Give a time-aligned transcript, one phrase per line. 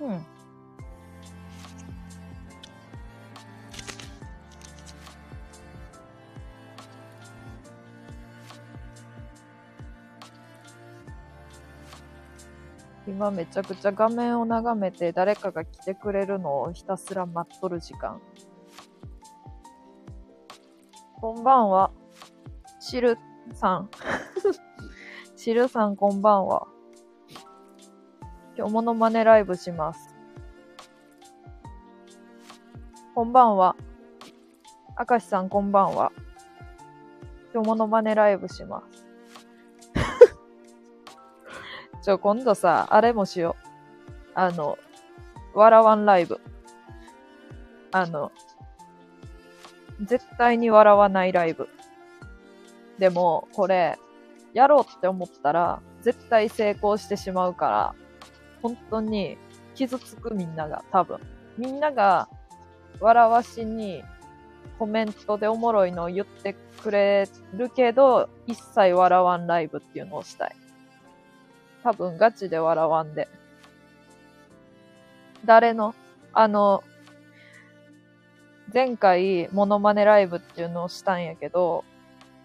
[0.00, 0.26] うん。
[13.06, 18.20] 今めちゃくちゃ画面を眺めて誰かが来てくれるのをひたすら待っとる時間。
[21.14, 21.92] こんばんは。
[22.80, 23.16] しる
[23.54, 23.90] さん。
[25.36, 26.66] しるさんこんばんは。
[28.58, 30.14] 今日モノマネライブします。
[33.14, 33.76] こんばんは。
[34.98, 36.10] 明石さんこんばんは。
[37.52, 39.04] 今日モノマネライブします。
[42.00, 43.66] ちょ、今度さ、あれもしよう。
[44.34, 44.78] あの、
[45.52, 46.40] わらわんライブ。
[47.92, 48.32] あの、
[50.00, 51.68] 絶対に笑わないライブ。
[52.98, 53.98] でも、これ、
[54.54, 57.94] やろうって思ったら、絶対成功してしまうから、
[58.68, 59.38] 本当に
[59.74, 61.20] 傷つくみんなが、多分。
[61.56, 62.28] みんなが、
[63.00, 64.02] 笑わしに、
[64.78, 70.56] コメントでおもろいのを言ってくれるけど、一切笑わんライブっていうのをしたい。
[71.82, 73.28] 多分ガチで笑わんで。
[75.44, 75.94] 誰の
[76.32, 76.82] あの、
[78.74, 81.84] 前回、モノマネライブっていうのをしたんやけど、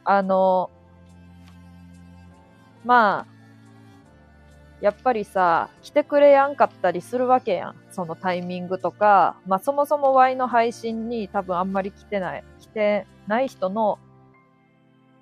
[0.06, 0.70] あの、
[2.86, 3.31] まあ、
[4.82, 7.76] やっぱりさ、来てくれやんかったりするわけやん。
[7.92, 14.00] そのタイミングとか、まあそもそも Y の配信に多分あんまり来てない、来てない人の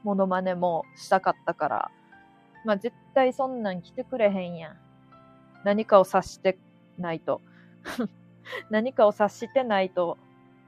[0.04, 1.92] モノマネもしたかったから、
[2.64, 4.78] まあ絶対そんなん来てくれへんやん。
[5.66, 6.58] 何かを察して
[6.98, 7.42] ないと。
[8.72, 10.18] 何かを察してないと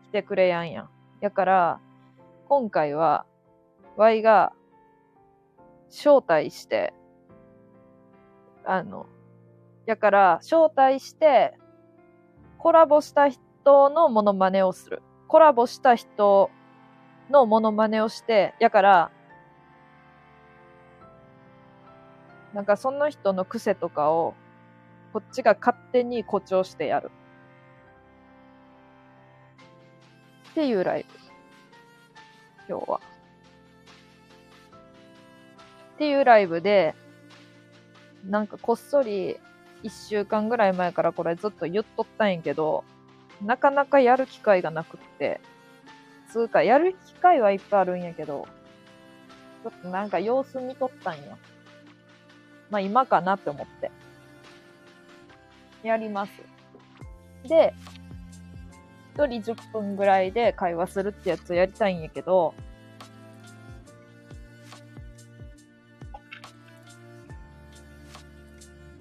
[0.03, 0.89] 来てくれやんやん。
[1.21, 1.79] やから、
[2.49, 3.25] 今回は、
[3.95, 4.51] Y が
[5.89, 6.93] 招待して、
[8.65, 9.07] あの、
[9.85, 11.57] やから、招待して、
[12.57, 15.01] コラボした人のモノマネをする。
[15.27, 16.51] コラボした人
[17.29, 19.11] のモノマネをして、やから、
[22.53, 24.35] なんかその人の癖とかを、
[25.13, 27.11] こっちが勝手に誇張してやる。
[30.51, 31.19] っていうライブ。
[32.67, 33.01] 今日は。
[35.95, 36.93] っていうライブで、
[38.25, 39.37] なんかこっそり
[39.83, 42.83] 一週間ぐらい前からこれずっと言っとったんやけど、
[43.41, 45.41] なかなかやる機会がなくって、
[46.31, 48.47] つうかやる機会はいっぱいあるんやけど、
[49.63, 51.37] ちょっとなんか様子見とったんよ。
[52.69, 53.91] まあ今かなって思って。
[55.83, 56.31] やります。
[57.47, 57.73] で、
[59.15, 62.53] 一人10分ぐらいで会話するってやつをやりたいんやけど、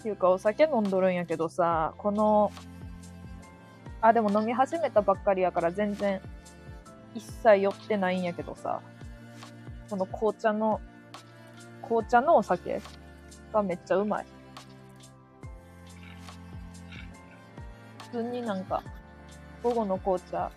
[0.00, 2.50] っていうかお酒飲んどるんやけどさ、この、
[4.00, 6.22] あ、でも飲み始めたばっかりやから全然
[7.15, 8.81] 一切酔ってないんやけどさ、
[9.91, 10.81] この紅茶の、
[11.83, 12.81] 紅茶のお酒
[13.53, 14.27] がめっちゃうまい。
[18.05, 18.82] 普通になんか、
[19.62, 20.50] 午後の紅茶、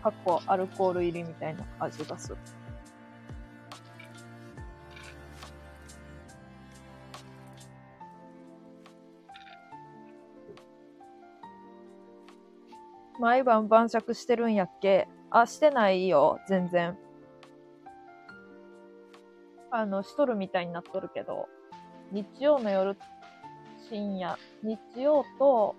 [0.00, 2.36] かっこアルコール入りみたいな味がする。
[13.18, 15.08] 毎晩晩酌してるんやっけ？
[15.30, 16.96] あ、してないよ、全然。
[19.70, 21.48] あの、しとるみたいになっとるけど、
[22.12, 22.96] 日曜の夜、
[23.88, 25.74] 深夜、日曜と、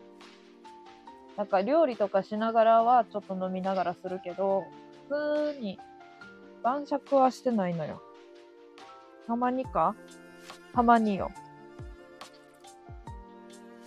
[1.38, 4.64] なんか料理とかしながらはちょっと飲みながらするけど、
[5.10, 5.80] 普通に
[6.64, 8.02] 晩酌はしてないのよ。
[9.28, 9.96] たまにか？
[10.74, 11.32] たまによ。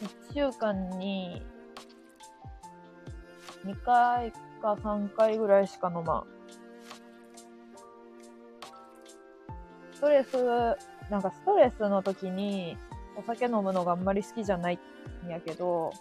[0.01, 1.43] 一週間に
[3.65, 6.25] 2回か3回ぐらいしか飲まん。
[9.93, 10.37] ストレス、
[11.11, 12.77] なんかストレスの時に
[13.17, 14.79] お酒飲むのがあんまり好きじゃない
[15.27, 15.93] んやけど、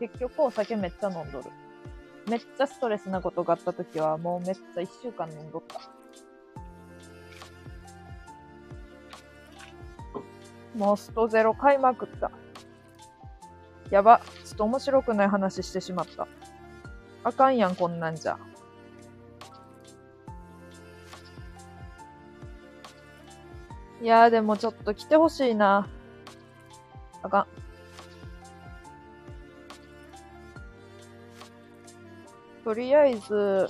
[0.00, 1.50] 結局お酒めっちゃ飲んどる。
[2.28, 5.80] めっちゃストレスなことがあった時はもうめっちゃ1週間飲んどった。
[10.76, 12.30] もうストゼロ買いまくった。
[13.90, 14.20] やば。
[14.44, 16.26] ちょっと面白くない話してしまった。
[17.26, 18.38] あかんやん、こんなんじゃ。
[24.00, 25.88] いやーでもちょっと来てほしいな。
[27.24, 27.46] あかん。
[32.62, 33.66] とりあえず、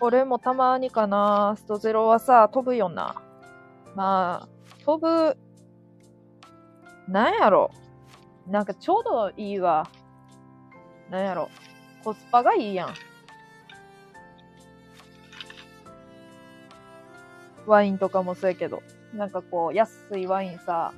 [0.00, 3.20] 俺もたまにかな、ストゼロはさ、飛ぶよな。
[3.96, 5.36] まあ、飛ぶ、
[7.08, 7.72] なんやろ。
[8.50, 9.88] なんかちょうどいいわ。
[11.08, 11.48] なんやろ。
[12.02, 12.94] コスパがいいやん。
[17.64, 18.82] ワインとかもそうやけど。
[19.14, 20.92] なんかこう、安いワインさ、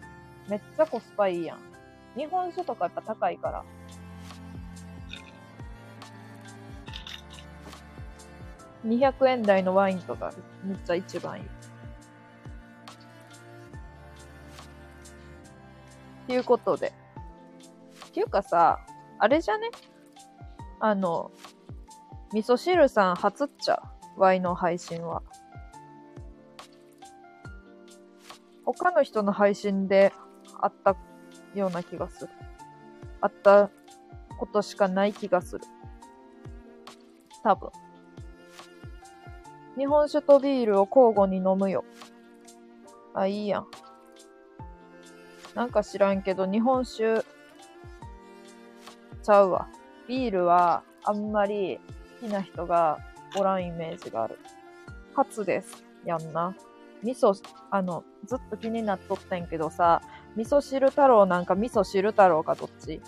[0.49, 1.59] めっちゃコスパいいやん。
[2.17, 3.65] 日本酒とかやっぱ高いから。
[8.87, 10.33] 200円台のワインとか
[10.65, 11.45] めっちゃ一番いい。
[11.45, 11.49] っ
[16.29, 16.95] ていうことで。
[18.13, 18.79] っていうかさ、
[19.19, 19.71] あれじゃね？
[20.81, 21.33] あの、
[22.35, 23.83] 味噌汁さん初っちゃ？
[24.19, 24.21] う。
[24.21, 25.23] ワイの配信は。
[28.67, 30.13] 他の人の配信で
[30.61, 30.95] あった
[31.55, 32.33] ような気がする。
[33.23, 33.71] あった
[34.39, 35.65] ことしかない気がする。
[37.43, 37.71] 多分。
[39.79, 41.83] 日本酒とビールを交互に飲むよ。
[43.15, 43.67] あ、いいやん。
[45.55, 47.25] なんか知らんけど、日本酒
[49.23, 49.69] ちゃうわ。
[50.09, 51.79] ビールはあんまり
[52.21, 52.99] 好きな人が
[53.37, 54.39] おらんイメージがある。
[55.15, 55.85] カツです。
[56.05, 56.55] やんな。
[57.03, 57.35] 味噌、
[57.71, 60.03] あの、ずっと気になっとったんけどさ、
[60.37, 63.01] 味噌汁太郎なんか味噌汁太郎かどっち？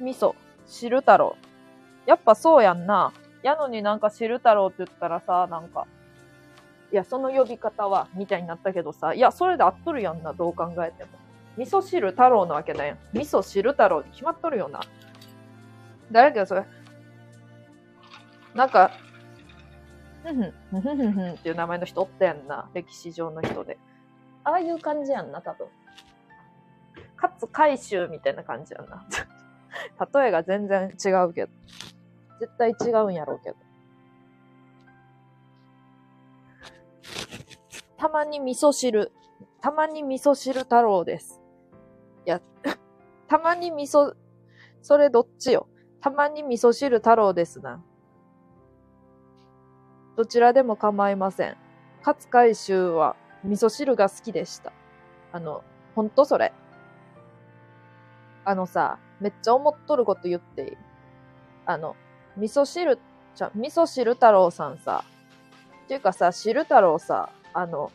[0.00, 0.34] 味噌、
[0.66, 1.36] 汁太郎。
[2.06, 3.12] やっぱそうやんな。
[3.42, 5.86] やのになんか汁太郎って言ったらさ、なんか、
[6.92, 11.10] いや、その呼び方は、みたいになったけどさ、いや、それで合っとるやんな、どう考えても。
[11.56, 12.96] 味噌汁太郎なわけだよ。
[13.12, 14.80] 味噌汁太郎って決まっとるよな。
[16.10, 16.64] 誰だよ、それ。
[18.54, 18.92] なんか、
[20.22, 23.78] ふふん、ふんふんふんふんっていう名前の人おったやんな、歴史上の人で。
[24.42, 25.68] ああいう感じやんな、多分。
[27.16, 29.04] かつ回収みたいな感じやんな。
[30.20, 31.52] 例えが全然違うけど。
[32.44, 33.56] 絶対違うんやろうけど。
[37.96, 39.12] たまに味噌汁。
[39.60, 41.40] たまに味噌汁太郎です。
[42.26, 42.42] いや、
[43.28, 44.14] たまに味噌、
[44.82, 45.68] それどっちよ？
[46.02, 47.82] たまに味噌汁太郎ですな。
[50.16, 51.56] どちらでも構いません。
[52.04, 54.72] 勝海舟は味噌汁が好きでした。
[55.32, 55.64] あの、
[55.94, 56.52] ほんとそれ。
[58.44, 60.76] あのさ、めっちゃ思っとること言っていい？
[61.64, 61.96] あの、
[62.36, 62.98] 味噌汁、
[63.34, 65.04] ちゃ、味噌汁太郎さんさ、
[65.84, 67.92] っていうかさ、汁太郎さ、あの、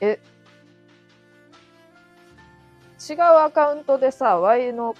[0.00, 0.18] え、
[3.08, 4.96] 違うアカウントでさ、Y の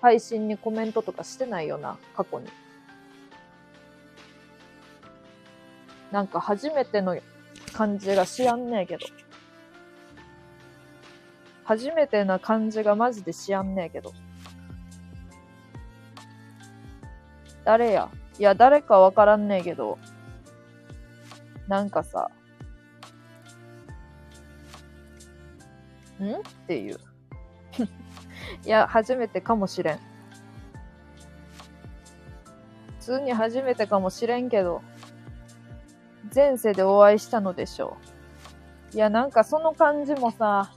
[0.00, 2.48] 配信にコメントとかしてないよな、過去に。
[6.10, 7.16] なんか初めての
[7.72, 9.06] 感じがしやんねえけど。
[11.64, 14.12] 初めてな感じがマジでしやんねえけど。
[17.70, 18.08] 誰や？
[18.36, 19.96] いや、誰かわからんねえけど。
[21.68, 22.28] なんかさ。
[26.20, 26.34] ん？
[26.34, 26.98] っていう。
[28.66, 29.98] いや、初めてかもしれん。
[32.98, 34.82] 普通に初めてかもしれんけど、
[36.34, 37.98] 前世でお会いしたのでしょ
[38.92, 38.96] う。
[38.96, 40.72] いや、なんかその感じもさ、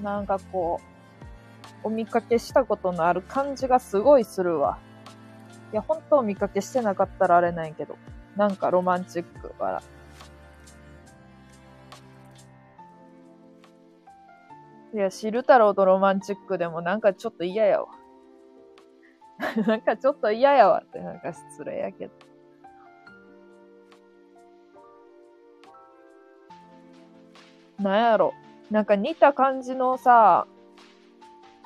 [0.00, 0.80] なんかこ
[1.82, 4.78] う、お見かけしたことのある感じがすごいするわ。
[5.74, 7.98] いや、本当見かけしてなかったらあれないけど、
[8.36, 9.82] なんかロマンチックから。
[14.94, 17.88] いや、汁太郎とロマンチックでもなんかちょっと嫌やわ。
[19.66, 22.12] なんかちょっと嫌やわってなんか失礼やけど。
[27.80, 28.32] なんやろ。
[28.70, 30.46] なんか似た感じのさ、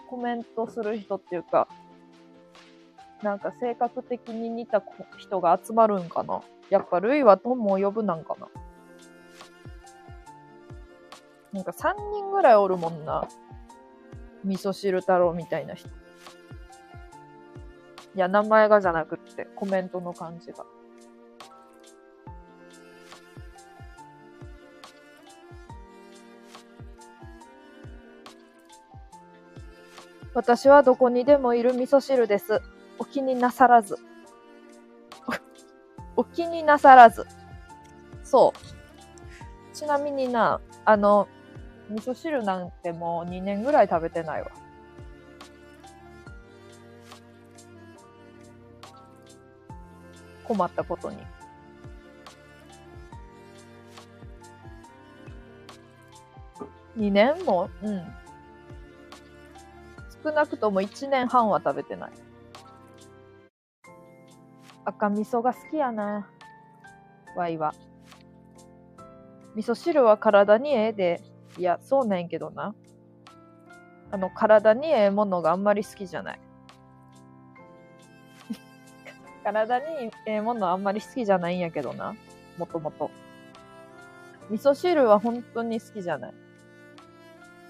[0.09, 1.69] コメントする人っていうか、
[3.22, 4.82] なんか性格的に似た
[5.18, 6.40] 人が集まるんかな。
[6.70, 8.48] やっぱルイは友を呼ぶなんかな。
[11.52, 13.26] なんか3人ぐらいおるもんな。
[14.44, 15.88] 味噌汁太郎みたいな人。
[15.88, 15.92] い
[18.14, 20.64] や、名前がじゃなくって、コメントの感じが。
[30.34, 32.62] 私はどこにでもいる味噌汁です。
[32.99, 33.97] お気になさらず。
[36.17, 37.26] お気になさらず。
[38.25, 39.75] そう。
[39.75, 41.28] ちなみにな、あの、
[41.88, 44.50] 味噌汁なんてもう2年ぐらい食べてないわ。
[50.45, 51.19] 困ったことに。
[56.97, 57.71] 2年も？
[57.83, 58.02] うん。
[60.25, 62.11] 少なくとも1年半は食べてない。
[64.88, 66.26] 赤味噌が好きやな。
[67.37, 67.75] ワイは。
[69.54, 71.21] 味噌汁は体にええで。
[71.59, 72.75] いや、そうねんやけどな。
[74.11, 76.40] あの、体にええものがあんまり好きじゃない。
[79.45, 79.85] 体に
[80.25, 82.14] ええものあんまり好きじゃないんやけどな。
[82.57, 83.11] もともと。
[84.49, 86.35] 味噌汁は本当に好きじゃない。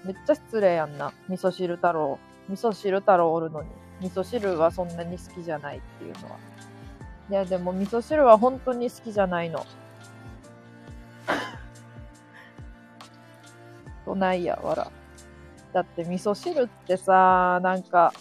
[0.05, 1.11] めっちゃ失礼やんな。
[1.27, 2.17] 味噌汁太郎。
[2.47, 3.69] 味噌汁太郎おるのに。
[3.99, 6.58] 味噌汁はそんなに好きじゃないっていうのは。
[7.29, 9.63] いや、でも味噌汁は本当に好きじゃないの。
[14.05, 14.91] どないや、わら。
[15.73, 18.11] だって味噌汁ってさ、なんか、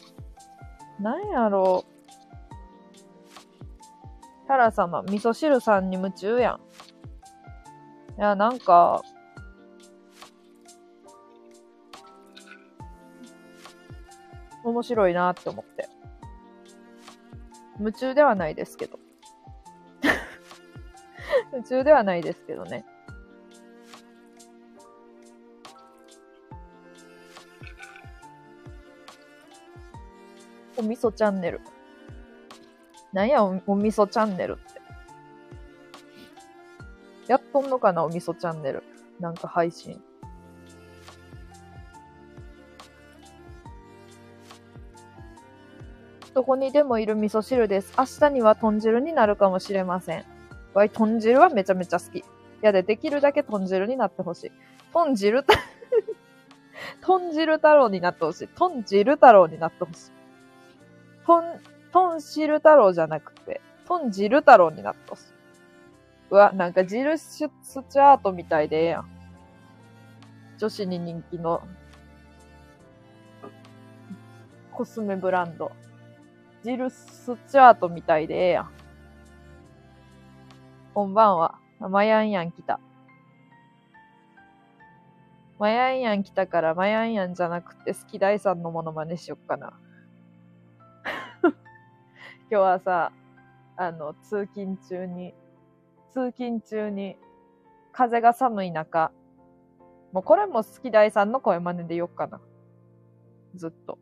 [1.01, 1.93] なんやろう。
[4.47, 6.61] タラ様、味噌汁さんに夢中やん。
[8.19, 9.03] いや、なんか、
[14.65, 15.89] 面白いなって思って。
[17.79, 18.99] 夢中ではないですけど。
[21.53, 22.85] 夢中ではないですけどね。
[30.77, 31.61] お味噌チャンネル。
[33.13, 34.81] なんやお、お味噌チャンネルって。
[37.27, 38.83] やっとんのかな、お味噌チャンネル。
[39.19, 40.03] なんか配信。
[46.39, 47.93] どこにでもいる味噌汁です。
[47.99, 50.25] 明日には豚汁になるかもしれません。
[50.73, 52.19] わい、豚汁はめちゃめちゃ好き。
[52.19, 52.23] い
[52.63, 54.53] やで、できるだけ豚汁になってほしい。
[54.93, 55.45] 豚汁、
[57.03, 58.49] 豚汁太郎になってほしい。
[58.57, 60.13] 豚汁太郎になってほしい。
[61.27, 61.59] 豚、
[61.91, 65.25] 豚汁太郎じゃなくて、豚汁太郎になってほしい。
[66.31, 69.11] うわ、なんかジルスチャートみたいでええやん。
[70.57, 71.63] 女子に人気の
[74.71, 75.73] コスメブランド。
[76.69, 78.71] ジルスチャートみたいでええやん。
[80.93, 81.55] こんばんは。
[81.81, 82.79] マヤンヤン来た。
[85.59, 89.73] マヤンヤン来たからマヤンヤンじゃなくて好き大さんのモノマネしよっかな。
[91.41, 91.51] 今
[92.51, 93.13] 日はさ、
[93.79, 95.35] あの、通勤中に、
[96.11, 97.17] 通勤中に、
[97.93, 99.11] 風が寒い中、
[100.13, 102.43] もうこれも好き大さんの声真似でよっかな。
[103.55, 103.99] ずっと。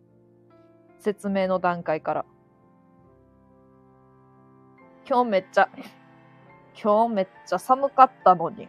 [0.98, 2.24] 説明の段階から。
[5.08, 5.68] 今日めっちゃ、
[6.82, 8.68] 今日めっちゃ寒かったのに、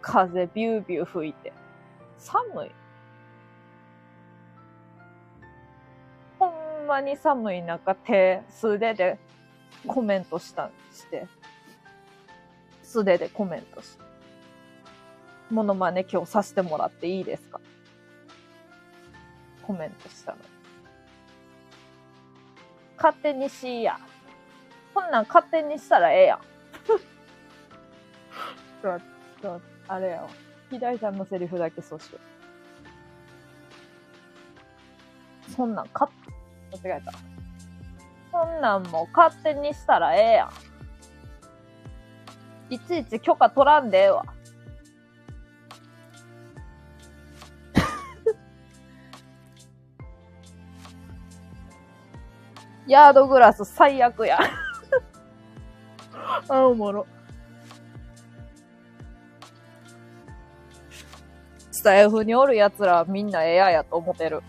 [0.00, 1.52] 風ビュービュー吹いて。
[2.16, 2.70] 寒い。
[6.38, 9.18] ほんまに寒い中、手、素手で
[9.88, 11.26] コメントしたして。
[12.84, 14.04] 素手でコメントして。
[15.50, 17.60] モノマネ今日させてもらっていいですか？
[19.66, 20.38] コメントしたの。
[22.96, 23.98] 勝手にしや。
[24.94, 26.40] こんなん勝手にしたらええやん。
[28.82, 29.00] ちょっ
[29.40, 29.58] と、
[29.88, 30.28] あれやわ。
[30.70, 32.18] 左さんのセリフだけそうしよ
[35.48, 35.50] う。
[35.50, 36.10] そんなんか、
[36.84, 37.12] 間違えた。
[38.32, 40.50] そんなんも勝手にしたらええやん。
[42.74, 44.24] いちいち許可取らんでええわ。
[52.86, 54.38] ヤードグラス最悪や。
[56.48, 57.06] あ、おもろ。
[61.70, 64.42] スタイフにおる奴らみんなエアやと思ってる。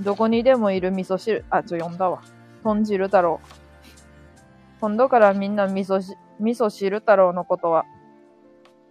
[0.00, 2.22] どこにでもいる味噌汁、あ、ちょ、読んだわ。
[2.62, 3.40] 豚汁太郎。
[4.80, 7.84] 今度からみんな味噌し、味噌汁太郎のことは、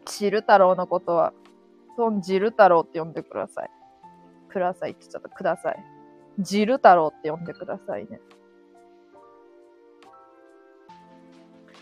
[0.06, 1.34] 汁太郎のことは、
[1.96, 3.72] 豚汁太郎って呼んでください。
[4.50, 5.30] くださいって言っちゃった。
[5.30, 5.97] ください。
[6.40, 8.20] 汁太郎って呼んでくださいね。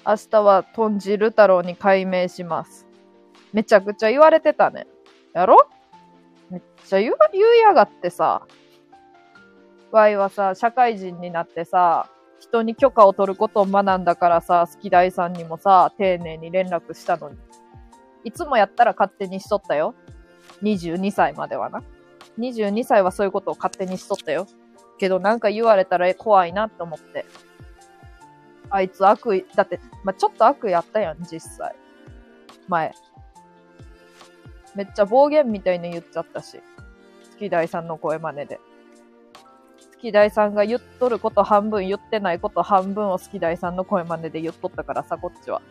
[0.07, 2.85] 明日は豚汁太郎に改名します。
[3.53, 4.85] めちゃくちゃ言われてたね。
[5.33, 5.67] やろ？
[6.49, 8.45] めっちゃ言う、言いやがってさ。
[9.91, 12.09] ワイはさ、社会人になってさ、
[12.39, 17.37] 人に許可を取ることを学んだからさ、好き大さんにもさ、丁寧に連絡したのに。
[18.23, 19.95] いつもやったら勝手にしとったよ。
[20.61, 21.81] 22歳まではな。
[22.39, 24.47] 22歳はそういうことを勝手にしとったよ。
[24.97, 27.25] けどなんか言われたら怖いなって思って。
[28.69, 31.75] あいつ悪意、だって、まあ、ちょっと悪意あったやん、実際。
[32.67, 32.93] 前。
[34.75, 36.59] めっちゃ暴言みたいに言っちゃったし。
[37.37, 38.59] 月大さんの声真似で。
[39.91, 45.61] 月大さんが言っとること半分言ってないこと半分を月大さんの声真似で言っとったからさ、こっちは。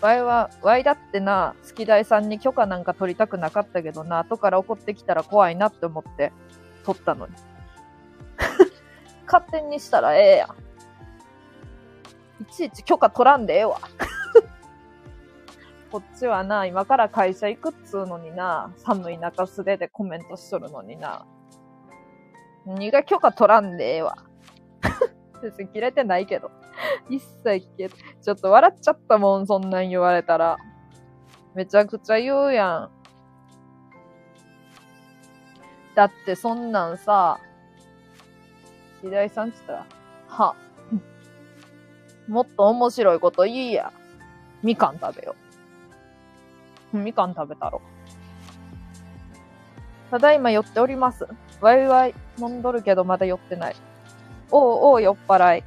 [0.00, 6.32] ワイは、ワイだってな、月大さんに許可なんか取りたくなかったけどな、後から怒ってきたら怖いなって思って
[6.84, 7.32] 取ったのに。
[9.26, 10.50] 勝手にしたらええやん。
[12.42, 13.80] いちいち許可取らんでええわ。
[15.90, 21.26] こっちはな、今から会社行くっつうのにな、寒い中素手でコメントしとるのにな。
[22.66, 24.16] 何が許可取らんでええわ。
[25.42, 26.50] 別に切れてないけど。
[27.08, 30.58] 一切切れちょっと笑っちゃったもん、そんなん言われたら。
[31.54, 32.90] めちゃくちゃ言うやん。
[35.94, 37.40] だってそんなんさ、
[39.02, 39.86] 平井さんって言ったら、
[40.28, 40.54] は、
[42.28, 43.92] もっと面白いこと言いや。
[44.62, 45.34] みかん食べよ。
[46.92, 47.80] みかん食べたろ。
[50.10, 51.26] ただいま寄っております。
[51.60, 53.76] ワイワイ飲んどるけどまだ酔ってない。
[54.50, 55.64] おうおう酔っ払い。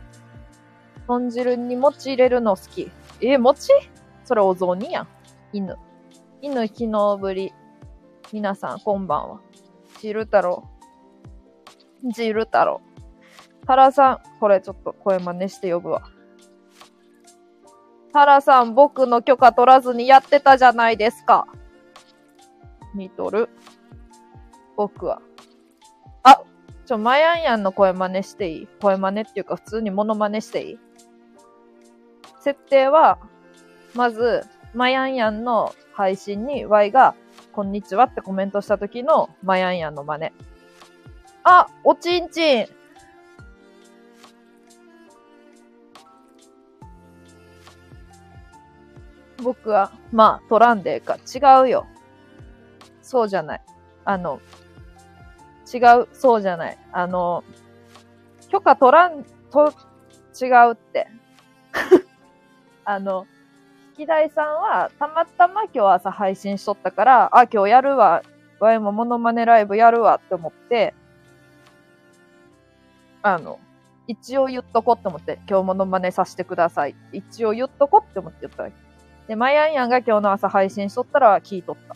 [1.07, 2.91] 豚汁に餅入れるの好き。
[3.21, 3.71] え、餅
[4.23, 5.07] それお雑煮やん。
[5.53, 5.77] 犬。
[6.41, 7.53] 犬昨日ぶり。
[8.31, 9.41] 皆さん、こんばんは。
[9.99, 10.63] 汁太郎。
[12.13, 12.81] 汁太郎。
[13.67, 16.03] タラさん、これちょっと声真似して呼ぶわ。
[18.13, 21.47] タラさん、僕の許可取らずにやってたじゃないですか。
[22.95, 23.49] 見とる。
[24.75, 25.21] 僕は。
[26.85, 28.67] ちょ、マヤンヤンの声真似していい？
[28.81, 30.79] 声真似っていうか普通にモノマネしていい？
[32.39, 33.19] 設定は、
[33.93, 37.15] まず、マヤンヤンの配信に Y が、
[37.51, 40.31] こんにちはってコメントした時のマヤンヤンの真似。
[41.43, 42.65] あ、おちんちん
[49.43, 51.15] 僕は、まあ、取らんでええか。
[51.15, 51.87] 違うよ。
[53.01, 53.61] そうじゃない。
[54.05, 54.39] あの、
[55.73, 56.77] 違う、そうじゃない。
[56.91, 57.43] あの、
[58.49, 59.73] 許可取らんと、
[60.39, 61.07] 違うって。
[62.85, 63.25] あの、
[63.91, 68.23] 引き台さんは、たまたま今日朝配信しとったから、あ、今日やるわ。
[68.59, 70.93] ワイもモノマネライブやるわって思って、
[73.23, 73.59] あの、
[74.07, 76.95] 一応言っとこって思って、今日モノマネさせてください。
[77.11, 78.75] 一応言っとこって思って言ったわけ。
[79.27, 81.95] で、マヤンヤンが今日の朝配信しとったら聞いとった。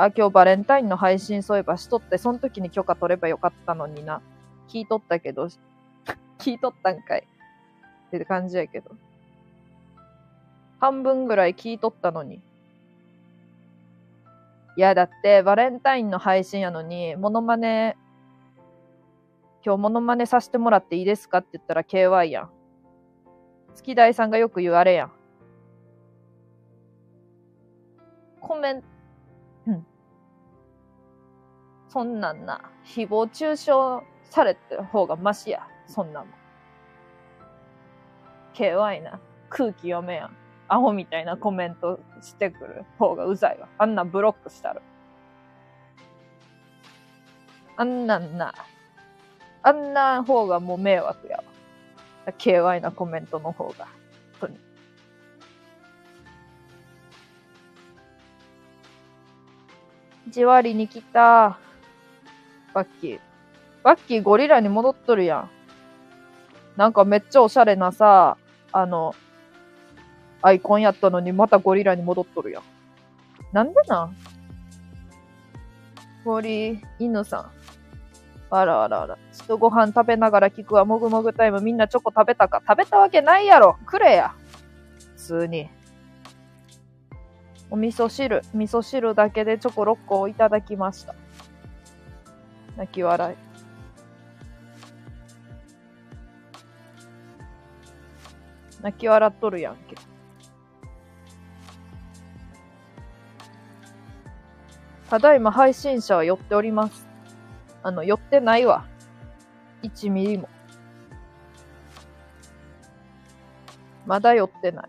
[0.00, 4.22] あ、今日バレンタインの配信そういえばしとって、その時に許可取ればよかったのにな。
[4.68, 5.48] 聞いとったけど、
[6.38, 7.26] 聞いとったんかい。
[8.06, 8.92] って感じやけど。
[10.78, 12.36] 半分ぐらい聞いとったのに。
[14.76, 17.96] いや、だって、バレンタインの配信やのに、モノマネ、
[19.66, 22.50] 今日モノマネさせてもらっていいですかって言ったら KY やん。
[23.74, 25.12] 月大さんがよく言われやん。
[28.40, 28.97] コメント、
[31.88, 33.72] そんなんな、誹謗中傷
[34.30, 35.66] されてる方がマシや。
[35.86, 36.28] そんなもん。
[38.54, 39.20] KY な。
[39.48, 40.36] 空気読めやん。
[40.68, 43.68] アホみたいなコメントしてくる方がうざいわ。
[43.78, 44.82] あんなブロックしたら。
[47.76, 48.52] あんなんな、
[49.62, 51.44] あんな方がもう迷惑やわ。
[52.38, 53.86] KY なコメントの方が。
[54.40, 54.58] 本当に。
[60.28, 61.58] じわりに来た。
[62.78, 63.20] バッキー。
[63.82, 65.50] バッキーゴリラに戻っとるやん。
[66.76, 68.36] なんかめっちゃおしゃれなさ、
[68.70, 69.16] あの、
[70.42, 72.62] アイコンやったのにまたゴリラに戻っとるやん。
[73.52, 74.16] なんでなん？
[76.24, 77.50] 森犬さん。
[78.50, 79.18] あらあらあら。
[79.32, 80.84] ちょっとご飯食べながら聞くわ。
[80.84, 81.60] もぐもぐタイム。
[81.60, 82.62] みんなチョコ食べたか？
[82.64, 83.76] 食べたわけないやろ。
[83.86, 84.36] くれや。
[85.16, 85.68] 普通に。
[87.70, 88.42] お味噌汁。
[88.54, 91.16] 味噌汁だけでチョコ6個をいただきました。
[92.78, 93.36] 泣き笑い。
[98.80, 99.96] 泣き笑っとるやんけ。
[105.10, 107.08] ただいま配信者は寄っております。
[107.82, 108.86] あの、寄ってないわ。
[109.82, 110.48] 1ミリも。
[114.06, 114.88] まだ寄ってない。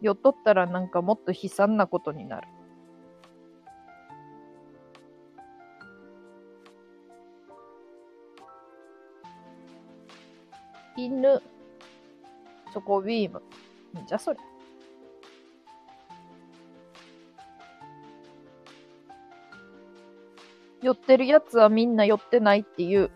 [0.00, 2.48] 寄っとったらなんかもっと悲惨なことになる。
[11.06, 11.40] 犬、
[12.72, 13.40] チョコビーム。
[14.02, 14.38] んじゃそれ。
[20.82, 23.10] 寄ってるやつはみんな寄ってないっていう。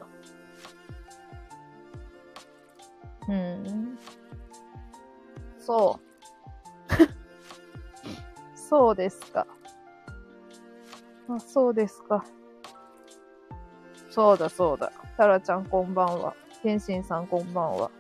[3.29, 3.99] うん。
[5.59, 6.01] そ
[6.89, 6.93] う。
[8.55, 9.49] そうですか。
[11.29, 12.25] あ、そうですか。
[14.11, 14.93] そうだそうだ。
[15.17, 16.35] タラちゃんこんばんは。
[16.63, 17.91] ケンシンさんこんばんは。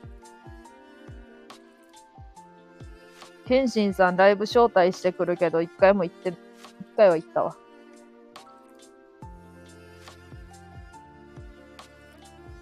[3.46, 6.36] ケンシンさんライブ招待してくるけど、一回も行って、一
[6.96, 7.56] 回は行ったわ。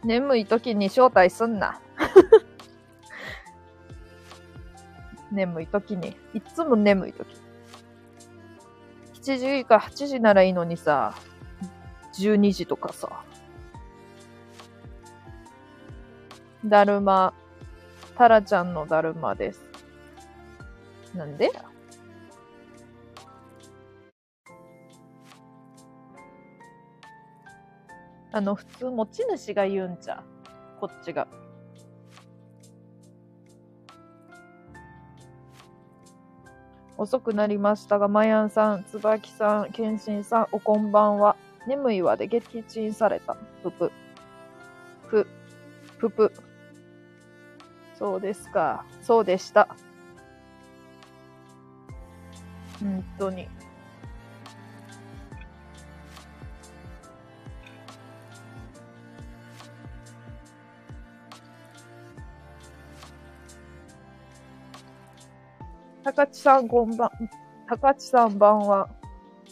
[0.05, 1.81] 眠い時に招待すんな。
[5.33, 6.17] 眠い時に。
[6.33, 7.37] いつも眠い時。
[9.15, 11.15] 7時か8時ならいいのにさ、
[12.15, 13.25] 12時とかさ。
[16.65, 17.33] だるま、
[18.17, 19.65] タラちゃんのだるまです。
[21.15, 21.51] なんで？
[28.33, 30.23] あの、普通持ち主が言うんちゃ
[30.81, 31.27] こっちが。
[36.99, 41.37] 遅くなりましたが、まやんさん、つばきさん、けんしんさん、おこんばんは。
[41.67, 43.37] 眠いわで撃沈された。
[43.63, 43.93] ぷぷ。
[45.09, 45.27] ぷ、
[45.99, 46.33] ぷぷ。
[47.99, 48.85] そうですか。
[49.03, 49.67] そうでした。
[52.81, 53.49] 本当に。
[66.05, 67.11] 高知さん、こんばん、
[67.69, 68.89] 高知さんばんは。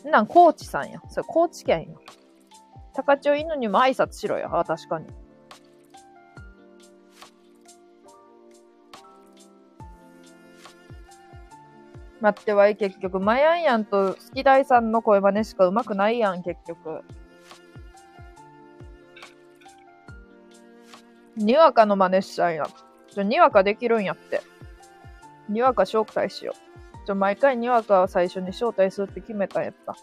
[0.05, 1.01] なん、高知さんや。
[1.09, 1.97] それ、高知県や。
[2.95, 4.57] 高知を犬にも挨拶しろよ。
[4.57, 5.26] あ、確かに。
[12.27, 13.21] 待ってわい、結局。
[13.21, 17.05] マヤンヤンと好き大さんの声真似しか上手くないやん、結局。
[21.37, 22.67] にわかの真似しちゃんや。
[23.11, 24.41] ちょ、にわかできるんやって。
[25.49, 26.55] にわか招待しよ
[27.05, 27.07] う。
[27.07, 29.95] ちょ、毎回にわかを最初に招待するって決めたんやった。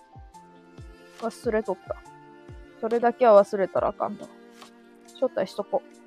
[1.19, 1.97] 忘れとった。
[2.79, 4.27] それだけは忘れたらあかんだ。
[5.15, 6.02] 招待しとこう。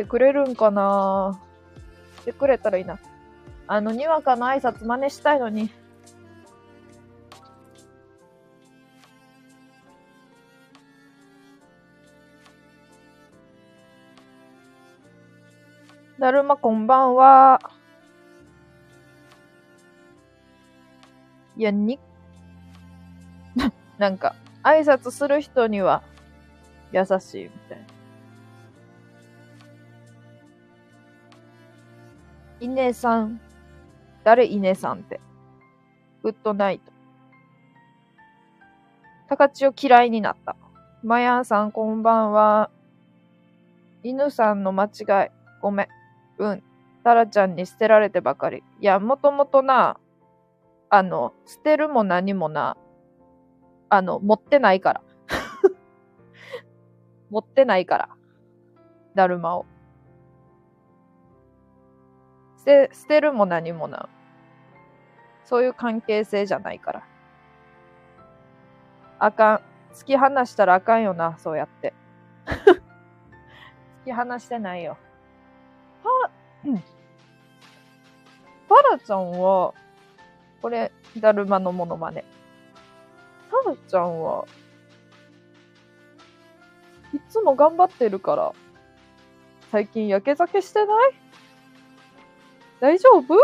[0.00, 1.38] 来てくれるんかな？
[2.22, 2.98] 来てくれたらいいな。
[3.66, 5.70] あの、にわかの挨拶真似したいのに。
[16.18, 17.60] だるまこんばんは。
[21.58, 21.98] いや、に、
[23.98, 26.02] なんか、挨拶する人には
[26.90, 27.99] 優しいみたいな。
[32.60, 33.40] イネさん。
[34.22, 35.18] 誰イネさんって。
[36.22, 36.92] グッドナイト。
[39.28, 40.56] 高千を嫌いになった。
[41.02, 42.70] マヤンさんこんばんは。
[44.02, 45.30] 犬さんの間違い。
[45.62, 45.88] ごめん。
[46.38, 46.62] うん。
[47.02, 48.62] タラちゃんに捨てられてばかり。
[48.80, 49.98] いや、もともとな、
[50.90, 52.76] あの、捨てるも何もな、
[53.88, 55.02] あの、持ってないから。
[57.30, 58.08] 持ってないから。
[59.14, 59.64] だるまを。
[62.60, 64.08] 捨て、捨てるも何もな。
[65.44, 67.02] そういう関係性じゃないから。
[69.18, 69.60] あかん。
[69.94, 71.94] 突き放したらあかんよな、そうやって。
[72.46, 72.80] 突
[74.04, 74.96] き放してないよ。
[76.04, 76.30] は、
[76.64, 76.78] うん。
[78.68, 79.74] タラちゃんは、
[80.62, 82.24] これ、だるまのモノマネ。
[83.50, 84.46] タラちゃんは、
[87.12, 88.52] いつも頑張ってるから、
[89.72, 91.29] 最近やけ酒してない？
[92.80, 93.34] 大丈夫？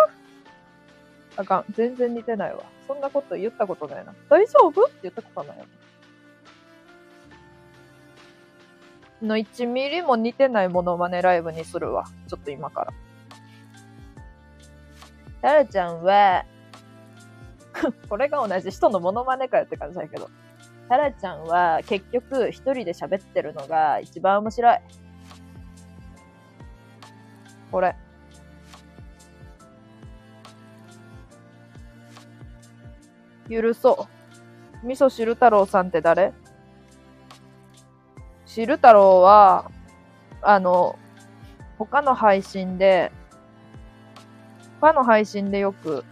[1.37, 1.65] あかん。
[1.73, 2.63] 全然似てないわ。
[2.87, 4.15] そんなこと言ったことないな。
[4.31, 4.85] 大丈夫？
[4.85, 5.65] って言ったことないよ。
[9.23, 12.05] の1ミリも似てないモノマネライブにするわ。
[12.29, 12.93] ちょっと今から。
[15.43, 16.45] タラちゃんは、
[18.09, 20.29] これが同じ人のモノマネかよって感じだけど。
[20.89, 24.79] タラちゃんは結局一人で喋ってるのが一番面白い。
[27.73, 27.97] これ。
[33.51, 34.09] 許そ
[34.83, 34.87] う。
[34.87, 36.33] 味噌汁太郎さんって誰？
[38.45, 39.71] 汁太郎は、
[40.43, 40.99] あの、
[41.79, 43.13] 他の配信で、
[44.81, 46.05] 他の配信でよく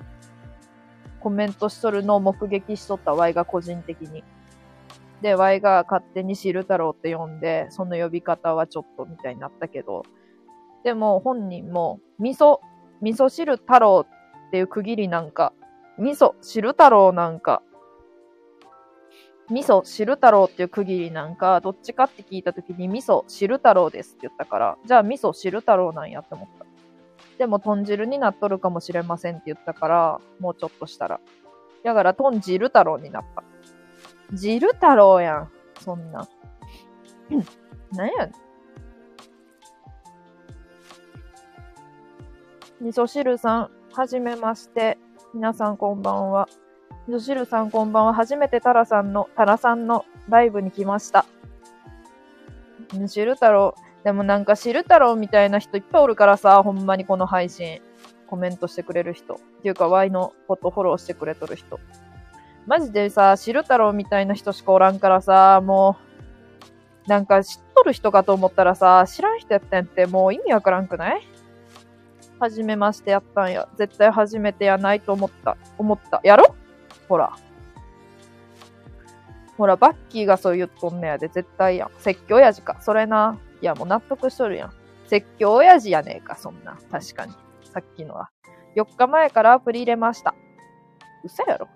[1.20, 4.25] コメントしとるのを目撃しとった Y が個人的に。
[5.23, 10.03] で、Y が勝手に汁太郎って呼んで、その呼び方はちょっとみたいになったけど、
[10.83, 12.59] でも本人も、味噌、
[13.01, 15.55] 味噌汁太郎っていう区切りなんか、
[15.98, 17.62] 味噌汁太郎なんか、
[19.50, 26.64] 味噌汁太郎っていう区切りなんか、どっちかって聞いたときに味噌汁太郎ですって言ったから、じゃあ味噌汁太郎なんやって思った。
[27.38, 31.20] でも豚汁になっとるかもしれませんって言ったから、もうちょっとしたら。
[31.85, 33.42] だから豚汁太郎になった。
[34.35, 35.50] 汁太郎やん。
[35.80, 36.26] そんな。
[37.92, 38.33] なんやん。
[42.80, 44.98] 味噌汁さん、はじめまして。
[45.35, 46.49] 皆さんこんばんは。
[47.09, 48.14] 味噌汁さんこんばんは。
[48.14, 51.27] 初めてタラさんの、タラさんのライブに来ました。
[53.09, 53.75] 汁太郎。
[54.05, 57.83] でもなんか汁太郎みたいな人いっぱいおるからさ、ほんまにこの配信。
[58.29, 59.35] コメントしてくれる人。
[59.35, 61.81] っていうか、ワイのことフォローしてくれとる人。
[62.66, 65.97] マジでさ、汁太郎みたいな人しかおらんからさ、も
[67.07, 71.20] う、なんか知っとる人かと思ったらさ、知らん人やったんってもう意味わからんくない？
[72.44, 73.68] 初めましてやったんや。
[73.76, 75.57] 絶対初めてやないと思った。
[75.78, 76.20] 思った。
[76.22, 76.54] やろ？
[77.09, 77.33] ほら。
[79.57, 81.90] ほら、バッキーがそう言っとんねやで、絶対やん。
[81.98, 82.76] 説教親父か。
[82.80, 83.38] それな。
[83.62, 84.72] いや、もう納得しとるやん。
[85.07, 86.76] 説教親父やねえか、そんな。
[86.90, 87.33] 確かに。
[87.72, 88.30] さっきのは。
[88.76, 90.35] 4日前からアプリ入れました。
[91.24, 91.68] 嘘やろ？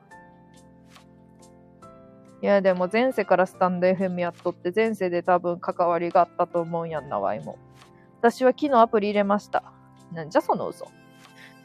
[2.43, 7.59] いや、でも前世からスタンド FM やっとって、前世で多分関わりがあったと思うんやんな、ワイも。
[8.21, 9.63] 私は昨日アプリ入れました。
[10.13, 10.89] なんじゃその嘘。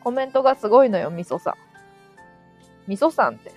[0.03, 1.53] コメントがすごいのよ、みそさん。
[2.87, 3.51] みそさんって。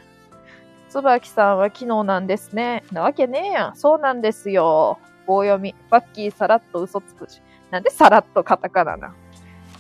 [0.88, 2.85] つばきさんは昨日なんですね。
[2.92, 3.77] なわけねえやん。
[3.77, 4.99] そうなんですよ。
[5.27, 5.75] 棒読み。
[5.90, 7.42] バッキーさらっと嘘つくし。
[7.70, 9.14] なんでさらっとカタカナな。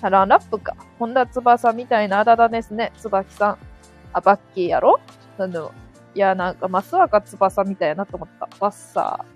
[0.00, 0.74] サランラップか。
[0.98, 2.92] 本田翼みたいなあだ名ですね。
[2.98, 3.58] つばきさん。
[4.12, 4.98] あ、バッキーやろ？
[5.38, 5.72] なんでも。
[6.14, 8.48] いや、なんか、増若翼みたいなと思った。
[8.58, 9.24] バッサ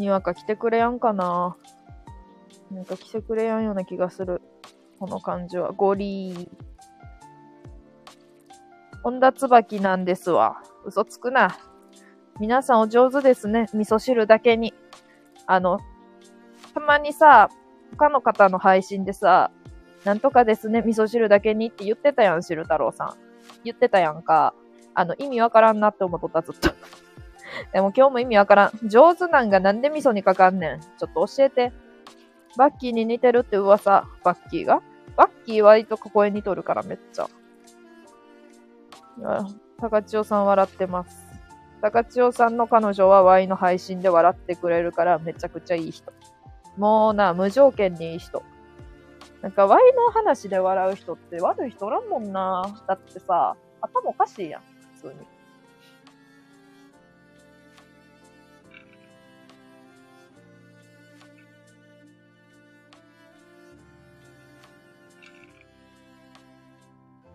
[0.00, 1.56] にわか来てくれやんかな。
[2.72, 4.42] なんか来てくれやんような気がする。
[4.98, 5.72] この感じは。
[5.72, 6.48] ゴリー。
[9.02, 10.62] 本田椿なんですわ。
[10.84, 11.56] 嘘つくな。
[12.40, 13.66] 皆さんお上手ですね。
[13.74, 14.74] 味噌汁だけに。
[15.46, 15.78] あの、
[16.74, 17.48] たまにさ、
[17.92, 19.50] 他の方の配信でさ、
[20.04, 23.14] なんとかですね、味噌汁だけにって言ってたやん、汁太郎さん。
[23.64, 24.54] 言ってたやんか。
[24.94, 26.70] あの、意味わからんなって思っとった、ずっと。
[27.72, 28.88] でも今日も意味わからん。
[28.88, 30.80] 上手なんがなんで味噌にかかんねん。
[30.80, 31.72] ちょっと教えて。
[32.56, 34.06] バッキーに似てるって噂。
[34.24, 34.82] バッキーが？
[35.16, 37.28] バッキー割とここへ似とるからめっちゃ。
[39.78, 41.26] 高千代さん笑ってます。
[41.80, 46.12] 高千代さんの彼女は Y の配信で笑ってくれるからめちゃくちゃいい人。
[46.76, 48.42] もうな、無条件にいい人。
[49.42, 52.62] なんか Y の話で笑う人って悪い人おらんもんな。
[52.86, 54.62] だってさ、頭おかしいやん、
[54.96, 55.26] 普通に。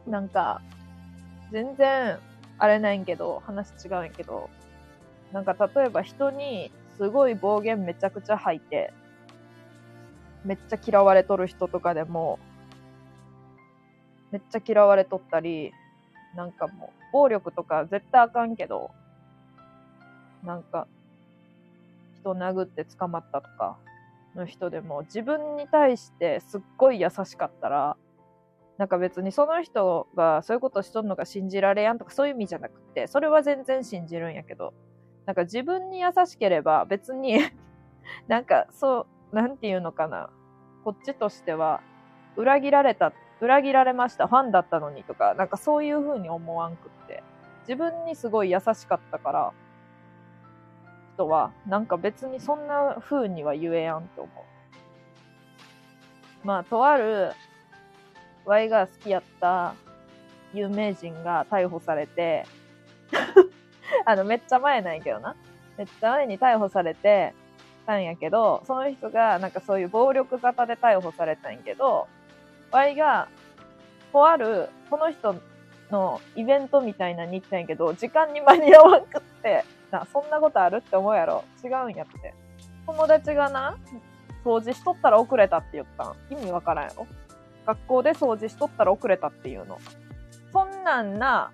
[0.08, 0.62] なんか、
[1.52, 2.20] 全然、
[2.58, 4.50] あれないんけど、話違うんやけど、
[5.34, 8.94] なんか例えば人にすごい暴言めちゃくちゃ吐いて、
[10.46, 12.39] めっちゃ嫌われとる人とかでも、
[14.32, 15.74] めっちゃ嫌われとったり、
[16.36, 18.91] なんかもう、暴力とか絶対あかんけど、
[20.44, 20.88] なんか、
[22.22, 23.78] 人殴って捕まったとか
[24.36, 27.98] の人でも、自分に対してすっごい優しかったら、
[28.77, 34.73] なんか別にその人がそういうことしとんのが信じられやんとかそういう意味じゃなくて、それは全然信じるんやけど、
[35.25, 37.39] なんか自分に優しければ別に
[38.27, 40.29] なんかそう、なんていうのかな。
[40.83, 41.81] こっちとしては、
[42.35, 43.11] 裏切られた、
[43.41, 47.23] 裏切られました、ファンだったのにとか、なんかそういう風に思わんくって。
[47.61, 49.53] 自分にすごい優しかったから、
[51.15, 54.45] 人は、なんか別にそんな風には言えやんって思う。
[56.45, 57.31] まあ、とある、
[58.45, 59.75] ワイが好きやった
[60.53, 62.45] 有名人が逮捕されて、
[64.05, 65.36] あの、めっちゃ前なんやけどな。
[65.77, 67.34] めっちゃ前に逮捕されて
[67.86, 72.08] たんやけど、その人がなんかそういう暴力沙汰で逮捕されたんやけど、
[72.71, 73.27] ワイが、
[74.12, 75.36] とある、この人
[75.91, 81.43] のイベントみたいなに行ったんやけど、時間に間に合わんくって、な、そんなことあるって思うやろ。
[81.63, 82.34] 違うんやって。
[82.86, 83.77] 友達がな、
[84.43, 86.15] 掃除しとったら遅れたって言ったん。
[86.29, 87.08] 意味わからんやろ。
[87.65, 89.80] 学校で掃除しとったら遅れたっていうの。
[90.51, 91.51] そんなんな、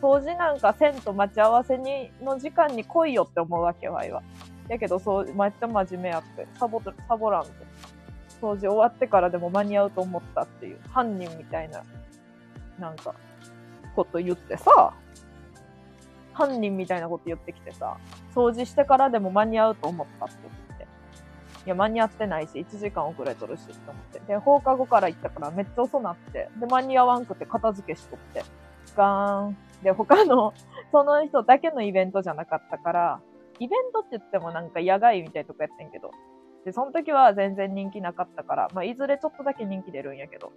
[0.00, 4.22] 掃除なんかせんと待ち合わせにの時間に来いよって思うわけわいは。
[4.68, 7.50] やけどそう、めっちゃ真面目やって、サボ、サボらんと。
[8.40, 11.82] 掃除終わってからでも間に合うと思ったっていう、犯人みたいな、
[12.78, 13.14] なんか、
[13.94, 14.94] こと言ってさ、
[16.32, 17.96] 犯人みたいなこと言ってきてさ、
[18.34, 20.34] 掃除してからでも間に合うと思ったって。
[21.66, 24.20] いや、間に合ってないし、1時間遅れとるし、って思って。
[24.20, 28.42] で、放課後から行ったからめっちゃ遅なって、で、間に合わんくて片付けしとって。
[28.96, 29.56] ガーン。
[29.82, 30.52] で、他の、
[30.92, 33.20] その人だけのイベントじゃなかったから、
[33.58, 36.10] イベントって言ってもなんか野外みたいなとこやってんけど、
[36.64, 40.52] で、その時は全然人気なかったから、まあ、いずれちょっとだけ人気出るんやけど、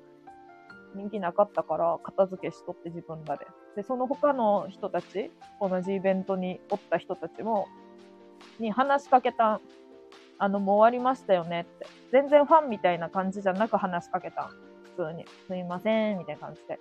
[0.95, 3.45] 人気なかったから、片付けしとって自分らで。
[3.75, 7.67] で、その他の人たち、同じイベントにおった人たちも、
[8.59, 9.59] に話しかけた。
[10.39, 11.87] あの、もう終わりましたよねって。
[12.11, 14.49] 全然ファンみたいな感じじゃなく話しかけた。
[14.95, 15.25] 普通に。
[15.47, 16.79] すいません、みたいな感じで。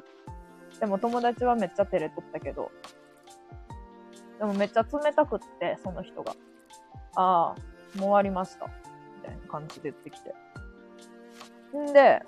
[0.80, 2.70] でも友達はめっちゃ照れとったけど、
[4.38, 6.32] でもめっちゃ冷たくって、その人が。
[7.16, 8.66] ああ、もう終わりました。
[8.66, 8.72] み
[9.22, 10.34] たいな感じで言ってきて。
[11.76, 12.22] んで、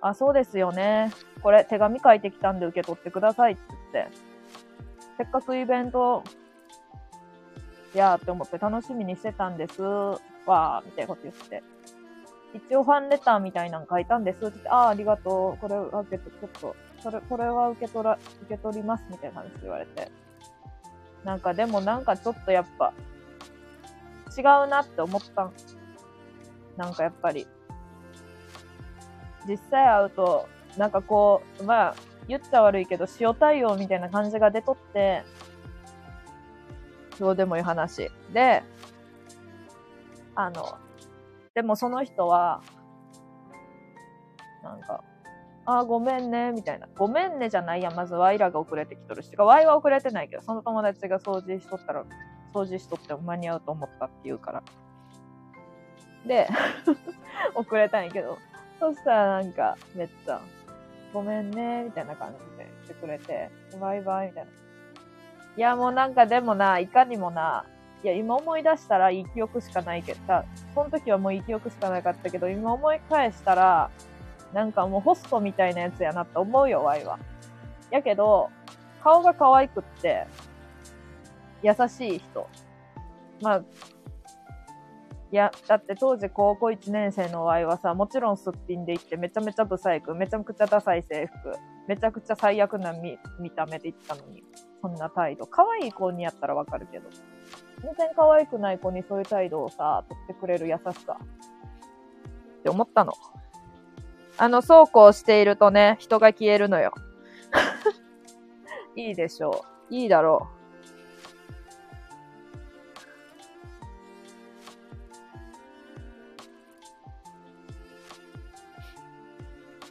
[0.00, 1.10] あ、そうですよね。
[1.42, 4.12] これ手紙書いてきたんで受け取ってくださいって言って、
[5.16, 6.22] せっかくイベント、
[7.94, 9.82] やーって思って楽しみにしてたんです。
[9.82, 11.62] わー、みたいなこと言って。
[12.54, 15.58] 一応ファンレターみたいなの書いたんですって、ああ、ありがとう。
[15.58, 20.10] これは受け取、ちょっと、それ、これは受け取ら、受け取りますみたいな話言われて。
[21.24, 22.92] なんかでもなんかちょっとやっぱ、
[24.36, 25.52] 違うなって思ったん。
[26.76, 27.46] なんかやっぱり。
[29.46, 31.94] 実際会うと、なんかこう、まあ、
[32.28, 35.22] 言っちゃ悪いけど、塩対応みたいな感じが出とって、
[37.18, 38.10] どうでもいい話。
[38.32, 38.62] で、
[40.34, 40.78] あの、
[41.54, 42.62] でもその人は、
[44.62, 45.02] なんか、
[45.66, 46.88] あごめんね、みたいな。
[46.96, 49.30] ごめんねじゃないや、まずワイらが遅れてきとるし。
[49.30, 52.04] てか、ワイは遅れてないけど、その友達が掃除しとったら、
[52.54, 54.62] 掃除しとっても間に合うと思ったって言うから。
[56.26, 56.48] で、
[57.54, 58.38] 遅れたんやけど、
[58.80, 60.40] そしたらなんか、めっちゃ、
[61.12, 63.50] ごめんね、みたいな感じで言ってくれて、
[63.80, 64.50] バイバイ、みたいな。
[65.58, 67.64] いや、もうなんかでもな、いかにもな、
[68.04, 70.20] いや、今思い出したらいい記憶しかないけど、
[70.72, 73.90] その時はもういい記憶しかなかったけど、今思い返したら、
[74.54, 77.18] なんかもうホストみたいなやつやなって思うよ、ワイは。
[77.90, 78.50] やけど、
[79.02, 80.28] 顔が可愛くって、
[81.60, 82.46] 優しい人。
[83.42, 83.62] まあ、
[85.32, 91.52] いや、だって当時高校1年生のワイはさ、もちろんすっぴんで行ってめちゃめちゃブサイク、めちゃくちゃダサい制服、
[91.88, 94.44] めちゃくちゃ最悪な見見た目で行ったのに、
[94.80, 95.46] そんな態度。
[95.46, 97.08] 可愛い子にやったらわかるけど。
[97.82, 101.16] 全然可愛くない子にそういう態度をさ、取ってくれる優しさ。
[102.58, 103.12] って思ったの。
[104.36, 106.92] あの、そうこうしているとね、人が消えるのよ。
[108.94, 109.94] いいでしょう。
[109.94, 110.58] いいだろう。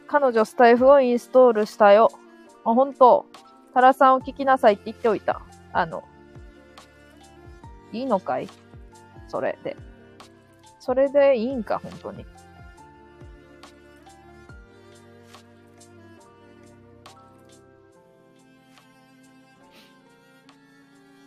[0.08, 2.10] 彼女スタイフをインストールしたよ。
[2.64, 3.26] あ、本当
[3.78, 5.40] タラさんを聞きなさいって言っておいた。
[5.72, 6.02] あの、
[7.92, 8.48] いいのかい？
[9.28, 9.76] それで。
[10.80, 12.26] それでいいんか、本当に。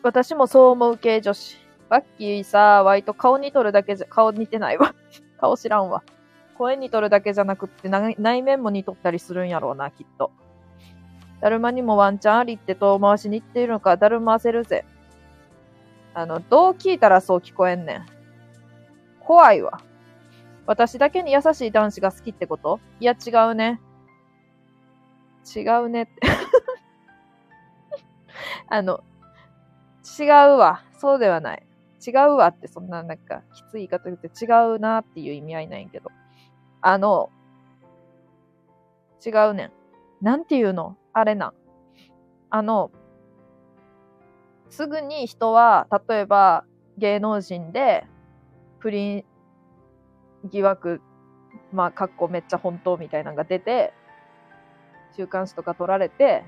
[0.03, 1.55] 私もそう思う系女子。
[1.87, 4.93] バッキーさ、割と顔に取るだけじゃ、顔似てないわ。
[5.39, 6.03] 顔知らんわ。
[6.57, 10.33] 声に取るだけじゃなくって内面も似とったりするんやろうな、きっと。
[11.41, 14.85] だるまにもワンチャンありって遠回しに言っているのか、だるませるぜ。
[16.13, 18.05] あの、どう聞いたらそう聞こえんねん。
[19.19, 19.81] 怖いわ。
[20.67, 22.79] 私だけに優しい男子が好きってこと？
[22.99, 23.81] いや、違うね。
[25.55, 26.13] 違うねって。
[28.69, 29.03] あの、
[30.19, 30.27] 違う
[30.57, 30.83] わ。
[30.93, 31.63] そうではない。
[32.05, 36.11] 違うわって、そんななんか、きつい言い方言って違うなっていう意味合いないんけど。
[36.81, 37.29] あの、
[39.25, 39.71] 違うねん。
[40.21, 40.97] なんていうの？
[41.13, 41.53] あれな。
[42.49, 42.91] あの、
[44.69, 46.65] すぐに人は、例えば
[46.97, 48.05] 芸能人で
[48.79, 49.25] 不倫
[50.45, 51.01] 疑惑、
[51.73, 53.93] まあ、かっこめっちゃ本当みたいなのが出て、
[55.15, 56.43] 週刊誌とか取られて、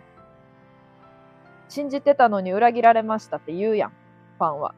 [1.68, 3.90] 信じてたのに裏切られましたって言うやん、
[4.38, 4.76] ファンは。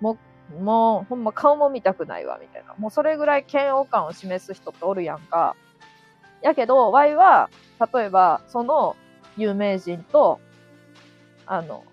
[0.00, 0.18] も
[0.52, 2.74] う、もう、ほんま顔も見たくないわ、みたいな。
[2.78, 5.56] もうそれぐらい嫌悪感を示す人っておるやんか。
[6.42, 7.50] やけど、ワイは、
[7.94, 8.96] 例えば、その
[9.36, 10.40] 有名人と、
[11.46, 11.84] あの、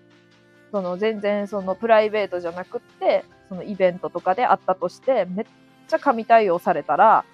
[0.70, 5.46] その全然そのプライベートじゃなくって、そのイベントとかで会ったとして、めっ
[5.88, 7.24] ちゃ神対応されたら、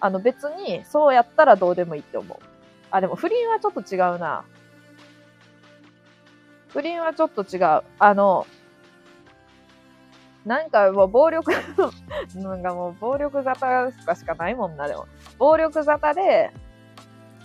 [0.00, 2.38] あの別にそうやったらどうでもいいって思う。
[2.90, 4.44] あ、でも不倫はちょっと違うな。
[6.68, 7.82] 不倫はちょっと違う。
[7.98, 8.46] あの、
[10.44, 11.52] なんかもう暴力、
[12.36, 15.06] なんかもう暴力沙汰とかしかないもんな、でも。
[15.38, 16.52] 暴力沙汰で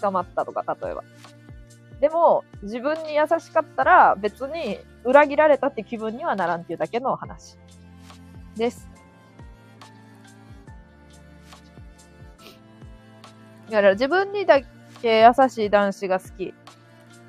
[0.01, 1.03] 捕まったとか、例えば。
[1.99, 7.57] でも、自分に優しかったら別に裏切られたって気分にはならんっていうだけの話
[8.55, 8.89] です。
[13.69, 14.61] だから自分にだ
[15.01, 16.53] け優しい男子が好き。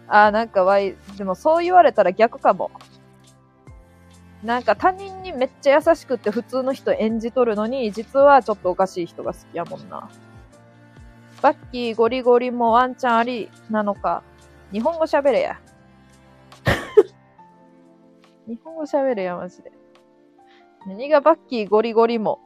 [0.09, 2.71] あーなんかわい、でもそう言われたら逆かも。
[4.43, 10.09] なんか他人にめっちゃ優しくって普通の人演じとるのに、実はちょっとおかしい人が好きやもんな。
[11.43, 14.22] バッキーゴリゴリもワンチャンありなのか。
[14.72, 15.61] 日本語喋れや。
[18.47, 19.72] 日本語喋れや、マジで。
[20.86, 22.41] 何がバッキーゴリゴリも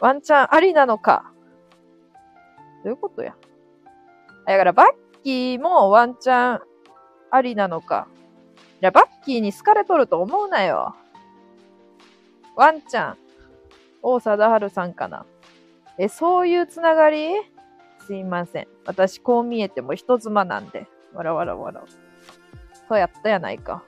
[0.00, 1.32] ワンチャンありなのか。
[2.82, 3.36] どういうことや。
[4.46, 6.60] だからバッキーもワンチャン
[7.30, 8.08] ありなのか。
[8.56, 10.96] いや、バッキーに好かれとると思うなよ。
[12.56, 13.18] ワンちゃん。
[14.02, 15.24] 王貞治さんかな。
[15.98, 17.51] え、そういうつながり？
[18.06, 18.68] すいません。
[18.84, 20.86] 私こう見えても人妻なんで。
[21.14, 21.84] わらわらわら。
[22.88, 23.82] そうやったやないか。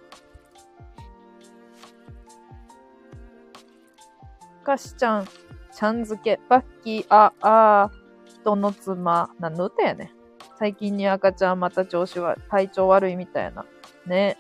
[4.63, 5.27] かしちゃん、
[5.75, 7.91] ちゃんづけ、バッキー、あ、あ、
[8.25, 9.31] 人の妻。
[9.39, 9.67] 何の？
[9.67, 10.13] 歌やね
[10.59, 13.67] 最近に赤ちゃんまた調子は、体調悪いみたいな。
[14.07, 14.39] ね。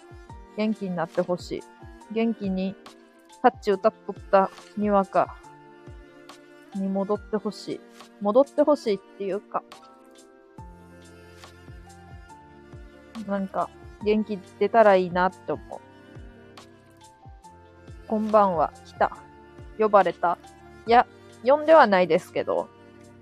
[0.57, 1.63] 元気になってほしい。
[2.13, 2.75] 元気に、
[3.43, 5.37] タッチ歌っとったにわか
[6.79, 7.81] に戻ってほしい。
[8.21, 9.63] 戻ってほしいっていうか、
[13.27, 13.71] なんか、
[14.05, 15.81] 元気出たらいいなって思う。
[18.07, 19.17] こんばんは、来た。
[19.79, 20.39] 呼ばれた。
[20.87, 21.07] いや、
[21.45, 22.69] 呼んではないですけど。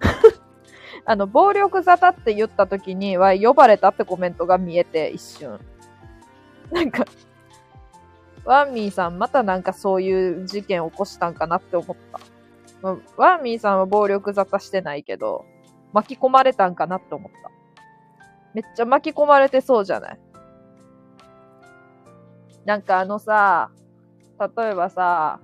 [1.04, 5.60] あの、暴力沙汰って言った時には、呼ばれたってコメントが見えて、一瞬。
[6.70, 7.04] なんか、
[8.44, 12.18] ワンミーさんまたなんかそういう事件起こしたんかなって思った。
[12.82, 15.46] まワンミーさんは暴力沙汰してないけど、
[15.92, 17.50] 巻き込まれたんかなって思った。
[18.54, 20.18] めっちゃ巻き込まれてそうじゃない？
[22.64, 23.70] なんかあのさ、
[24.38, 25.40] 例えばさ、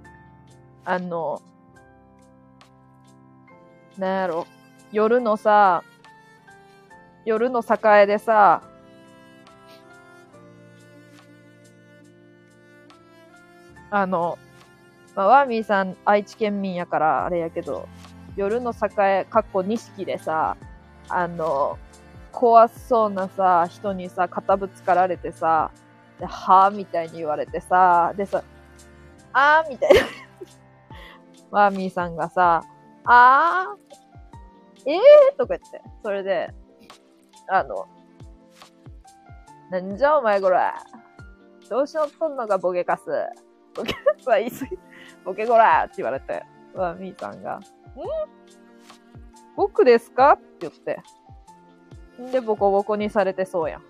[0.84, 1.40] あの、
[3.96, 4.46] なんやろ、
[4.92, 5.84] 夜のさ、
[7.24, 8.62] 夜の栄でさ、
[13.90, 14.38] あの、
[15.18, 17.88] まあ、ワーミーさん愛知県民やからあれやけど、
[18.36, 20.56] 夜の栄、かっこ錦でさ、
[21.08, 21.76] あの、
[22.30, 25.72] 怖そうなさ、人にさ、肩ぶつかられてさ、
[26.20, 28.44] ではぁみたいに言われてさ、でさ、
[29.32, 30.00] あーみたいな。
[31.50, 32.62] ワーミーさんがさ、
[33.04, 36.54] あー、えーとか言って、それで、
[37.48, 37.88] あの、
[39.72, 40.58] なんじゃお前これ。
[41.68, 43.02] 調子乗っとんのかボケカス。
[43.74, 44.78] ボケカスは言い過ぎ。
[45.28, 46.42] ボケこらって言われて、
[46.74, 47.60] ワーミーさんが、ん？
[49.56, 50.32] 僕ですか？
[50.32, 51.02] って言って。
[52.18, 53.82] んで、ボコボコにされてそうやん。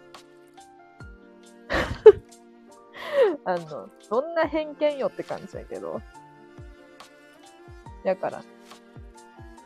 [3.46, 6.02] あの、どんな偏見よって感じやけど。
[8.02, 8.42] やから。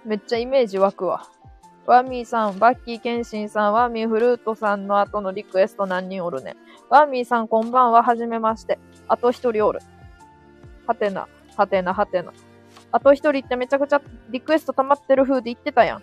[0.05, 1.27] めっちゃイメージ湧くわ。
[1.87, 6.55] ワーミーさん、バッキーケンシンさん、ワーミーフルートさんの後のリクエスト何人おるね。
[6.91, 8.79] ワーミーさん、こんばんは、はじめまして。
[9.09, 9.81] あと一人おる。
[10.87, 12.33] はてな、はてな、はてな。
[12.91, 16.03] あと一人ってめちゃくちゃリクエスト溜まってる風で言ってたやん。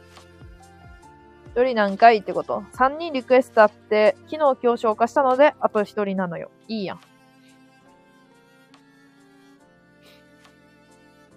[1.55, 2.63] 一人何回ってこと？
[2.73, 6.51] 三人リクエストあって、昨日今日消化したので、あと一人なのよ。
[6.67, 6.99] いいやん。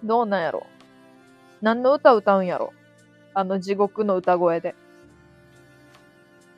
[0.03, 0.65] どうなんやろ？
[1.61, 2.73] 何の歌歌うんやろ？
[3.33, 4.75] あの地獄の歌声で。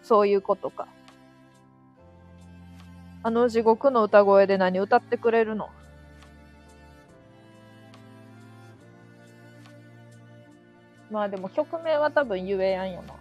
[0.04, 0.88] そういうことか。
[3.24, 5.70] あの地獄の歌声で何歌ってくれるの？
[11.16, 13.16] まあでも曲名は多分言えやんよな。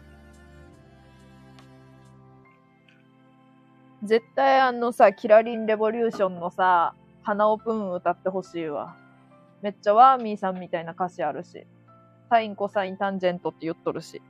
[4.03, 8.97] 絶対あのさ、キラリンレボリューションのさ、花オプーン歌ってほしいわ。
[9.63, 11.69] めっちゃワーミーさんみたいな歌詞あるし。
[12.31, 14.21] サイン、コサイン、タンジェントって言っとるし。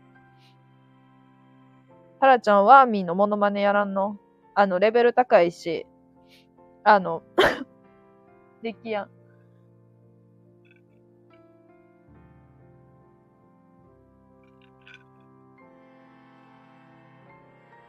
[2.20, 4.18] タラちゃん、ワーミーのモノマネやらんの？
[4.54, 5.86] あの、レベル高いし、
[6.84, 7.22] あの
[8.62, 9.13] できやん。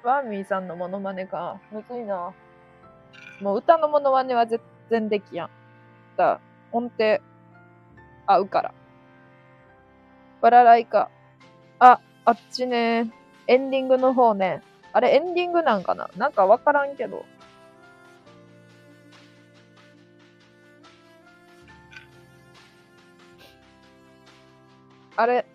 [0.06, 1.60] ワーミーさんのモノマネか。
[1.72, 2.32] むずいな。
[3.42, 4.60] もう歌のモノマネは全
[4.92, 5.50] 然できやん。
[6.16, 6.40] だ
[6.72, 7.18] 音程
[8.28, 8.74] 合うから。
[10.42, 11.10] バラライカ。
[11.80, 13.12] あ、あっちね。
[13.48, 14.62] エンディングの方ね。
[14.94, 16.08] あれエンディングなんかな？
[16.16, 17.26] なんかわからんけど。
[25.16, 25.46] あれ、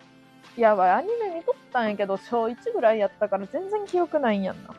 [0.57, 4.75] やばい、アニメ見とったんやけど、小1ぐらいやったから全然記憶ないんやんな。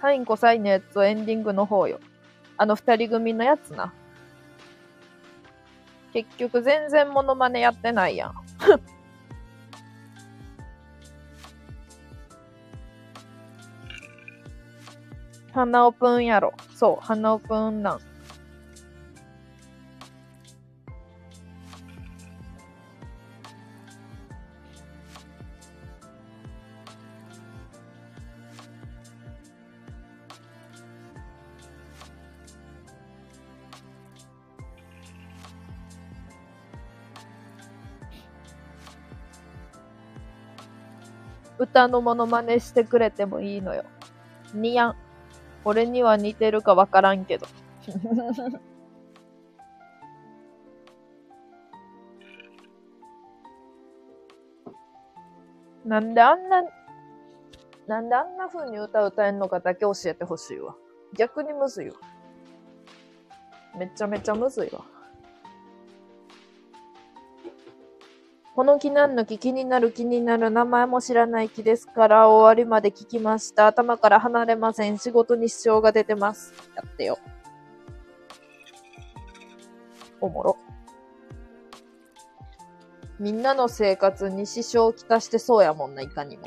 [0.00, 1.98] サインコサインのやつをエンディングの方よ。
[2.56, 3.92] あの二人組のやつな。
[6.12, 8.34] 結局全然モノマネやってないやん。
[15.52, 16.54] 花オプンやろ。
[16.76, 18.00] そう、花オプンなん。
[41.78, 43.84] 歌のモノマネしてくれてもいいのよ。
[44.52, 44.96] にやん。
[45.64, 47.46] 俺には似てるかわからんけど。
[55.84, 56.64] なんであんな、
[57.86, 60.74] なんであんな風に歌歌えんのかだけ教えてほしいわ。
[61.14, 61.94] 逆にむずいわ。
[63.76, 64.84] めちゃめちゃむずいわ。
[68.58, 73.68] この木何の木気になる気になる名前も知らない木ですから終わりまで聞きました。
[73.68, 74.98] 頭から離れません。
[74.98, 76.52] 仕事に支障が出てます。
[76.74, 77.20] やってよ。
[80.20, 80.56] おもろ。
[83.20, 86.42] みんなの生活に支障をきたしてそうやもんな、いかにも。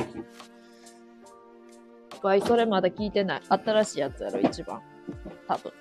[2.24, 3.42] わい、それまだ聞いてない。
[3.48, 4.82] 新しいやつやろ、一番。
[5.48, 5.72] 多分。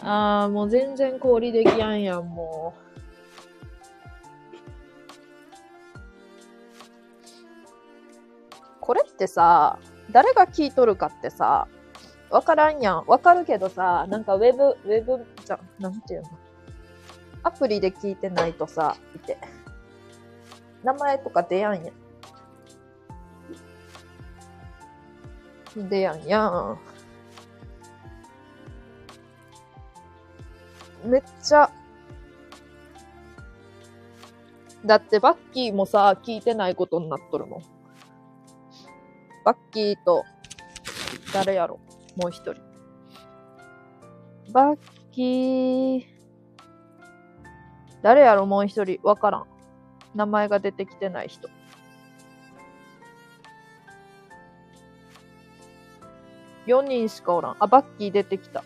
[0.00, 2.89] あー、もう全然氷できやんやん、もう。
[8.90, 9.78] これってさ、
[10.10, 11.68] 誰が聞いとるかってさ、
[12.28, 13.06] わからんやん。
[13.06, 16.28] わかるけどさ、なんかウェブ、ウェブ、じゃ、なんていうの？
[17.44, 19.38] アプリで聞いてないとさ、いて。
[20.82, 21.92] 名前とか出やんや
[25.76, 25.88] ん。
[25.88, 26.78] 出やんやん。
[31.04, 31.70] めっちゃ、
[34.84, 37.62] だってバッキーもさ、聞いてないことになっとるもん。
[39.44, 40.24] バッキーと、
[41.32, 41.80] 誰やろ？
[42.16, 42.62] もう一人。
[44.52, 44.78] バッ
[45.12, 46.04] キー、
[48.02, 48.46] 誰やろ？
[48.46, 48.98] もう一人。
[49.02, 49.46] わからん。
[50.14, 51.48] 名前が出てきてない人。
[56.66, 57.56] 4人しかおらん。
[57.58, 58.62] あ、バッキー出てきた。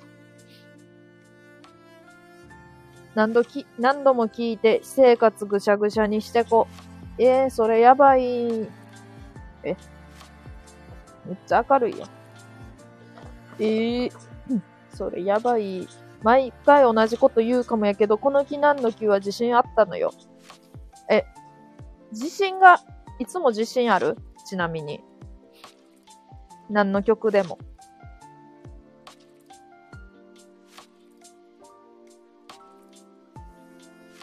[3.15, 6.67] 何度き、何度も聞いて、私生活ぐしゃぐしゃにしてこ。
[7.17, 8.69] えー、それやばい。
[9.63, 9.77] え、
[11.27, 12.09] めっちゃ明るいやん。
[13.61, 14.13] ええー、
[14.95, 15.87] それやばい。
[16.23, 20.13] 毎回同じこと言うかもやけど、この木何の木は自信あったのよ。
[21.11, 21.25] え、
[22.13, 22.81] 自信が、
[23.19, 24.17] いつも自信ある？
[24.47, 25.01] ちなみに。
[26.71, 27.59] 何の曲でも。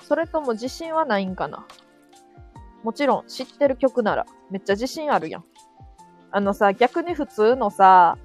[0.03, 1.65] それとも自信はないんかな？
[2.83, 5.45] もちろん知ってる曲ならめっちゃ自信あるやん。
[6.31, 8.17] あのさ、逆に普通のさ、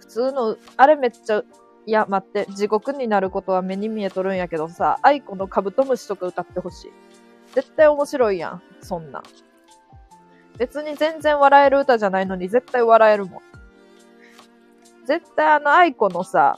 [0.00, 1.42] 普通の、あれめっちゃ、
[1.86, 6.92] いや、待って、地獄になることは目に見えとるんやけどさ、愛子のカブトムシとか歌ってほしい。
[7.54, 9.22] 絶対面白いやん、そんな。
[10.58, 13.42] 別に全然笑える歌じゃないのに絶対笑えるもん。
[15.04, 16.56] 絶対あの愛子のさ、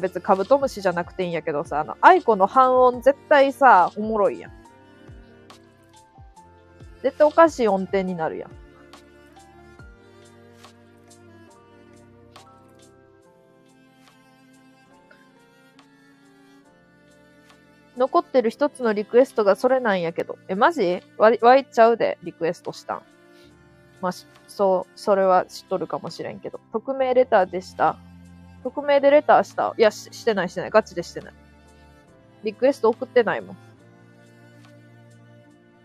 [0.00, 4.52] 別にカブトムシじゃなくていいんやけどさ、あの愛子の半音絶対さ、おもろいやん。
[7.02, 8.50] 絶対おかしい音程になるやん。
[17.96, 20.36] 残ってる一つのリクエストがそれなんやけど。
[20.48, 21.02] え、マジ？
[21.18, 23.02] 湧いちゃうで、リクエストしたん。
[24.02, 24.12] まあ、
[24.48, 26.60] そう、それは知っとるかもしれんけど。
[26.72, 27.96] 匿名レターでした。
[28.64, 29.74] 匿名でレターした？
[29.78, 30.70] いやし、してないしてない。
[30.70, 31.34] ガチでしてない。
[32.44, 33.56] リクエスト送ってないもん。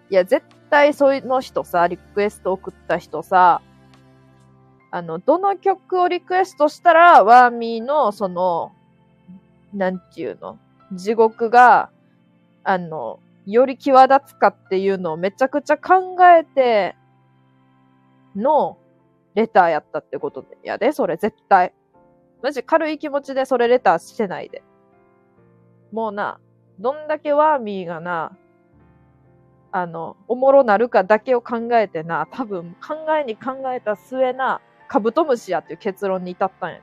[0.09, 3.62] いや、絶対そういうの人さ、リクエスト送った人さ、
[4.91, 8.74] あの、どの曲をリクエストしたら、ワーミーの、その、
[9.74, 10.59] なんていうの？
[10.91, 11.89] 地獄が
[12.64, 16.95] あの、より際立つかっていうのをめちゃくちゃ考えて
[18.36, 18.78] の
[19.34, 20.57] レターやったってことで。
[20.64, 21.74] やで、それ絶対。
[22.41, 24.64] マジ軽い気持ちでそれレターしてないで。
[25.91, 26.39] もうな、
[26.80, 28.38] どんだけワーミーがな、
[29.72, 36.82] あの、おもろなるかだけを考えてな、多分考えに考えた末な、カブトムシやっていう結論に至ったんや。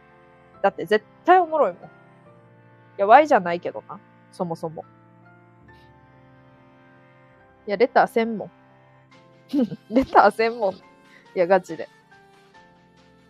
[0.62, 1.82] だって絶対おもろいもん。
[1.82, 1.86] い
[2.96, 4.00] や、Y じゃないけどな、
[4.32, 4.84] そもそも。
[7.68, 8.50] いや、レター専門。
[9.90, 10.72] レター専門。
[10.72, 10.78] い
[11.34, 11.86] や、ガチで。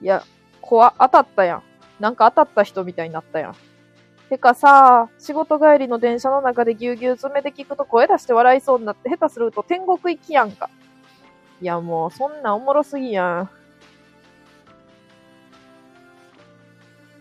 [0.01, 0.22] いや、
[0.61, 1.62] 怖、当たったやん。
[1.99, 3.57] なんか当たった人みたいになったやん。
[4.28, 10.70] てかさ、仕事帰りの電車の中でぎゅうぎゅう詰めて聞くと声出して笑いそうになって下手すると天国行きやんか。
[11.61, 13.51] いやもうそんなおもろすぎやん。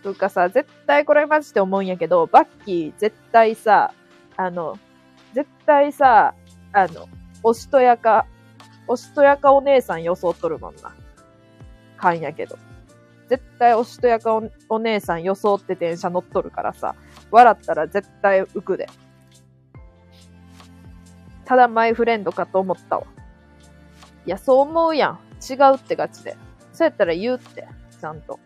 [0.03, 3.91] とかさ、絶対これマジで思うんやけど、バッキー絶対さ、
[4.36, 4.78] あの、
[5.34, 6.36] 絶対さ、
[6.78, 7.09] あの、
[7.41, 8.28] おしとやか、
[8.88, 10.93] おしとやかお姉さん装っとるもんな。
[11.97, 12.55] 勘やけど。
[13.28, 16.93] 絶対おしとやかおお姉さん装って電車乗っとるからさ、
[17.32, 18.88] 笑ったら絶対浮くで。
[21.45, 23.07] ただマイフレンドかと思ったわ。
[24.28, 25.19] いや、そう思うやん。
[25.41, 26.38] 違うってガチで。
[26.73, 27.67] そうやったら言うって。
[27.99, 28.39] ちゃんと。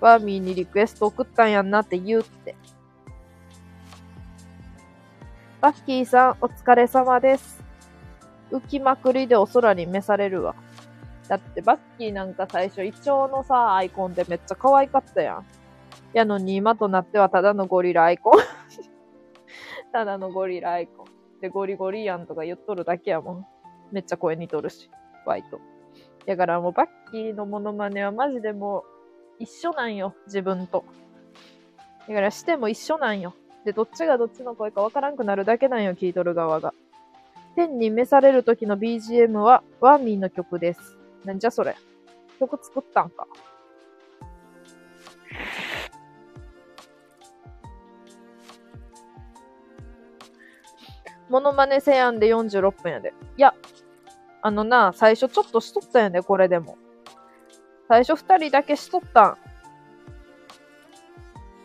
[0.00, 2.54] ワーミーにリクエスト送ったんやんなって言うって。
[5.60, 7.60] バッキーさん、お疲れ様です。
[8.52, 10.54] 浮きまくりでお空に召されるわ。
[11.26, 15.46] だってバッキーなんか最初、イチョウのさ、アイコンでめっちゃ可愛かったやん。
[16.12, 18.40] やのに今となってはただのゴリラアイコン。
[19.92, 21.06] ただのゴリラアイコン。
[21.40, 23.46] で、ゴリゴリやんとか言っとるだけやもん。
[23.90, 24.88] めっちゃ声似とるし、
[25.26, 25.60] ワイト。
[26.24, 28.84] だからもうバッキーのモノマネはマジでも
[29.40, 30.84] う一緒なんよ、自分と。
[32.06, 33.34] だからしても一緒なんよ。
[33.68, 36.72] で、どっちがどっちの声かわからんくなるだけなんよ、聞いとる側が。
[37.54, 40.96] 天に召される時の BGM はワーミーの曲です。
[41.26, 41.76] なんじゃそれ。
[42.40, 43.26] 曲作ったんか。
[51.28, 53.12] モノマネせやんで46分やで。
[53.36, 53.52] いや、
[54.40, 56.78] あのな、最初ちょっとしとったんやで、これでも。
[57.86, 59.38] 最初二人だけしとったん。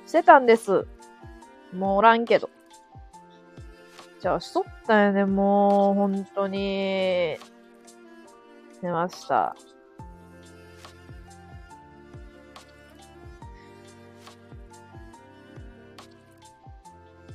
[0.06, 0.86] してたんです。
[1.74, 2.50] もうおらんけど。
[4.20, 7.38] じゃあ、しとったよね、もう、本当に。
[8.82, 9.56] 寝ました。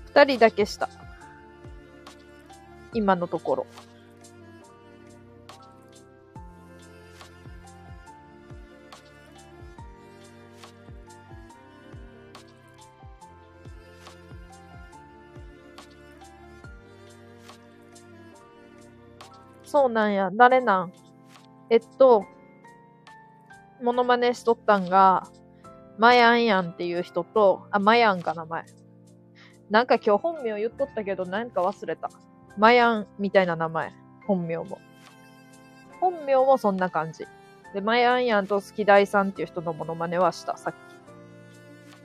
[0.07, 0.89] 二人だけした。
[2.93, 3.66] 今のところ。
[19.79, 20.31] そうなんや。
[20.35, 20.93] 誰なん
[21.70, 22.24] えっと、
[23.81, 25.29] モノマネしとったんが、
[25.99, 28.64] マヤンヤンっていう人と、あ、マヤンか名前。
[29.70, 32.11] なんか今日本名言っとったけど、なんか忘れた。
[32.57, 33.93] マヤンみたいな名前。
[34.26, 34.79] 本名も。
[36.01, 37.24] 本名もそんな感じ。
[37.72, 40.74] で、マヤンヤンとスキダイさんっていう人のモノマネはした、さっ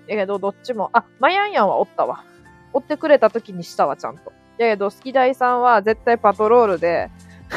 [0.06, 0.12] き。
[0.12, 2.24] やけど、どっちも、あ、マヤンヤンはおったわ。
[2.72, 4.32] 追ってくれた時にしたわ、ちゃんと。
[4.58, 7.10] やけど、スキダイさんは絶対パトロールで、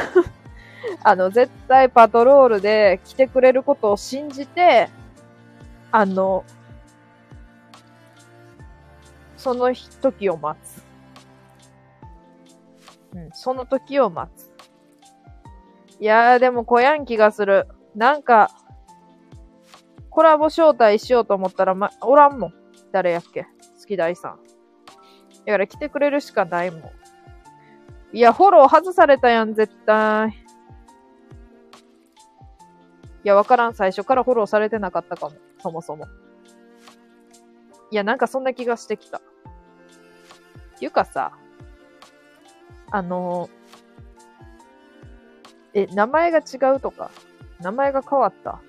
[1.03, 4.89] あの、絶対パトロールで来てくれることを信じて、
[5.93, 6.45] あの、
[9.37, 10.83] その時を待つ。
[13.15, 14.53] うん、その時を待つ。
[16.01, 17.67] いやー、でもこやん気がする。
[17.95, 18.51] なんか、
[20.11, 22.55] コラボ招待しようと思ったら、ま、おらんもん。
[22.93, 23.45] 誰やっけ？
[23.45, 23.49] 好
[23.87, 24.41] き大さん。
[25.45, 26.83] だから来てくれるしかないもん。
[28.13, 30.31] いや、フォロー外されたやん、絶対。
[30.31, 30.33] い
[33.25, 33.75] や、わからん。
[33.75, 35.37] 最初からフォローされてなかったかも。
[35.59, 36.07] そもそも。
[37.91, 39.21] いや、なんかそんな気がしてきた。
[40.81, 41.33] いうかさ、
[42.91, 43.51] あの
[45.75, 47.11] え、名前が違うとか、
[47.61, 48.61] 名前が変わった？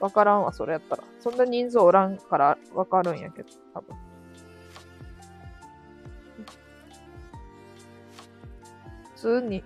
[0.00, 1.04] わからんわ、それやったら。
[1.18, 3.96] そんな人数おらんからわかるんやけど、多分。
[9.20, 9.62] 通に、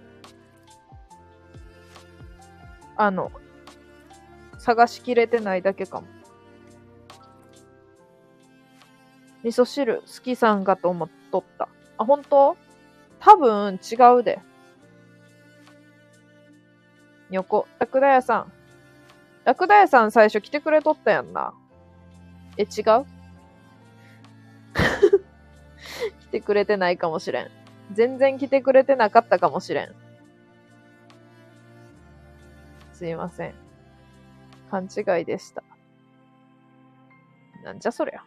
[2.97, 3.31] あの、
[4.59, 6.09] 探しきれてないだけかも。
[9.45, 11.69] 味噌汁好きさんかと思っとった。
[11.99, 12.57] あ、本当？
[13.21, 14.41] 多分違うで。
[17.31, 18.53] 横、ラクダ屋さん。
[19.45, 21.55] ラクダ屋さん最初来てくれとったやんな。
[22.57, 23.07] え、違う？
[26.21, 27.64] 来てくれてないかもしれん。
[27.95, 29.95] 全然来てくれてなかったかもしれん。
[32.93, 33.55] すいません。
[34.71, 35.63] 勘違いでした。
[37.63, 38.23] なんじゃそりゃ。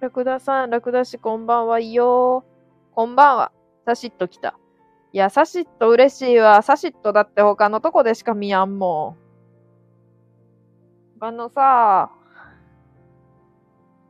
[0.00, 2.44] ラクダさん、ラクダ氏こんばんはいいよ。
[2.94, 3.52] こんばんは。
[3.86, 4.58] サシッと来た。
[5.12, 6.60] いや、サシッと嬉しいわ。
[6.62, 9.25] サシッとだって他のとこでしか見やんもん。
[11.18, 12.10] あのさ、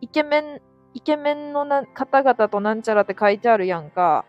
[0.01, 0.61] イケメン、
[0.93, 4.25] イケメンのな方々となんちゃらって書いてあるやんか。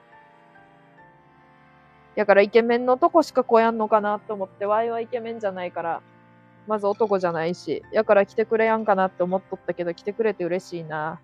[2.16, 6.02] やからイケメンのとこしか来やんのかなって思って、ワイはイケメンじゃないから、
[6.68, 11.20] まず男じゃないし、やから来てくれやんかなって思っとったけど、来てくれて嬉しいな。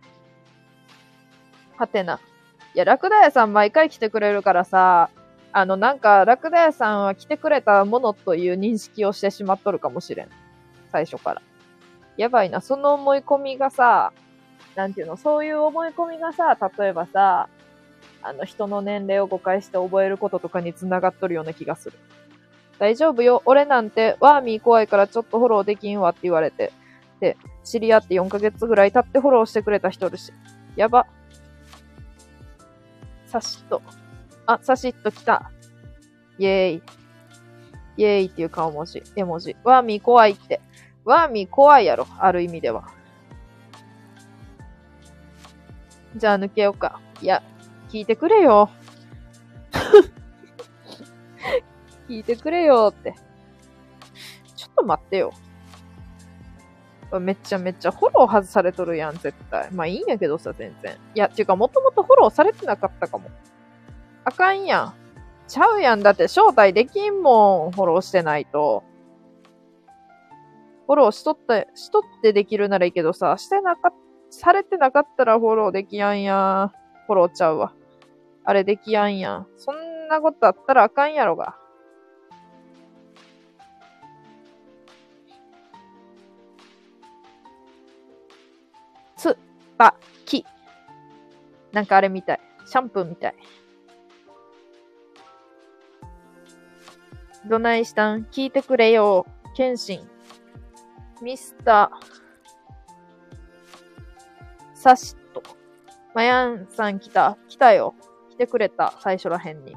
[1.77, 2.19] はてな。
[2.73, 5.11] いや、ラクダ屋さん毎回来てくれるからさ、
[5.51, 10.29] あの、なんか、ラクダ屋さんは来てくれたものという認識をしてしまっとるかもしれん。
[10.93, 11.41] 最初から。
[12.15, 12.61] やばいな。
[12.61, 14.13] その思い込みがさ、
[14.75, 17.49] なんていうの、そういう思い込みがさ、例えばさ、
[18.21, 21.97] あの、人の年齢を誤解して覚えることとかに繋がっとるような気がする。
[22.77, 23.41] 大丈夫よ。
[23.45, 26.71] 俺なんて、ワーミー怖いからちょっとフォローできんわって言われて。
[27.19, 30.31] で、知り合って4ヶ月ぐらい経ってフォローしてくれた人るし。
[30.75, 31.07] やば。
[33.25, 33.81] サシッと。
[34.45, 35.51] あ、サシッと来た。
[36.37, 36.81] イェーイ。
[37.97, 39.55] イェーイっていう顔文字、絵文字。
[39.63, 40.61] ワーミー怖いって。
[41.05, 42.07] ワーミー怖いやろ。
[42.19, 42.87] ある意味では。
[46.15, 46.99] じゃあ抜けようか。
[47.21, 47.41] いや、
[47.89, 48.69] 聞いてくれよ。
[52.07, 53.15] 聞いてくれよって。
[54.55, 55.33] ちょっと待ってよ。
[57.19, 59.71] めちゃめちゃフォロー外されとるやん、絶対。
[59.71, 60.97] まあいいんやけどさ、全然。
[61.13, 63.29] いや、ていうかもともとフォローされてなかったかも。
[64.23, 64.93] あかんやん。
[65.47, 66.01] ちゃうやん。
[66.01, 68.83] だって招待できんもん、フォローしてないと。
[70.85, 73.93] フォローしとった、しとってできるならいいけどさ、してなか、
[74.29, 76.71] されてなかったらフォローできやんや
[77.07, 77.73] フォローちゃうわ。
[78.43, 79.47] あれできやんやん。
[79.57, 81.55] そんなことあったらあかんやろが。
[89.15, 89.37] つ、
[89.77, 90.45] ば、き。
[91.71, 92.39] なんかあれみたい。
[92.65, 93.35] シャンプーみたい。
[97.45, 98.23] どないしたん？
[98.25, 99.25] 聞いてくれよ。
[99.55, 100.09] 謙信。
[101.23, 101.97] ミスター。
[104.75, 105.41] サシット。
[106.13, 107.37] マヤンさん来た。
[107.47, 107.95] 来たよ。
[108.31, 108.93] 来てくれた。
[108.99, 109.73] 最初らへんに。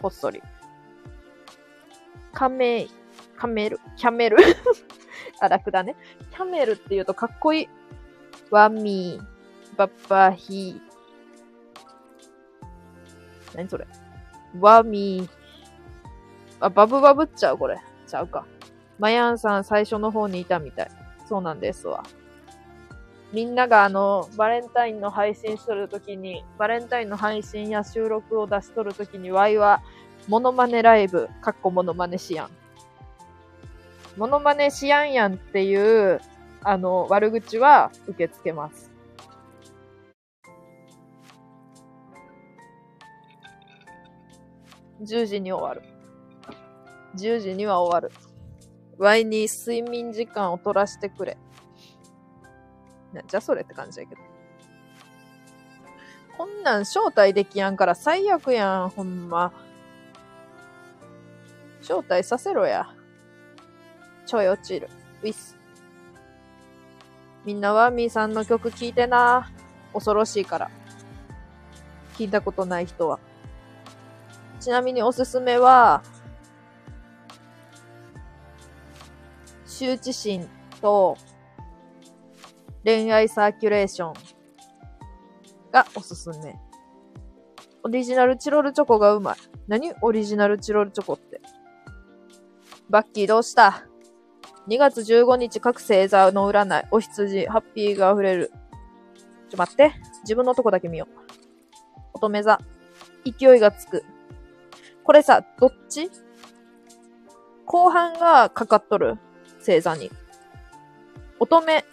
[0.00, 0.42] こっそり。
[2.32, 2.88] カメ、
[3.36, 4.38] カメル、キャメル？
[5.40, 5.94] あ、楽だね。
[6.30, 7.68] キャメルって言うとかっこいい。
[8.50, 13.56] ワミー、バッバヒー。
[13.56, 13.86] 何それ？
[14.58, 15.30] ワミー。
[16.60, 17.78] あ、バブバブっちゃうこれ。
[18.06, 18.46] ちゃうか。
[19.00, 20.90] マヤンさん最初の方にいたみたい。
[21.26, 22.04] そうなんですわ。
[23.32, 29.80] みんながあの、バレンタインの配信しとるときに、バレンタインの配信や収録を出しとるときに、ワイは、
[30.28, 32.50] モノマネライブ、かっこモノマネしやん。
[34.18, 36.20] モノマネしやんやんっていう、
[36.62, 38.90] あの、悪口は受け付けます。
[45.02, 45.88] 10時に終わる。
[47.16, 48.29] 10時には終わる。
[49.00, 51.38] ワイに睡眠時間を取らしてくれ。
[53.14, 54.20] なんじゃそれって感じやけど。
[56.36, 59.54] こんなん招待できやんから最悪やん、ほんま。
[61.80, 62.94] 招待させろや。
[64.26, 64.90] ちょい落ちる。
[65.22, 65.56] ウィス。
[67.46, 69.50] みんなワーミーさんの曲聴いてな。
[69.94, 70.70] 恐ろしいから。
[72.18, 73.18] 聞いたことない人は。
[74.60, 76.02] ちなみにおすすめは、
[79.80, 80.46] 羞恥心
[80.82, 81.16] と
[82.84, 84.12] 恋愛サーキュレーション
[85.72, 86.54] がおすすめ。
[87.82, 89.36] オリジナルチロルチョコがうまい。
[89.68, 91.40] 何オリジナルチロルチョコって？
[92.90, 93.86] バッキーどうした
[94.68, 96.86] ?2 月15日各星座の占い。
[96.90, 98.52] お羊、ハッピーが溢れる。
[99.48, 99.94] ちょ、待って。
[100.24, 101.14] 自分のとこだけ見よう。
[102.12, 102.58] 乙女座。
[103.24, 104.04] 勢いがつく。
[105.04, 106.10] これさ、どっち？
[107.64, 109.16] 後半がかかっとる
[109.60, 110.10] 星座に。
[111.38, 111.84] 乙女、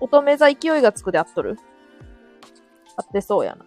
[0.00, 1.58] 乙女座勢いがつくであっとる
[2.96, 3.64] あってそうやな。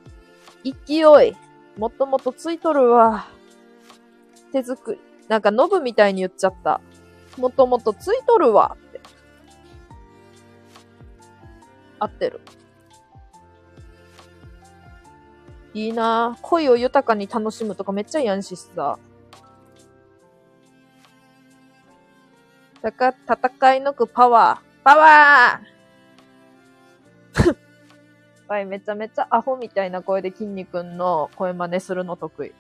[0.64, 1.36] 勢い。
[1.78, 3.28] もっともっとついとるわ。
[4.52, 5.02] 手作り。
[5.28, 6.82] なんか、ノブみたいに言っちゃった。
[7.38, 9.02] もっともっとついとるわって。
[12.00, 12.42] 合ってる。
[15.74, 18.98] いいなぁ恋を豊かに楽しむとかめっちゃやんしさ。
[22.86, 24.84] たか、戦い抜くパワー。
[24.84, 27.56] パワー
[28.48, 32.54] はい、めちゃめちゃアホみたいな声で筋肉の声真似するの得意。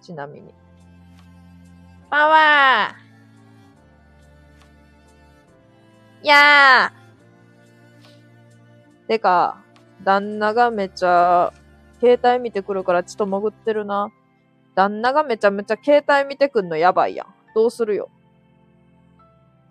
[0.00, 0.54] ちなみに。
[2.08, 9.62] パワーやーてか、
[10.04, 11.52] 旦那がめちゃ
[12.00, 14.10] 携帯見てくるからちょっと潜ってるな。
[14.74, 17.26] 旦那がめちゃめちゃ携帯見てくんのやばいやん。
[17.54, 18.08] どうするよ？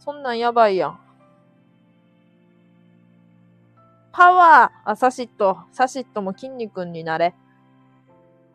[0.08, 0.99] そんなんやばいやん。
[4.14, 5.58] パワーあ、サシット。
[5.74, 7.36] サシットも筋肉になれ。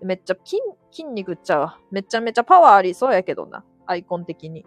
[0.00, 1.78] めっちゃ筋、筋肉っちゃうわ。
[1.90, 3.64] めちゃめちゃパワーありそうやけどな。
[3.84, 4.64] アイコン的に。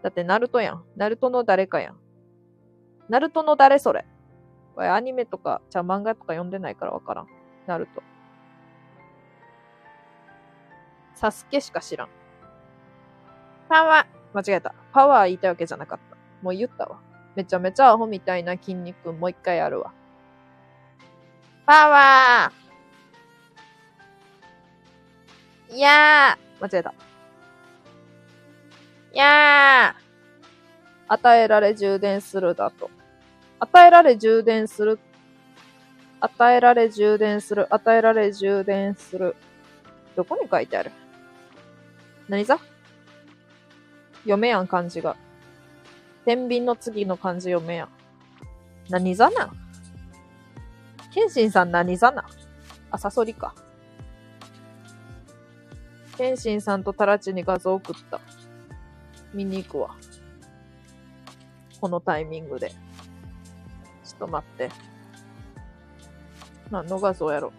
[0.00, 0.84] だって、ナルトやん。
[0.94, 1.96] ナルトの誰かやん。
[3.08, 4.06] ナルトの誰それ。
[4.76, 7.26] これアニメとか、じゃあ漫画とか読んでないからわからん。
[7.66, 8.00] ナルト。
[11.16, 12.08] サスケしか知らん。
[13.68, 14.74] パワー間違えた。
[14.92, 16.16] パワー言いたいわけじゃなかった。
[16.42, 16.98] もう言ったわ。
[17.34, 19.92] めちゃめちゃアホみたいな筋肉もう一回やるわ。
[21.66, 26.94] パワーいやー間違えた。
[29.12, 29.96] いや
[31.08, 32.90] 与えられ充電するだと。
[33.60, 34.98] 与えられ充電する。
[36.20, 37.72] 与えられ充電する。
[37.74, 39.36] 与えられ充電する。
[40.16, 40.90] どこに書いてある？
[42.28, 42.58] 何ざ
[44.28, 45.16] 読めやん、漢字が。
[46.26, 47.88] 天秤の次の漢字読めやん。
[48.90, 49.56] 何座なん？
[51.14, 52.24] 謙信さん何座なん？
[52.90, 53.54] あ、サソリか。
[56.18, 58.20] 謙信さんとタラチに画像送った。
[59.32, 59.96] 見に行くわ。
[61.80, 62.68] このタイミングで。
[62.68, 64.70] ちょっと待って。
[66.70, 67.52] 何の画像やろ？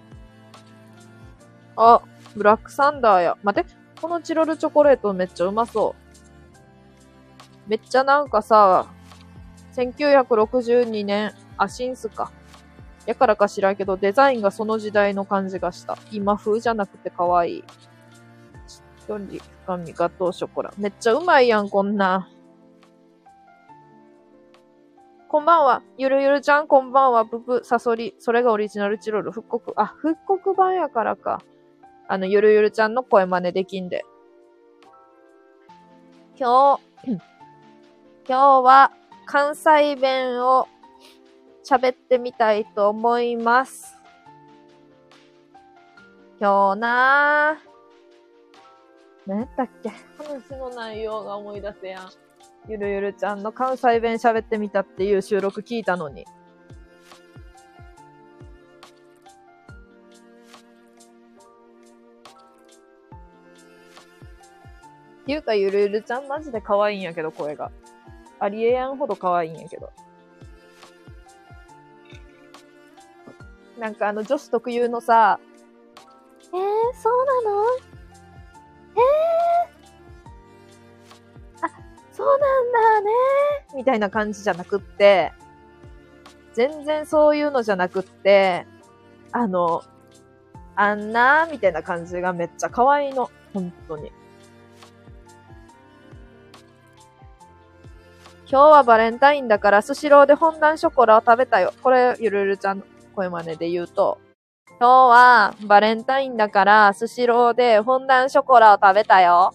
[1.75, 2.01] あ、
[2.35, 3.37] ブラックサンダーや。
[3.41, 6.08] 待って、このチロルチョコレートめっちゃうまそう。
[7.69, 8.87] めっちゃなんかさ、
[9.75, 12.31] 1962年、アシンスか。
[13.05, 15.95] やからか知らんけど、デザインがその時代の感じがした。
[16.11, 17.63] 今風じゃなくて可愛い。
[18.97, 20.73] 一人深みガトーショコラ。
[20.79, 22.27] めっちゃうまいやん、こんな。
[25.27, 25.83] こんばんは。
[25.95, 27.23] ゆるゆるちゃん、こんばんは。
[27.23, 28.15] ブブ、サソリ。
[28.17, 29.31] それがオリジナルチロル。
[29.31, 29.73] 復刻。
[29.75, 31.43] あ、復刻版やからか。
[32.07, 34.03] あの、ゆるゆるちゃんの声真似できんで。
[36.35, 37.29] 今日、
[38.29, 38.91] 今日は
[39.25, 40.67] 関西弁を
[41.67, 43.95] 喋ってみたいと思います。
[46.39, 47.69] 今日なぁ。
[49.25, 49.89] 何やったっけ？
[50.19, 52.09] 話の内容が思い出せやん。
[52.67, 56.21] ゆるゆるちゃんの関西弁喋ってみたっていう収録聞いたのに。
[56.21, 56.25] っ
[65.25, 67.71] ていうか、ゆるゆるちゃんマジで可愛いんやけど、声が。
[68.39, 69.91] ありえやんほど可愛いんやけど。
[73.77, 75.39] なんかあの女子特有のさ、
[76.41, 76.51] えー、
[77.01, 77.63] そうなの？
[78.95, 81.69] えー、
[82.11, 83.11] そうなんだね
[83.75, 85.31] みたいな感じじゃなくって、
[86.53, 88.67] 全然そういうのじゃなくって、
[89.31, 89.83] あの、
[90.75, 93.29] あんなみたいな感じがめっちゃ可愛いの。
[93.53, 94.11] 本当に。
[98.51, 101.71] 今日はバレンタインだからスシローでフォンダンショコラを食べたよ。
[101.83, 102.83] これ、ゆるゆるちゃんの
[103.13, 104.17] 声真似で言うと、
[104.79, 109.53] 今日はバレンタインだからスシローでフォンダンショコラを食べたよ。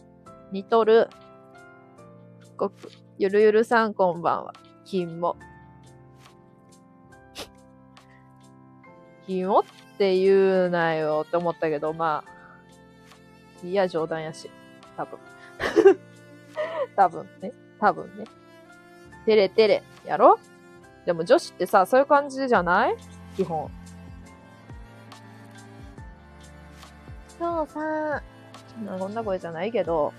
[0.53, 1.09] 似とる。
[2.57, 2.89] ごく、
[3.19, 4.55] ゆるゆるさんこんばんは。
[4.85, 5.37] 金も。
[9.27, 9.65] 金もっ
[9.99, 14.49] て言うなよって思ったけど、まあ、いや、冗談やし。
[14.97, 15.19] 多分。
[16.95, 17.53] 多分ね。
[17.81, 18.25] 多分ね。
[19.25, 19.83] てれてれ。
[20.05, 20.39] やろ？
[21.07, 22.97] でも女子ってさ、そういう感じじゃない？
[23.37, 23.71] 基本。
[27.39, 28.23] 今日さ、
[28.99, 30.13] こんな声じゃないけど、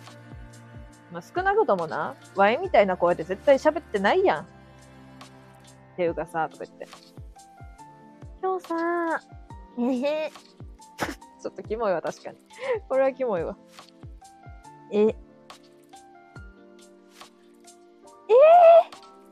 [1.11, 4.43] まあ、少なくともな、ワインみたいな声で絶対喋ってないやん。
[4.43, 4.45] っ
[5.95, 6.87] ていうかさ、とか言って。
[8.41, 8.75] 今日さ、
[9.79, 9.81] え
[10.25, 10.31] へ
[11.41, 12.37] ちょっとキモいわ、確かに。
[12.89, 13.55] これはキモいわ。
[14.91, 15.15] え、えー、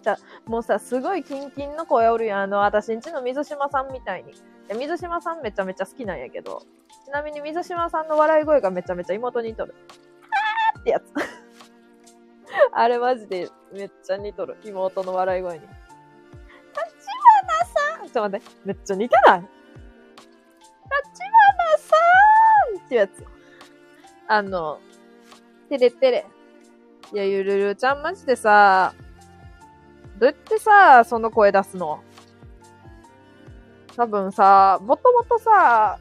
[0.03, 2.41] じゃ、もうさ、すごいキンキンの声おるやん。
[2.41, 4.33] あの、私んちの水島さんみたいに。
[4.77, 6.61] 水島さんめちゃめちゃ好きなんやけど、
[7.05, 9.73] ちなみに水島さんの笑い声がめちゃめちゃ妹に似とる。
[9.73, 11.03] はーってやつ。
[12.71, 14.57] あれマジでめっちゃ似とる。
[14.65, 15.61] 妹の笑い声に。
[15.61, 15.71] 立
[17.95, 18.55] 花さんちょっと待って。
[18.65, 19.41] めっちゃ似てない？
[19.41, 19.49] 立
[21.47, 21.95] 花さ
[22.73, 23.25] んってやつ。
[24.27, 24.79] あの、
[25.69, 26.25] てれてれ。
[27.13, 28.93] いや、ゆるるちゃんマジでさ、
[30.19, 32.01] どうやってさ、その声出すの？
[33.95, 35.99] 多分さ、もともとさ、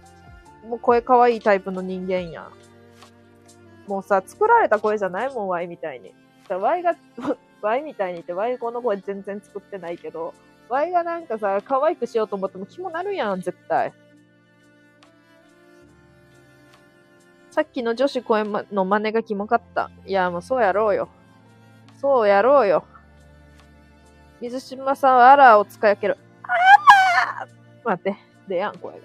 [0.67, 2.53] もう声可愛いタイプの人間やん。
[3.87, 5.35] もうさ、作られた声じゃない？
[5.35, 6.15] もん、ワイみたいに。
[6.49, 6.95] ワイが、
[7.63, 10.35] ワイみたいにって、ワイこの声全然作ってないけど、
[10.69, 13.93] ワイがなんかさ、可愛くしようと思っても気もなるやん、絶対。
[17.51, 19.91] さっきの女子声の真似がキモかった。
[20.07, 21.09] いや、もうそうやろうよ。
[22.01, 22.85] そうやろうよ。
[24.43, 26.19] 水島さんはアラーを使い分ける。
[26.43, 26.49] あ
[27.45, 27.49] ら
[27.85, 28.17] 待って。
[28.49, 28.99] でやん、声が。
[28.99, 29.03] あ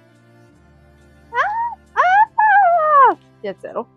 [1.94, 3.88] ああってやつやろ。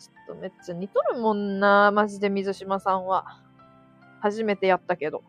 [0.00, 3.40] ちょっとめっちゃ似とるもんな、マジで水島さんは。
[4.20, 5.22] 初めてやったけど。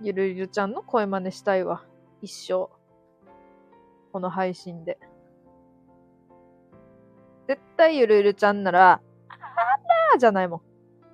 [0.00, 1.82] ゆるゆるちゃんの声真似したいわ。
[2.22, 2.68] 一生。
[4.12, 5.00] この配信で。
[7.48, 10.60] 絶対ゆるゆるちゃんな、らーじゃないもん。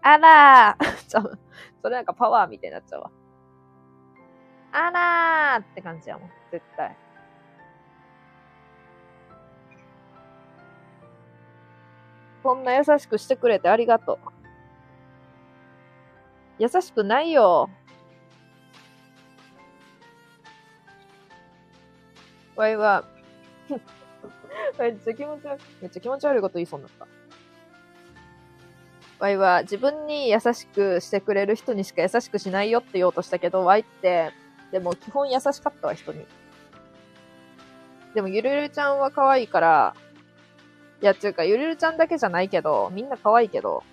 [0.02, 1.38] あらーちゃう。
[1.82, 3.10] それなんかパワーみたいになっちゃうわ。
[4.72, 6.30] あらーって感じやもん。
[6.50, 6.96] 絶対。
[12.42, 14.18] そんな優しくしてくれてありがとう。
[16.58, 17.70] 優しくないよ。
[22.56, 23.04] わいは、
[24.78, 27.21] めっちゃ気持ち悪い、めっちゃ気持ち悪いこと言いそうになった。
[29.22, 34.32] ワイは自分に優しくしてくれる人にしか優しくしないよって言おうとしたけど、ワイって、
[34.72, 36.26] でも基本優しかったわ、人に。
[38.16, 39.94] でもゆるゆるちゃんは可愛いから、
[41.00, 43.84] いや、つうか、ゆるゆるちゃんだけじゃないけど、みんな可愛いけど、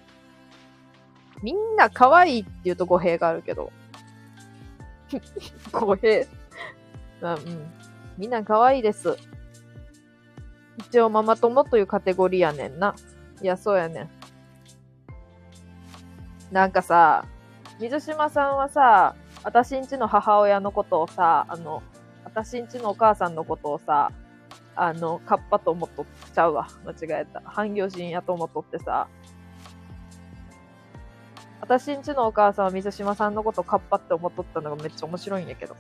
[1.44, 3.72] みんな可愛いって言うと語弊があるけど。
[5.72, 6.28] 語弊。
[7.22, 7.72] まあ、うん。
[8.18, 9.16] みんな可愛いです。
[10.80, 12.96] 一応ママ友というカテゴリーやねんな。
[13.44, 14.19] いや、そうやねん。
[16.52, 17.26] なんかさ、
[17.80, 21.84] 水島さんはさ、私んちの母親のことをさ、あの、
[22.24, 24.12] 私んちのお母さんのことをさ、
[24.76, 26.68] あの、カッパと思っとっちゃうわ。
[26.86, 27.42] 間違えた。
[27.46, 29.08] 半魚人やと思っとってさ。
[31.62, 35.76] 私んちのお母さんは水島さんのことカッパって思っとったのがめっちゃ面白いんやけど。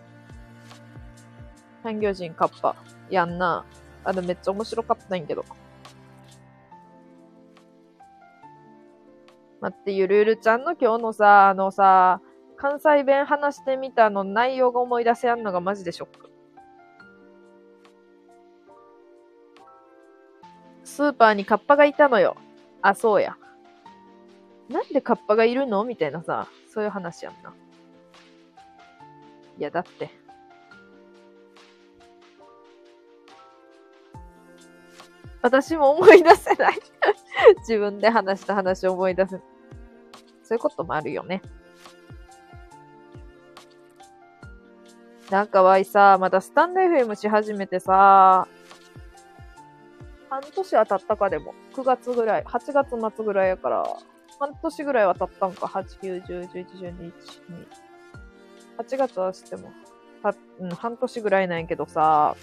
[1.83, 2.75] 半魚人カッパ。
[3.09, 3.65] やんな。
[4.03, 5.45] あれめっちゃ面白かったんやけど。
[9.61, 12.21] 待って、ゆるゆるちゃんの今日のさ、あのさ、
[12.55, 16.29] 関西弁話してみたの内容が思い出せやんのがマジでショック。
[20.83, 22.35] スーパーにカッパがいたのよ。
[22.81, 23.37] あ、そうや。
[24.69, 27.53] なんでカッパがいるのみたいなさ、そういう話やんな。
[29.57, 30.09] いや、だって。
[35.41, 36.79] 私も思い出せない
[37.59, 39.41] 自分で話した話を思い出す。
[40.49, 41.43] そういうこともあるよね。
[45.29, 48.47] なんかわいさ、まだスタンド FM し始めてさ、
[50.27, 51.53] 半年は経ったかでも。
[51.75, 53.83] 9月ぐらい、8月末ぐらいやから、
[54.39, 55.67] 半年ぐらいは経ったんか。
[55.67, 57.13] 8、9、10、11、12、1、2。
[58.79, 59.71] 8月はしても、
[60.23, 62.35] は、うん、半年ぐらいなんやけどさ、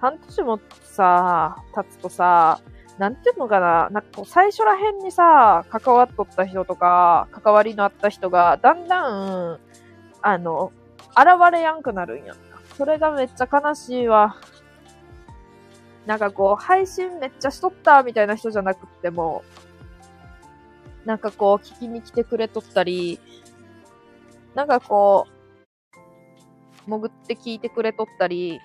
[0.00, 2.60] 半年もさ、経つとさ、
[2.98, 9.60] なんていうのかな、なんかこう最初ら辺にさ、関わっとった人とか、関わりのあった人が、だんだん、
[10.22, 10.72] あの、
[11.10, 12.34] 現れやんくなるんや
[12.76, 14.36] それがめっちゃ悲しいわ。
[16.06, 19.42] なんかこう、配信めっちゃしとったみたいな人じゃなくっても、
[21.04, 23.20] なんかこう、聞きに来てくれとったり、
[24.54, 25.26] なんかこ
[26.86, 28.60] う、潜って聞いてくれとったり、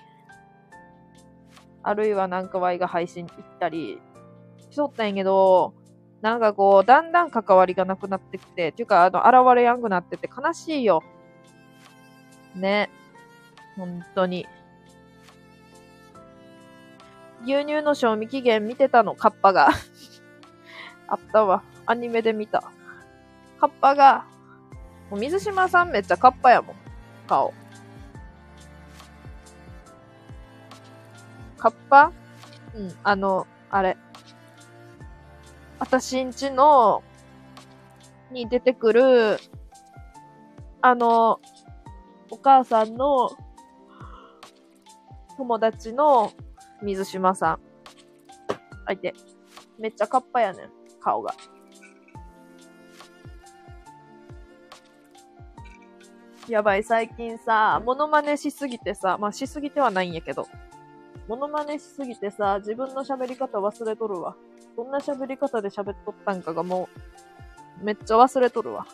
[1.82, 4.00] あるいはなんか Y が配信行ったり
[4.72, 5.74] しとったんやけど、
[6.22, 11.02] なんかこう、だんだん関わりがなくなってきて、っていうか、あの、現れやんくなってて悲しいよ。
[12.54, 12.90] ね。
[13.76, 14.46] 本当に。
[17.44, 19.70] 牛乳の賞味期限見てたの、カッパが。
[21.08, 21.62] あったわ。
[21.86, 22.62] アニメで見た。
[23.60, 24.24] カッパが、
[25.10, 26.76] もう水島さんめっちゃカッパやもん。
[27.26, 27.52] 顔。
[31.58, 32.12] カッパ？
[32.74, 33.96] うん、あの、あれ。
[35.82, 37.02] 私んちの、
[38.30, 39.36] に出てくる、
[40.80, 41.40] あの、
[42.30, 43.30] お母さんの
[45.36, 46.30] 友達の
[46.82, 47.58] 水島さん。
[48.86, 49.12] 相手。
[49.76, 50.70] めっちゃカッパやねん、
[51.00, 51.34] 顔が。
[56.48, 60.46] やばい、最近さ、モノマネしすぎてさ、まあしすぎてはないんやけど、
[61.26, 64.36] モノマネしすぎてさ、自分の喋り方忘れとるわ。
[64.76, 66.88] どんな喋り方で喋っとったんかがも
[67.80, 68.86] う、めっちゃ忘れとるわ。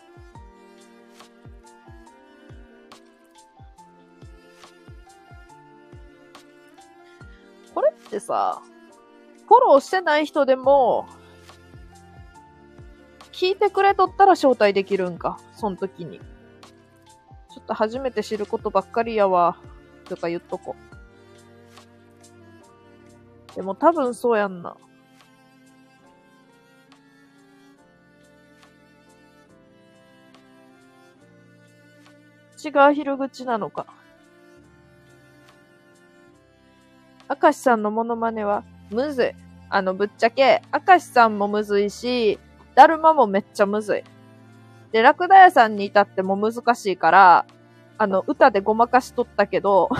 [7.74, 8.60] これってさ、
[9.46, 11.06] フォローしてない人でも、
[13.32, 15.38] 聞いてくれとったら招待できるんか。
[15.54, 16.18] その時に。
[16.18, 19.58] ちょっと初めて知ることばっかりやわ。
[20.06, 20.74] とか言っとこ。
[23.54, 24.76] でも多分そうやんな。
[32.68, 33.86] 口が広口なのか。
[37.42, 39.30] 明石さんのモノマネはむずい。
[39.70, 42.38] あの、ぶっちゃけ、明石さんもむずいし、
[42.74, 44.04] だるまもめっちゃむずい。
[44.92, 47.46] で、ラクダ屋さんに至っても難しいから、
[47.98, 49.90] あの、歌でごまかしとったけど、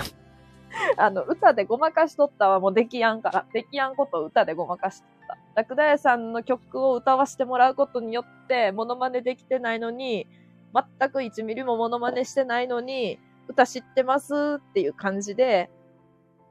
[0.97, 5.37] あの、歌でごまかしとったはもうできやんから、できやんことを歌でごまかしとった。
[5.53, 10.25] ラクダ屋さんの曲を歌わせてもらうことによって、モノマネできてないのに、
[10.73, 15.69] 全く1ミリもモノマネしてないのに、歌知ってますっていう感じで、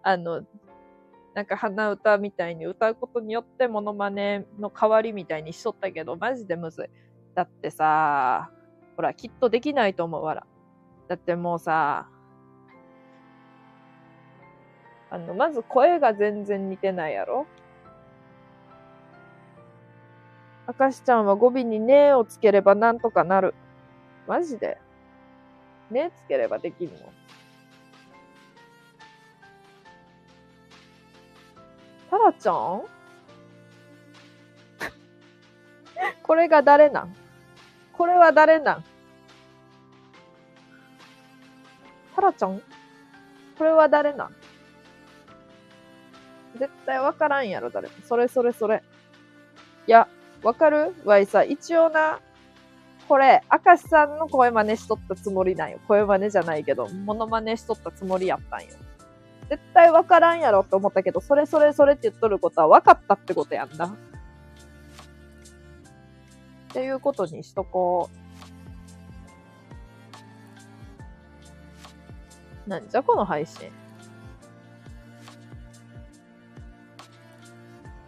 [0.02, 0.42] あの、
[1.34, 6.86] なんか鼻歌みたいに歌うことによってモノマネの代わりみたいにしとったけど、マジでむずい。
[7.34, 8.50] だってさ、
[8.96, 10.46] ほら、きっとできないと思うわら。
[11.06, 12.08] だってもうさ、
[15.10, 17.46] あの、まず声が全然似てないやろ
[20.78, 23.54] 明石ちゃんは語尾にねをつければなんとかなる。
[24.28, 24.78] マジで。
[25.90, 26.98] ねつければできるの。
[32.10, 32.82] タラちゃん？
[36.22, 37.16] これが誰なん？
[37.92, 38.84] これは誰なん？
[42.14, 42.62] タラちゃん？
[43.56, 44.34] これは誰なん？
[46.58, 47.94] 絶対わからんやろ、誰も。
[48.04, 48.82] それそれそれ。
[49.86, 50.06] いや、
[50.42, 50.94] わかる？
[51.04, 52.20] わいさ、一応な、
[53.08, 55.80] これ、明石さんの声真似しとったつもりなんよ。
[55.88, 58.66] 声真似じゃないけど、モノマネしとったつもりやったんよ。
[59.48, 63.86] 絶対わからんやろって思ったけど、それそれそれって言っとることは分かったってことやんだ。
[63.86, 63.90] っ
[66.70, 68.10] ていうことにしとこ
[72.66, 72.68] う。
[72.68, 73.70] なんじゃこの配信。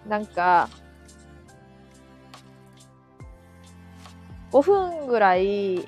[0.07, 0.69] なんか、
[4.53, 5.87] 5分ぐらい、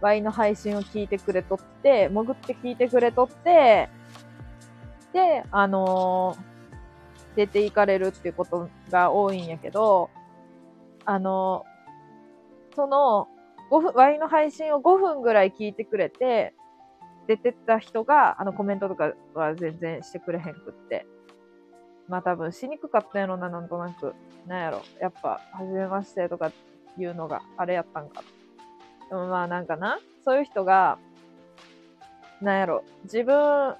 [0.00, 3.88] Y の配信を聞いてくれとって、潜って聞いてくれとって、
[5.12, 10.10] で、あのー、出て行かれるっていうことが多いんやけど、
[11.04, 13.28] あのー、その、
[13.70, 16.54] 5分、Y の配信を5分ぐらい聞いてくれて、
[17.26, 21.06] 出てった人が、あの、コメントとかは全然してくれへんくって。
[22.06, 24.14] まあ多分しにくかったやろな、なんとなく。
[24.46, 24.82] なんやろ。
[25.00, 26.52] やっぱ、はじめましてとか
[26.98, 28.22] いうのがあれやったんか。
[29.08, 30.98] でもまあなんかな、そういう人が、
[32.40, 32.84] なんやろ。
[33.04, 33.74] 自分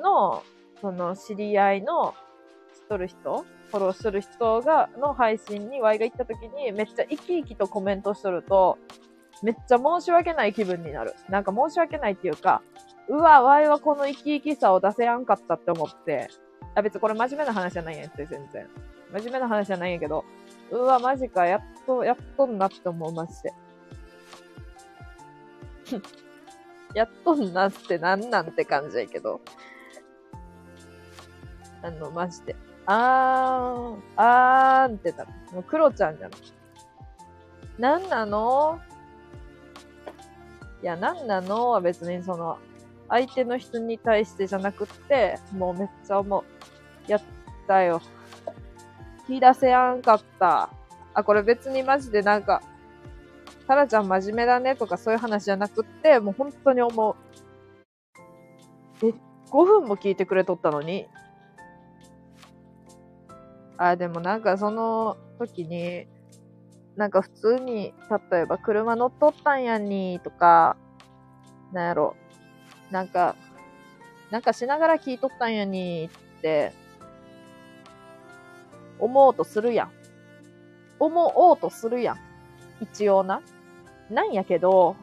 [0.00, 0.42] の、
[0.80, 2.14] その知り合いの、
[2.74, 8.78] 知っとる人フォローしとる人が、の配信に Y が行った時にめっちゃ生き生きとコメントしとると、
[9.42, 11.14] めっちゃ申し訳ない気分になる。
[11.28, 12.62] なんか申し訳ないっていうか、
[13.08, 16.28] うわ、Y はこの生き生きさを出せやんかったって思って、
[16.74, 18.68] あ、別にこれ真面目な話じゃないんやって、全然。
[19.12, 20.24] 真面目な話じゃないんやけど、
[20.70, 23.54] うわ、マジか、やっと、やっとんなって思う、まして。
[26.94, 29.40] やっとんなってなんなんて感じやけど。
[31.82, 32.56] あの、マジで。
[32.86, 35.24] あーん、あーんってた。
[35.52, 36.30] もう、クロちゃんじゃん。
[37.78, 38.80] なんなの？
[40.82, 41.70] いや、なんなの？
[41.70, 42.58] は別にその、
[43.08, 46.44] 相手の人に対してじゃなくって、もうめっちゃ思う。
[47.10, 47.22] やっ
[47.68, 48.00] たよ。
[49.28, 50.70] 引き出せやんかった。
[51.14, 52.62] あ、これ別にマジでなんか、
[53.66, 57.16] タラちゃん真面目だねとかそういう話じゃなくって、もう本当に思う。
[59.06, 59.12] え、
[59.50, 61.06] 5分も聞いてくれとったのに？
[63.78, 66.06] あ、でもなんかその時に、
[66.96, 67.92] なんか普通に、
[68.30, 70.76] 例えば車乗っとったんやにとか、
[71.72, 72.16] なんやろ、
[72.90, 73.36] なんか、
[74.30, 76.08] なんかしながら聞いとったんやに
[76.38, 76.72] って、
[78.98, 79.90] 思おうとするやん。
[80.98, 82.18] 思おうとするやん。
[82.80, 83.42] 一応な。
[84.10, 84.96] なんやけど、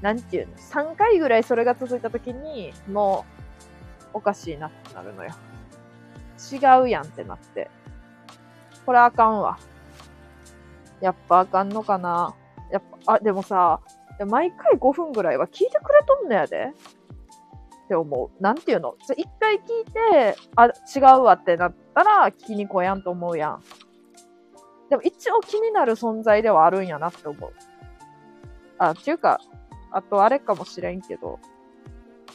[0.00, 3.24] なんていうの、3回ぐらいそれが続いた時に、も
[4.12, 5.30] う、おかしいなってなるのよ。
[6.52, 7.70] 違うやんってなって。
[8.84, 9.58] これあかんわ。
[11.00, 12.34] やっぱあかんのかな。
[12.70, 13.80] やっぱ、あ、でもさ、
[14.26, 16.72] 毎回5分ぐらいは聞いてくれとんのやで。
[17.84, 18.42] って思う。
[18.42, 23.62] なんていうの一回聞いて、あ、違うわってなったら聞きに来やんと思うやん。
[24.90, 27.52] でも一応気になる存在ではあるんやなって思う。
[28.78, 29.40] あ、っていうか、
[29.90, 31.38] あとあれかもしれんけど、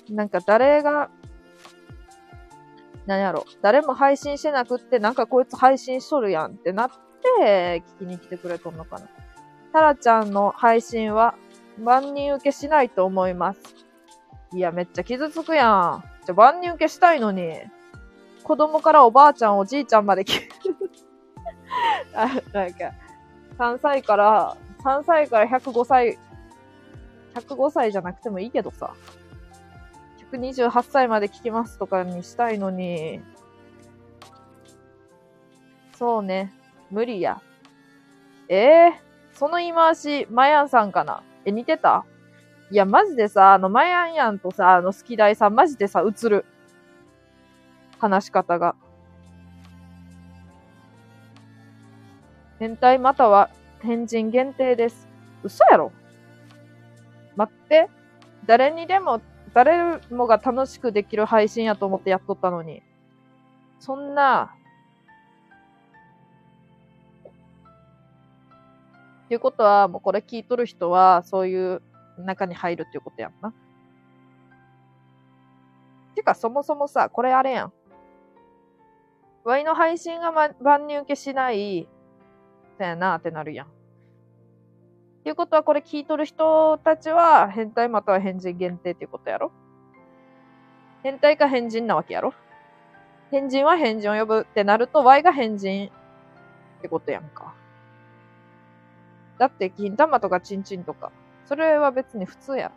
[0.10, 1.10] なんか誰が、
[3.06, 6.92] なんやろ、誰も配信してなくって、なんかこいつ配信しとるやんってなっ
[7.38, 9.08] て、聞きに来てくれとんのかな。
[9.74, 11.36] タラちゃんの配信は
[11.78, 13.60] 万人受けしないと思います。
[14.54, 16.04] いや、めっちゃ傷つくやん。
[16.26, 17.60] じゃ、万人受けしたいのに。
[18.44, 20.42] 子供からおばあちゃん、おじいちゃんまで聞
[22.16, 22.92] あ、なんか、
[23.58, 26.18] 3歳から、3歳から105歳、
[27.36, 28.94] 105歳じゃなくてもいいけどさ。
[30.32, 33.22] 128歳まで聞きますとかにしたいのに。
[35.98, 36.54] そうね。
[36.92, 37.42] 無理や。
[38.48, 41.24] ええー、その言い回し、マヤンさんかな？
[41.46, 42.06] え、似てた？
[42.72, 46.46] いや、マジでさ、あの、マヤンヤンとさ、あの、好き大さん、マジでさ、映る。
[48.00, 48.76] 話し方が。
[52.60, 53.50] 変態または
[53.82, 55.08] 変人限定です。
[55.44, 55.92] 嘘やろ
[57.36, 57.90] 待って。
[58.46, 59.22] 誰にでも
[59.54, 62.84] 誰もが楽しくできる配信やと思ってやっとったのに。
[63.80, 64.56] そんな、
[69.26, 71.82] っていうことは、もうこれ聞いとる人は、そういう
[72.18, 73.54] 中に入るっていうことやんな。
[76.16, 77.74] てか、そもそもさ、これあれやん。
[79.44, 81.88] ワイの配信が、ま、万人受けしない、
[82.78, 83.68] そやなってなるやん。
[83.68, 83.70] っ
[85.24, 89.52] ていうことは、これ聞いとる人たちは、変態または変人限定っていうことやろ？
[91.04, 92.34] 変態か変人なわけやろ？
[93.32, 97.54] 変人は変人を呼ぶってなると、Y が変人ってことやんか。
[99.38, 101.12] だって、金玉とかチンチンとか、
[101.46, 102.72] それは別に普通や。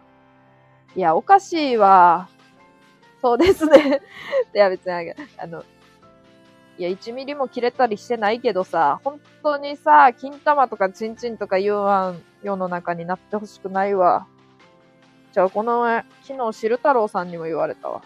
[0.95, 2.29] いや、おかしいわ。
[3.21, 4.01] そうですね。
[4.55, 4.93] いや、別に
[5.39, 5.65] あの、
[6.79, 14.27] いや、1ミリも切れたりしてないけどさ、本当にさ、金玉とかチンチンとか言わん世の中になってほしくないわ。
[15.33, 18.03] じゃあ、この前、昨日、汁太郎さんにも言われたわ。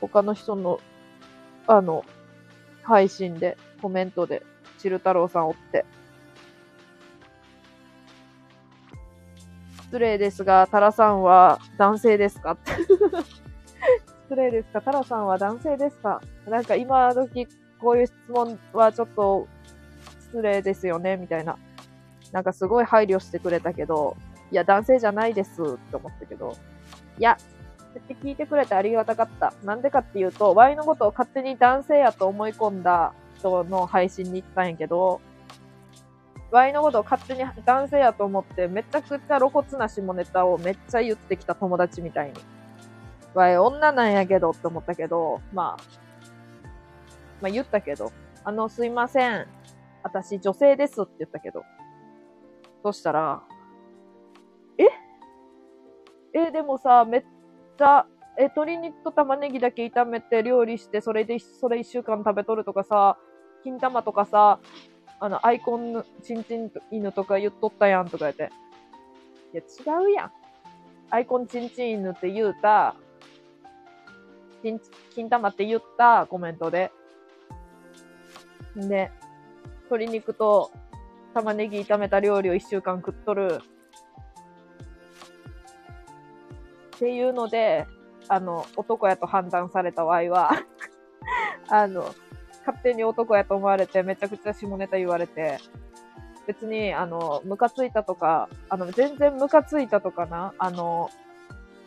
[0.00, 0.80] 他の人の、
[1.66, 2.04] あの、
[2.82, 4.42] 配信で、コメントで、
[4.78, 5.84] 汁太郎さんおって。
[9.82, 12.52] 失礼ですが、タラさんは男性ですか？
[12.52, 12.72] って
[14.34, 14.82] 失礼ですか？
[14.82, 16.20] タラさんは男性ですか？
[16.48, 17.46] なんか今時
[17.80, 19.46] こういう質問はちょっと
[20.32, 21.16] 失礼ですよね？
[21.16, 21.56] みたいな。
[22.32, 24.16] なんかすごい配慮してくれたけど、
[24.50, 26.56] いや、男性じゃないですって思ったけど、
[27.16, 27.38] いや、
[27.96, 29.54] って聞いてくれてありがたかった。
[29.62, 35.20] なんでかっていうと、Y のことを勝手に男性やと思い込んだ人の配信に行ったんやけど、
[36.50, 42.34] Y のことを勝手に男性やと思ってめちゃくちゃ露骨な下ネタをめっちゃ言ってきた友達みたいに。
[43.34, 45.82] わい、女なんやけどって思ったけど、まあ、
[47.42, 48.12] まあ言ったけど、
[48.44, 49.46] あの、すいません。
[50.02, 51.62] 私女性ですって言ったけど。
[52.82, 53.42] そしたら、
[54.76, 54.84] え？
[56.48, 57.24] え、でもさ、めっ
[57.78, 58.06] ちゃ、
[58.36, 63.16] え、鶏肉と玉ねぎだけ炒めて料理して、それで、それ一週間食べとるとかさ、
[63.62, 64.58] 金玉とかさ、
[65.20, 68.50] あの、アイコン、チンチン犬とか言っとったやんとか言って。
[69.54, 69.62] いや、
[69.96, 70.32] 違うやん。
[71.10, 72.96] アイコンチンチン犬って言うた、
[74.64, 74.80] 金、
[75.14, 76.90] 金玉って言ったコメントで。
[78.74, 79.12] で、
[79.84, 80.72] 鶏肉と
[81.34, 83.60] 玉ねぎ炒めた料理を一週間食っとる。
[86.96, 87.86] っていうので、
[88.28, 90.52] あの、男やと判断された場合は
[91.68, 92.14] あの、
[92.60, 95.58] 勝手に男やと思われて、めちゃくちゃ下ネタ言われて、
[96.46, 101.10] 別に、あの、ムカついたとか、あの、全然ムカついたとかな、あの、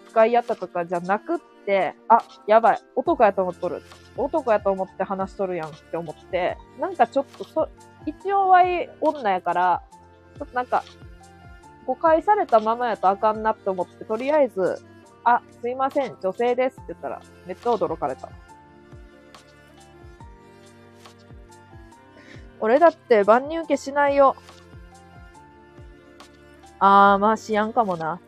[0.09, 3.83] 使い合ったとかじゃなくって、あ、やばい、男やと思っとる。
[4.15, 7.69] 男やと思って話しとるやんって思って、なんかちょっとそ、
[8.05, 9.83] 一応はい女やから、
[10.39, 10.83] ちょっとなんか、
[11.85, 14.81] 誤解されたままやとあかんなって思って、とりあえず、
[15.25, 18.29] あ、すいません、女性ですって言ったら、めっちゃ驚かれた。
[22.59, 24.35] 俺だって万人受けしないよ。
[26.79, 28.19] あー、まあしやんかもな。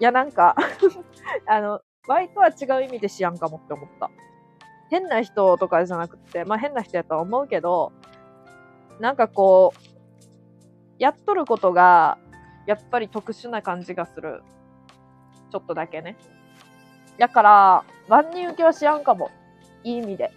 [0.00, 0.56] いや、なんか
[1.46, 4.10] あの、バイトは違う意味でしやんかもって思った。
[4.90, 7.92] 変な人とかじゃなくて、まあ変な人やとは思うけど、
[9.00, 9.94] なんかこう、
[10.98, 12.18] やっとることが、
[12.66, 14.42] やっぱり特殊な感じがする。
[15.50, 16.16] ちょっとだけね。
[17.18, 19.30] だから、万人受けはしやんかも。
[19.82, 20.32] いい意味で。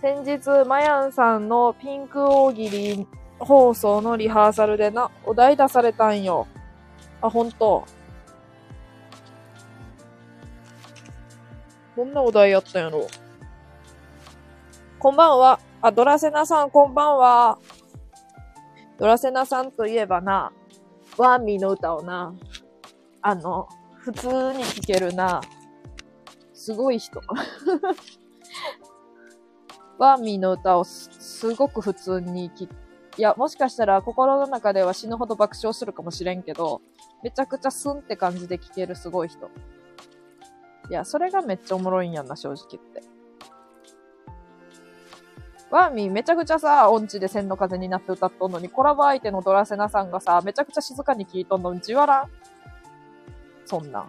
[0.00, 3.06] 先日、マヤンさんのピンク大喜利
[3.40, 6.46] 放送のリハーサルでな、お題出されたんよ。
[7.22, 7.86] あ、ほんと。
[11.96, 13.08] どんなお題やったんやろ
[14.98, 15.58] こんばんは。
[15.80, 17.58] あ、ドラセナさん、こんばんは。
[18.98, 20.52] ドラセナさんといえばな、
[21.16, 22.34] ワーミーの歌をな、
[23.22, 25.40] あの、普通に聴けるな、
[26.52, 27.22] すごい人。
[29.96, 32.66] ワーミーの歌をすごく普通に聴
[33.20, 36.80] いや、もしかしたら心の中では死ぬほど爆笑するかもしれんけど、
[37.22, 39.50] めちゃくちゃスンって感じで聴けるすごい人。
[40.88, 43.02] いや、それがめっちゃおもろいんやんな、正直言って。
[45.70, 52.30] ワーミーめちゃくちゃさ、音痴で千の風になって歌っとんのに、コラボ相手のドラセナさんがさ、めちゃくちゃ静かに聴いとんのに、じわらん
[53.66, 54.08] そんな。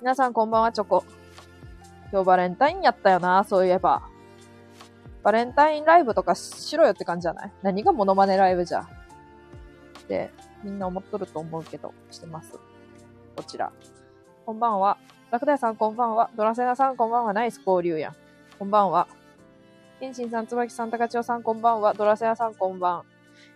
[0.00, 1.02] 皆さんこんばんは、チョコ。
[2.12, 4.13] 今日バレンタインやったよな、そういえば。
[5.24, 7.52] バレンタインライブとかしろよって感じじゃない？
[7.62, 8.82] 何がモノマネライブじゃ？
[8.82, 10.30] って
[10.62, 12.52] みんな思っとると思うけど、してます。
[13.34, 13.72] こちら。
[14.46, 14.98] こんばんは。
[15.30, 16.30] ラクダヤさんこんばんは。
[16.36, 17.32] ドラセナさんこんばんは。
[17.32, 18.14] ナイス交流やん。
[18.58, 19.08] こんばんは。
[19.98, 21.94] 天心さん、椿さん、高千代さん、こんばんは。
[21.94, 23.02] ドラセアさん、こんばん。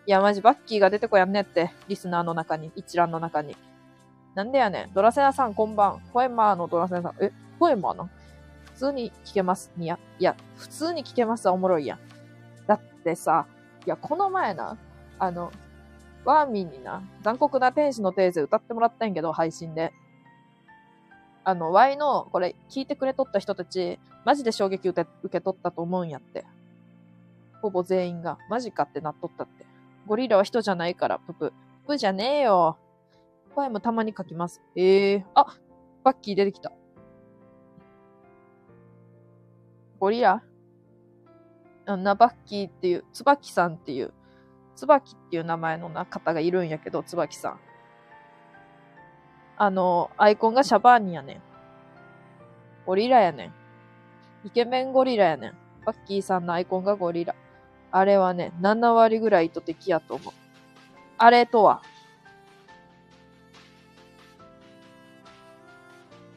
[0.07, 1.71] いや、マジ、バッキーが出てこやんねって。
[1.89, 3.57] リスナーの中に、一覧の中に。
[4.35, 4.95] なんでやねん。
[4.95, 6.01] ドラセアさん、こんばん。
[6.13, 7.15] ポエマーのドラセアさん。
[7.21, 8.09] え、ポエマーな
[8.79, 9.73] 通に聞けます。
[9.77, 11.99] いや、いや、普通に聞けますはおもろいやん。
[12.67, 13.47] だってさ、
[13.85, 14.79] いや、この前な、
[15.19, 15.51] あの、
[16.25, 19.93] ワーミンにな、残酷な天使のテーゼ歌ってもらったんやけど、配信で。
[21.43, 26.45] あの、Y の、これ、聞いてくれとった人たち、マジで衝撃受け受け取ったと思うんやって。
[27.61, 29.67] ほぼ全員が、マジかってなっとったって。
[30.07, 31.53] ゴリラは人じゃないから、ププ。
[31.85, 32.77] ププじゃねえよ。
[33.57, 34.61] 声もたまに書きます。
[34.77, 35.47] ええー、あ、
[36.05, 36.71] バッキー出てきた。
[39.99, 40.43] ゴリラ
[41.87, 44.13] あんなバッキーっていう、つばきさんっていう、
[44.77, 47.61] つばきっていう名前の方がいるんやけど、つばきさん。
[49.57, 51.43] あの、アイコンがシャバーニやねん。
[52.87, 53.53] ゴリラやねん。
[54.47, 55.55] イケメンゴリラやねん。
[55.85, 57.35] バッキーさんのアイコンがゴリラ。
[57.91, 60.33] あれはね、7割ぐらい意図的やと思う。
[61.17, 61.83] あれとは、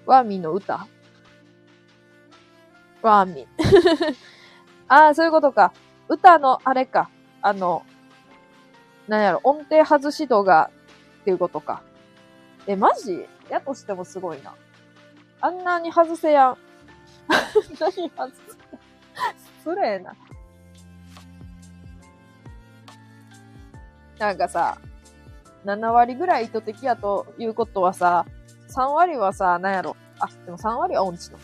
[0.05, 0.87] ワーミーの歌？
[3.01, 4.15] ワーミ ー。
[4.87, 5.73] ああ、そういうことか。
[6.09, 7.09] 歌のあれか。
[7.41, 7.83] あの、
[9.07, 10.69] なんやろ、音程外し度が
[11.21, 11.81] っていうことか。
[12.67, 13.25] え、マジ？
[13.49, 14.53] やとしてもすごいな。
[15.41, 16.49] あんなに外せやん。
[16.49, 16.57] あん
[17.79, 18.41] なに外せ。
[19.59, 20.13] 失礼な。
[24.19, 24.77] なんかさ、
[25.65, 28.25] 7割ぐらい意図的やということはさ、
[28.69, 29.95] 3割はさ、なんやろ。
[30.19, 31.39] あ、でも3割は音痴の。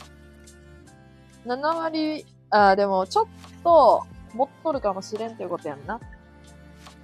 [1.48, 3.26] 7割、あ、でもちょっ
[3.64, 5.99] と、持っとるかもしれんっていうことやんな。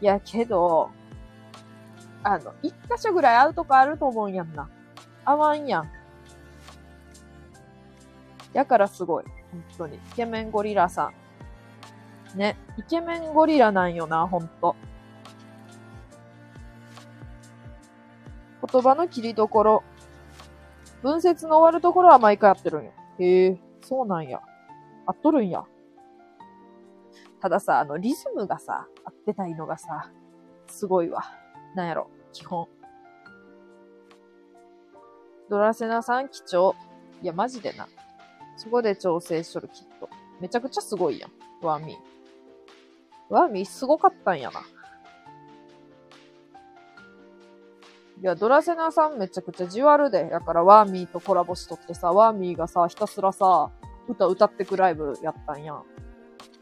[0.01, 0.89] いや、けど、
[2.23, 4.69] あの、一箇所ぐらい会うとこあると思うんやんな。
[5.23, 5.89] 合わんやん。
[8.53, 9.23] やからすごい。
[9.51, 9.95] 本当に。
[9.95, 11.11] イケメンゴリラさ
[12.35, 12.37] ん。
[12.37, 12.57] ね。
[12.77, 14.75] イケメンゴリラなんよな、ほんと。
[18.71, 19.83] 言葉の切りどころ。
[21.01, 22.91] 文節の終わるところは毎回やってるんよ。
[23.19, 24.41] へえ、そうなんや。
[25.05, 25.63] 合っとるんや。
[27.41, 30.11] たださ、あの、リズムがさ、合ってないのがさ、
[30.67, 31.23] すごいわ。
[31.75, 32.67] なんやろ、基本。
[35.49, 36.73] ドラセナさん貴重。
[37.21, 37.87] いや、マジでな。
[38.55, 40.09] そこで調整しとる、きっと。
[40.39, 41.31] めちゃくちゃすごいやん。
[41.61, 41.97] ワーミー。
[43.29, 44.61] ワーミーすごかったんやな。
[48.23, 50.29] いや、ドラセナさんめちゃくちゃじわるで。
[50.31, 53.69] やからワーミーとコラボしとってさ、ワーミーがさ、ひたすらさ、
[54.07, 55.81] 歌歌ってくライブやったんや。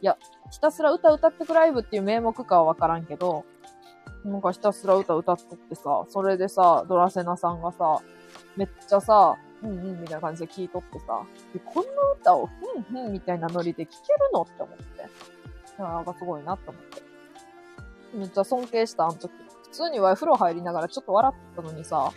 [0.01, 0.17] いや、
[0.49, 3.45] ひたすら歌歌ってくライブっていう名目かはわからんけど、
[4.25, 7.99] なんかひたすら歌歌っとってさ、それでさ、ドラセナさんがさ、
[8.57, 11.21] めっちゃさ、うんうんみたいな感じで聞いとってさ、
[11.63, 14.83] こんな歌をふんふんみたいなノリで聴けるのって思って。
[15.77, 17.03] なんかすごいなって思って。
[18.15, 19.31] めっちゃ尊敬した、あの時。
[19.71, 22.11] 普通には風呂入りながらちょっと笑ったのにさ、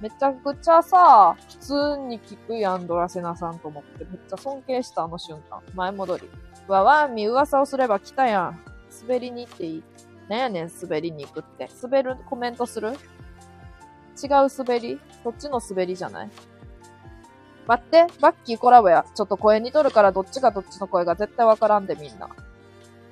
[0.00, 4.04] めちゃくちゃさ、普通に聞くやん、ドラセナさんと思って。
[4.04, 5.60] めっちゃ尊敬した、あの瞬間。
[5.74, 6.30] 前戻り。
[6.66, 8.60] わ、ワーミー噂をすれば来たやん。
[9.02, 9.82] 滑りに行っていい
[10.28, 11.68] なんやねん、滑りに行くって。
[11.82, 12.92] 滑るコメントする？
[12.92, 12.96] 違う
[14.56, 15.00] 滑り？
[15.24, 16.30] そっちの滑りじゃない？
[17.66, 19.04] 待って、バッキーコラボや。
[19.14, 22.30] ちょっと声にとるからどっちがどっちの声が絶対わからんでみんな。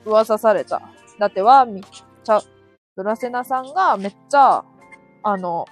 [0.04, 0.80] 噂された。
[1.18, 2.40] だってワーミ、ちゃ、
[2.96, 4.64] ドラセナさんがめっちゃ、
[5.22, 5.66] あの、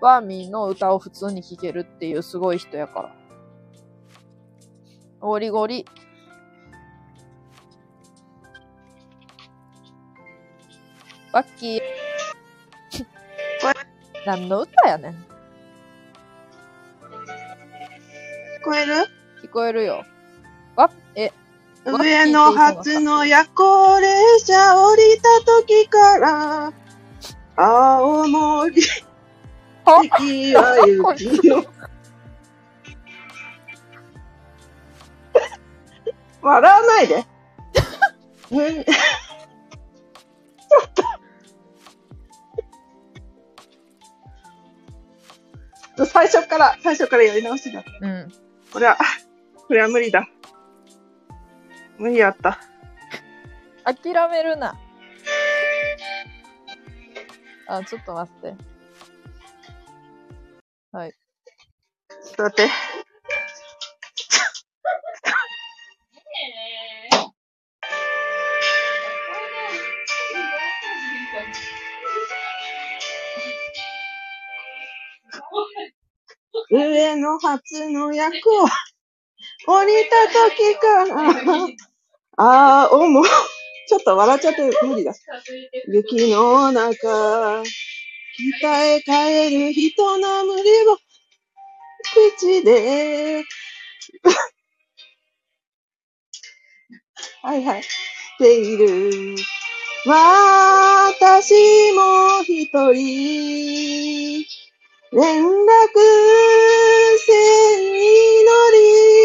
[0.00, 3.16] ワーミーの歌を普通に聴けるっていうすごい人やから。
[5.18, 5.84] ゴリゴリ。
[11.32, 11.80] バッキー。
[14.24, 15.12] 何の歌やねん。
[15.12, 15.16] 聞
[18.64, 18.94] こえる？
[19.42, 20.04] 聞こえるよ。
[20.76, 21.32] わ、え、
[21.84, 26.72] 上野初の夜行列車降りた時から、
[27.56, 31.64] 青森、敵は雪の。
[36.42, 37.24] 笑わないで。
[46.06, 47.84] 最初から、最初からやり直しだ。
[48.00, 48.32] うん。
[48.72, 48.98] これは、
[49.66, 50.28] これは無理だ。
[52.00, 52.58] 無理やった。
[53.84, 54.74] 諦めるな。
[57.68, 58.54] あ、ちょっと待って。
[60.92, 61.12] はい。
[61.12, 62.72] ちょっと待って。
[76.70, 78.64] 上の初の役を
[79.66, 81.89] 降りた時から
[82.36, 83.24] ああ、おもう、
[83.88, 85.12] ちょっと笑っちゃって無理だ。
[85.88, 87.62] 雪の中、
[88.60, 90.98] 北へ帰る人の群れを、
[92.38, 93.44] 口で、
[97.42, 97.82] はいはい、
[98.38, 99.36] ている。
[100.06, 104.46] 私も一人、
[105.12, 105.48] 連絡
[107.26, 107.98] 線に
[108.44, 109.19] 乗り、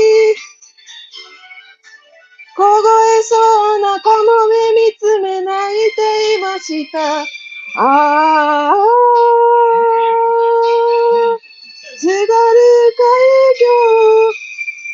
[2.56, 3.36] 凍えそ
[3.76, 4.56] うなカモメ
[4.90, 7.22] 見つめ泣いていました。
[7.22, 7.26] あ
[8.72, 8.76] あ、
[11.98, 12.28] 津軽海
[13.60, 13.66] 峡、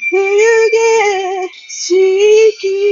[0.09, 2.91] 冬景色。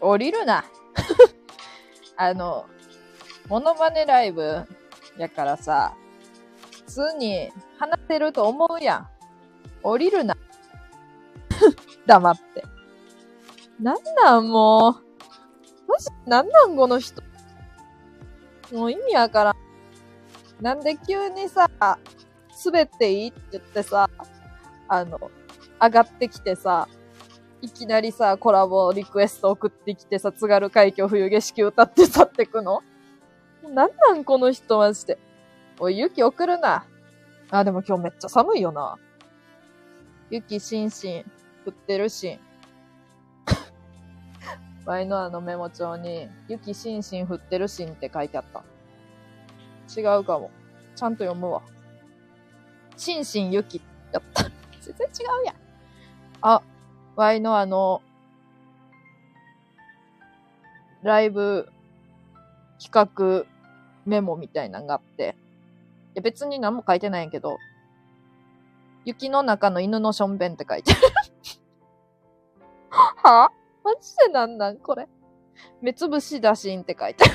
[0.00, 0.64] 降りるな。
[2.20, 2.66] あの、
[3.48, 4.66] モノマネライブ
[5.16, 5.94] やからさ、
[6.70, 9.08] 普通に話せると思うやん。
[9.82, 10.36] 降りるな。
[12.04, 12.62] 黙って。
[13.80, 14.92] なんなんもう。
[15.88, 17.22] マジ、なんなんこの人。
[18.70, 19.54] もう意味わからん。
[20.60, 21.70] なんで急にさ、
[22.62, 24.10] 滑っていいって言ってさ、
[24.88, 25.18] あの、
[25.80, 26.86] 上がってきてさ、
[27.62, 32.82] いきなりさ、コラボリクエスト送ってきてさ、津軽海峡冬景色歌って去ってくの？
[33.62, 35.18] なんなんこの人マジで？
[35.78, 36.86] おい、雪送るな。
[37.50, 38.96] あ、でも今日めっちゃ寒いよな。
[40.30, 41.24] 雪しんしん、
[41.66, 42.40] 降ってるしん。
[44.86, 48.64] ワイノアのメモ帳に、雪しんしん降ってるしんって書いてあった。
[50.00, 50.50] 違うかも。
[50.96, 51.62] ちゃんと読むわ。
[52.96, 53.82] しんしん雪
[54.12, 54.44] やった。
[54.80, 55.10] 全然違
[55.42, 55.56] うやん。
[56.42, 56.62] あ、
[57.20, 58.00] ワイのあの、
[61.02, 61.68] ライブ
[62.82, 63.44] 企画
[64.06, 65.36] メモみたいなのがあって、
[66.14, 67.58] で別に何も書いてないんやけど、
[69.04, 71.02] 雪の中の犬のしょんべんって書いてある。
[73.22, 73.52] は？
[73.84, 75.06] マジでなんなんこれ？
[75.82, 77.34] 目つぶしだしんって書いてある。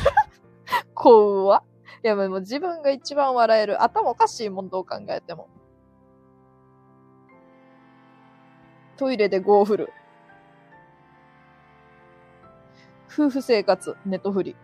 [0.96, 1.64] 怖っ。
[2.04, 3.84] いや、もう自分が一番笑える。
[3.84, 5.48] 頭おかしいもん、どう考えても。
[8.98, 9.94] トイレでゴーフル。
[13.12, 14.56] 夫婦生活、ネトフリ。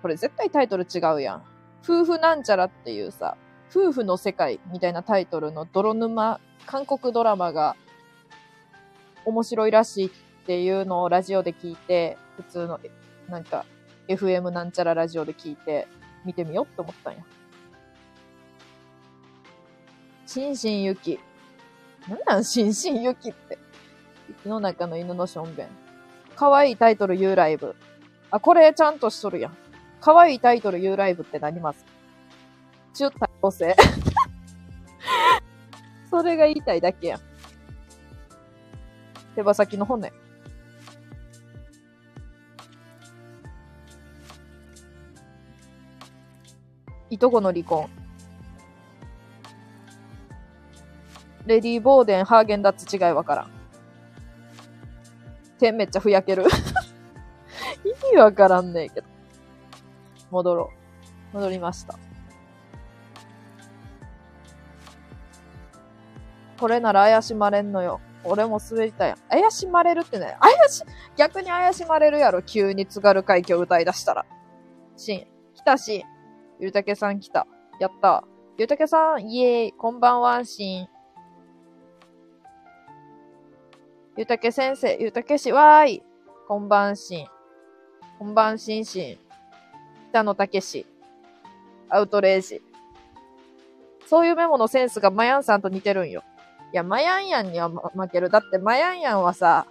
[0.00, 1.42] これ絶対タイトル違うやん。
[1.82, 3.36] 夫婦なんちゃらっていうさ、
[3.70, 7.76] 夫婦の世界みたいなタイトルの泥沼、韓国ドラマが
[9.26, 10.10] 面白いらしいっ
[10.46, 12.80] ていうのをラジオで聞いて、普通の、
[13.28, 13.66] なんか、
[14.08, 15.86] FM なんちゃらラジオで聞いて、
[16.24, 17.18] 見てみようって思ったんや。
[20.26, 21.20] しんしんゆき。
[22.08, 22.44] なんなん？
[22.44, 23.58] しんしんゆきって。
[24.28, 25.68] 雪の中の犬のしょんべん。
[26.36, 27.74] かわいいタイトル言うライブ。
[28.30, 29.56] あ、これちゃんとしとるやん。
[30.00, 31.84] かわいいタイトル言うライブって何ます
[32.94, 33.76] 中多様性。
[36.10, 37.20] それが言いたいだけやん。
[39.34, 40.12] 手羽先の骨。
[47.10, 47.88] いとこの離婚。
[51.48, 53.50] レディー・ボーデン、ハーゲンダッツ違いわからん。
[55.58, 56.44] 手めっちゃふやける。
[57.84, 59.06] 意味わからんねえけど。
[60.30, 60.70] 戻ろ
[61.32, 61.36] う。
[61.36, 61.98] 戻りました。
[66.60, 68.00] これなら怪しまれんのよ。
[68.24, 69.18] 俺も滑りたいやん。
[69.30, 70.36] 怪しまれるってね。
[70.40, 70.84] 怪し、
[71.16, 72.42] 逆に怪しまれるやろ。
[72.42, 74.26] 急に津軽海峡歌い出したら。
[74.96, 75.26] しん。
[75.54, 76.02] 来たしん。
[76.60, 77.46] ゆうたけさん来た。
[77.80, 78.22] やった。
[78.58, 79.72] ゆうたけさん、イエーイ。
[79.72, 80.97] こんばんは、しん。
[84.18, 86.02] ゆたけ先生、ゆたけし、わーい。
[86.48, 87.26] こんばんしん。
[88.18, 89.18] こんばんしんしん。
[90.10, 90.84] 北野たけし。
[91.88, 92.60] アウトレイジ。
[94.08, 96.24] そういうメモのセンスがマヤンさんと似てるんよ。
[96.72, 98.28] いや、マヤンヤンには負ける。
[98.28, 99.68] だってマヤンヤンはさ、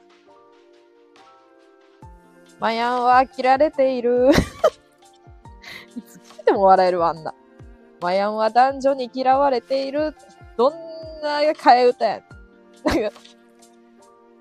[2.61, 4.29] マヤンは切られている。
[5.93, 7.33] いつ聞いても笑えるわ、あんな。
[7.99, 10.15] マヤンは男女に嫌われている。
[10.55, 10.73] どん
[11.21, 12.23] な替え歌やん。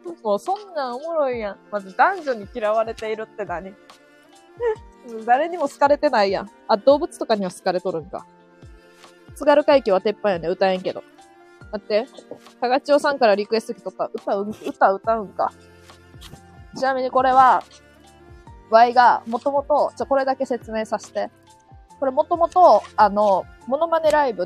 [0.06, 1.56] なんかもうそんなんおもろいやん。
[1.70, 3.74] まず男女に嫌われているって何？
[5.26, 6.50] 誰にも好かれてないやん。
[6.68, 8.26] あ、動物とかには好かれとるんか。
[9.34, 10.48] 津軽海峡は鉄板やね。
[10.48, 11.02] 歌えんけど。
[11.72, 12.06] 待って。
[12.60, 14.10] かがちおさんからリクエスト来とった。
[14.12, 15.52] 歌う、歌歌うんか。
[16.76, 17.62] ちなみにこれは、
[18.70, 21.30] Y がもともと、ちょ、これだけ説明させて。
[22.00, 24.44] これもともと、あの、モノマネライブ、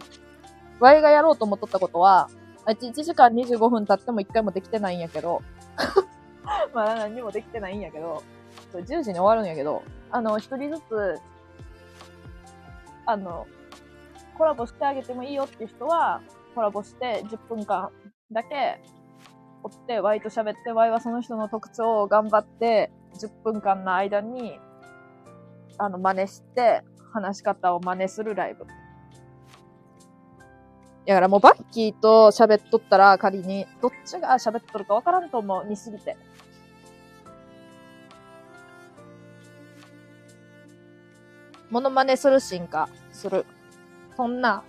[0.81, 2.29] Y がやろうと思っとったことは、
[2.71, 5.43] あ1時間25分経っても1回もできてないんやけど、
[6.75, 8.23] まあ何にもできてないんやけど、
[8.73, 11.21] 10時に終わるんやけど、あの、一人ずつ
[13.11, 13.47] あの、
[14.39, 16.23] コラボしてあげてもいいよっていう人は、
[16.55, 17.91] コラボして10分間
[18.31, 18.81] だけ
[19.65, 24.59] 追って、ワイと喋って、ワイはその人の特徴を頑張って、10分間の間に、
[25.79, 26.83] あの、真似して、
[27.13, 28.65] 話し方を真似するライブ。
[31.07, 36.17] だからもうバッキーと喋っとったら仮に、どっちが喋っとるかわからんと思う、似すぎて。
[41.71, 43.47] モノマネする進化する。
[44.17, 44.63] そんな、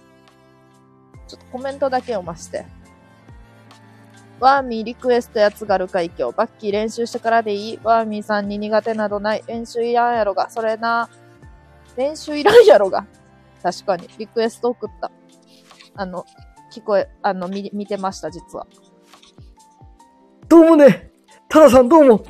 [1.28, 2.66] ちょっとコメントだけ読まして。
[4.40, 6.32] ワーミーリクエストやつがる海峡。
[6.32, 9.44] バッキー練習してからでいいワーミーさんに苦手などない。
[9.46, 10.50] 練習いらんやろが。
[10.50, 11.10] それな。
[11.96, 13.06] 練習いらんやろが。
[13.62, 14.10] 確かに。
[14.18, 15.12] リクエスト送った。
[15.96, 16.26] あの、
[16.74, 18.68] 聞こえ、あの、見、見てました、実は。
[20.48, 21.12] どうもね、
[21.50, 22.24] タラさんどうも、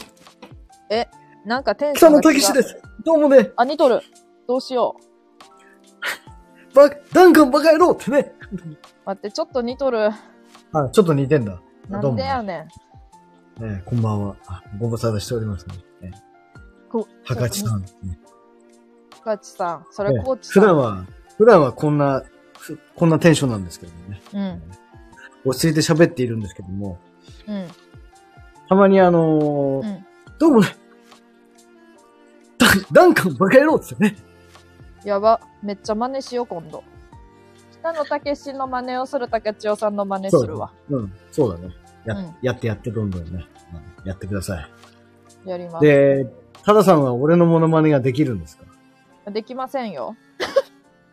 [1.46, 2.42] なんかテンシ北野ョンが違う。
[2.42, 2.82] 武です。
[3.04, 4.02] どうもね、あ、似とる。
[4.48, 6.76] どうしよう。
[6.76, 8.34] バダンカンバカ野郎ってね。
[9.06, 10.10] 待って、ちょっと似とる。
[10.74, 11.62] あ、ちょっと似てんだ。
[11.90, 12.68] なんでやね
[13.60, 13.66] ん。
[13.66, 14.36] ねこんばんは。
[14.48, 15.76] あご無沙汰しておりますね。
[16.02, 16.12] ね
[16.90, 17.82] こ高知さん。
[17.82, 17.88] ね
[19.24, 19.86] 高知さん。
[19.92, 20.62] それ、ね高知さん。
[20.62, 21.06] 普段は、
[21.38, 22.26] 普段はこんな、ふ
[22.96, 24.22] こんなテンションなんですけどもね。
[24.34, 24.62] うん。
[25.44, 27.00] 落ち着いて喋っているんですけども、
[27.48, 27.68] うん。
[28.70, 30.06] たまにあのーうん。
[30.38, 30.68] どうもね、
[32.58, 34.16] ダンダンカンバカ野郎っつってね。
[35.04, 35.42] やば。
[35.64, 36.84] めっちゃ真似しよう、今度。
[37.74, 40.72] 北野武の真似をする竹千代さんの真似するわ。
[40.90, 41.74] うん、そうだね。
[42.06, 44.70] や、うんやってやってどんどんね、うんやってくださ
[45.46, 45.82] やりまい。
[45.82, 46.28] で、
[46.64, 48.66] タダさんは俺のモノマネができるんですか？
[49.26, 49.34] す。
[49.34, 50.16] できませんよ。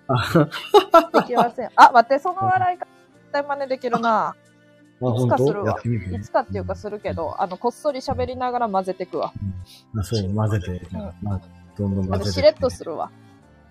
[0.08, 0.48] あ、
[1.12, 1.70] できません。
[1.76, 4.34] あ、待って、その笑い方、絶対真似できるな。
[5.00, 9.32] いつかするわいつかっていうかするけど、あの、こっそり喋りながら混ぜてくわ。
[9.96, 11.40] あ、そう、混ぜて、うんまあ、
[11.76, 12.26] どんどんあ混ぜて。
[12.26, 13.10] のしれっとするわ。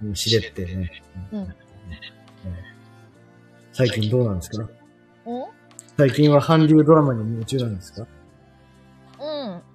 [0.01, 0.15] うん。
[0.15, 0.89] しれってね。
[1.34, 1.55] うんね
[3.73, 4.68] 最近どうなんですか
[5.26, 5.45] うん？
[5.97, 8.07] 最近は韓流ドラマに夢中なんですか？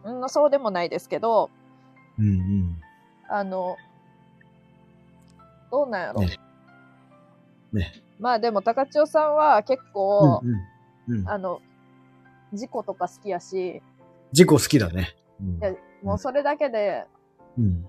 [0.05, 0.21] うん。
[0.23, 1.51] うん、そうでもないですけど、
[2.19, 2.81] うんうん。
[3.29, 3.77] あの、
[5.71, 6.21] どうなんやろ。
[6.23, 6.37] ね
[7.73, 11.21] ねまあでも、高千代さんは結構、うんうん。
[11.21, 11.29] うん。
[11.29, 11.61] あの、
[12.53, 13.83] 事故とか好きやし、
[14.33, 15.17] 事故好きだね。
[15.41, 17.05] うんもうそれだけで、
[17.57, 17.87] うん。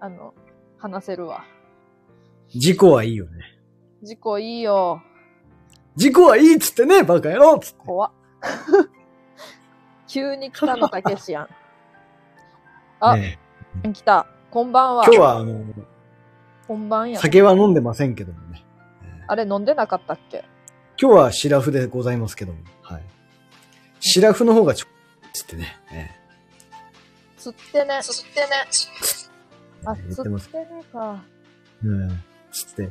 [0.00, 0.32] あの、
[0.78, 1.44] 話せるわ。
[2.48, 3.58] 事故はいいよね。
[4.02, 5.02] 事故いいよ。
[5.96, 7.84] 事故はいいっつってね、バカ野郎っつって。
[7.84, 8.12] 怖っ。
[10.06, 11.48] 急に北野武やん。
[13.00, 13.38] あ、ね
[13.92, 14.26] 来た。
[14.50, 15.04] こんばんは。
[15.04, 15.64] 今日は、あの、
[16.66, 17.20] こんばんや。
[17.20, 18.64] 酒は飲んでませんけどもね。
[19.28, 20.44] あれ飲んでなかったっけ？
[21.00, 22.58] 今日はシラフでございますけども。
[22.82, 23.02] はい。
[24.00, 24.86] シラフの方がちょ、
[25.32, 25.78] つってね。
[25.92, 26.10] え
[27.36, 28.00] 釣ってね。
[28.02, 28.46] 釣ってね。
[29.84, 30.48] あ、言って釣ます。
[30.48, 31.22] ってねか。
[31.84, 32.22] えうん。
[32.50, 32.90] つって。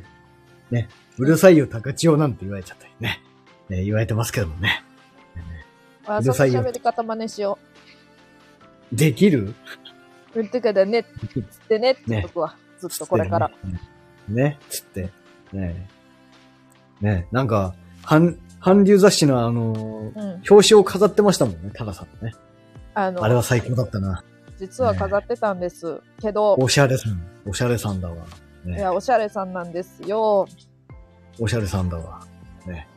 [0.70, 0.88] ね。
[1.18, 3.20] うるさいよ、高千代なんて言われちゃったりね。
[3.68, 4.82] ね言われてますけどもね。
[6.06, 7.58] あ、うそのるさいよ喋り方真似しよ
[8.92, 9.48] できる？
[9.48, 9.54] う。
[10.36, 12.56] 言ってくれね、つってねってとくわ。
[12.78, 13.50] ずっとこれから。。
[13.64, 13.80] ね。
[14.28, 15.10] ねつって。
[15.52, 15.88] ね
[17.00, 20.42] ねなんか、韓、韓流雑誌のあのーうん。
[20.50, 22.34] 表紙を飾ってましたもんね、タカさんのね。
[22.94, 24.24] あの、あれは最高だったな。
[24.58, 26.00] 実は飾ってたんです。
[26.20, 27.22] けど、おしゃれさん。
[27.46, 28.16] おしゃれさんだわ。
[28.64, 28.76] ね。
[28.76, 30.46] いや、おしゃれさんなんですよ。
[31.38, 32.20] おしゃれさんだわ。
[32.66, 32.88] ね。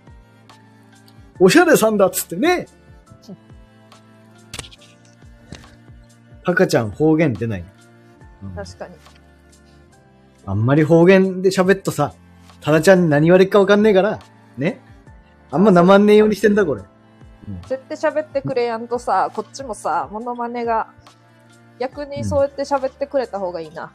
[1.39, 2.65] おしゃれさんだっつってね。
[6.43, 7.63] タカちゃん方言出ない、
[8.43, 8.95] うん確かに。
[10.45, 12.15] あんまり方言で喋っとさ、
[12.61, 14.19] タラちゃんに何言われるかわかんねえから、
[14.57, 14.79] ね。
[15.49, 16.83] あんまなまんねえようにしてんだ、これ。
[17.67, 20.87] 絶対喋ってくれやんとさ、こっちもさ、モノマネが、
[21.79, 23.91] 逆にそうやって喋ってくれた方がいいな。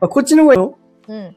[0.00, 0.78] あ、こっちの方がいいの？
[1.08, 1.36] うん。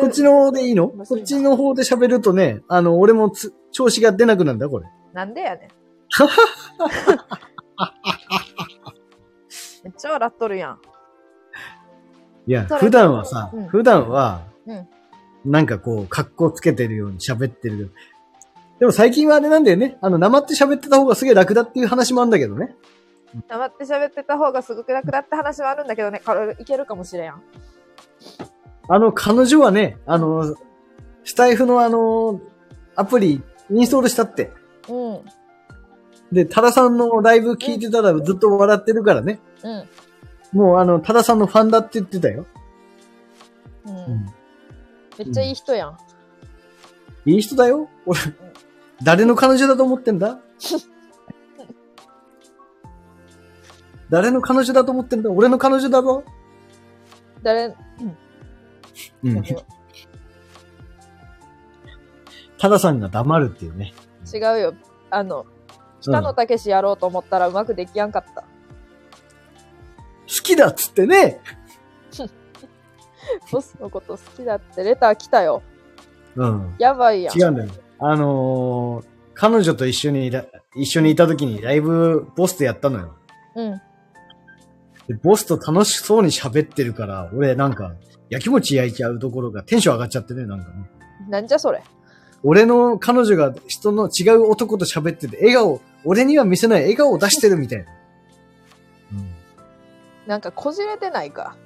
[0.00, 0.88] こっちの方でいいの？
[0.88, 4.86] こっちの方で喋るとね、あの、俺もつ調子が出なくなるんだ、これ。
[5.14, 5.68] なんでやねん。
[9.84, 10.78] めっちゃ笑っとるやん。
[12.46, 14.88] いや、普段はさ、うん普段は、うん
[15.44, 17.92] なんかこう、格好つけてるように喋ってる。
[18.78, 19.98] でも最近はあれなんだよね。
[20.00, 22.74] あの、生って喋ってた方がすげえ楽だっていう話もあるんだけどね。
[23.48, 27.34] 黙って喋ってた方がすごく楽だって話はあるんだけどね、これいけるかもしれん。
[28.88, 30.56] あの、彼女はね、あの、
[31.24, 32.40] スタイフのあの、
[32.96, 34.52] アプリ、インストールしたって。
[34.88, 35.20] うん。
[36.32, 39.40] で、タラさんのライブ聞いてたらずっと笑ってるからね。
[39.62, 40.58] うん。
[40.58, 42.46] もうあの、タラさんのファンだって言ってたよ。
[43.86, 43.96] うん。
[43.96, 44.34] うん
[45.18, 45.96] めっちゃいい人やん。
[47.26, 47.88] いい人だよ。
[48.06, 48.20] 俺、
[49.02, 50.38] 誰の彼女だと思ってんだ？
[54.10, 55.30] 誰の彼女だと思ってんだ？
[55.30, 56.22] 俺の彼女だぞ。
[57.42, 57.74] 誰、うん
[59.36, 59.44] うん。
[62.58, 63.92] タダさんが黙るっていうね。
[64.32, 64.74] 違うよ。
[65.10, 65.46] あの、
[66.00, 68.42] 北野武やろうと思ったらうまくできやんかった。
[68.42, 68.46] 好
[70.42, 71.40] きだっつってね。
[73.50, 75.62] ボスのこと好きだってレター来たよ。
[76.36, 76.74] うん。
[76.78, 77.38] やばいやん。
[77.38, 77.70] 違うんだよ。
[77.98, 80.30] あのー彼女と一緒に
[80.76, 83.14] 一緒にいた時にライブボスとやったのよ。
[83.56, 83.80] うん。
[85.08, 87.94] でボスと楽しそうに喋ってるから、俺なんか、
[88.30, 90.90] やきもち焼いちゃうところがテンション上がっちゃってね、なんかね。
[91.28, 91.82] なんじゃそれ。
[92.42, 97.84] 俺の彼女が人の違う男と喋ってて、笑顔、俺には見せない笑顔を出してるみたいな。
[99.12, 99.34] うん。
[100.26, 101.56] なんかこじれてないか。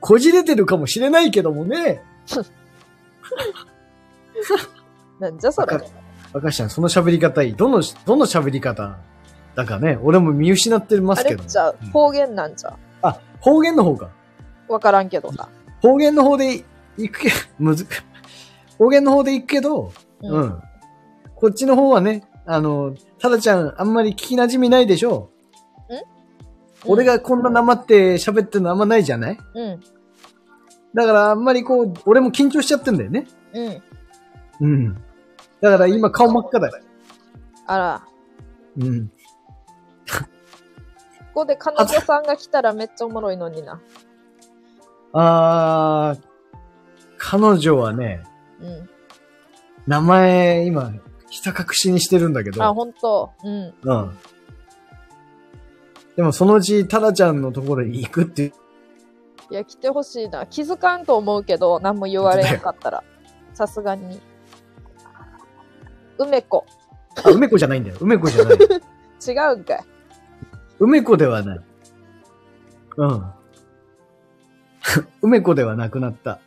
[0.00, 2.02] こじれてるかもしれないけどもね。
[5.18, 5.80] なんじゃそれわ。
[5.80, 5.86] か
[6.34, 7.54] 赤ちゃん、その喋り方いい。
[7.54, 8.98] どの、どの喋り方
[9.54, 11.42] だかね、俺も見失ってまあすけど。
[11.42, 11.74] れじゃう？
[11.84, 12.76] ん方言なんじゃ。
[13.02, 14.10] あ、方言の方か。
[14.68, 15.48] わからんけどな。
[15.82, 16.64] 方言の方で
[16.96, 17.86] 行くけ、 むず、
[18.78, 19.92] 方言の方で行くけど、
[20.22, 20.62] うん。
[21.34, 25.30] こっちの方はね、あの、ただちゃん、あんまり聞き馴染みないでしょ
[26.84, 27.04] 俺。
[27.04, 29.38] がこんななまって喋ってるのあんまないじゃない？
[29.54, 29.80] うん。
[30.94, 33.26] だからあんまりこう、俺も緊張しちゃってんだよね。
[33.52, 33.82] うん。
[34.60, 34.94] うん。
[35.60, 36.74] だから今顔真っ赤だよ。
[37.66, 38.02] あら。
[38.78, 39.08] うん。
[41.38, 43.80] ここで彼女さんが来たらめっちゃおもろいのにな。
[45.12, 46.22] あー、
[47.16, 48.24] 彼女はね、
[48.60, 48.88] うん。
[49.86, 50.92] 名前今、
[51.30, 52.64] ひた隠しにしてるんだけど。
[52.64, 53.30] あ、ほんと。
[53.44, 53.74] うん。
[53.82, 54.18] うん。
[56.18, 58.52] でもそのうち、タラちゃんのところに行くっていう。
[59.52, 60.46] いや、来てほしいな。
[60.46, 63.04] 気づかんと思うけど、何も言われなかったら。
[63.54, 64.20] さすがに。
[66.18, 66.66] 梅子。
[67.24, 67.98] あ、梅子じゃないんだよ。
[68.00, 68.58] 梅子じゃない。
[68.58, 69.84] 違うんかい。
[70.80, 71.60] 梅子ではない。
[72.96, 73.24] うん。
[75.22, 76.40] 梅子ではなくなった。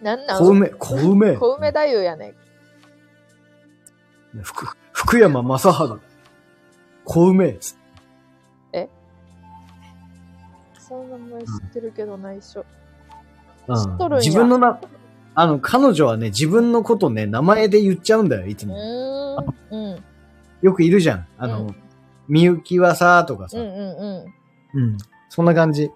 [0.00, 0.38] なんなん？
[0.38, 1.36] 小梅、小梅。
[1.36, 2.34] 小梅太夫やねん。
[4.40, 6.13] 福、福山雅治。
[7.04, 7.58] 小梅。
[10.78, 12.60] その名前知ってるけど内緒。
[12.60, 14.78] うん知っとるんや自分のな、
[15.34, 18.76] あの、彼女はね、自分のことね、名前で言っちゃうんだよ、いつうも。
[19.70, 20.04] うん。
[20.60, 21.26] よくいるじゃん。
[21.38, 21.76] あの、うん
[22.26, 23.58] みゆきはさ、とかさ。
[23.58, 23.76] うんうん
[24.74, 24.82] うん。
[24.82, 24.98] うん。
[25.28, 25.88] そんな感じ。
[25.88, 25.92] で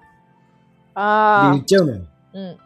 [0.95, 2.03] あ言っちゃうのよ。
[2.35, 2.39] あ。
[2.39, 2.59] うん。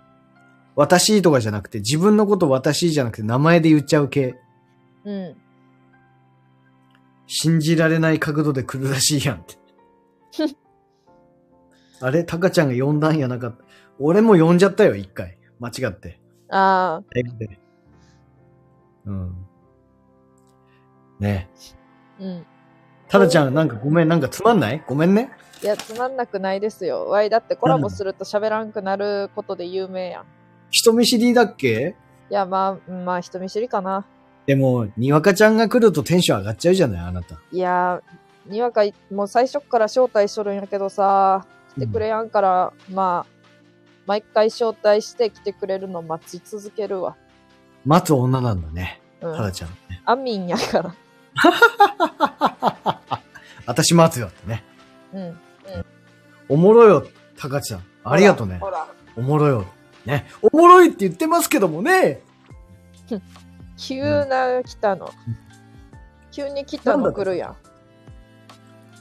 [0.75, 4.35] 私とかじゃなくて、自分のこと私じゃなくて、名前で言っちゃう系。
[5.05, 5.37] うん。
[7.35, 9.57] 信じられない角度で来るらしいやんって。
[12.03, 13.65] あれタカちゃんが呼んだんやなかった。
[13.99, 15.39] 俺も呼んじゃったよ、一回。
[15.59, 16.21] 間違って。
[16.51, 17.05] ああ。
[19.07, 19.47] うん。
[21.21, 21.49] ね
[22.21, 22.25] え。
[22.25, 22.47] うん。
[23.09, 24.85] タラちゃん、なんかごめん、なんかつまんない？
[24.87, 25.31] ごめんね。
[25.63, 27.07] いや、つまんなくないですよ。
[27.09, 30.25] わい、だってコラボすると喋らんくなることで有名やん。
[30.71, 31.97] 人見知りだっけ？
[32.31, 34.07] いや、まあ、まあ、人見知りかな。
[34.47, 37.39] でも、にわかちゃんが来るとテンション上がっちゃうじゃない、あなた。
[37.53, 41.47] いやー、にわか、もう最初っから招待しとるんやけどさ、
[41.77, 43.33] 来てくれやんから、まあ、
[44.07, 47.17] 毎回招待して来てくれるの待ち続けるわ。
[47.85, 49.01] 待つ女なんだね。
[49.21, 49.53] うん。
[49.53, 50.03] ちゃんね。
[50.05, 50.95] アミンやから。
[53.67, 54.65] 私待つよってね。
[55.15, 55.39] うん。
[56.49, 57.07] おもろいよ、
[57.39, 57.85] タカちゃん。
[58.05, 58.59] ありがとうね。
[58.59, 58.89] ほら。
[59.17, 59.65] おもろいよ。
[60.05, 60.27] ね。
[60.43, 62.21] おもろいって言ってますけどもね。
[63.85, 65.11] 急な来たの。
[66.31, 67.57] 急に来たの来るやん。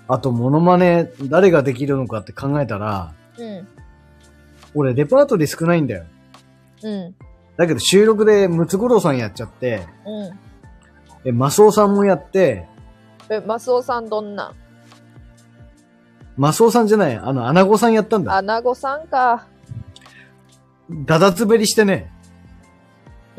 [0.07, 3.67] あと、モノマネ、誰ができるのかって考えたら、うん。
[4.73, 6.05] 俺、レパートリー少ないんだよ。
[6.83, 7.15] うん。
[7.57, 10.39] だけど、収録でムツゴロウさんやっちゃって、うん。
[11.29, 12.67] え、マスオさんもやって、
[13.29, 14.55] え、マスオさんどんなん？
[16.37, 18.35] マスオさんじゃない、あの、アナゴさんやったんだ。
[18.35, 19.45] アナゴさんか。
[20.89, 22.11] ダダ滑りしてね、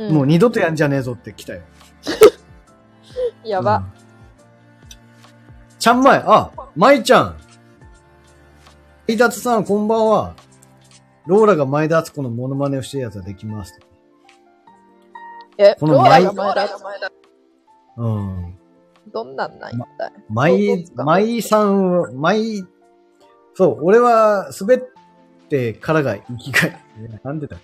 [0.09, 0.15] うん。
[0.15, 1.63] もう二度とやんじゃねえぞって来たよ。
[3.45, 3.77] やば。
[3.97, 4.03] うん
[5.83, 7.37] ちゃんまい、あ、まいちゃん。
[9.09, 10.37] 伊達さん、こんばんは。
[11.27, 13.81] ローラが前田敦子のモノマネをしてるやつはできます。
[15.59, 16.69] え、この前が前だ。
[17.97, 18.59] うん。
[19.13, 20.13] どんなんなん一体。
[20.29, 22.65] まいまいさんは、まい、
[23.55, 24.81] そう、俺は滑っ
[25.49, 26.81] てからが生きがい。
[27.25, 27.57] なんでだ？
[27.57, 27.61] あ、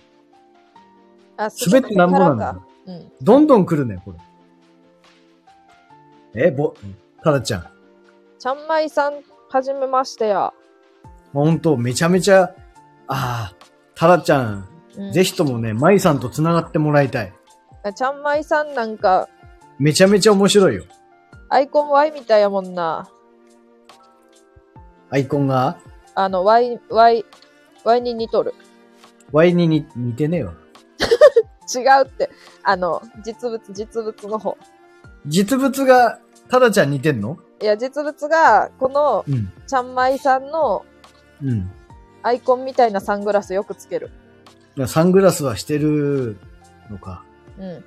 [1.39, 2.59] 滑ってなんぼなんだ。
[2.85, 3.11] うん。
[3.21, 4.13] どんどん来るね、こ
[6.33, 6.47] れ。
[6.47, 6.73] え、ぼ、
[7.23, 7.67] ただちゃん。
[8.37, 9.13] ちゃんまいさん、
[9.49, 10.53] はじめましてや。
[11.33, 12.53] ほんと、めちゃめちゃ、
[13.07, 13.55] ああ、
[13.95, 17.33] ただちゃん、うん、ぜひともね、まいさんと繋がってもらいたい。
[17.95, 19.29] ちゃんまいさんなんか、
[19.79, 20.83] めちゃめちゃ面白いよ。
[21.49, 23.07] アイコン Y みたいやもんな。
[25.09, 25.79] アイコンが？
[26.13, 27.25] あの、Y、Y、
[27.83, 28.53] ワイに似とる。
[29.31, 30.53] ワイに似似てねえわ。
[31.73, 32.29] 違うって。
[32.63, 34.57] あの、実物、実物の方。
[35.25, 36.19] 実物が、
[36.49, 37.37] タダちゃん似てんの？
[37.61, 39.51] いや、実物が、この、うん。
[39.67, 40.85] ちゃんまいさんの
[41.43, 41.71] うん。
[42.23, 44.09] アイコンみたいなサングラスよくつける。
[44.75, 46.37] いやサングラスはしてる
[46.89, 47.23] のか。
[47.57, 47.83] うん。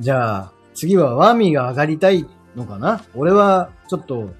[0.00, 2.26] じゃあ、次はワーミーが上がりたい
[2.56, 3.02] のかな？
[3.14, 4.30] 俺は、ちょっと、こ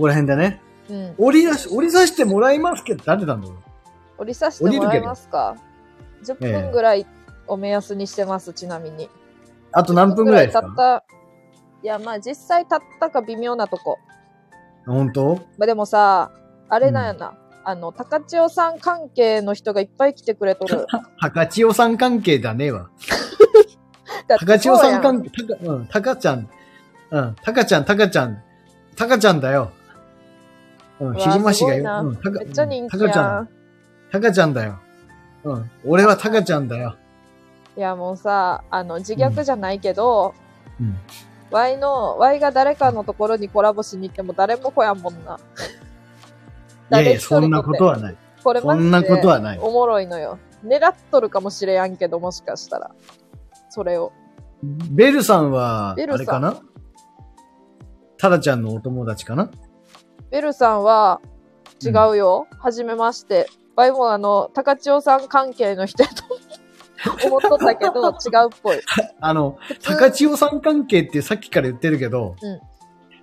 [0.00, 0.60] こら辺でね。
[0.88, 1.14] うん。
[1.18, 3.58] 折り出し、折りさしてもらいますけど、誰なんだろう？
[4.18, 5.56] 折りさしてもらえますか
[6.24, 7.06] ?10 ええ分ぐらい
[7.46, 9.08] を目安にしてます、ちなみに。
[9.72, 11.04] あと何分ぐらいです経っかた。
[11.82, 13.98] いや、まあ実際経ったか微妙なとこ。
[14.86, 15.36] 本当？
[15.58, 16.30] まあでもさ、
[16.68, 17.34] あれなんやな。
[17.64, 20.86] あの、高千代さん関係の人がいっぱい来てくれとる。
[21.20, 22.88] 高千代さん関係だねえわ。
[24.26, 26.48] だって高千代さん関係、たか、うん、たかちゃん。
[27.10, 28.42] うん、たかちゃん、たかちゃん。
[28.96, 29.70] たかちゃんだよ。
[31.00, 32.00] うん、うわひじましがすごい。
[32.00, 33.34] うん、たか、めっちゃ人気たかちゃん。
[33.34, 33.48] やん。
[34.10, 34.78] たかちゃんだよ。
[35.44, 36.96] うん、俺はたかちゃんだよ。
[37.76, 40.34] いや、もうさ、あの、自虐じゃないけど、
[40.80, 40.96] うん。
[41.50, 45.38] Y の、Y が誰かのところにコラボしに行っても誰も来やんもんな。
[46.92, 48.16] いやいや、そんなことはない。
[48.42, 50.38] これマジでそんなことはないおもろいのよ。
[50.64, 52.90] 狙っとるかもしれやんけど、もしかしたら。
[53.68, 54.12] それを。
[54.90, 56.60] ベルさんは、あれかな？
[58.18, 59.50] タラちゃんのお友達かな？
[60.30, 61.20] ベルさんは、
[61.82, 62.46] 違うよ。
[62.58, 63.48] はじめまして。
[63.80, 66.24] ワイもあの、高千代さん関係の人やと
[67.26, 68.80] 思っとったけど、違うっぽい。
[69.20, 72.60] あの、高千代さん関係ってさっきから言ってるけど、うん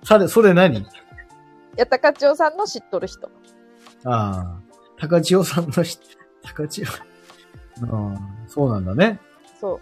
[0.04, 0.78] それ、それ何？
[0.78, 0.84] い
[1.76, 3.28] や、高千代さんの知っとる人。
[4.04, 4.60] ああ、
[4.96, 5.98] 高千代さんのし、
[6.42, 7.02] 高千代。
[7.82, 9.20] ああ、そうなんだね。
[9.60, 9.80] そう。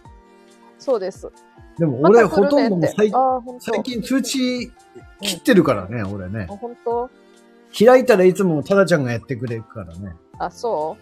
[0.79, 1.31] そうです。
[1.79, 3.13] でも俺まほとんどもう最。
[3.61, 4.73] 最近通知
[5.21, 6.57] 切ってるからね、俺ねあ。
[6.57, 7.11] ほんと
[7.79, 10.15] 開いたらいつもタラちゃんがやってくれるからね。
[10.39, 10.97] あ、そ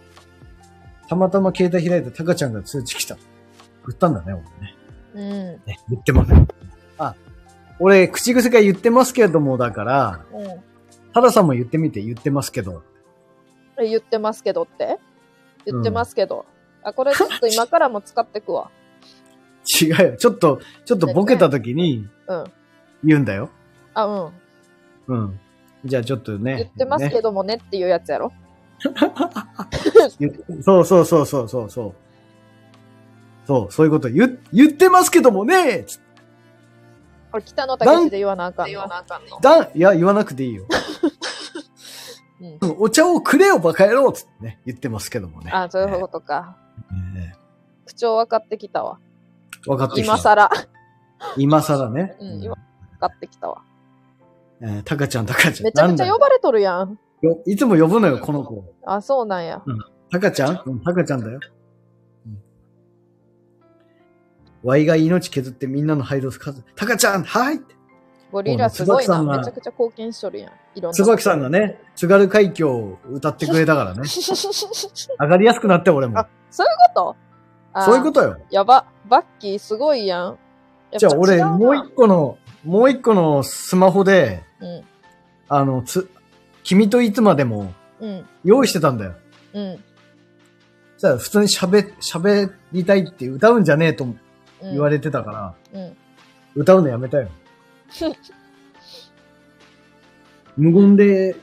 [1.08, 3.16] たまたま携帯開いたらタカちゃんが通知来た。
[3.82, 4.74] 振ったんだね、俺ね。
[5.14, 5.28] ううん。
[5.66, 6.32] ね、言ってます。
[6.98, 7.14] あ、
[7.78, 10.46] 俺、口癖が言ってますけども、だから、うん。
[11.12, 12.82] タラさんも言ってみて、言ってますけど。
[13.78, 14.98] え言ってますけどって？
[15.66, 16.46] 言ってますけど。
[16.82, 18.70] あ、これちょっと今からも使ってくわ。
[19.80, 20.16] 違うよ。
[20.16, 22.44] ちょっと、ちょっとボケた時にうん。
[23.04, 23.50] 言うんだよ。
[23.94, 24.32] あ、う
[25.12, 25.14] ん。
[25.14, 25.40] うん。
[25.84, 26.56] じゃあちょっとね。
[26.56, 28.28] 言ってますけねどもねっていうやつやろ。
[28.28, 28.42] 言っ
[30.62, 31.94] そうそうそうそうそうそう。
[33.46, 36.00] そう、そういうこと言、言ってますけどもねつ
[37.30, 39.40] これ北野武で言わなあかんの？
[39.40, 40.66] だ、いや、言わなくていいよ。
[42.60, 42.76] うん。
[42.78, 45.50] お茶をくれよ、バカ野郎つってね、言ってますけどもね。
[45.52, 46.56] あ、そういうことか。
[47.14, 47.34] ね
[47.86, 48.98] 口調分かってきたわ。
[49.66, 50.14] 分かってきた。
[50.14, 50.50] 今更。
[51.36, 52.16] 今更ね。
[52.20, 53.62] うん今分かってきたわ。
[54.60, 55.64] えー、タカちゃん、タカちゃん。
[55.64, 56.98] めちゃくちゃ呼ばれとるやん。
[57.24, 58.64] よいつも呼ぶのよ、この子。
[58.84, 59.62] あ、そうなんや。
[60.10, 60.62] タカちゃん？
[60.66, 61.40] うん、タカちゃんだよ。
[62.26, 62.42] うん。
[64.62, 66.54] ワイが命削ってみんなの配慮する。
[66.76, 67.60] タカちゃん、はい
[68.30, 69.22] ゴリラすごいな。
[69.22, 70.52] めちゃくちゃ貢献しとるやん。
[70.74, 70.94] いろんな。
[70.94, 74.02] 椿さんがね、津軽海峡を歌ってくれたからね。
[75.20, 76.28] 上がりやすくなって、俺もあ。
[76.50, 77.16] そういうこと？
[77.72, 78.36] あそういうことよ。
[78.50, 78.86] やば。
[79.08, 80.38] バッキーすごいやん。
[80.90, 84.82] やじゃあ俺、もう一個の、もう一個のスマホで、うん。
[85.48, 86.10] あの、つ、
[86.64, 88.26] 君といつまでもうん。
[88.44, 89.14] 用意してたんだよ。
[89.52, 89.84] うん。
[90.98, 94.18] じゃあ普通に喋、喋りたいって歌うんじゃねえとうん。
[94.62, 95.96] 言われてたから、うん。
[96.54, 97.28] 歌うのやめたよ。
[100.56, 101.36] 無言で、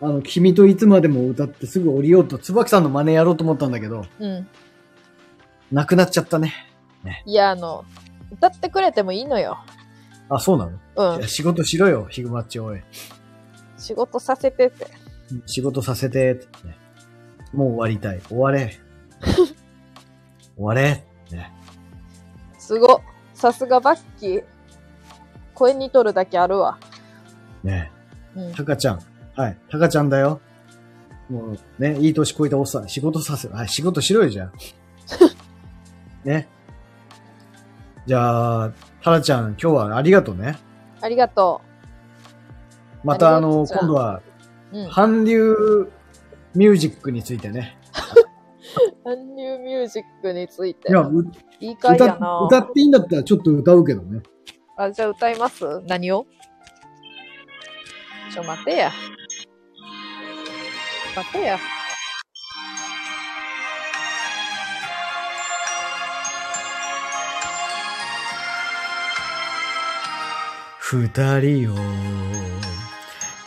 [0.00, 4.46] あの、君といつまでも歌ってすぐ降りようと、椿さんの真似やろうと思ったんだけど、うん。
[5.70, 6.54] なくなっちゃったね。
[7.24, 7.84] いや、あの、
[8.30, 9.58] 歌ってくれてもいいのよ。
[10.28, 11.28] あ、そうなの、うんいや。
[11.28, 12.80] 仕事しろよ、ヒグマッチおい。
[13.82, 14.86] 仕事させてって。
[15.46, 16.78] 仕事させてって、ね。
[17.52, 18.20] もう終わりたい。
[18.28, 18.78] 終われ。
[20.56, 21.04] 終われ。
[21.32, 21.52] ね。
[22.58, 23.02] すご。
[23.34, 24.44] さすがバッキー。
[25.54, 26.78] 声にとるだけあるわ。
[27.64, 27.90] ね
[28.36, 28.54] うん。
[28.54, 29.00] タカちゃん。
[29.34, 29.58] はい。
[29.68, 30.40] タカちゃんだよ。
[31.28, 34.52] もうね、いい年こいたおっさん、仕事させ、はい、仕事しろよ、じゃあ。
[36.24, 36.48] ね。
[38.06, 38.72] じゃあ、
[39.02, 40.58] タラちゃん、今日はありがとうね。
[41.00, 41.62] ありがと
[43.04, 44.22] また、あの、今度は。
[44.92, 45.54] 韓流
[46.54, 47.78] ミュージックについてね。
[49.04, 50.90] 韓流ミュージックについて。
[50.90, 51.26] いや、う
[51.60, 52.16] いい回歌
[52.46, 54.22] 歌っていいんだったらちょっと歌うけどね。
[54.76, 55.64] あ、じゃあ歌います？
[55.86, 56.26] 何を？
[58.32, 58.90] ちょ、待てや。
[61.14, 61.58] 待てや。
[70.78, 71.08] 二
[71.40, 71.76] 人を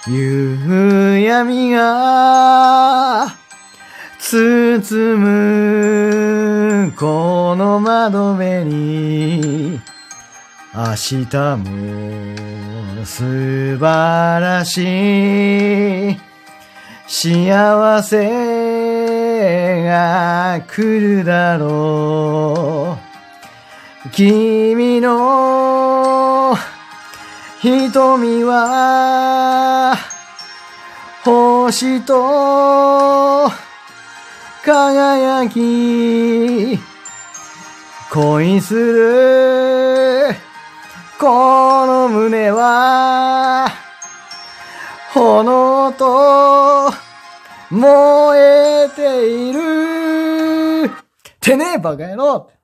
[0.08, 3.36] 夕闇が
[4.20, 9.82] 包むこの窓辺に
[10.76, 11.26] 明日
[11.58, 16.18] も素晴らしい
[17.08, 23.00] 幸せが来るだろ
[24.06, 24.10] う。
[24.10, 26.56] 君の
[27.66, 29.98] 瞳は
[31.24, 33.50] 星と
[34.64, 36.78] 輝き
[38.14, 40.36] 恋する
[41.20, 43.68] この胸は
[45.16, 46.94] 炎と
[47.72, 48.40] 燃
[48.86, 50.92] えている
[51.42, 52.55] てねえバカ野郎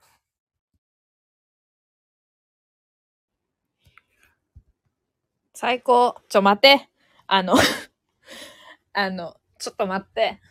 [5.62, 6.16] 最高。
[6.28, 6.90] ちょ、待って。
[7.28, 7.54] あの、
[8.94, 10.42] あの、ちょっと待って。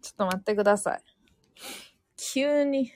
[0.00, 1.02] ちょっと待ってください。
[2.16, 2.90] 急に。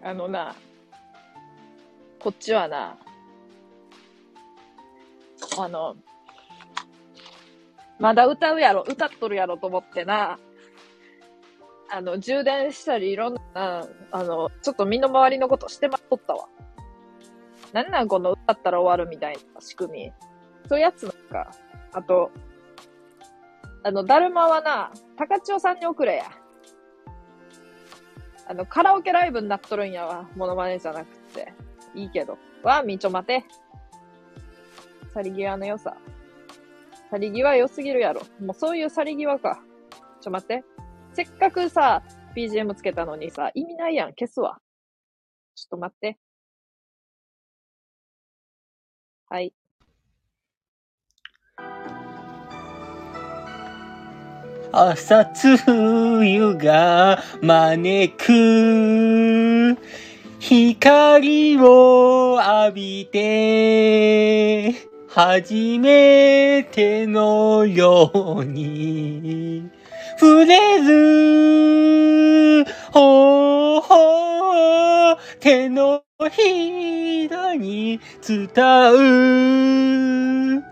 [0.00, 0.54] あのな、
[2.20, 2.96] こっちはな、
[5.58, 5.96] あの、
[7.98, 10.38] まだ歌うやろ、歌っとるやろと思ってな、
[11.94, 16.48] あの、充電したりいろんな、あの、ちょっと身の回りのことしてまっとったわ。
[17.74, 20.12] なんなんこの歌ったら終わるみたいな仕組み。
[20.70, 21.50] そういうやつなんか。
[21.92, 22.30] あと、
[23.84, 26.24] あの、だるまはな、高千代さんに送れや。
[28.48, 30.26] あの、カラオケライブになっとるんやわ。
[30.34, 31.52] モノマネじゃなくて。
[31.94, 32.38] いいけど。
[32.62, 33.44] わ、みちょ待て。
[35.12, 35.94] 去り際の良さ。
[37.10, 38.22] 去り際良すぎるやろ。
[38.40, 39.62] もうそういう去り際か。
[40.22, 40.64] ちょ待って。
[41.14, 42.02] せっかくさ、
[42.34, 44.08] BGM つけたのにさ、意味ないやん。
[44.14, 44.58] 消すわ。
[45.54, 46.18] ちょっと待って。
[49.28, 49.52] はい。
[54.72, 59.78] 朝露が招く
[60.38, 64.72] 光を浴びて
[65.08, 69.70] 初めてのように
[70.22, 78.48] 触れるほほ手のひらに伝
[80.60, 80.62] う。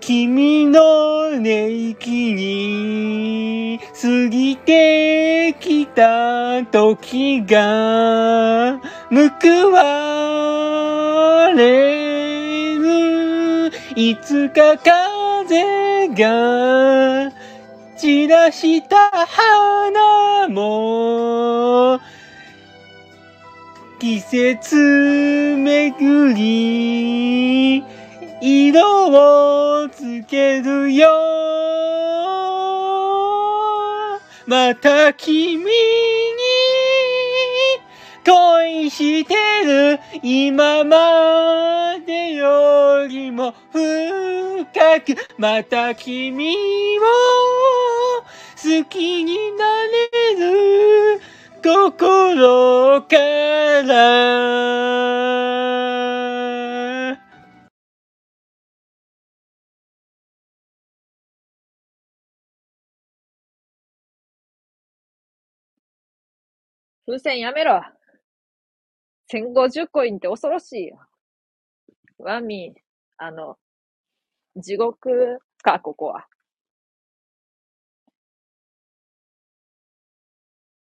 [0.00, 13.70] 君の寝息に過ぎてきた時が報われる。
[13.94, 17.30] いつか風が
[17.98, 21.98] 散らした花も
[23.98, 24.76] 季節
[25.56, 27.84] 巡り
[28.40, 31.08] 色をつけるよ
[34.46, 35.64] また君に
[38.24, 39.34] 恋して
[39.64, 46.54] る今までよりも深くまた君
[46.98, 47.02] を
[48.56, 51.20] 好きになれる
[51.62, 53.16] 心か
[53.82, 54.68] ら
[67.06, 67.97] 風船やめろ。
[69.30, 71.00] 1050コインって恐ろしいよ。
[72.18, 72.74] ワミ、
[73.18, 73.56] あの、
[74.56, 76.26] 地獄か、ここは。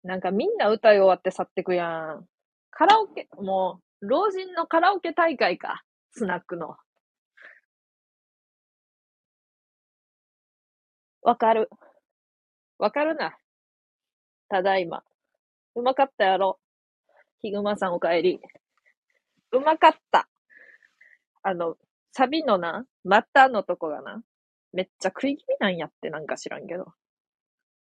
[0.04, 2.28] なんかみんな歌い終わって去ってくやん。
[2.72, 5.84] カラオケ、もう、老人のカラオケ大会か。
[6.12, 6.78] スナックの。
[11.22, 11.70] わかる。
[12.80, 13.38] わかるな。
[14.50, 15.04] ただいま。
[15.76, 16.60] うまかったやろ。
[17.42, 18.40] ヒグマさんお帰り。
[19.52, 20.28] うまかった。
[21.44, 21.76] あの、
[22.12, 24.22] サビのな、またのとこがな、
[24.74, 26.86] めっちゃ食い気味なんやってなんか知らんけど。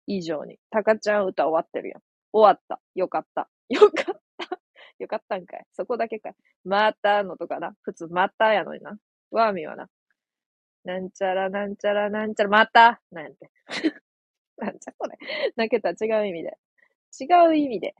[0.07, 0.57] 以上に。
[0.69, 2.01] タカちゃん歌終わってるやん。
[2.31, 2.81] 終わった。
[2.95, 3.49] よかった。
[3.69, 4.59] よかった。
[4.99, 5.65] よかったんかい。
[5.73, 6.35] そこだけかい。
[6.65, 7.75] またのとかな。
[7.81, 8.97] 普通またやのにな。
[9.31, 9.87] ワーミーはな。
[10.85, 13.51] なんちゃらなんちゃらなんちゃらまたなんやて。
[14.57, 15.17] なんちゃこれ。
[15.55, 16.57] 泣けた違う意味で。
[17.19, 17.95] 違う意味で。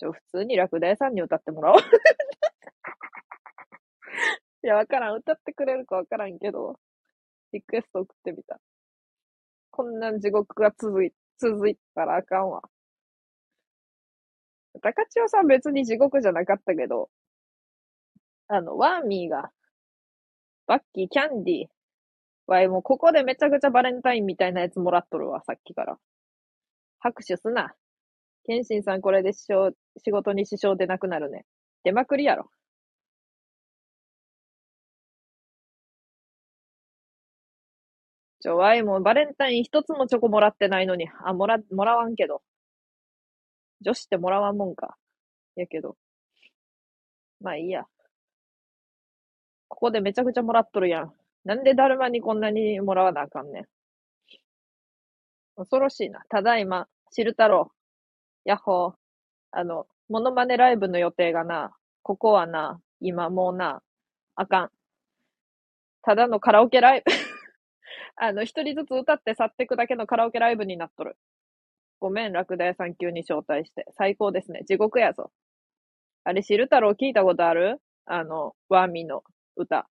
[0.00, 1.76] ちょ、普通に落第さんに歌ってもらおう。
[4.64, 5.16] いや、わからん。
[5.16, 6.80] 歌ってくれるかわからんけど、
[7.52, 8.58] リクエスト送ってみた。
[9.70, 12.62] こんな地獄が続い、続いたらあかんわ。
[14.80, 17.10] 高千代さん別に地獄じゃなかったけど、
[18.48, 19.52] あの、ワーミーが、
[20.66, 21.68] バッキー、キャンディー、
[22.46, 25.98] わい、もうここでめちゃくちゃバレンタインみたいなやつもらっとるわ、さっきから。
[27.00, 27.74] 拍手すな。
[28.44, 31.44] ケンシンさんこれで支障、仕事に支障出なくなるね。
[31.84, 32.50] 出まくりやろ。
[38.40, 42.42] ちょ、わいもバレンタイン一つもチョコもらってないのに、あ、もら、もらわんけど。
[43.82, 44.96] 女子ってもらわんもんか。
[45.56, 45.96] やけど。
[47.40, 47.84] まあいいや。
[49.68, 51.12] ここでめちゃくちゃもらっとるやん。
[51.44, 53.64] なんでだるまにこんなにもらわなあかんねん。
[55.56, 56.22] 恐ろしいな。
[56.28, 57.70] ただいま、知る太郎。
[58.50, 58.92] やっほー。
[59.52, 61.72] あの、モノマネライブの予定がな、
[62.02, 63.80] ここはな、今もうな、
[64.34, 64.70] あかん。
[66.02, 67.12] ただのカラオケライブ。
[68.16, 71.16] あの、一人ずつ歌って去ってくだけのカラオケライブになっとる。
[72.00, 73.86] ごめん、ラクダ屋さん急に招待して。
[73.92, 74.64] 最高ですね。
[74.64, 75.30] 地獄やぞ。
[76.24, 77.80] あれ、知る太郎聞いたことある？
[78.06, 79.22] あの、ワーミーの
[79.56, 79.88] 歌。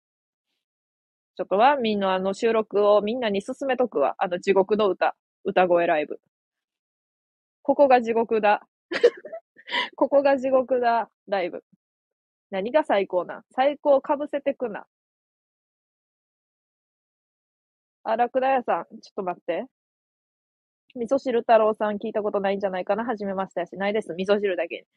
[1.37, 4.15] ちょっとワーミーのあの収録をみんなに勧めとくわ。
[4.17, 5.15] あの地獄の歌。
[5.45, 6.19] 歌声ライブ。
[7.69, 8.67] ここが地獄だ。
[9.95, 11.11] ここが地獄だ。
[11.27, 11.63] ライブ。
[12.49, 13.43] 何が最高な？
[13.51, 14.87] 最高かぶせてくな。
[18.03, 19.65] あ、ラクダ屋さん、ちょっと待って。
[20.95, 23.05] 味噌汁太郎さん聞いたことないんじゃないかな？
[23.05, 23.77] はじめましてやし。
[23.77, 24.15] ないです。
[24.15, 24.87] 味噌汁だけ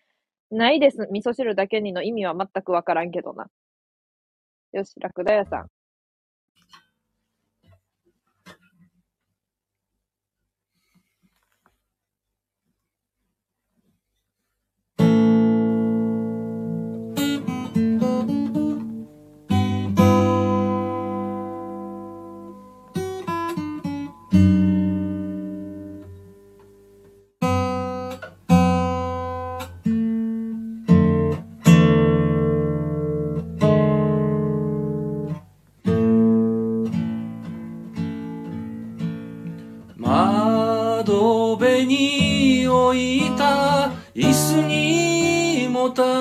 [0.50, 0.58] に。
[0.58, 1.06] ないです。
[1.10, 3.48] 味噌汁だけにの意味は全くわからんけどな。
[4.72, 5.81] よし、ラクダ屋さん。
[45.82, 46.11] もた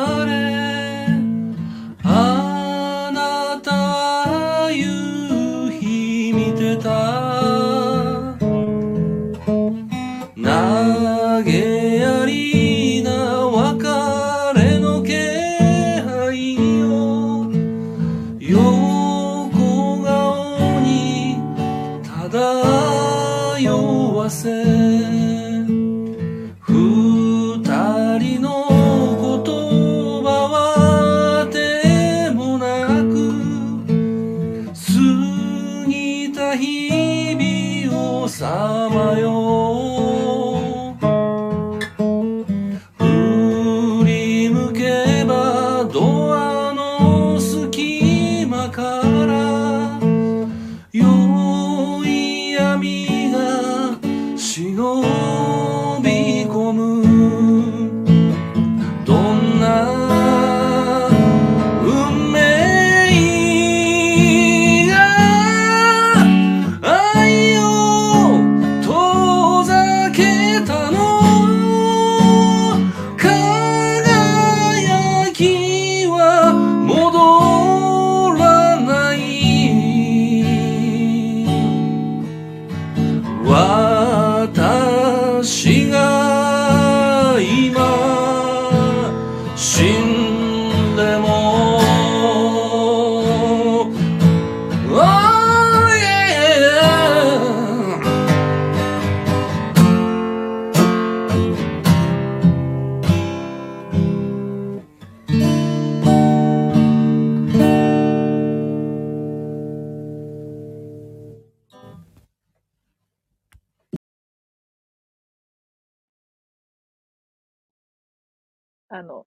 [118.91, 119.25] あの、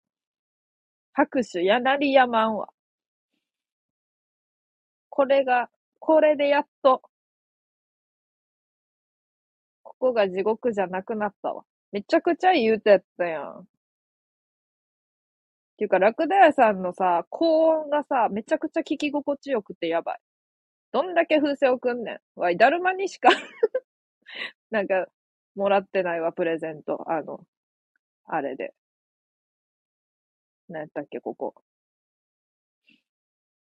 [1.13, 2.69] 拍手やなりやまんわ。
[5.09, 7.01] これが、これでやっと、
[9.83, 11.65] ここが地獄じゃなくなったわ。
[11.93, 13.61] めちゃくちゃいい歌やったやん。
[13.61, 13.65] っ
[15.77, 20.21] ていうか、ラクダ屋さんのさ、高音がさ、めちゃくちゃ聞き心地よくてやばい。
[20.93, 22.41] どんだけ風船送んねん。
[22.41, 23.31] わい、だるまにしか
[24.71, 25.07] なんか、
[25.55, 27.05] もらってないわ、プレゼント。
[27.11, 27.41] あの、
[28.27, 28.75] あれで。
[30.69, 31.55] 何やったっけ、ここ。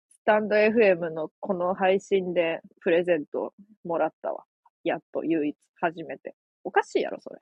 [0.08, 3.54] スタンド FM のこの配信でプレゼント
[3.84, 4.44] もらったわ。
[4.82, 6.34] やっと唯一、初めて。
[6.64, 7.38] おかしいやろ、それ。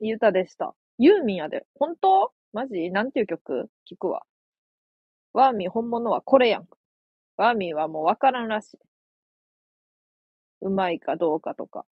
[0.00, 0.74] いい歌でした。
[0.98, 1.66] ユーミンやで。
[1.74, 2.32] 本当？
[2.52, 2.90] マジ？
[2.90, 3.70] なんていう曲？
[3.90, 4.22] 聞くわ。
[5.32, 6.66] ワーミー本物はこれやん。
[7.36, 8.78] ワーミーはもうわからんらしい。
[10.62, 11.84] うまいかどうかとか。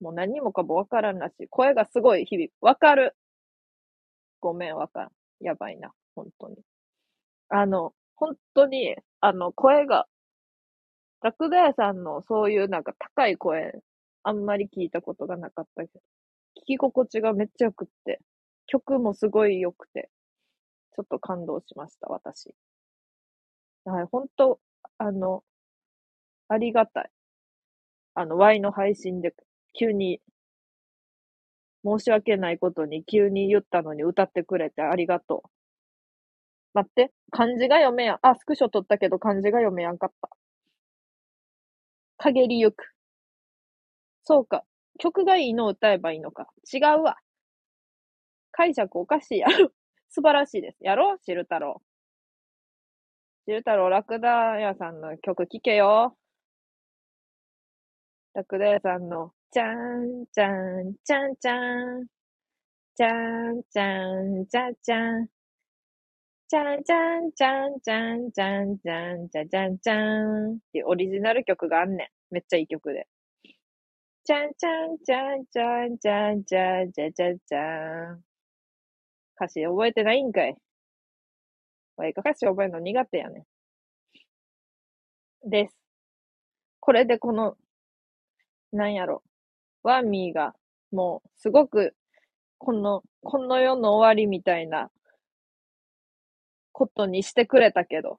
[0.00, 1.48] もう何もかもわからんらしい。
[1.48, 2.62] 声がすごい響く。
[2.62, 3.14] わかる。
[4.40, 5.10] ごめん、わかん。
[5.40, 5.92] やばいな。
[6.14, 6.56] 本当に。
[7.50, 10.06] あの、本当に、あの、声が、
[11.22, 13.72] ラクダ屋さんのそういうなんか高い声、
[14.22, 16.00] あんまり聞いたことがなかったけど、
[16.62, 18.20] 聞き心地がめっちゃ良くって、
[18.66, 20.10] 曲もすごい良くて、
[20.96, 22.54] ちょっと感動しました、私。
[23.84, 24.60] はい、本当
[24.98, 25.42] あの、
[26.48, 27.10] ありがたい。
[28.16, 29.34] あの、Y の配信で
[29.78, 30.20] 急に、
[31.84, 35.50] 申し訳ないことに急に言ったのに歌ってくれてありがとう。
[36.74, 38.18] 待って、漢字が読めやん。
[38.22, 40.30] あ、スクショ取ったけど漢字が読めやんかった。
[42.18, 42.84] 陰りゆく。
[44.24, 44.64] そうか。
[44.98, 46.46] 曲がいいのを歌えばいいのか。
[46.72, 47.16] 違うわ。
[48.52, 49.72] 解釈おかしいやろ。
[50.10, 50.78] 素晴らしいです。
[50.80, 51.18] やろう？
[51.22, 51.82] シル太郎。
[53.46, 56.16] シル太郎、ラクダ屋さんの曲聴けよ。
[58.34, 61.54] ラクダ屋さんの、じゃんじゃんじゃんじゃ
[61.98, 62.06] ん。
[62.96, 65.26] じゃんじゃんじゃちゃん。
[66.48, 70.54] じゃんじゃんじゃんじゃんじゃんちゃんじゃじゃんじゃん。
[70.54, 72.34] ってオリジナル曲があんねん。
[72.34, 73.08] めっちゃいい曲で。
[74.24, 78.24] じゃんじゃんじゃんじゃんじゃんちゃんじゃじゃじゃん。
[79.34, 80.56] 歌詞覚えてないんかい。
[81.96, 83.46] わいか歌詞覚えるの苦手やね
[85.46, 85.50] ん。
[85.50, 85.76] です。
[86.78, 87.56] これでこの、
[88.72, 89.24] なんやろ。
[89.82, 90.54] ワーミーが、
[90.92, 91.94] もう、すごく、
[92.58, 94.90] この、この世の終わりみたいな、
[96.72, 98.18] ことにしてくれたけど、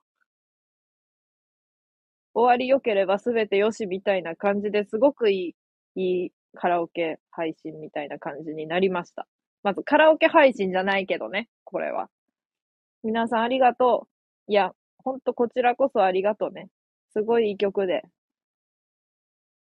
[2.33, 5.55] 終わり良ければ全てよしみたいな感じですごくい
[5.95, 9.27] い、いいカラオケ配信みたいな感じになりました。
[9.63, 12.09] まずカラオケ配信じゃないけどね、これは。
[13.03, 14.07] 皆さんありがと
[14.47, 14.51] う。
[14.51, 16.69] いや、ほんとこちらこそありがとうね。
[17.13, 18.03] すごいいい曲で、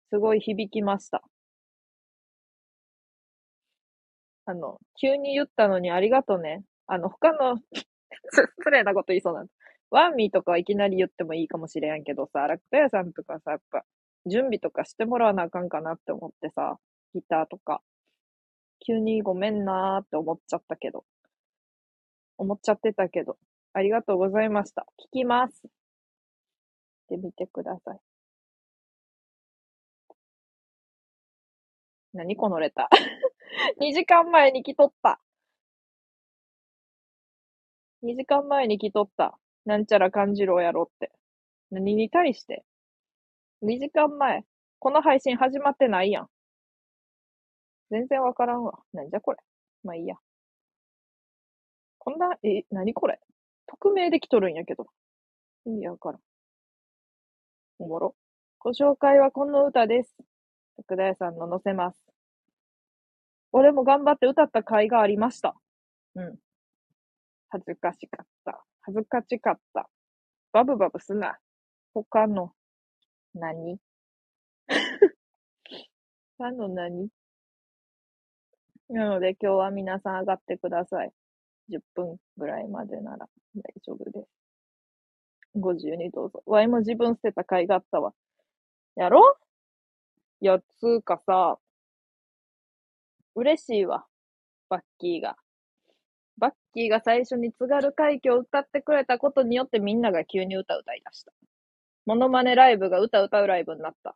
[0.09, 1.21] すごい響きました。
[4.45, 6.63] あの、急に言ったのにありがとうね。
[6.87, 7.57] あの、他の
[8.31, 9.47] 失礼なこと言いそうなん。
[9.89, 13.85] ワンミーとかはいきなり言ってもいいかもしれんけどさ、ラクタ屋さんとかさ、やっぱ、
[14.27, 16.79] 準備とかしてもらわなあかんかなって思ってさ、
[17.13, 17.81] ギターとか。
[18.85, 21.05] 急にごめんなーって思っちゃったけど。
[22.37, 23.37] 思っちゃってたけど。
[23.73, 24.85] ありがとうございました。
[24.99, 25.63] 聞きます。
[25.67, 25.69] っ
[27.07, 27.99] てみてください。
[32.13, 33.34] 何このレター
[33.79, 35.19] ?2 時間前に来とった。
[38.03, 39.37] 2時間前に来とった。
[39.65, 41.11] なんちゃら感じろやろって。
[41.71, 42.63] 何に対して
[43.63, 44.43] ?2 時間前。
[44.79, 46.29] この配信始まってないやん。
[47.89, 48.79] 全然わからんわ。
[48.93, 49.39] なんじゃこれ。
[49.83, 50.15] まあいいや。
[51.99, 53.19] こんな、え、なにこれ？
[53.67, 54.87] 匿名で来とるんやけど。
[55.65, 56.21] 意味わからん。
[57.79, 58.15] おもろ。
[58.59, 60.15] ご紹介はこの歌です。
[60.77, 62.14] 徳田屋さんの載せます。
[63.57, 65.55] 俺も頑張って歌った甲斐がありました。
[66.15, 66.35] うん。
[67.47, 68.61] 恥ずかしかった。
[68.81, 69.89] 恥ずかしかった。
[70.51, 71.37] バブバブすな。
[71.93, 72.51] 他の、
[73.33, 73.77] 何？
[76.37, 77.07] 他の何？
[78.89, 81.13] なので今日は皆さん上がってください。
[81.69, 84.27] 10分ぐらいまでなら大丈夫です。
[85.55, 86.43] ご自由にどうぞ。
[86.45, 88.13] わいも自分捨てた甲斐があったわ。
[88.97, 89.37] やろ
[90.41, 91.57] いや、つうかさ、
[93.35, 94.05] 嬉しいわ。
[94.69, 95.35] バッキーが。
[96.37, 101.33] バッキーが最初に津軽海峡を歌ってくれたことによってみんなが急に歌歌い出した。
[102.05, 104.15] モノマネライブが歌歌うライブになった。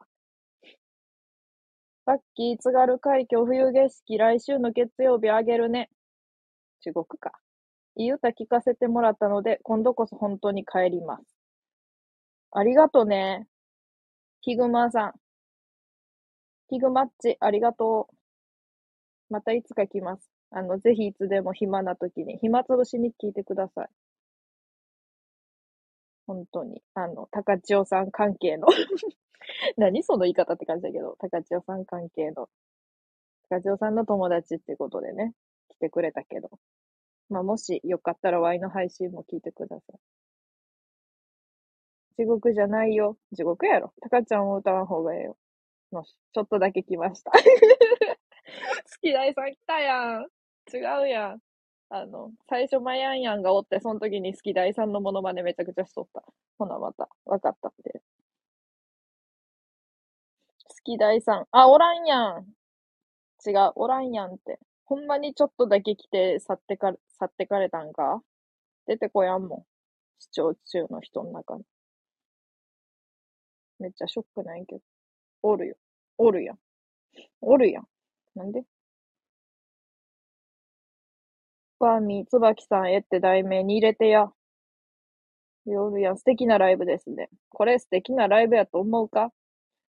[2.06, 5.90] バッキー津軽海峡冬景色来週の月曜日あげるね。
[6.82, 7.34] 地獄か。
[7.96, 11.24] いい歌聞かせてもらったので、今度こそ本当に帰ります。
[12.52, 13.48] ありがとね。
[14.42, 15.14] ヒグマさん。
[16.70, 18.19] ヒグマッチ、ありがとう。
[19.30, 20.30] またいつか来ます。
[20.52, 23.90] あの、ぜひいつでも暇な時に、暇つぶしに聞いてください。
[26.28, 26.82] 本当に。
[26.94, 28.68] あの、高千代さん関係の
[29.78, 32.50] 何その言い方って感じだけど、高千代さん関係の、
[33.50, 35.34] 高千代さんの友達ってことでね、
[35.70, 36.50] 来てくれたけど。
[37.30, 40.00] まあ、もしよかったら Y の配信も聞いてください。
[42.18, 43.18] 地獄じゃないよ。
[43.32, 43.94] 地獄やろ。
[44.02, 45.38] 高ちゃんも歌わん方がええよ。
[45.92, 47.32] のし、ちょっとだけ来ました。
[48.50, 50.28] 好き大さん来たやん。
[50.74, 51.40] 違うやん。
[51.90, 56.24] あの、最初マヤンヤンがおって、その時に好き大さんのモノマネめちゃくちゃしとった。
[56.58, 58.02] ほな、また、わかったって。
[60.68, 61.48] 好き大さん。
[61.52, 62.46] あ、おらんやん。
[63.46, 64.60] 違う、おらんやんって。
[64.86, 68.22] ほんまにちょっとだけ来て去ってか、去ってかれたんか？
[68.88, 69.66] 出てこやんもん。
[70.20, 71.64] 視聴中の人の中に。
[73.80, 74.82] めっちゃショックないけど。
[75.42, 75.76] おるよ。
[76.18, 76.60] おるやん。
[77.42, 77.88] おるやん。
[78.40, 78.64] なんで？
[81.78, 84.28] バーミー、椿さんへって題名に入れてや。
[85.66, 87.30] 夜やん、素敵なライブですね。
[87.50, 89.32] これ素敵なライブやと思うか？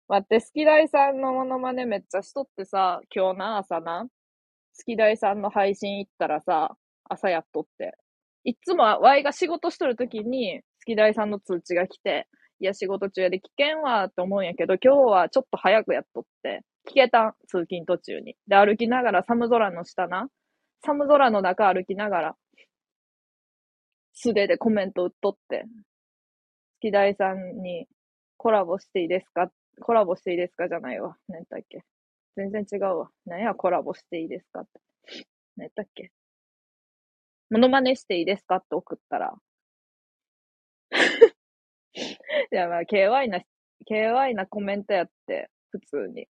[0.08, 4.06] 待って、スキダイさんのモノマネめっちゃしとってさ、今日な、朝な、
[4.74, 6.76] スキダイさんの配信行ったらさ、
[7.10, 7.98] 朝やっとって。
[8.44, 12.28] いつもワイが仕事しとるときに、スキダイさんの通知が来て、
[12.66, 18.36] や、仕事中やで危険わって思うんやけど、今日はちょっと早くやっとって、聞けた、通勤途中に。
[18.48, 20.28] で、歩きながら寒空の下な、
[20.82, 22.36] 寒空の中歩きながら、
[24.14, 25.66] 素手でコメント打っとって、
[26.78, 27.88] スキダイさんに
[28.38, 29.50] コラボしていいですか？
[29.82, 31.18] コラボしていいですかじゃないわ。
[31.28, 31.84] 何だっけ？
[32.38, 33.10] 全然違うわ。
[33.26, 35.26] 何やコラボしていいですかって。
[35.58, 36.12] 何だっけ？
[37.50, 38.58] モノマネしていいですか？
[38.58, 39.34] って送ったら。
[42.52, 43.40] いや、まあ、KY な、
[43.90, 46.28] KY なコメントやって、普通に。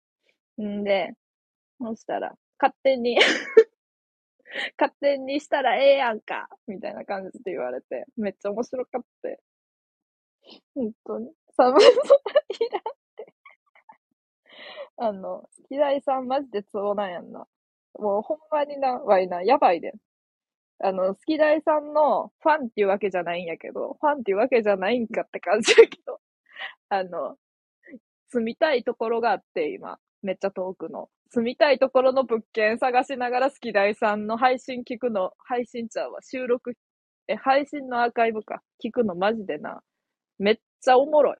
[0.61, 1.13] んで、
[1.79, 3.17] そしたら、勝手に
[4.79, 9.29] 勝手にしたらええやんかみたいな感じで言われて、めっちゃ面白かった。
[10.75, 11.31] 本当に。
[11.55, 12.83] 寒そういらんっ
[13.15, 13.33] て。
[14.97, 17.47] あの、平井さんマジでツボなんやんな。
[17.99, 19.93] もうほんまにな、わいな、やばいで。
[20.83, 26.19] あの、スキダイさんのファンっていうわけじゃないんやけど、ファンっていうわけじゃないんかって感じやけど、
[26.89, 27.37] あの、
[28.29, 31.09] 住みたいところがあって、今、めっちゃ遠くの。
[31.29, 36.73] 住みたいところの物件探しながらスキダイさんの配信聞くの、配信ちゃうわ、収録、
[37.27, 39.81] え、配信のアーカイブか、聞くのマジでな、
[40.39, 41.37] めっちゃおもろい。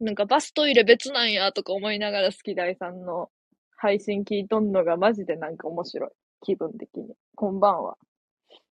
[0.00, 3.30] なんかバストイレ別なんやとか思いながらスキダイさんの
[3.76, 6.10] 配信聞いとんのがマジでなんか面白い。
[6.42, 7.14] 気分的に。
[7.36, 7.96] こんばんは。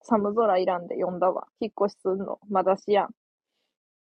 [0.01, 1.47] 寒空いらんで読んだわ。
[1.59, 2.39] 引っ越しすんの。
[2.49, 3.09] まだしやん。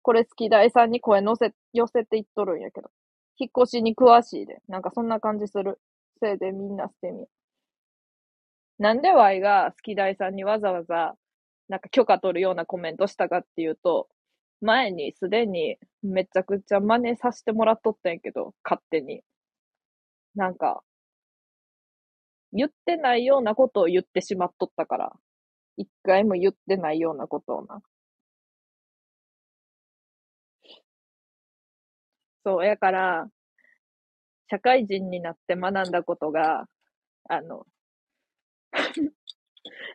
[0.04, 2.92] これスキダイさんに声乗せ、寄せていっとるんやけど。
[3.40, 4.62] 引っ越しに詳しいで。
[4.68, 5.80] なんかそんな感じする。
[6.20, 7.26] せいでみんなしてみ。
[8.78, 11.16] なんでワイがスキダイさんにわざわざ
[11.70, 14.08] なんか許可取るようなコメントしたかっていうと、
[14.62, 19.24] 前にすでにめちゃくちゃ真似させてもらっとったんやけど、勝手に。
[20.36, 20.84] なんか、
[22.54, 25.14] 言ってないようなことを言ってしまっとったから、
[25.78, 27.82] 一回も言ってないようなことをな。
[32.46, 33.28] そう、やから、
[34.50, 36.66] 社会人になって学んだことが、
[37.30, 37.66] あの、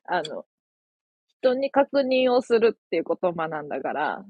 [0.04, 0.46] あの、
[1.28, 4.26] 人に確認をするっていうことを学んだから、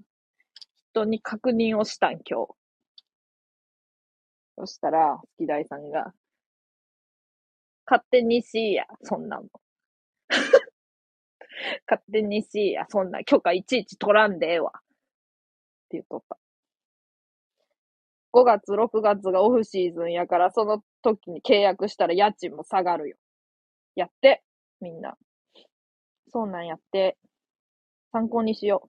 [0.93, 2.55] 人に確認をしたん、今日。
[4.59, 6.13] そしたら、好き大さんが、
[7.91, 9.51] 勝手にしいや、そんなもん。
[11.89, 14.73] 勝手にしいや、そんな許可いちいち取らんでええわ。
[14.77, 16.39] って言っとった。
[18.33, 23.17] 5月、6月がオフシーズンやから、その時に契約したら家賃も下がるよ。
[23.97, 24.43] やって、
[24.81, 25.17] みんな。
[26.33, 27.17] そうなんやって。
[28.13, 28.89] 参考にしよう。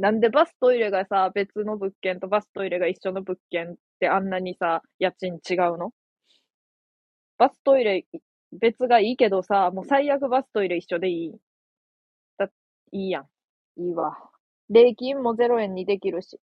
[0.00, 5.90] なんでバストイレがさ、別の物件とバストイレが一緒の物件ってあんなにさ、家賃違うの？
[7.38, 8.04] バストイレ
[8.52, 11.38] 別がいいけどさ、もう最悪バストイレ一緒でいい。
[12.38, 12.50] だ、
[12.92, 13.28] いいやん。
[13.80, 14.16] いいわ。
[14.70, 16.40] 礼金も0円にできるし。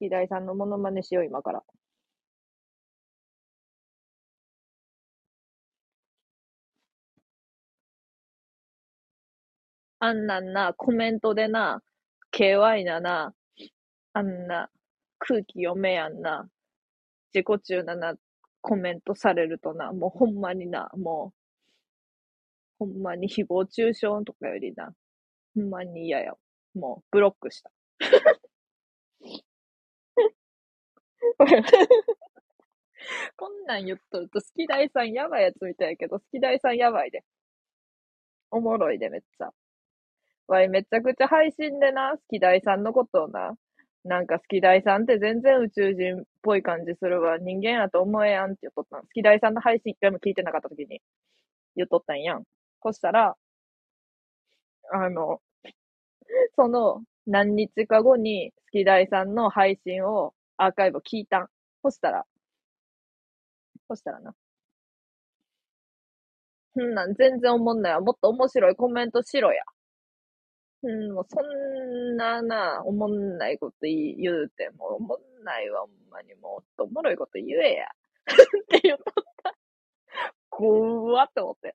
[0.00, 1.62] 月大さんのモノマネしよう、今から。
[10.00, 11.82] あんなんな、コメントでな、
[12.32, 13.34] KY なな、
[14.12, 14.70] あんな、
[15.18, 16.48] 空気読めやんな、
[17.34, 18.14] 自己中なな、
[18.60, 21.32] コメントされるとな、もうほんまにな、も
[22.80, 24.92] う、ほんまに誹謗中傷とかよりな、
[25.54, 26.34] ほんまに嫌や。
[26.74, 27.70] もう、ブロックした。
[33.36, 37.22] こんなん言っとると、好き大さんやばいやつみたいやけど、好き大さんやばいで。
[38.50, 39.50] おもろいで、めっちゃ。
[40.48, 43.54] わい、めちゃくちゃ配信でな、好き大さんのことをな、
[44.04, 47.38] なんか好き大さんって全然宇宙人っぽい感じするわ。
[47.38, 49.02] 人間やと思えやんって言っとったん。
[49.02, 51.00] 好き大さんの配信一回も聞いてなかった時に
[51.76, 52.44] 言っとったんやん。
[52.82, 53.36] そしたら、
[54.92, 55.40] あの、
[56.56, 61.48] その何日か後に好き大さんの配信をアーカイブ聞いたん。
[61.82, 62.26] そしたら、
[63.88, 64.34] そしたらな。
[66.82, 68.00] んなん全然おもんないわ。
[68.00, 69.62] もっと面白いコメントしろや。
[70.82, 77.86] うん、もうそんなな、おもんないこと言うても、おもんないわ、ほんまにも、っとおもろいこと言えや。
[78.62, 79.56] って言っとった。
[80.50, 81.74] 怖って思って。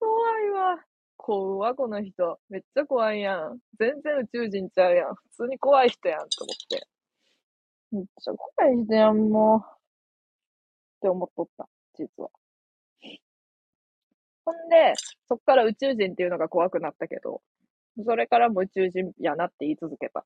[0.00, 0.84] 怖いわ。
[1.16, 2.40] 怖この人。
[2.48, 3.60] めっちゃ怖いやん。
[3.78, 5.14] 全然宇宙人ちゃうやん。
[5.14, 6.86] 普通に怖い人やんと思って。
[7.92, 9.60] めっちゃ怖い人やん、もう。
[9.60, 12.30] って思っとった、実は。
[14.44, 14.94] ほんで、
[15.28, 17.42] そっから宇宙人っていうのが怖くなったけど、
[18.04, 20.24] それからも宇宙人やなって言い続けた。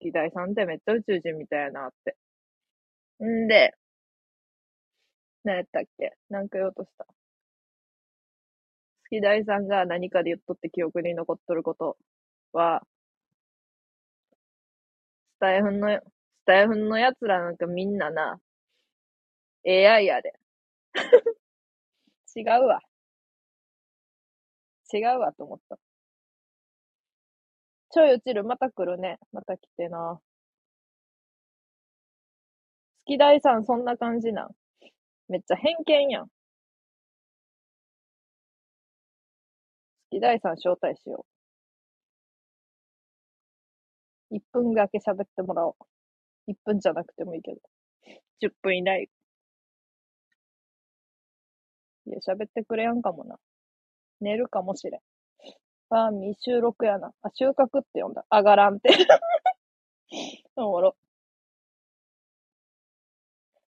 [0.00, 2.16] 月大さんってめっちゃ宇宙人みたいやなって。
[3.24, 3.74] んで、
[5.42, 6.16] 何やったっけ？
[6.30, 7.04] なんか言おうとした。
[9.10, 11.96] 月大さんが何かで言っとって記憶に残っとること
[12.52, 12.82] は、
[15.36, 16.02] スタイフンの、ス
[16.46, 18.40] タイフンの奴らなんかみんなな、
[19.66, 20.34] AI やで。
[22.36, 22.80] 違うわ。
[24.92, 25.78] 違うわと思った。
[27.90, 29.18] ちょい落ちる、また来るね。
[29.32, 30.20] また来てな。
[33.06, 34.50] 月大さんそんな感じなん。
[35.28, 36.28] めっちゃ偏見やん。
[40.10, 41.24] 月大さん招待しよ
[44.30, 44.34] う。
[44.36, 45.74] 1分だけ喋ってもらおう。
[46.50, 47.60] 1分じゃなくてもいいけど。
[48.40, 49.08] 10分以内。
[52.06, 53.36] いや、喋ってくれやんかもな。
[54.20, 55.00] 寝るかもしれん。
[55.90, 57.12] ファーミー収録やな。
[57.22, 58.24] あ、収穫って呼んだ。
[58.30, 58.90] 上がらんって。
[60.56, 60.96] おもろ。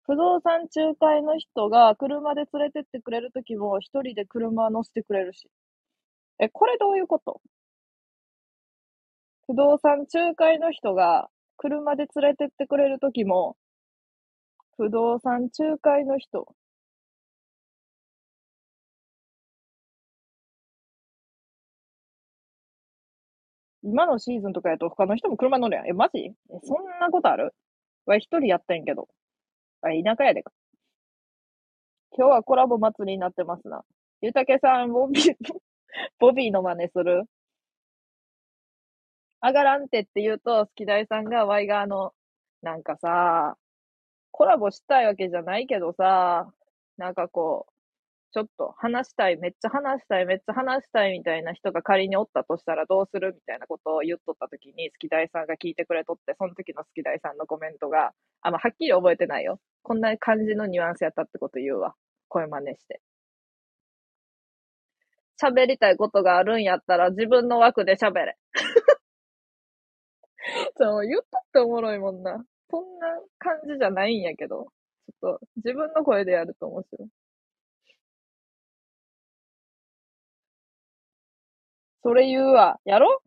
[0.06, 5.50] 不動産仲介の人が車で連れてってくれるときも一人で車乗せてくれるし。
[6.40, 7.40] え、これどういうこと？
[9.46, 13.56] 不動産仲介の人が車で連れてってくれるときも、
[14.76, 16.54] 不動産仲介の人。
[23.88, 25.88] 今のシーズンとかやと他の人も車乗るやん。
[25.88, 26.20] え、マジ？
[26.20, 27.54] え、そんなことある？
[28.06, 29.08] わ、一人やったんやけど。
[29.82, 30.52] あ、田舎やでか。
[32.16, 33.82] 今日はコラボ祭りになってますな。
[34.20, 35.34] ゆたけさん、ボビー、
[36.18, 37.24] ボビーの真似する？
[39.40, 42.12] 上がらんてって言うと、好き大さんが、ワイがあの、
[42.62, 43.56] なんかさ、
[44.32, 46.52] コラボしたいわけじゃないけどさ、
[46.96, 47.72] なんかこう、
[48.32, 59.58] ちょっと話したい、めっちゃ話したい、めっちゃ話したいみたいな人が仮におったとしたらどうするみたいなことを言っとった時に、好き大さんが聞いてくれとって、その時の好き大さんのコメントが、あ、まあ、はっきり覚えてないよ。
[59.82, 61.94] こんな感じのニュアンスやったってこと言うわ。
[62.28, 63.00] 声真似して。
[65.40, 68.36] 喋りたいことがあるんやったら自分の枠で喋れ。
[70.76, 72.44] そう、言ったっておもろいもんな。
[72.70, 73.06] そんな
[73.38, 74.66] 感じじゃないんやけど。
[75.06, 77.08] ちょっと自分の声でやると面白い。
[82.08, 82.80] それ言うわ。
[82.86, 83.20] やろ？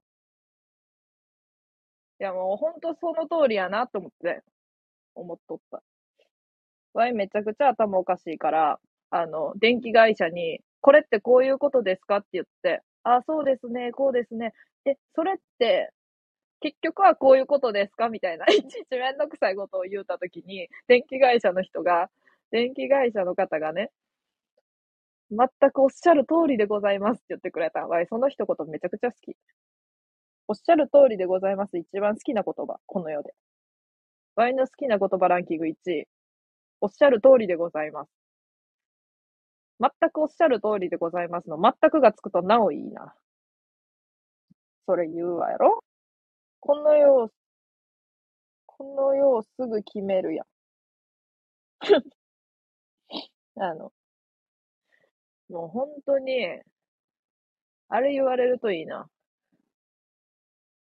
[2.19, 4.43] いやもうほんとその通りやなと思って、
[5.15, 5.81] 思っとった。
[6.93, 8.79] わいめちゃくちゃ頭おかしいから、
[9.11, 14.53] あの、電気会社に、これってこういうことですかって言って、あ、そうですね、こうですね。
[14.85, 15.91] え、それって、
[16.61, 18.09] 結局はこういうことですか？
[18.09, 22.09] みたいな、 いちいちめんどくさいことを言うたときに、電気会社の人が、
[22.51, 23.91] 電気会社の方がね、
[25.31, 27.87] 全くおっしゃる通りでございますって言ってくれた。
[27.87, 29.35] わい、その一言めちゃくちゃ好き。
[30.47, 31.77] おっしゃる通りでございます。
[31.77, 33.33] 一番好きな言葉、この世で。
[34.35, 36.07] わいの好きな言葉ランキング1位。
[36.81, 38.07] おっしゃる通りでございます。
[39.79, 43.15] 全くおっしゃる通りでございますの、全くがつくとなおいいな。
[44.87, 45.83] それ言うわやろ？
[46.61, 47.29] この世を、
[48.65, 50.45] この世をすぐ決めるやん。
[53.55, 53.91] あの、
[55.51, 56.61] もう本当に、
[57.89, 59.07] あれ言われるといいな。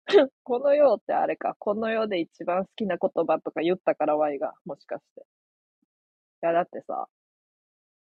[0.45, 1.57] この世ってあれか。
[1.59, 5.27] この世で一番好きな言葉とか言ったからワイが、もしかして。
[6.43, 7.09] いや、だってさ、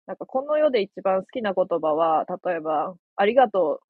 [0.07, 3.81] なんかこの世で一番好きな言葉は、例えば、ありがとう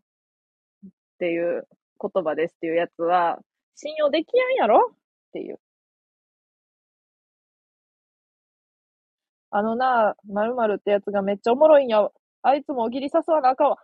[0.89, 1.67] っていう
[2.01, 3.39] 言葉ですっていうやつは、
[3.75, 4.91] 信用できやんやろ？
[4.93, 4.97] っ
[5.33, 5.59] ていう。
[9.51, 12.09] あのな、〇〇ってやつがめっちゃおもろいんや。
[12.47, 13.79] あいつもおぎり誘わなあかんわ。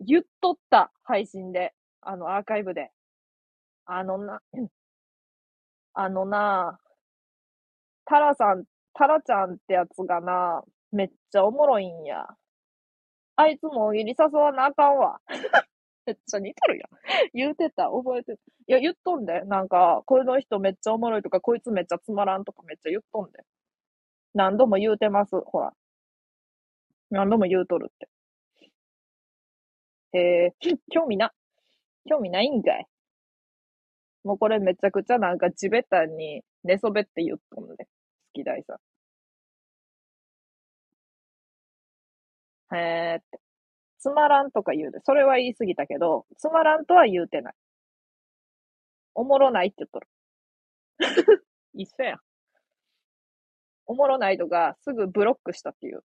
[0.00, 1.72] 言っとった、配信で。
[2.02, 2.90] あの、アーカイブで。
[3.86, 4.40] あのな、
[5.94, 6.80] あのな、
[8.04, 8.64] タラさん、
[8.94, 12.26] タラちゃんってやつがな、めっちゃおもろいんや。
[13.36, 15.20] あいつもおぎり誘わなあかんわ。
[16.06, 16.90] めっちゃ似とるやん。
[17.32, 18.42] 言うてた、覚えてた。
[18.66, 19.42] いや、言っとんで。
[19.42, 23.44] なんか、この人めっちゃおもろいとか、こいつめっちゃつまらんとかめっちゃ言っとんで。
[24.34, 25.40] 何度も言うてます。
[25.42, 25.72] ほら。
[27.10, 28.08] 何度も言うとるって。
[30.12, 30.54] へえ、
[30.90, 31.32] 興味な。
[32.08, 32.86] 興味ないんかい。
[34.24, 37.84] もうこれめちゃくちゃなんか地べたに寝そべって言っとんで。
[37.84, 37.90] 好
[38.34, 38.78] き大さん。
[42.76, 43.40] へーって。
[44.00, 45.00] つまらんとか言うで。
[45.04, 47.54] それは言い過ぎたけど、つまらんとは言うてない。
[49.14, 50.08] おもろないって言っとる。
[51.74, 52.20] 一緒やん。
[53.86, 56.02] おもろないとか、すぐブロックしたっていう。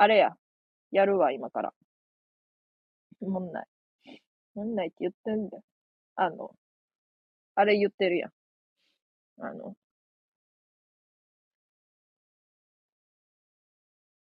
[0.00, 0.34] あれや。
[0.92, 1.74] やるわ、今から。
[3.20, 3.66] もんない。
[4.54, 5.64] もんないって言ってんだよ。
[6.16, 6.54] あの、
[7.54, 8.32] あれ言ってるやん。
[9.38, 9.76] あの、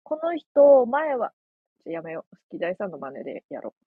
[0.02, 1.32] この人、前は、
[1.84, 2.36] ちょやめよう。
[2.36, 3.84] 好き大さんの真似でやろう。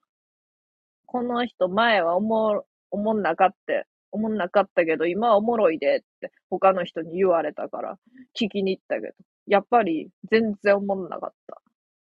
[1.06, 8.00] この人、前はおも、おもんなかって、おもんなかったけど、今はおもろいでって、他の人に言われたから、
[8.40, 9.14] 聞きに行ったけど、
[9.48, 11.63] やっぱり、全然おもんなかった。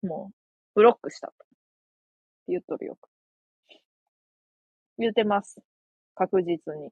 [0.05, 0.35] もう、
[0.75, 1.35] ブロックしたと。
[2.49, 2.99] 言っとるよ。
[4.99, 5.61] 言うてます。
[6.15, 6.91] 確実に。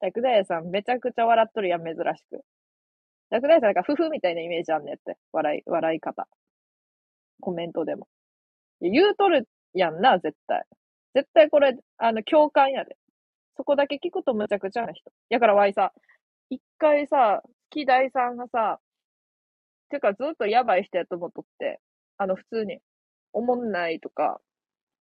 [0.00, 2.40] ラクダ屋さん、めちゃくちゃ笑っとるやん、珍しく。
[3.30, 5.16] ラクダ屋さん、なんか、ふふみたいなイメージあんねって。
[5.32, 6.28] 笑い、笑い方。
[7.40, 8.08] コメントでも。
[8.80, 10.64] 言うとるやんな、絶対。
[11.14, 12.96] 絶対これ、あの、共感やで。
[13.56, 15.10] そこだけ聞くとむちゃくちゃな人。
[15.28, 15.92] やからわいさ、
[16.50, 18.80] 一回さ、木大さんがさ、
[19.90, 21.80] てかずっとやばい人やと思っとって、
[22.18, 22.80] あの、普通に、
[23.32, 24.40] おもんないとか、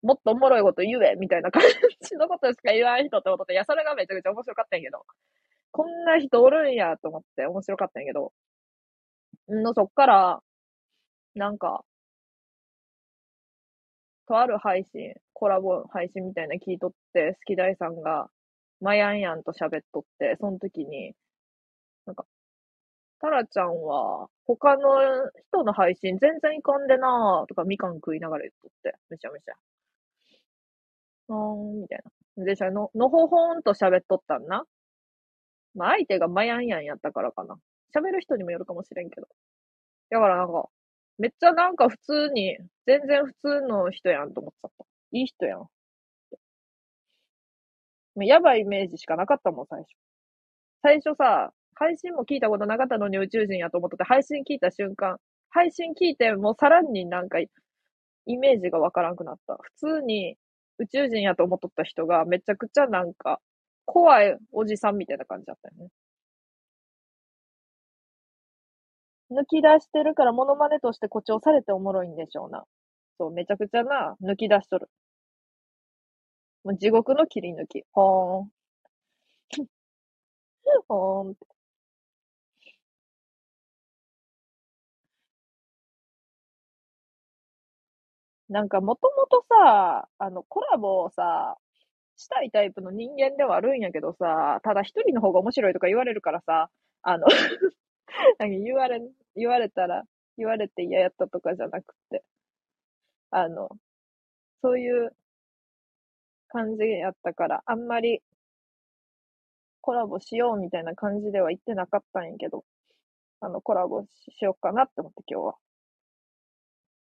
[0.03, 1.63] もっとおもろいこと言えみたいな感
[2.03, 5.05] じのことしか言わん人って思っとって、いや、それがめちゃくちゃ面白かったんやけど、
[5.73, 8.33] こんな人おるんやと思って面白かったんやけど、
[9.49, 10.43] の、そっから、
[11.35, 11.85] なんか、
[14.29, 18.29] とある配信、コラボ配信みたいな聞いとって、好き大さんが、
[18.81, 21.15] まやんやんと喋っとって、その時に、
[23.21, 25.01] タラちゃんは、他の
[25.51, 29.55] 人の配信全然いかんでなーとかみかん食いながら言っとって、めちゃめちゃ。
[31.29, 32.01] あーん、みたい
[32.37, 32.45] な。
[32.45, 34.65] で、じゃあの、のほほんと喋っとったんな。
[35.75, 37.57] まあ、相手がまやんやんやったからかな。
[37.95, 39.29] 喋る人にもよるかもしれんけど。
[40.11, 40.69] だからなんか、
[41.19, 44.85] めっちゃなんか普通に、全然普通の人やんと思っちゃった。
[45.13, 45.69] いい人やん。
[48.25, 49.89] やばいイメージしかなかったもん、最初。
[50.83, 55.19] 最初さ、配信も聞いたことなかったのに宇宙人やと思ってて、配信聞いた瞬間、
[55.51, 57.39] 配信聞いてもうさらになんか、
[58.27, 59.57] イメージがわからんくなった。
[59.61, 60.37] 普通に
[60.79, 63.41] 宇宙人やと思っとった人がめちゃくちゃなんか、
[63.87, 65.89] 怖いおじさんみたいな感じだったよね。
[69.31, 72.65] 抜き出してるからモノマネとして誇張されておもろいんでしょうな。
[73.19, 74.89] そう、めちゃくちゃな、抜き出しとる。
[76.65, 77.83] もう地獄の切り抜き。
[77.93, 78.51] ほーん。
[80.89, 81.58] ほーん。
[88.49, 91.57] なんかもともとさ、あの、コラボをさ、
[92.17, 96.71] したいタイプの人間ではあるんやけどさ、ただ一人の方が面白いとか言われるからさ、
[97.03, 97.27] あの、
[98.39, 99.01] なんか言われ、
[99.37, 100.05] 言われたら、
[100.39, 102.25] 言われて嫌やったとかじゃなくて、
[103.31, 103.69] あの、
[104.63, 105.15] そういう
[106.49, 108.21] 感じやったから、あんまり
[109.81, 112.65] コラボしようみたいな感じでは言ってなかったんやけど、
[113.41, 115.57] あの、コラボしようかなって思って今日は。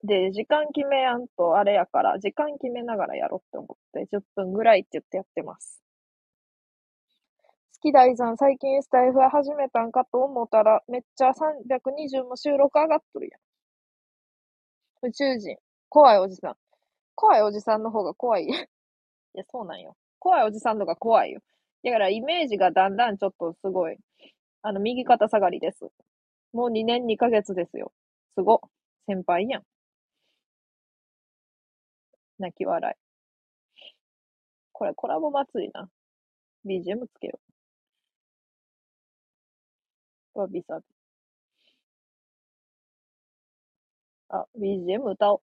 [0.05, 5.81] で、時間決めやんとあれやから、時間決めながらやろうって思って、10分ぐらいって言ってやってます。
[7.75, 13.37] 好き大さん、最近スタイフは始めたんかと思ったら、めっちゃ320も収録上がっとるや
[15.05, 15.07] ん。
[15.09, 15.57] 宇宙人。
[15.89, 16.55] 怖いおじさん。
[17.15, 18.45] 怖いおじさんの方が怖い。
[18.49, 18.51] い
[19.33, 19.95] や、そうなんよ。
[20.19, 21.41] 怖いおじさんの方が怖いよ。
[21.83, 23.97] だからイメージがだんだんちょっとすごい、
[24.61, 25.89] あの、右肩下がりです。
[26.53, 27.91] もう2年2ヶ月ですよ。
[28.35, 28.61] すご。
[29.07, 29.63] 先輩やん。
[32.39, 32.95] 泣き笑い。
[34.73, 35.89] これコラボ祭りな。
[36.65, 37.39] BGM つけよ
[40.35, 40.39] う。
[40.41, 40.85] わびさび。
[44.29, 45.41] あ、BGM 歌おう。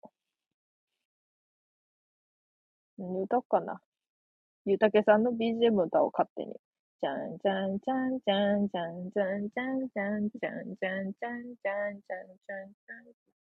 [2.99, 3.81] 何歌おうかな。
[4.67, 6.55] ゆたけさんの BGM 歌おう、勝手に。
[7.01, 13.40] じゃんじゃんじゃんじゃんじゃんじゃんじゃんじゃんじゃんじゃんじゃんじゃんじゃんじゃんじゃん。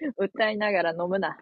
[0.16, 1.38] 歌いながら飲むな。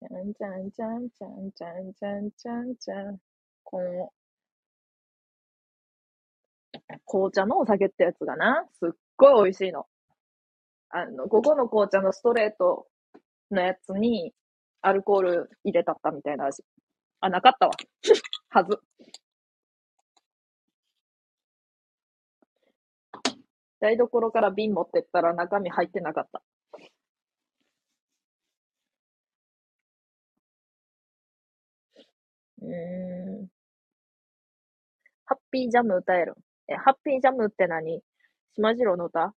[0.00, 3.18] じゃんじゃんじゃんじゃんじゃんじゃんじゃんじゃん。
[3.62, 4.12] この、
[7.06, 9.86] 紅茶のお酒ってやつがな、すっごい美味しいの。
[10.90, 12.86] あの、ここの紅茶のストレート
[13.50, 14.34] のやつに、
[14.82, 16.62] アルコール入れたったみたいな味。
[17.20, 17.72] あ、なかったわ。
[18.50, 18.78] はず。
[23.80, 26.42] 台所から瓶持ってったら中身入ってなかった。
[32.62, 33.48] うん。
[35.26, 36.34] ハッピージャム歌える
[36.68, 38.00] え、ハッピージャムって何？
[38.54, 39.34] 島次郎の歌？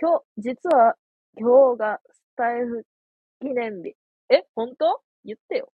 [0.00, 0.94] 今日、実は
[1.36, 2.84] 今日がスタイフ
[3.40, 3.94] 記念日。
[4.30, 5.02] え、本当？
[5.24, 5.72] 言ってよ。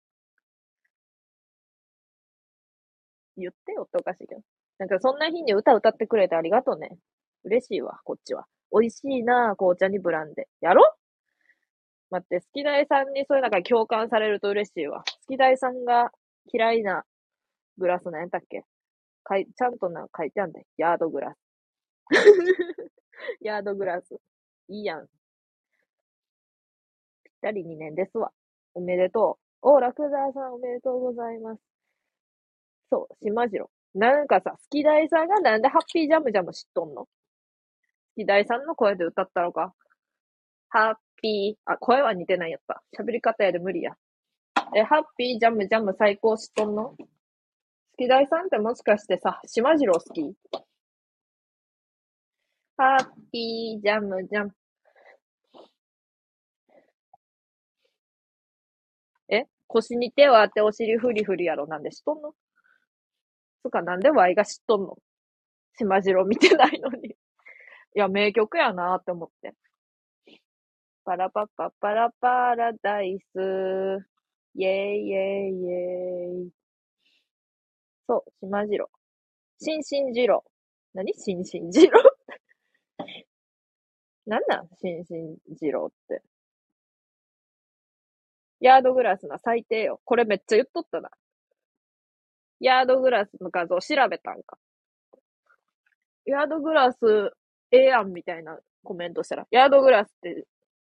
[3.36, 4.42] 言ってよっておかしいけど。
[4.78, 6.98] なんかそんな日に歌歌ってくれてありがとうね。
[7.44, 8.46] 嬉しいわ、こっちは。
[8.72, 10.48] 美味しいな、紅茶にブランデ。
[10.62, 10.96] やろ
[12.14, 15.04] 待って、好き大さんにそういうなんか共感されると嬉しいわ。
[15.04, 16.12] 好き大さんが
[16.54, 17.04] 嫌いな
[17.78, 18.64] グラス何やったっけ？
[19.24, 20.66] かい、ちゃんとな、書いてあんで。
[20.78, 21.38] ヤードグラス。
[23.42, 24.20] ヤードグラス。
[24.68, 25.08] いいやん。
[27.24, 28.32] ぴったり2年ですわ。
[28.74, 29.70] おめでとう。
[29.70, 31.62] お、ラクダさんおめでとうございます。
[32.90, 33.70] そう、島次郎。
[33.96, 37.06] なんかさ、好き大さんがなんでハッピージャムジャム知っとんの？
[37.06, 37.10] 好
[38.16, 39.74] き大さんの声で歌ったのか？
[40.74, 42.82] ハッピー、あ、声は似てないやった。
[43.00, 43.92] 喋り方やで無理や。
[44.76, 45.40] え、ハッピー？
[45.40, 46.96] ジャムジャム最高知っとんの？
[46.96, 46.98] 好
[47.96, 50.34] き大さんってもしかしてさ、島次郎好き？
[52.76, 54.52] ハッピージャムジャム。
[59.30, 59.46] え？
[59.68, 61.68] 腰に手を当てお尻フリフリやろ。
[61.68, 62.34] なんで知っとんの？
[63.62, 64.98] つか、なんでワイが知っとんの？
[65.78, 67.10] 島次郎見てないのに。
[67.10, 67.16] い
[67.94, 69.54] や、名曲やなって思って。
[71.06, 73.38] パラパッパパラパラダイス。
[74.56, 76.52] イェイイェイイェイ。
[78.08, 78.90] そう、島次郎。
[79.60, 80.44] しんしん次郎。
[80.94, 81.14] 何？
[81.14, 82.00] しんしん次郎
[84.26, 84.68] なんなん？
[84.78, 86.22] しんしん次郎って。
[88.62, 90.00] ヤードグラスな最低よ。
[90.06, 91.10] これめっちゃ言っとったな。
[92.62, 94.58] ヤードグラスの画像調べたんか。
[96.26, 97.34] ヤードグラス
[97.72, 100.46] ええやんみたいなコメントしたら、ヤードグラスって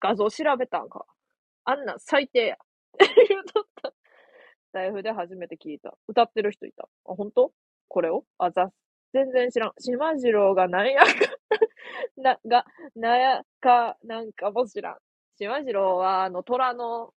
[0.04, 1.06] 画像調べたんか。
[1.64, 2.58] あんな最低や。
[2.98, 3.88] 言うとった。
[3.90, 5.94] スタイフで初めて聞いた。
[6.08, 6.86] 歌ってる人いた。
[7.06, 7.52] あ、本当？
[7.88, 8.26] これを？
[8.36, 8.74] あざす。
[9.14, 9.72] 全然知らん。
[9.78, 11.08] 島次郎がなんやか、
[12.18, 14.98] な、が、なやか、なんかも知らん。
[15.38, 17.14] 島次郎は、あの、虎の、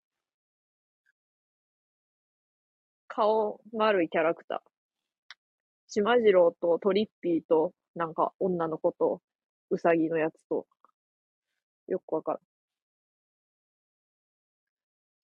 [3.09, 5.35] 顔丸いキャラクター。
[5.89, 9.22] 島次郎とトリッピーと、なんか女の子と、
[9.72, 10.65] うさぎのやつと、
[11.88, 12.57] よくわからん。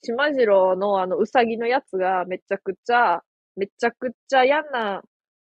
[0.03, 3.21] 島次郎のあのうさぎのやつがめちゃくちゃ、
[3.55, 5.01] めちゃくちゃ嫌な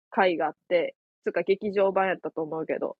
[0.09, 2.97] 回があって、つか劇場版やったと思うけど、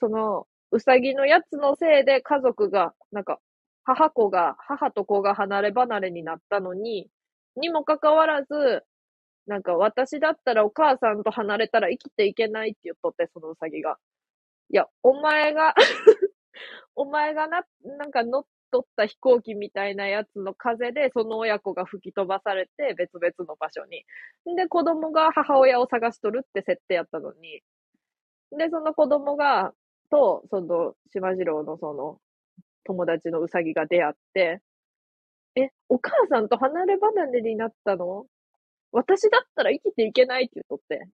[0.00, 3.38] その、うさぎのやつのせいで家族が、なんか、
[3.84, 7.08] 母子が、母と子が離れ離れになったのに、
[7.56, 8.84] にもかかわらず、
[9.46, 13.98] なんか私だったらお母さんと離れたら生きていけないって言っとって、そのうさぎが。
[14.70, 15.74] いや、お前が、
[16.96, 18.44] お前がな、なんか乗っ
[18.76, 24.04] 取った飛行機みたいなやつの風で、その親子が吹き飛ばされて、別々の場所に。
[24.56, 27.62] で、子供が母親を探しとるって設定やったのに。
[28.58, 29.72] で、その子供が、
[30.10, 32.18] と、その、島次郎のその、
[32.84, 34.60] 友達のうさぎが出会って、
[35.56, 38.26] え、お母さんと離れ離れになったの？
[38.92, 41.08] 私だったら生きていけないって言っとって。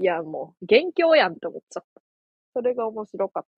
[0.00, 2.02] いや、もう、元凶やんって思っちゃった。
[2.54, 3.46] それが面白かっ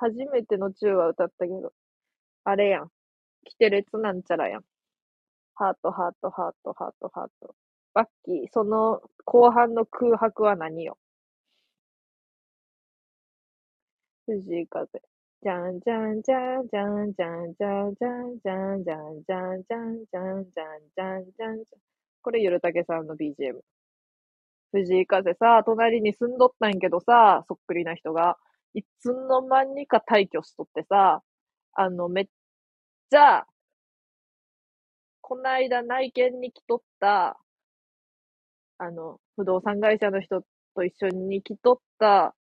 [0.00, 1.72] 初めての中は歌ったけど、
[2.44, 2.90] あれやん。
[3.44, 4.62] キテレツなんちゃらやん。
[5.56, 7.54] ハート、ハート、ハート、ハート、ハート。
[7.94, 10.96] バッキー、その後半の空白は何よ？
[14.26, 14.88] 藤井風。
[15.42, 20.44] じゃんじゃんじゃんじゃんじゃんじゃんじゃんじゃんじゃんじゃんじゃんじゃん
[20.94, 21.80] じゃんじゃんじゃん
[22.22, 23.60] これ、ゆるたけさんの BGM。
[24.72, 28.36] 藤井風さ、隣に住んどったんけどさ、そっくりな人が。
[28.74, 31.22] いつの間にか退去しとってさ、
[31.74, 32.26] あの、めっ
[33.10, 33.46] ちゃ、
[35.22, 37.38] こないだ内見に来とった、
[38.78, 40.42] あの、不動産会社の人
[40.74, 42.34] と一緒に来とった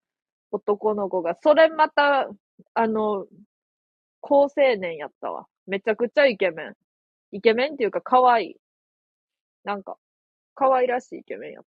[0.52, 2.28] 男の子が、それまた、
[2.74, 3.28] あの、
[4.22, 5.48] 高青年やったわ。
[5.68, 6.76] めちゃくちゃイケメン。
[7.32, 8.56] イケメンっていうか可愛い。
[9.64, 9.98] なんか、
[10.56, 11.70] 可愛らしいイケメンやった。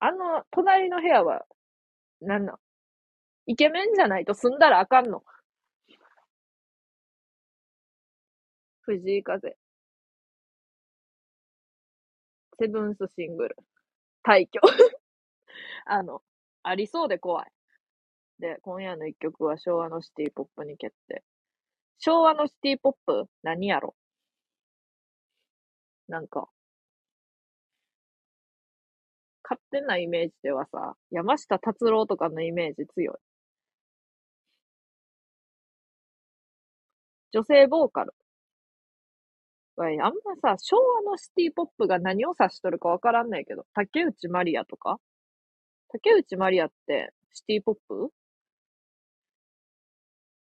[0.00, 1.44] あの、隣の部屋は、
[2.22, 2.58] なんなん？
[3.46, 5.22] イケメンじゃないと住んだらあかんの。
[8.82, 9.56] 藤井風。
[12.58, 13.56] セブンスシングル。
[14.24, 14.60] 退去。
[15.86, 16.22] あの、
[16.62, 17.52] ありそうで怖い。
[18.38, 21.24] で、今夜の一曲は昭和のシティポップに決定。
[21.98, 23.94] 昭和のシティポップ何やろ？
[26.08, 26.48] なんか、
[29.44, 33.33] 勝手なイメージではさ、山下達郎とかのイメージ強い。
[37.34, 38.14] 女性ボーカル。
[39.76, 45.00] あんまさ、昭和のシティポップが何を指しとるかわからんないけど、竹内まりやとか？
[45.88, 48.12] 竹内まりやってシティポップ？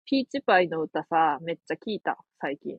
[0.07, 2.79] ピーチパイの歌さ、めっちゃ聞いた、最近。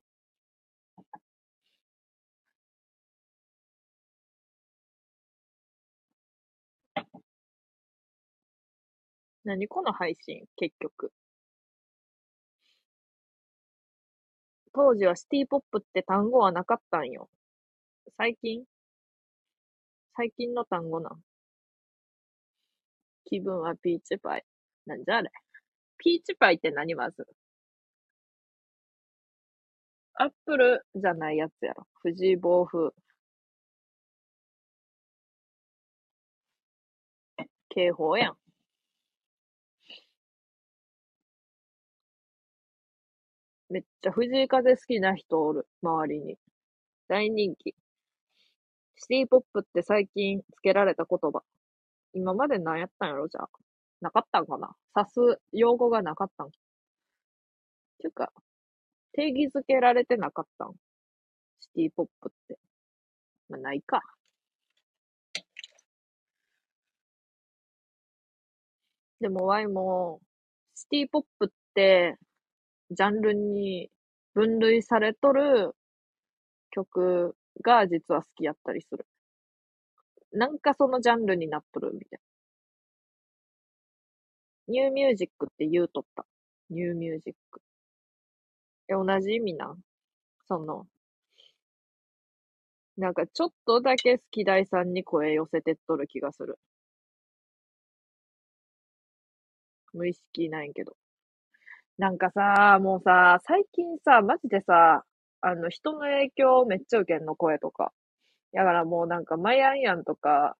[9.44, 11.12] 何この配信、結局。
[14.80, 17.28] 当時はシティポップって単語はなかったんよ。
[18.16, 18.64] 最近？
[20.16, 21.20] 最近の単語なん。
[23.26, 24.46] 気分はピーチパイ。
[24.86, 25.32] なんじゃあれ？
[25.98, 27.28] ピーチパイって何まず？
[30.14, 31.86] アップルじゃないやつやろ。
[32.02, 32.92] 藤井暴風。
[37.68, 38.38] 警報やん。
[43.70, 45.68] めっちゃ藤井風好きな人おる。
[45.84, 46.38] 周りに。
[47.08, 47.76] 大人気。
[48.98, 51.42] シティポップって最近付けられた言葉。
[52.14, 53.50] 今まで何やったんやろじゃあ。
[54.02, 56.50] なかったんかな指す用語がなかったん
[58.00, 58.32] ていうか、
[59.14, 60.74] 定義づけられてなかったん
[61.62, 62.60] シティポップって。
[63.50, 64.02] まあ、ないか。
[69.20, 70.22] でも、ワイも、
[70.76, 72.18] シティポップって、
[72.92, 73.90] ジャンルに
[74.34, 75.76] 分類されとる
[76.72, 79.06] 曲が実は好きやったりする。
[80.32, 82.20] なんかそのジャンルになっとるみたい
[84.68, 84.74] な。
[84.74, 86.26] ニューミュージックって言うとった。
[86.70, 87.62] ニューミュージック。
[88.88, 89.80] え、同じ意味なん？
[90.48, 90.88] その、
[92.98, 96.60] なんかちょっとだけ好き大さんに声寄せてっとる気がする。
[99.94, 100.96] 無意識ないけど。
[102.00, 105.04] なんかさ、もうさ、最近さ、マジでさ、
[105.42, 107.92] あの、人の影響めっちゃ受けんの、声とか。
[108.54, 110.56] だからもうなんか、マヤンヤンとか、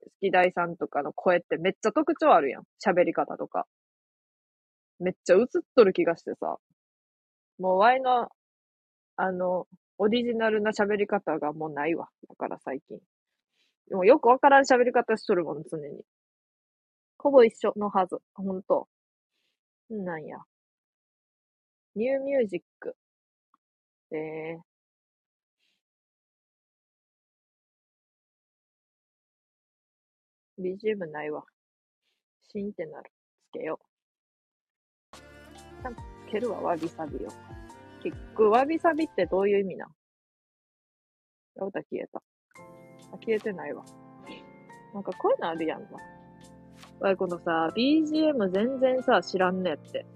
[0.00, 2.64] 好き大さんとかの声ってめっちゃ特徴あるやん。
[2.84, 3.66] 喋り方とか。
[4.98, 5.46] めっちゃ映っ
[5.76, 6.56] とる気がしてさ。
[7.58, 8.28] もうワイの、
[9.16, 12.08] あの、オリジナルな喋り方がもうないわ。
[12.28, 12.98] だから最近。
[13.88, 16.02] でもよくわからん喋り方しとるもん、常に。
[17.18, 18.16] ほぼ一緒のはず。
[18.34, 18.88] ほんと。
[19.90, 20.38] なんや。
[21.94, 22.96] ニューミュージック。
[24.12, 24.60] えー、
[30.58, 31.44] BGM ないわ。
[32.50, 33.10] シンってなる。
[33.50, 33.78] つけよ
[35.12, 35.16] う。
[35.16, 37.28] ちゃんとつけるわ、わびさびを。
[38.02, 39.88] 結局、わびさびってどういう意味なん
[41.56, 42.22] やうた消えた。
[43.12, 43.84] あ、消えてないわ。
[44.94, 45.88] なんかこういうのあるやんな。
[47.00, 50.06] わい、このさ、BGM 全然さ、知らんねって。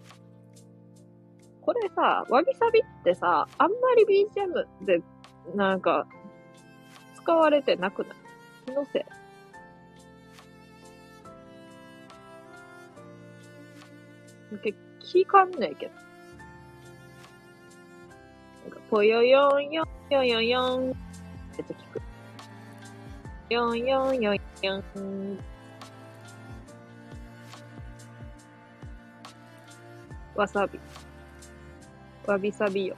[1.67, 5.03] これさ、わびさびってさ、あんまり BGM で、
[5.57, 6.07] なんか、
[7.17, 8.17] 使われてなくない？
[8.67, 9.05] 気のせい。
[14.63, 14.79] 結
[15.19, 15.93] 聞かんねえけど。
[18.63, 20.87] なんか、ぽよよんよんよんよんよん。
[20.87, 20.95] めっ
[21.57, 22.01] ちゃ聞く。
[23.51, 25.39] よんよんよんよん。
[30.37, 30.79] わさび。
[32.27, 32.97] わびさびよ。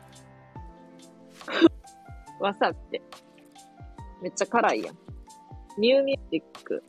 [2.41, 3.03] わさって。
[4.23, 4.97] めっちゃ辛いやん。
[5.79, 6.83] ニューミュージック。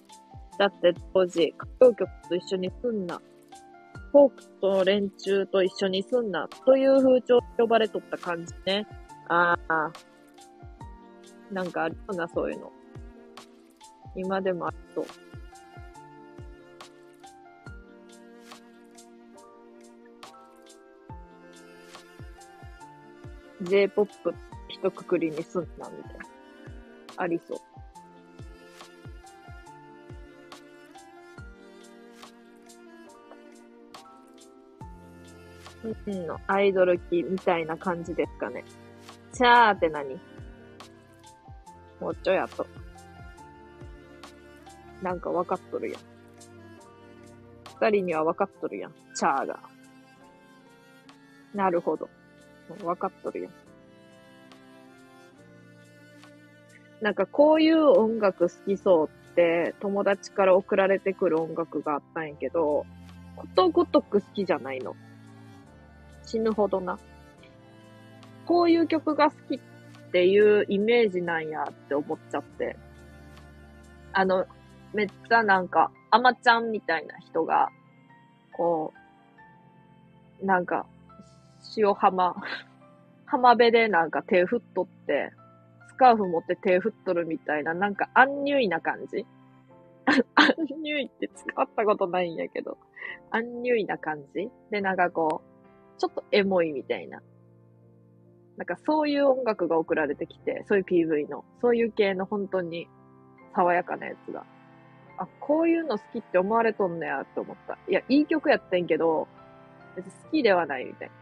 [0.57, 3.21] だって当時、歌謡曲と一緒にすんな。
[4.11, 6.47] フォークと連中と一緒にすんな。
[6.65, 8.87] という風潮呼ばれとった感じね。
[9.27, 9.91] ああ。
[11.51, 12.71] なんかあるよな、そういうの。
[14.15, 15.05] 今でもあると。
[23.61, 24.33] J-POP
[24.69, 26.25] 一括りにすんな、みたいな。
[27.17, 27.59] ありそう。
[36.07, 38.65] うんのアイドル期みたいな感じですかね。
[39.33, 40.19] チャーって何？
[41.99, 42.67] もうちょやと。
[45.01, 46.01] なんか分かっとるやん。
[47.81, 48.93] 二人には分かっとるやん。
[49.15, 49.59] チャーが。
[51.53, 52.09] なるほど。
[52.75, 53.53] 分かっとるやん。
[57.01, 62.85] なんかこういう音楽好きそうって友達から送られてくる音楽があったんやけど、
[63.35, 64.95] ことごとく好きじゃないの。
[66.25, 66.99] 死ぬほどな。
[68.45, 72.75] こういう曲が好きっていうイメージなんやって思っちゃって。
[74.11, 74.45] あの、
[74.93, 77.69] めっちゃなんか、アマちゃんみたいな人が、
[78.51, 78.91] こ
[80.41, 80.85] う、なんか、
[81.77, 82.35] 塩浜、
[83.25, 85.31] 浜辺でなんか手振っとって、
[85.87, 89.25] スカーフ持って手振っとるみたいな、なんかアンニュイな感じ
[90.35, 92.77] アンニュイって使ったことないんやけど、
[93.31, 97.21] アンニュイな感じで、なんかこう、ちょっとエモいみたいな。
[98.57, 102.87] なんかそういう音楽が送られてきて、そういう PV の、そういう系の本当に
[103.55, 104.43] 爽やかなやつが。
[105.17, 107.77] あ、こういうの好きって思われとんねやって思った。
[107.87, 109.27] いや、いい曲やってんけど、
[109.95, 111.18] 別に好きではないみたいな。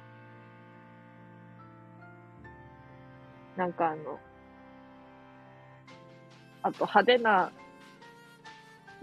[3.57, 4.19] なんかあの、
[6.61, 7.51] あと派手な、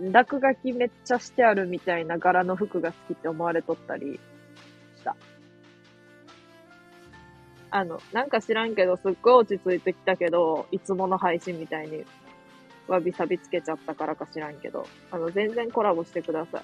[0.01, 4.19] 落書きめっちゃしてあるみたいな柄の服が好きって思われとったり
[4.97, 5.17] した。
[7.71, 12.05] あの、なんか知らんけど、すっごい落ち着いてきたけど、いつもの配信みたいに、
[12.87, 16.63] わびさびつけちゃったからか知らんけど、あの、全然コラボしてください。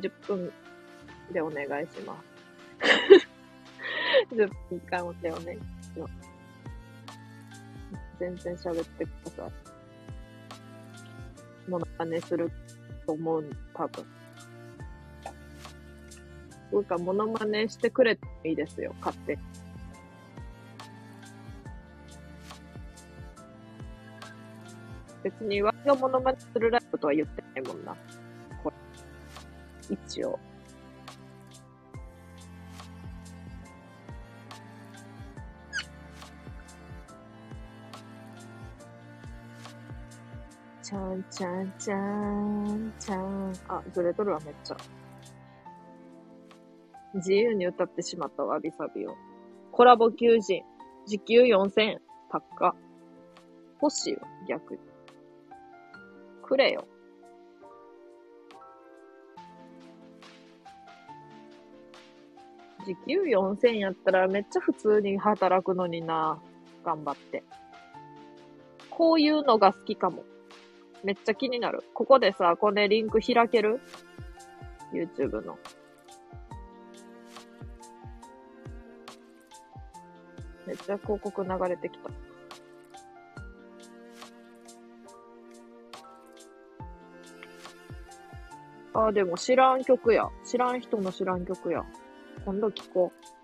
[0.00, 0.52] 10分
[1.32, 3.27] でお願いします。
[4.30, 5.62] 10分間でお願いし
[5.98, 6.12] ます。
[8.18, 9.52] 全然喋ってください。
[11.70, 12.50] モノマネする
[13.06, 14.04] と思う、多分。
[16.70, 19.42] そうか、モノマネしてくれてもいいですよ、勝手に。
[25.22, 27.96] 別に我がモノマネするライブとは言ってないもんな。
[28.62, 28.76] これ。
[29.94, 30.38] 一応。
[40.88, 43.52] ちゃんちゃんちゃんちゃん。
[43.68, 44.76] あ、ずれとるわ、めっちゃ。
[47.12, 49.14] 自由に歌ってしまったわ、わびさびを。
[49.70, 50.62] コラボ求人。
[51.06, 52.00] 時給4000円。
[52.30, 52.74] 高っ。
[53.82, 54.80] 欲しいわ、逆に。
[56.42, 56.86] くれよ。
[62.86, 66.40] 時給4000やったらめっちゃ普通に働くのにな。
[66.82, 67.44] 頑張って。
[68.88, 70.24] こういうのが好きかも。
[71.04, 71.84] めっちゃ気になる。
[71.94, 73.80] ここでさ、これリンク開ける
[74.92, 75.58] ?YouTube の。
[80.66, 82.10] めっちゃ広告流れてきた。
[88.94, 90.28] あ、でも知らん曲や。
[90.44, 91.84] 知らん人の知らん曲や。
[92.44, 93.37] 今度聞こう。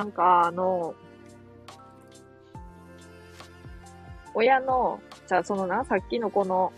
[0.00, 0.94] なんか、あの、
[4.32, 6.72] 親の、じゃあそのな、さっきのこの、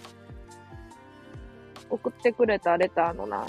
[1.88, 3.46] 送ってくれたレターのな、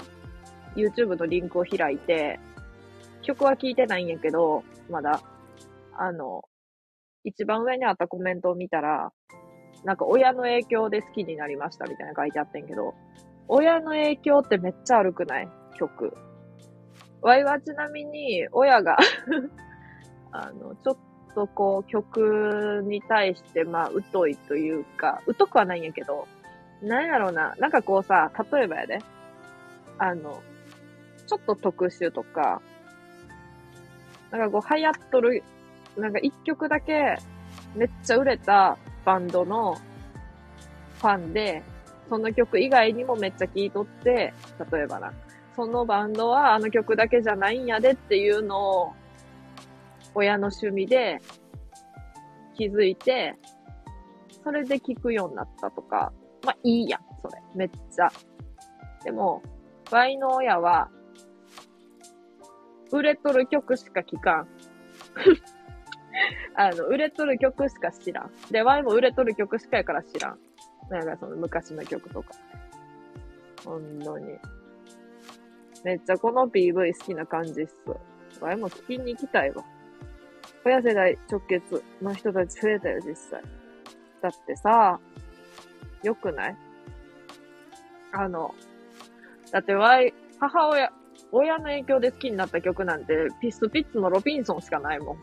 [0.76, 2.38] YouTube のリンクを開いて、
[3.22, 5.20] 曲は聞いてないんやけど、まだ、
[5.96, 6.44] あの、
[7.24, 9.10] 一番上にあったコメントを見たら、
[9.82, 12.94] なんか親の影響で好きになりましたみたいな書いてあってんけど、
[13.48, 15.48] 親の影響ってめっちゃ悪くない？
[15.76, 16.16] 曲。
[17.24, 18.98] ワイはちなみに、親が
[20.34, 20.96] あの、ちょっ
[21.34, 26.26] とこう、曲に対して、まあ、疎いというか、疎くはないんやけど、
[26.82, 28.98] なんやろな、なんかこうさ、例えばやで、
[29.98, 30.42] あの、
[31.28, 32.60] ちょっと特殊とか、
[34.32, 35.44] なんかこう、流行っとる、
[35.96, 37.16] なんか一曲だけ、
[37.76, 39.78] めっちゃ売れたバンドの
[41.00, 41.62] ファンで、
[42.08, 44.34] その曲以外にもめっちゃ聴いとって、
[44.72, 45.12] 例えばな、
[45.54, 48.92] そのバンドはあの曲だけじゃないんやでっていうのを、
[50.14, 51.20] 親の趣味で
[52.56, 53.34] 気づいて、
[54.42, 56.12] それで聞くようになったとか、
[56.44, 57.42] まあいいやん、それ。
[57.54, 58.10] めっちゃ。
[59.04, 59.42] でも、
[59.90, 60.90] ワイの親は、
[62.92, 64.48] 売れとる曲しか聞かん。
[66.54, 68.30] あの、売れとる曲しか知らん。
[68.50, 70.38] で、ワイも売れとる曲しかやから知らん。
[70.90, 72.34] なんかその昔の曲とか。
[73.64, 74.38] ほんとに。
[75.82, 77.74] めっちゃこの PV 好きな感じっす。
[78.40, 79.64] ワイも聞きに行きたいわ。
[80.64, 83.42] 親世代直結の人たち増えたよ、実際。
[84.22, 84.98] だってさ、
[86.02, 86.56] よくない？
[88.12, 88.54] あの、
[89.50, 90.90] だってワイ、母親、
[91.32, 95.16] 親の影響で好きになった曲なんて、ピスピッツのロビンソンしかないもん。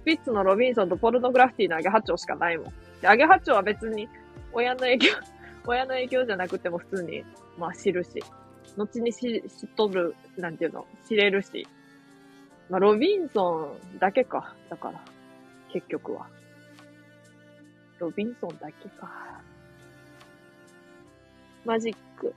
[0.00, 2.72] スピッツのロビンソンとポルノグラフィティのアゲハチョウしかないもん。
[3.00, 4.08] で、アゲハチョウは別に、
[4.52, 5.08] 親の影響、
[5.66, 7.24] 親の影響じゃなくても普通に、
[7.56, 8.10] まあ知るし、
[8.76, 11.68] 後にし知っとる、なんていうの、知れるし。
[12.72, 14.54] まあロビンソンだけか。
[14.70, 15.04] だから、
[15.70, 16.26] 結局は。
[17.98, 19.42] ロビンソンだけか。
[21.66, 22.34] マジック。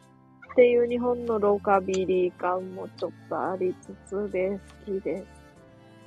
[0.51, 5.25] っていう日本のロカビリー感もちょっとありつつで好きです。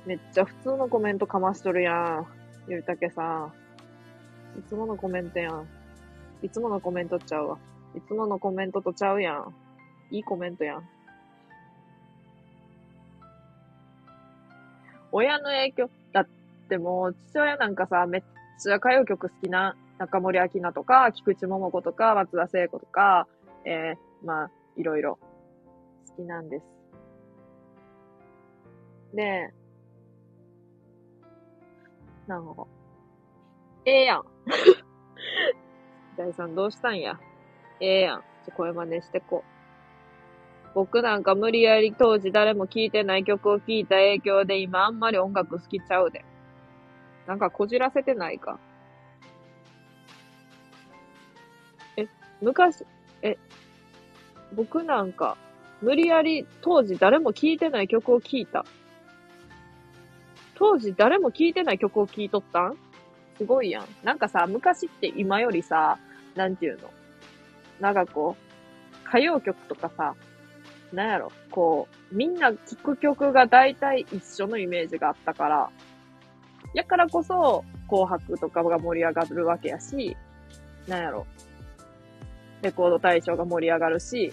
[0.05, 2.27] めっちゃ普通のコメントかましとるやん。
[2.67, 3.51] ゆうたけさ
[4.55, 4.59] ん。
[4.59, 5.67] いつものコメントやん。
[6.43, 7.57] いつものコメントちゃうわ。
[7.95, 9.55] いつものコメントとちゃうやん。
[10.11, 10.98] いいコメントやん。
[15.11, 16.27] 親の影響、だっ
[16.69, 18.23] てもう、父親なんかさ、めっ
[18.61, 23.27] ちゃ歌謡曲好きな中森明菜とか、菊池桃子とか、松田聖子とか、
[23.65, 25.19] えー、まあ、いろいろ
[26.07, 26.65] 好きなんです。
[29.13, 29.53] で、
[32.27, 32.67] なんか、
[33.85, 34.23] ええやん。
[36.15, 37.19] 大さんどうしたんや？
[37.79, 38.23] ええやん。
[38.45, 39.58] ちょ、声真似してこう。
[40.73, 46.23] 僕なんか無理やり当時誰も聴いてない曲を聴いた影響で今あんまり音楽好きちゃうで。
[47.27, 48.59] なんかこじらせてないか。
[51.97, 52.07] え、
[52.41, 52.85] 昔、
[53.21, 53.37] え、
[54.55, 55.37] 僕なんか
[55.81, 58.65] 無理やり当時誰も聴いてない曲を聴いた。
[60.55, 62.77] 当時誰も聴いてない曲を聴いとったん？
[63.37, 63.85] すごいやん。
[64.03, 65.97] なんかさ、昔って今よりさ、
[66.35, 66.89] なんていうの？
[67.79, 70.15] なんかこう、歌謡曲とかさ、
[70.93, 75.69] なんやろ、こう、みんな聴く曲が大体一緒のイメージがあったから、
[76.73, 80.15] やからこそ、紅白とかが盛り上がるわけやし、
[80.87, 81.25] なんやろ、
[82.61, 84.31] レコード大賞が盛り上がるし、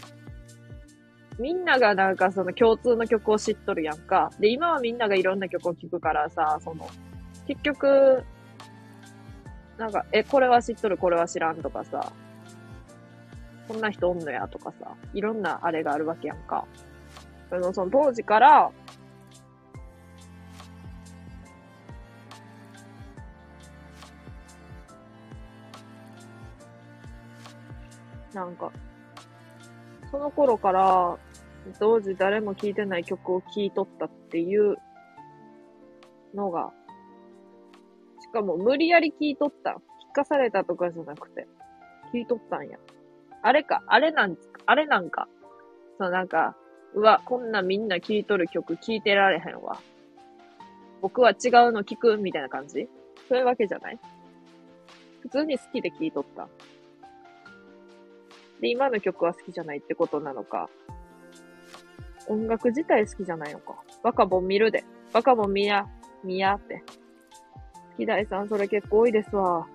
[1.38, 4.30] みんながなんかその共通の曲を知っとるやんか。
[4.40, 6.88] で、今はみんながいろんな曲を聴くからさ、その、
[7.46, 8.24] 結局、
[9.76, 12.12] なんか、え、これは知っとる、これは知らんとかさ、
[13.68, 16.66] こんな人おんのやとかさ、いろんなあれがあるわけやんか。
[17.50, 18.70] あの、その当時から、
[28.32, 28.70] なんか、
[30.10, 31.18] その頃から、
[31.80, 34.76] 当時誰も聴いてない曲を聴いとったっていう
[36.34, 36.72] のが、
[38.20, 39.80] しかも無理やり聴いとった。
[40.12, 41.48] 聞かされたとかじゃなくて、
[42.12, 42.78] 聴いとったんや。
[43.46, 45.28] あれか、あれなん、あれなんか。
[46.00, 46.56] そう、なんか、
[46.94, 49.80] うわ、こんなみんな聴いとる曲聴いてられへんわ。
[51.00, 51.36] 僕は違う
[51.70, 52.88] の聴くみたいな感じ
[53.28, 53.98] そういうわけじゃない
[55.20, 56.48] 普通に好きで聴いとった。
[58.60, 60.68] で、今の曲は好きじゃないってことなのか。
[62.26, 63.76] 音楽自体好きじゃないのか。
[64.02, 64.82] バカボン見るで。
[65.12, 65.86] バカボン見や、
[66.24, 66.82] 見やって。
[67.92, 69.68] 好き大さん、それ結構多いですわ。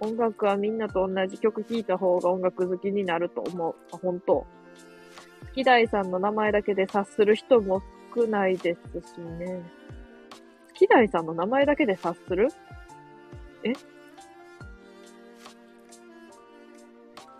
[0.00, 3.74] 音楽はみんなと同じ曲聴いた方が音楽好きになると思う。
[3.92, 4.34] あ、本当。
[4.34, 4.46] 好
[5.54, 7.82] き大さんの名前だけで察する人も
[8.14, 9.62] 少ないですしね。
[10.68, 12.48] 好き大さんの名前だけで察する？
[13.64, 13.72] え？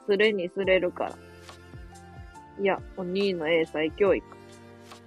[0.06, 1.14] すれにすれるから。
[2.60, 4.26] いや、お兄の英才教育。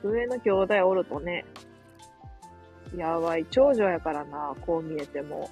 [0.04, 1.44] 上の兄弟おるとね、
[2.96, 5.50] やばい、長女やからな、こう見えても。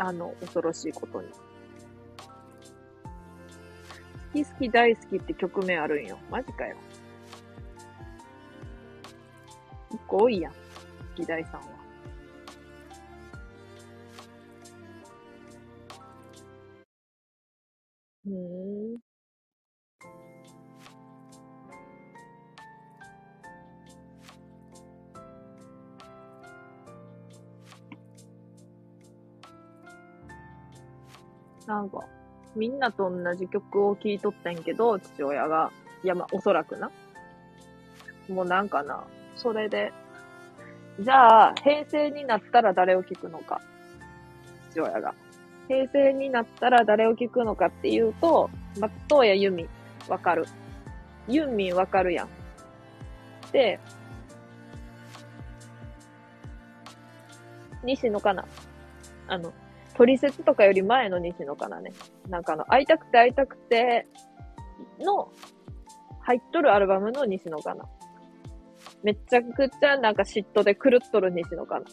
[0.00, 1.28] あの、恐ろしいことに。
[1.28, 1.34] 好
[4.32, 6.18] き好き大好きって曲名あるんよ。
[6.30, 6.76] マジかよ。
[9.90, 10.52] 一個多いやん。
[10.52, 10.58] 好
[11.16, 11.66] き大さんは。
[18.26, 19.07] うん。
[31.68, 32.00] なんか、
[32.56, 35.70] みんなと同じ曲を聴いとったんけど、父親が。
[36.02, 36.90] いや、まあ、おそらくな。
[38.26, 39.04] もうなんかな、
[39.36, 39.92] それで。
[40.98, 43.60] じゃあ、平成になったら誰を聴くのか。
[44.70, 45.14] 父親が。
[45.68, 48.48] 平成になったら誰を聴くのかっていうと、
[48.80, 49.68] 松任谷由実、
[50.08, 50.46] わかる。
[51.28, 52.28] ユンミンわかるやん。
[53.52, 53.78] で、
[57.84, 58.46] 西野かな。
[59.26, 59.52] あの、
[59.98, 61.90] 取説とかより前の西野かなね。
[62.28, 64.06] なんかあの、会いたくて会いたくて
[65.00, 65.32] の、
[66.20, 67.84] 入っとるアルバムの西野かな。
[69.02, 71.86] めちゃくちゃなんか嫉妬で狂っとる西野かな。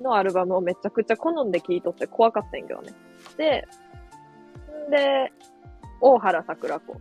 [0.00, 2.94] のアルバムをめちゃくちゃ好んで聴いとって怖かったんけどね。
[3.36, 3.68] で、
[4.88, 5.30] んで、
[6.00, 6.94] 大原桜子。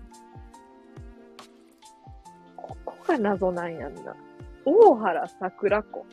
[2.57, 4.15] ここが謎なんやんな。
[4.65, 6.05] 大原桜子。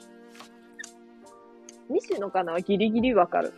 [1.90, 3.52] 西野かなはギリギリわかる。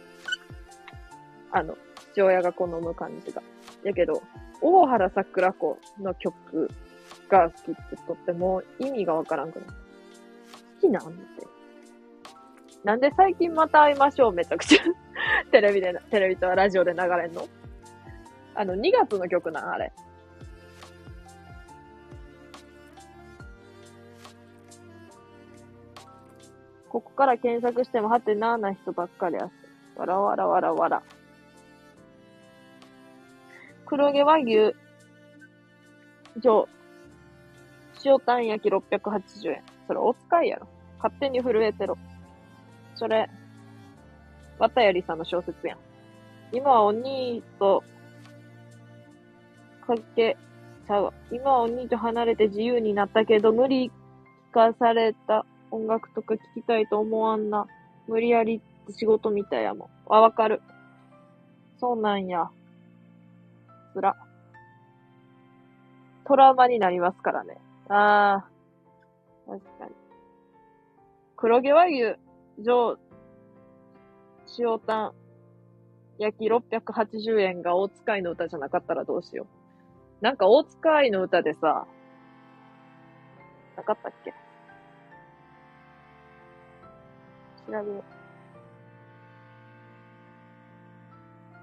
[1.52, 1.76] あの、
[2.12, 3.42] 父親が好む感じが。
[3.82, 4.22] やけど、
[4.60, 6.70] 大原桜子の曲
[7.28, 9.68] が好きってとっても意味がわからんくない。
[9.68, 9.74] 好
[10.80, 11.46] きなんて。
[12.84, 14.82] なんで最近また会いましょうめちゃくちゃ
[15.52, 17.46] テレビで、テレビとラジオで流れんの？
[18.54, 19.92] あの、2月の曲なん、あれ。
[26.88, 29.98] ここから検索してもはてなーな人ばっかりやす。
[29.98, 31.02] わらわらわらわら。
[33.90, 34.72] 黒毛和牛、
[36.40, 36.68] 上、
[38.04, 39.64] 塩タン焼き680円。
[39.88, 40.68] それお使いやろ。
[40.98, 41.98] 勝手に震えてろ。
[42.94, 43.28] それ、
[44.60, 45.78] 綿やりさんの小説やん。
[46.52, 47.82] 今はお兄と、
[49.84, 50.36] かけ、
[50.86, 51.12] ちゃうわ。
[51.32, 53.90] 今はお兄と離れて自由になったけど、無理
[54.52, 57.66] 聞かされた音楽とか聞きたいと思わんな。
[58.06, 59.88] 無理やりって仕事みたいやもん。
[60.14, 60.62] あ、わかる。
[61.80, 62.50] そうなんや。
[63.92, 64.16] つら。
[66.24, 67.58] トラウマになりますからね。
[67.88, 69.50] ああ。
[69.50, 69.92] 確かに。
[71.36, 72.16] 黒毛和牛、
[72.58, 72.98] 上、
[74.58, 75.12] 塩タン、
[76.18, 79.46] 焼き680円が大塚愛の歌じゃなかったらどうしよ
[80.20, 80.24] う。
[80.24, 81.86] なんか大塚愛の歌でさ、
[83.76, 84.34] なかったっけ？
[87.66, 87.82] 調べよ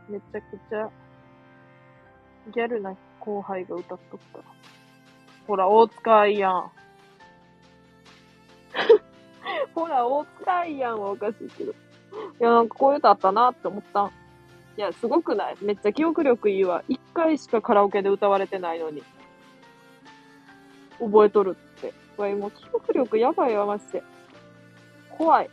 [0.09, 0.11] う。
[0.11, 0.89] めちゃくちゃ、
[2.53, 4.39] ギャルな後輩が歌っとった。
[5.47, 6.71] ほら、大塚愛やん。
[9.73, 11.71] ほら、大塚愛やんはおかしいけど。
[11.71, 11.75] い
[12.39, 14.07] や、なんかこういう歌あったなって思ったん。
[14.07, 14.11] い
[14.81, 15.57] や、すごくない？
[15.61, 16.83] めっちゃ記憶力いいわ。
[16.87, 19.03] 一回しかカラオケで歌われてないのに。
[20.99, 21.93] 覚えとるって。
[22.17, 24.03] わい、もう記憶力やばいわ、マジで。
[25.17, 25.49] 怖い。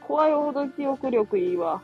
[0.00, 1.80] 怖いほど記憶力いいわ。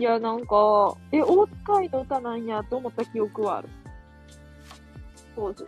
[0.00, 3.68] いや、なんか、え、大塚愛の歌なんやと思った記憶はある。
[5.36, 5.66] 当時。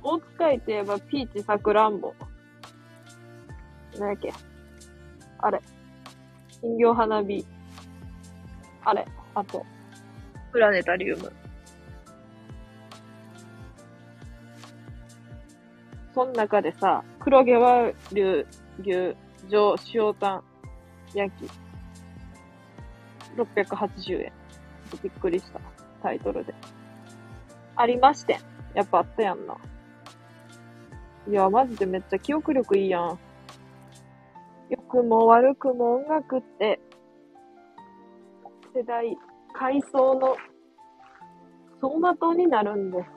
[0.00, 2.14] 大塚愛といえば、ピーチさくらんぼ。
[3.98, 4.32] なんやっけ。
[5.40, 5.60] あれ。
[6.62, 7.44] 人形花火。
[8.84, 9.04] あれ。
[9.34, 9.66] あと、
[10.52, 11.32] プラネタリウム。
[16.14, 18.46] その中でさ、黒毛和牛、
[18.78, 19.16] 牛、
[19.48, 20.44] 上、塩タン、
[21.12, 21.67] 焼き。
[23.42, 24.32] 680円。
[25.02, 25.60] びっくりした。
[26.02, 26.54] タイトルで。
[27.76, 28.38] ありまして。
[28.74, 29.56] やっぱあったやんな。
[31.28, 33.18] いや、マジでめっちゃ記憶力いいやん。
[34.70, 36.80] 良くも悪くも音楽って、
[38.74, 39.16] 世代、
[39.52, 40.36] 階層の
[41.80, 43.08] 走馬灯になるんです。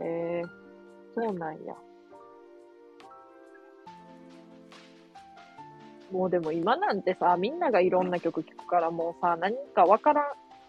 [0.00, 0.48] えー、
[1.14, 1.74] そうなんや。
[6.10, 10.22] もうでも今なんてさ、みんながいろんな曲聴からもうさ、何かわから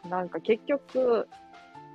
[0.08, 0.10] ん。
[0.10, 1.28] なんか結局、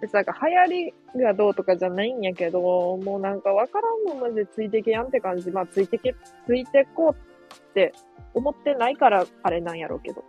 [0.00, 5.50] でさ、流行りがどうとかじゃないんやけど、もうなんかわからんもんまでついてけやんって感じ。
[5.50, 6.15] まあついてけ、
[6.47, 7.92] ついてこうって
[8.34, 10.23] 思ってないからあれなんやろうけど。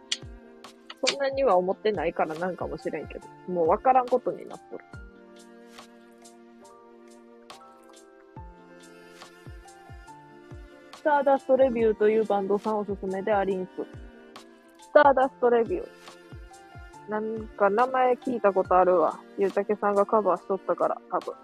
[1.07, 3.27] そんなには思ってないからなんかもしれんけど。
[3.51, 4.83] もうわからんことになっとる。
[10.95, 13.69] スターダストレビューというバンドさんおすすめでありんす。
[13.75, 14.04] ス
[14.95, 15.87] ターダストレビュー。
[17.09, 19.19] なんか名前聞いたことあるわ。
[19.37, 21.35] ゆうたけさんがカバーしとったから、多分。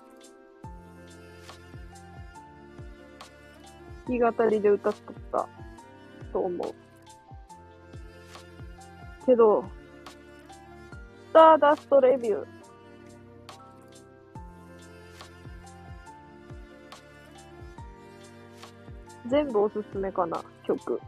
[4.08, 5.50] 弾き語りで歌っとった
[6.32, 6.74] と思う。
[9.26, 9.66] けど、
[11.30, 12.46] スターダストレビュー。
[19.30, 21.02] 全部おすすめかな、曲。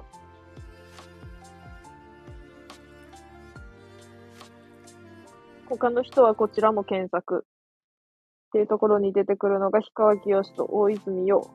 [5.78, 7.46] 他の人はこちらも検索。
[7.46, 11.50] っていうところに出てくるのが氷川きよしと大泉洋。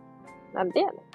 [0.53, 1.09] なんでやねん。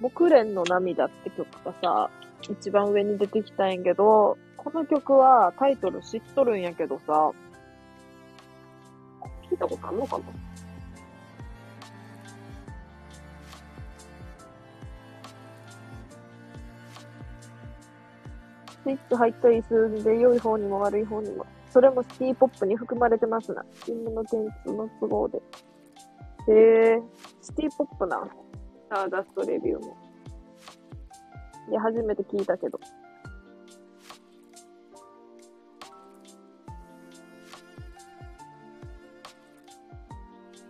[0.00, 2.10] 木蓮の涙って曲がさ、
[2.50, 7.30] 一番上に出てきたんやけど、この曲はタイトル知っとるんやけどさ、
[9.50, 10.24] 聞いたことあんのかな？
[18.82, 21.46] スイッチ入ったりするんで、良い方にも悪い方にも。
[21.70, 23.64] それもシティポップに含まれてますな。
[23.84, 25.38] チームの点数の都合で。
[26.48, 26.52] へ
[26.96, 27.02] え、
[27.40, 28.26] シティポップな。
[28.26, 28.30] ス
[28.90, 29.96] ターダストレビューも。
[31.70, 32.78] いや、初めて聞いたけど。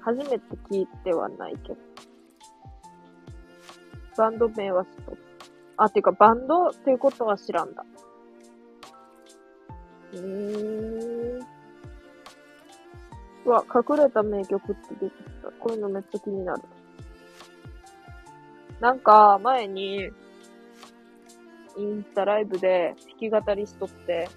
[0.04, 1.76] 初めて聞いてはないけど。
[4.16, 5.18] バンド名は知っとる
[5.78, 7.84] あ、ていうか、バンドっていうことは知らんだ。
[10.12, 11.46] うーん。
[13.46, 15.50] うわ、隠れた名曲って出てきた。
[15.52, 16.62] こういうのめっちゃ気になる。
[18.80, 20.10] なんか、前に、
[21.76, 24.28] インスタライブで弾き語りしとって、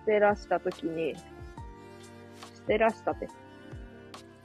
[0.00, 1.22] 捨てらしたときに、捨
[2.66, 3.28] てらしたって。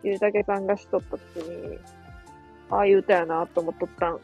[0.04, 1.80] ゆうたけさんがしとったときに、
[2.70, 4.20] ああいう歌やなと思っとったん。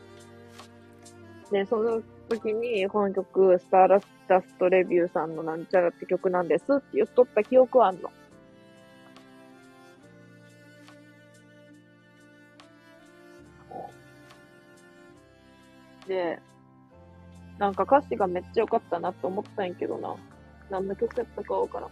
[1.52, 8.12] で、その時に、この曲、スターラスダストレビューさんのなんちゃらって曲なんですって言っとった記憶はあんの。
[16.08, 16.40] で、
[17.58, 20.16] なんか歌詞がめっちゃ良かったなって思ったんやけどな。
[20.70, 21.90] 何の曲やったかわからん。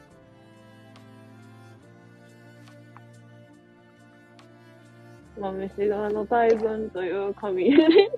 [5.40, 8.10] 豆しがの大群という紙入れ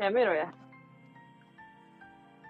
[0.00, 0.52] やめろや。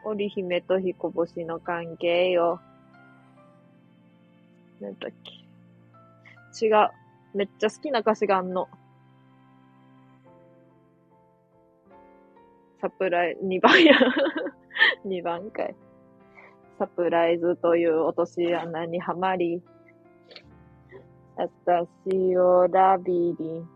[0.04, 2.60] 織姫と彦星の関係よ。
[4.80, 5.10] なんだっ
[6.58, 6.66] け。
[6.66, 6.88] 違う。
[7.34, 8.68] めっちゃ好きな歌詞があんの。
[12.80, 13.94] サプライ、2番や。
[15.04, 15.74] 2番かい。
[16.78, 19.62] サプライズという落とし穴にはまり、
[21.36, 23.68] 私をラビリン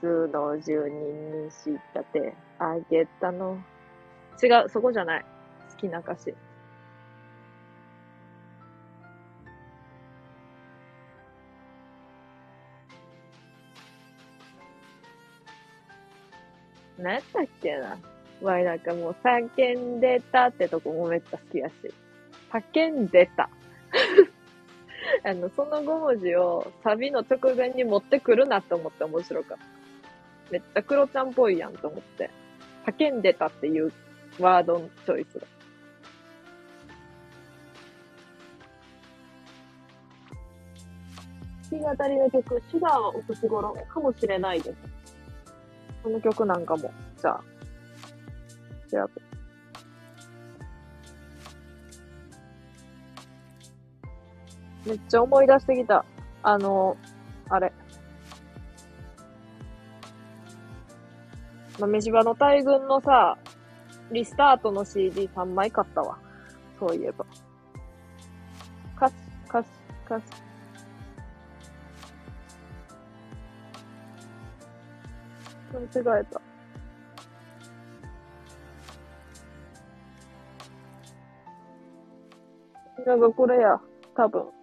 [0.00, 1.80] スの住人に仕立
[2.12, 3.58] てあげたの。
[4.42, 5.24] 違う、そこじゃない。
[5.70, 6.34] 好きな歌詞。
[16.98, 17.98] 何やったっけな。
[18.42, 21.74] わい、なんかもう叫んでたってとこもめっちゃ好きやし。
[22.50, 23.48] 叫んでた。
[25.26, 29.64] あの、その5文字をサビの直前に持ってくるなって思って面白かった。
[30.50, 32.30] めっちゃクロちゃんっぽいやんと思って。
[32.86, 33.90] 叫んでたっていう
[34.38, 35.46] ワードのチョイスが。
[41.70, 44.76] 弾き語りの曲、シュガーはお年頃かもしれないです。
[46.02, 47.40] この曲なんかも、じゃあ、
[48.90, 49.33] 調べて。
[54.86, 56.04] めっちゃ思い出してきた。
[56.42, 56.96] あの、
[57.48, 57.72] あれ。
[61.78, 63.36] 豆柴の大群のさ、
[64.12, 66.18] リスタートの CD3 枚買ったわ。
[66.78, 67.24] そういえば。
[68.96, 69.14] 歌詞、
[69.48, 69.68] 歌詞、
[70.06, 70.24] 歌詞。
[75.72, 76.40] 間違えた。
[83.04, 83.80] なんかこれや、
[84.16, 84.53] 多分。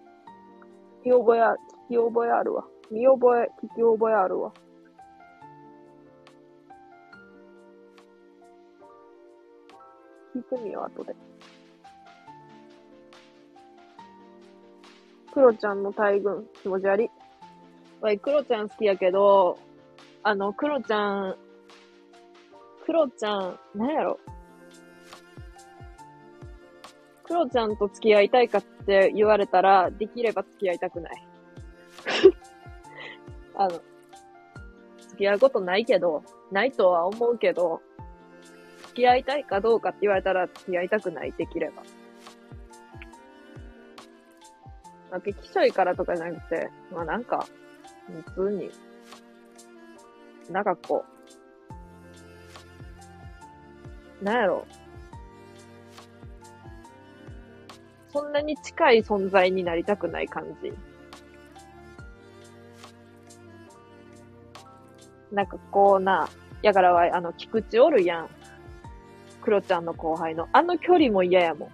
[1.02, 1.56] 聞き覚えあ、
[1.88, 2.64] 聞き覚えあるわ。
[2.90, 4.52] 見覚え、聞き覚えあるわ。
[10.34, 11.14] 聞いてみよう、後で。
[15.34, 17.10] クロちゃんの大群、気持ち悪い。
[18.00, 19.58] わい、クロちゃん好きやけど、
[20.22, 21.36] あの、クロちゃん、
[22.86, 24.18] クロちゃん、なんやろ？
[27.32, 31.26] クロちゃんと付き合いたいかって言われたら、できれば付き合いたくない。
[33.56, 33.80] あの、
[34.98, 37.80] 付き合うことないけど、ないとは思うけど、
[38.88, 41.82] 付き合いたいかどうかって言われたら付き合いたくない、できれば。
[45.10, 47.46] まあ、きしょいからとかじゃなくて、まあなんか、
[48.34, 48.70] 普通に、
[50.50, 51.06] なんかこ
[54.20, 54.66] う、なんやろ。
[58.12, 60.72] そんなに近い存在になりたくない感じ。
[65.32, 66.28] なんかこうな、
[66.60, 68.28] やからは、あの、菊池おるやん。
[69.40, 70.48] クロちゃんの後輩の。
[70.52, 71.70] あの距離も嫌やもん。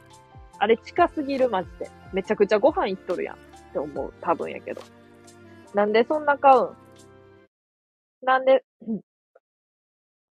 [0.59, 1.91] あれ近すぎる、マジで。
[2.13, 3.37] めちゃくちゃご飯行っとるやん。
[3.37, 3.39] っ
[3.73, 4.15] て思う。
[4.21, 4.81] 多分やけど。
[5.75, 6.77] なんでそんな買うん？
[8.23, 8.65] なんで、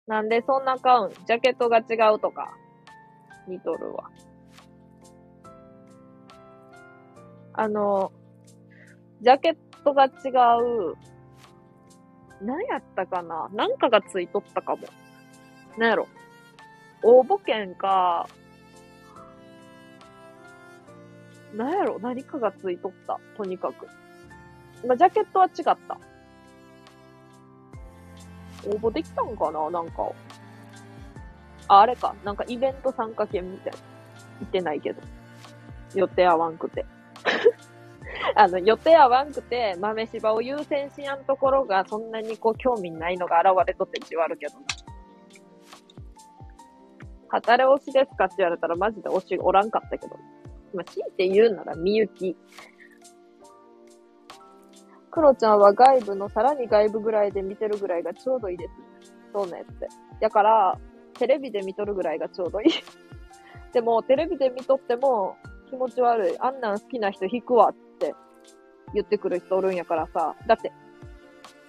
[0.08, 1.14] なんでそんな買うん？
[1.26, 2.54] ジャケットが違うとか。
[3.48, 4.10] 似とるわ。
[7.58, 8.12] あの、
[9.22, 10.10] ジャケットが違
[10.62, 10.96] う。
[12.42, 13.50] 何やったかな？
[13.54, 14.88] なんかがついとったかも。
[15.78, 16.08] なんやろ？
[17.02, 18.28] 応募券か、
[21.54, 21.98] なんやろ？
[22.00, 23.20] 何かがついとった？
[23.38, 23.88] とにかく。
[24.86, 25.98] まあ、ジャケットは違った。
[28.68, 29.70] 応募できたんかな？
[29.70, 30.12] なんか。
[31.70, 32.16] あ、あれか。
[32.26, 33.80] なんかイベント参加券みたいな。
[34.42, 35.02] 行ってないけど。
[35.94, 36.86] 予定合わんくて。
[38.36, 44.66] あの、予定合わんくて、豆柴を優先しやんところが、そんなにこう、興味ないのが現れとってちはあるけどな。
[47.30, 50.16] 働推しですかって言われたら、マジで推しおらんかったけど。
[50.74, 52.36] まあ、強いて言うなら、みゆき。
[55.12, 58.68] クロちゃんは外部のさらに外部ぐらいで見てるぐらいがちょうどいいで
[59.02, 59.14] す。
[59.32, 59.88] とねって。
[60.22, 60.80] だから、
[61.14, 62.70] テレビで見とるぐらいがちょうどいい。
[63.74, 65.38] でも、テレビで見とっても
[65.76, 66.40] 気持ち悪い。
[66.40, 68.16] あんなん好きな人引くわって
[68.94, 70.36] 言ってくる人おるんやからさ。
[70.48, 70.72] だって、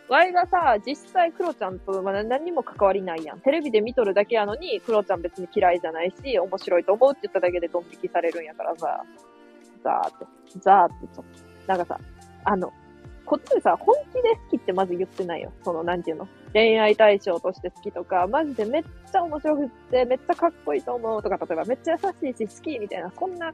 [0.08, 3.40] ワイがさ、実際クロちゃんとまだ何にも関わりないやん。
[3.40, 9.02] テレビで見とるだけやのに、クロちゃん別に嫌いじゃないし、面白いと思うって言っただけでドン引きされるんやからさ。
[9.82, 10.26] ザーって、
[10.60, 11.24] ザーってちょっ
[11.66, 11.66] と。
[11.66, 12.00] なんかさ、
[12.44, 12.72] あの、
[13.24, 15.52] こっちでさ、本気で好きってまず言ってないよ。
[15.64, 16.28] その、なんていうの？
[16.52, 23.52] 恋愛対象として好きとか、マジでめっちゃ面白くって、めっちゃかっこいいと思うとか、例えばめっちゃ優しいし好きみたいな、そんな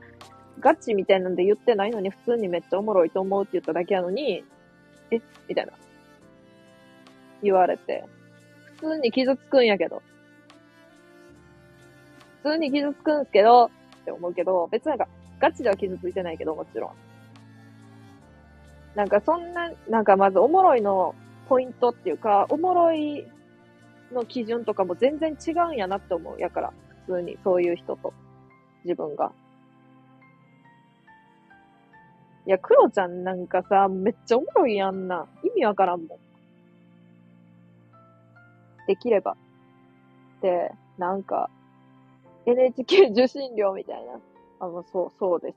[0.61, 4.45] ガチみたいなんで言ってないのに、普通にめっちゃおもろいと思うって言っただけやのに、
[5.11, 5.21] え？
[5.49, 5.73] みたいな。
[7.43, 8.05] 言われて。
[8.77, 10.03] 普通に傷つくんやけど。
[12.43, 13.71] 普通に傷つくんすけど、っ
[14.05, 15.09] て思うけど、別になんか、
[15.39, 16.93] ガチでは傷ついてないけど、もちろん。
[18.95, 21.15] なんかそんな、なんかまずおもろいの
[21.49, 23.27] ポイントっていうか、おもろい
[24.13, 26.41] の基準とかも全然違うんやなって思う。
[26.41, 26.73] やから、
[27.07, 28.13] 普通にそういう人と、
[28.85, 29.33] 自分が。
[32.47, 35.27] いや、クロちゃんなんかさ、めっちゃおもろいやんな。
[35.45, 36.19] 意味わからんもん。
[38.87, 39.37] できれば。
[40.41, 41.51] で、なんか、
[42.47, 44.19] NHK 受信料みたいな。
[44.61, 45.57] あの、そう、そうです。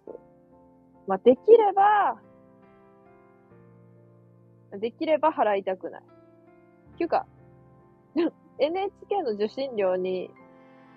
[1.08, 2.20] まあ、できれば、
[4.80, 6.02] できれば払いたくない。
[6.02, 7.26] っていうか、
[8.60, 10.30] NHK の受信料に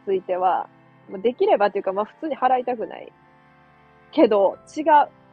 [0.04, 0.68] ついては、
[1.10, 3.12] まあできればっていうか、まあ普通に払いたくない。
[4.12, 4.84] けど、違う。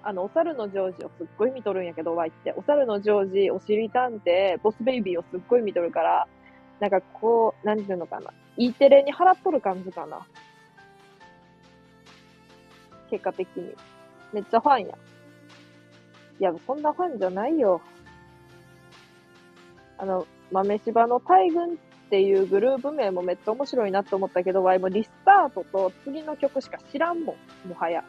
[0.08, 2.53] あの、お猿のジョージをすっごい見とるんやけど、ワイって。
[2.56, 6.27] お猿のジョージ、おしり探偵、ボスベイビーをすっごい見とるから、
[6.80, 8.32] なんかこう、なんていうのかな。
[8.56, 10.19] E テレに払っとる感じかな。
[13.09, 13.74] 結果的に。
[14.32, 14.95] めっちゃファンや。
[16.40, 17.82] いや、そんなファンじゃないよ。
[19.98, 21.75] あの、豆柴の大群っ
[22.11, 27.35] ていうグループ名もめっちゃ面白いなって思ったけど、ワイもリスタートと次の曲しか知らんも
[27.66, 27.69] ん。
[27.69, 28.03] もはや。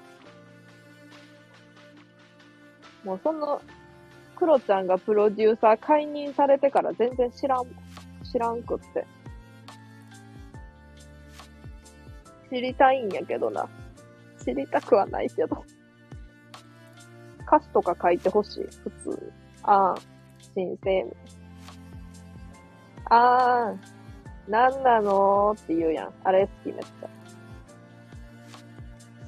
[3.06, 3.62] もうその、
[4.34, 7.64] クロちゃんがプロデューサー解任されてから全然知らん。
[8.24, 9.06] 知らんくって。
[12.50, 13.68] 知りたいんやけどな。
[14.44, 15.64] 知りたくはないけど。
[17.46, 19.32] 歌詞とか書いてほしい、普通。
[19.62, 19.94] ああ、
[20.56, 21.06] 新生。
[23.04, 26.12] あー、なんなのって言うやん。
[26.24, 27.08] あれ好きめっちゃ。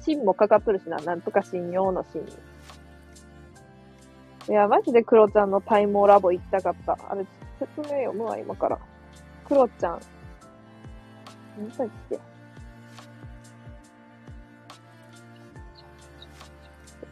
[0.01, 0.97] 芯もかかっとるしな。
[0.97, 2.48] なんとか信用の芯に。
[4.49, 6.97] いや、マジでクロちゃんの体毛ラボ行きたかった。
[7.07, 7.23] あれ、
[7.59, 8.79] 説明読むわ、今から。
[9.47, 9.99] クロちゃん。
[11.59, 12.15] 何だっけ？
[12.15, 12.21] ど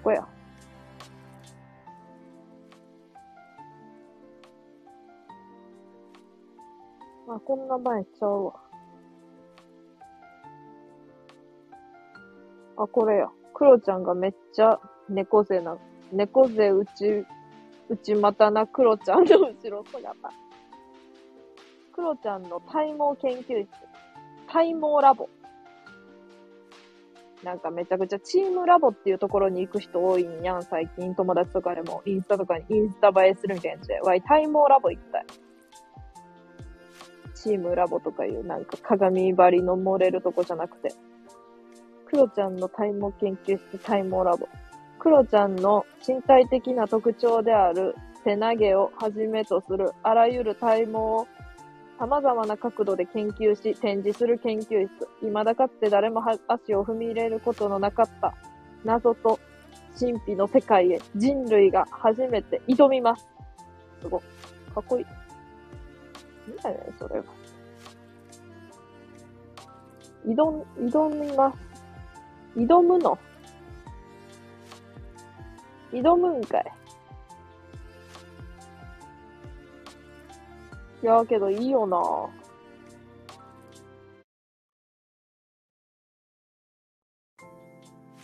[0.03, 0.27] こや？
[7.29, 8.53] あ、こんな前ちゃうわ。
[12.77, 13.29] あ、これや。
[13.53, 15.77] クロちゃんがめっちゃ猫背な、
[16.11, 17.25] 猫背内、
[17.89, 20.13] 内股なクロちゃんの後ろ姿。
[21.93, 23.69] クロちゃんの体毛研究室。
[24.47, 25.29] 体毛ラボ。
[27.43, 33.99] なんかめちゃくちゃチームラボっていうところに行く人多いんやん、最近友達とかでもインスタとかにインスタ映えするみたいなやつで。
[34.01, 35.25] わい、体毛ラボ行きたい。
[37.35, 40.93] チームラボとかいうなんか鏡張りの漏れるとこじゃなくて。
[42.07, 44.47] クロちゃんの体毛研究室体毛ラボ。
[44.99, 51.27] クロちゃんの身体的な特徴である手投げをはじめとするあらゆる体毛を
[51.99, 55.07] 様々な角度で研究し展示する研究室。
[55.21, 58.35] 未だかつて誰も足を踏み入れることのなかった
[58.83, 59.39] 謎と
[59.99, 63.27] 神秘の世界へ人類が初めて挑みます。
[64.01, 64.21] すごい。
[64.75, 65.05] かっこいい。
[66.63, 67.25] 何やねん、それは。
[70.27, 71.57] 挑ん、挑みます。
[72.55, 73.17] 挑むの？
[76.01, 76.71] 挑むんかい。
[81.03, 81.97] いやけどいいよな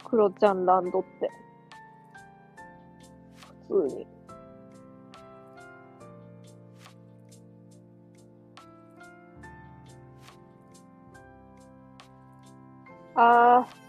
[0.03, 1.29] クロちゃんランドって。
[3.67, 4.07] 普通に。
[13.15, 13.83] あー。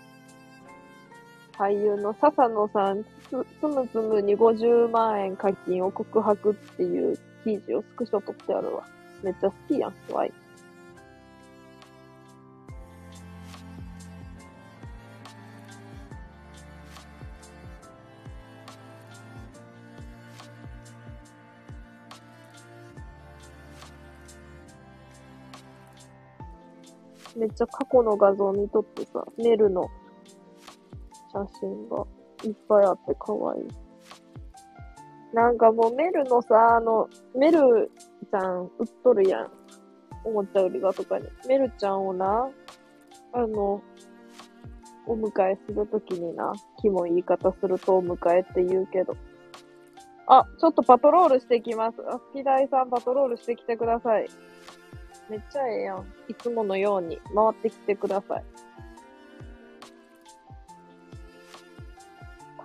[1.56, 3.04] 俳優の笹野さん、
[3.34, 8.84] つ、つむつむに50万円課金を告白っていう記事をスクショ撮ってあるわ。
[9.22, 10.32] めっちゃ好きやん、ワイ。
[27.36, 29.90] めっちゃ過去の画像見とってさ、メルの
[31.32, 32.06] 写真が
[32.44, 33.68] いっぱいあって可愛い。
[35.34, 37.90] なんかもうメルのさ、あの、メル
[38.30, 39.50] ちゃん売っとるやん。
[40.24, 41.26] おもちゃ売り場とかに。
[41.48, 42.48] メルちゃんをな、
[43.32, 43.82] あの、
[45.06, 49.16] お迎えするときにな、キモい言い方するとお迎えって言うけど。
[50.26, 51.96] あ、ちょっとパトロールしてきます。
[52.08, 54.28] あ、スキダイさんパトロールしてきてください。
[55.28, 56.06] めっちゃええやん。
[56.28, 58.44] いつものように回ってきてください。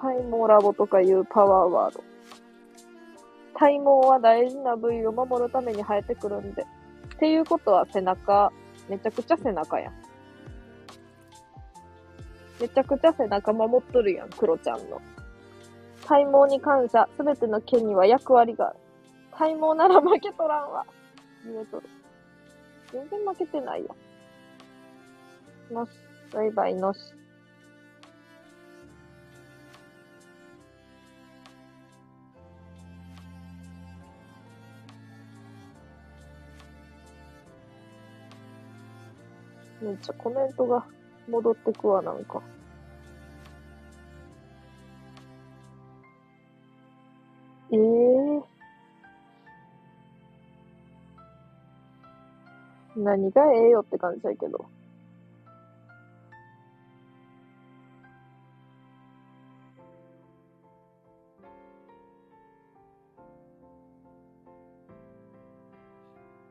[0.01, 2.03] 体毛ラボとかいうパワーワード。
[3.53, 6.65] 体毛は大事な部位を守るために生えてくるんで。
[7.15, 8.51] っていうことは背中、
[8.87, 9.93] めちゃくちゃ背中やん。
[12.61, 15.01] めちゃくちゃ背中守っとるやん、クロちゃんの。
[16.05, 18.79] 体毛に感謝、すべての毛には役割がある。
[19.31, 20.85] 体毛なら負けとらんわ。
[21.45, 21.89] 言えとる。
[22.91, 23.95] 全然負けてないよ。
[25.71, 25.91] のし、
[26.33, 26.99] バイバイのし。
[39.89, 40.85] めっちゃコメントが
[41.27, 42.43] 戻ってくわ、なんか。
[47.71, 48.43] ええ
[52.95, 54.69] 何がええよって感じだけど。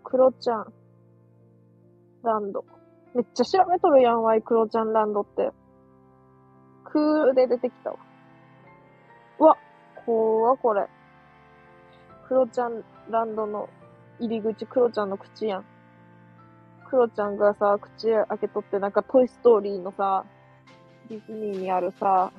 [0.03, 0.73] クロちゃん。
[2.25, 2.78] ランド。
[3.15, 5.51] めっちゃ調べとるやんわい、クロちゃんランドって。
[6.85, 7.97] クールで出てきたわ。
[9.39, 9.57] うわ、
[10.05, 10.87] 怖これ。
[12.27, 13.69] クロちゃんランドの
[14.21, 15.65] 入り口、クロちゃんの口やん。
[16.89, 20.25] クロちゃんがさ、口開けとって、なんかトイストーリーのさ、
[21.09, 22.33] ディズニーにあるさ、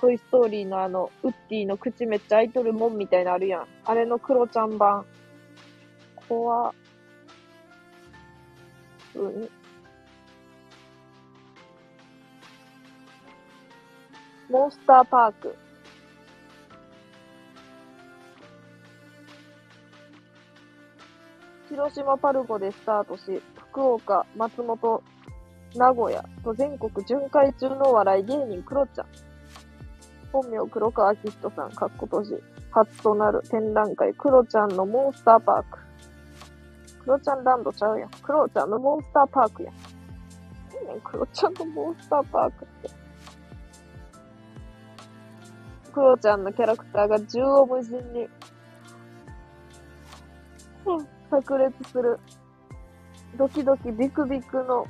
[0.00, 3.66] トイストーリーのあの、ウッディの口めっちゃ開いとるもんみたいなのあるやん。
[3.84, 5.04] あれのクロちゃん版。
[6.28, 6.72] 怖っ。
[9.14, 9.48] うん。
[14.48, 15.56] モンスターパーク。
[21.68, 25.02] 広島パルコでスタートし、福岡、松本、
[25.74, 29.06] 名古屋と全国巡回中の笑い芸人クロちゃん。
[30.32, 32.36] 本名黒川明人さん、かっことじ。
[32.70, 35.78] 初となる展覧会、クロちゃんのモンスターパーク。
[37.00, 38.10] クロちゃんランドちゃうやん。
[38.10, 39.74] クロちゃんのモンスターパークやん。
[40.72, 43.05] 何やねんクロちゃんのモンスターパークって。
[45.96, 48.28] クロちゃんのキャラクターが縦横無尽に、
[51.30, 52.20] 炸裂する。
[53.38, 54.86] ドキドキビクビクの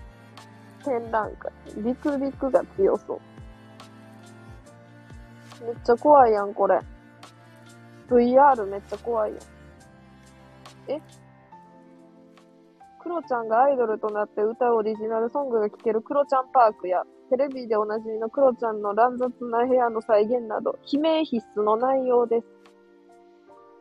[0.84, 1.52] 展覧会。
[1.76, 3.20] ビクビクが強そ
[5.62, 5.64] う。
[5.64, 6.80] めっちゃ怖いやん、これ。
[8.08, 9.40] VR めっちゃ怖いやん。
[10.88, 11.00] え？
[13.00, 22.46] クロちゃんがアイドルとなって歌オリジナルソングが聴けるクロちゃんパークや、テレビでおなじみのクロちゃんの乱雑な部屋の再現など、悲鳴必須の内容です。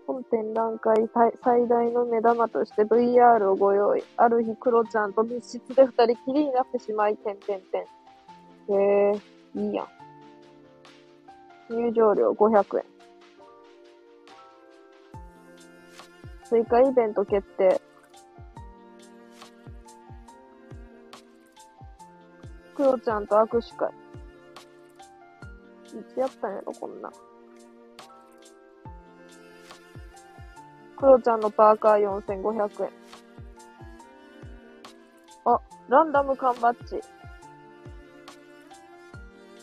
[0.08, 1.10] 本展覧会
[1.44, 4.04] 最大の目玉として VR をご用意。
[4.18, 7.88] ある日、クロちゃんと密室で二人きりになってしまい、てんてんて
[8.70, 8.74] ん。
[8.74, 9.22] へえ、
[9.56, 9.88] いいやん。
[11.70, 12.86] 入場料500円。
[16.44, 17.82] 追加イベント決定。
[22.76, 23.90] クロちゃんと握手会。
[25.98, 27.10] いつやったんやろ、こんな。
[30.98, 32.90] クロちゃんのパーカー4500円。
[35.46, 37.00] あ、ランダム缶バッジ。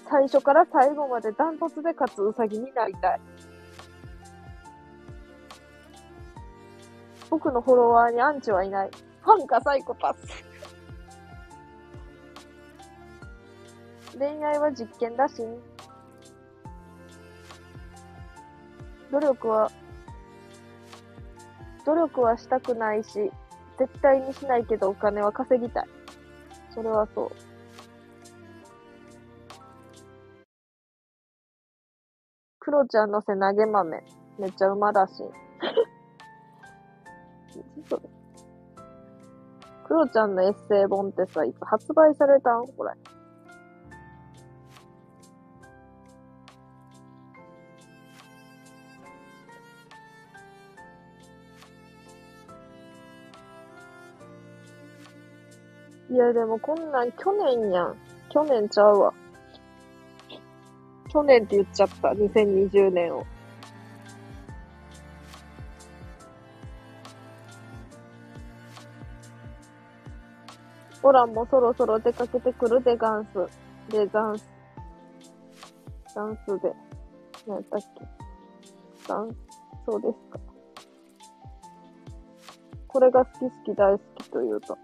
[0.09, 3.21] 最初から最後までダントツで勝つウサギになりたい。
[7.29, 8.91] 僕のフォロワーにアンチはいない。
[9.23, 10.52] ファンかサイコパス。
[14.23, 15.43] 恋愛は実験だし、
[19.11, 19.69] 努力は
[21.85, 23.33] 努力はしたくないし、
[23.79, 25.89] 絶対にしないけどお金は稼ぎたい。
[26.73, 27.31] それはそう。
[32.61, 34.05] クロちゃんの背投げ豆。
[34.39, 35.15] めっちゃうまらし。
[39.85, 42.69] クロちゃんのエッセイ本ってさ、いつ発売されたん？
[42.69, 42.93] これ。
[56.13, 57.97] いや、でもこんなん去年やん。
[58.29, 59.15] 去年ちゃうわ。
[61.11, 62.09] 去年って言っちゃった。
[62.09, 63.25] 2020年を。
[71.03, 73.49] オランもそろそろ出かけてくるで、ガンス。
[73.91, 74.47] で、ガンス。
[76.15, 76.75] ガンスで。
[77.47, 78.07] 何やったっけ？
[79.09, 79.37] ガンス、
[79.87, 80.39] そうですか。
[82.87, 84.77] これが好き好き大好きというと、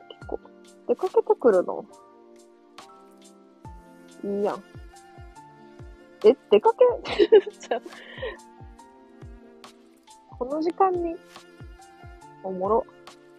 [0.89, 1.85] 出かけてくるの？
[4.25, 4.65] いいやん。
[6.25, 6.85] え、出かけ？
[10.39, 11.15] この時間に？
[12.43, 12.87] おもろ。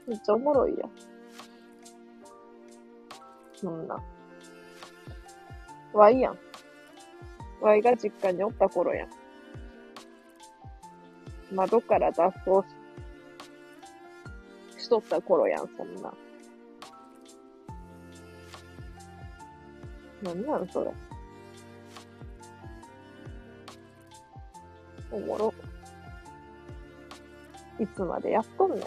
[0.07, 0.91] めっちゃおもろいやん。
[3.55, 4.01] そんな。
[5.93, 6.37] わいやん。
[7.61, 9.09] わいが実家におった頃やん。
[11.51, 12.67] 窓から脱走
[14.77, 16.11] ししとった頃やん、そんな。
[20.23, 20.91] なんなんそれ。
[25.11, 25.53] おもろ。
[27.79, 28.83] いつまでやっとんねん。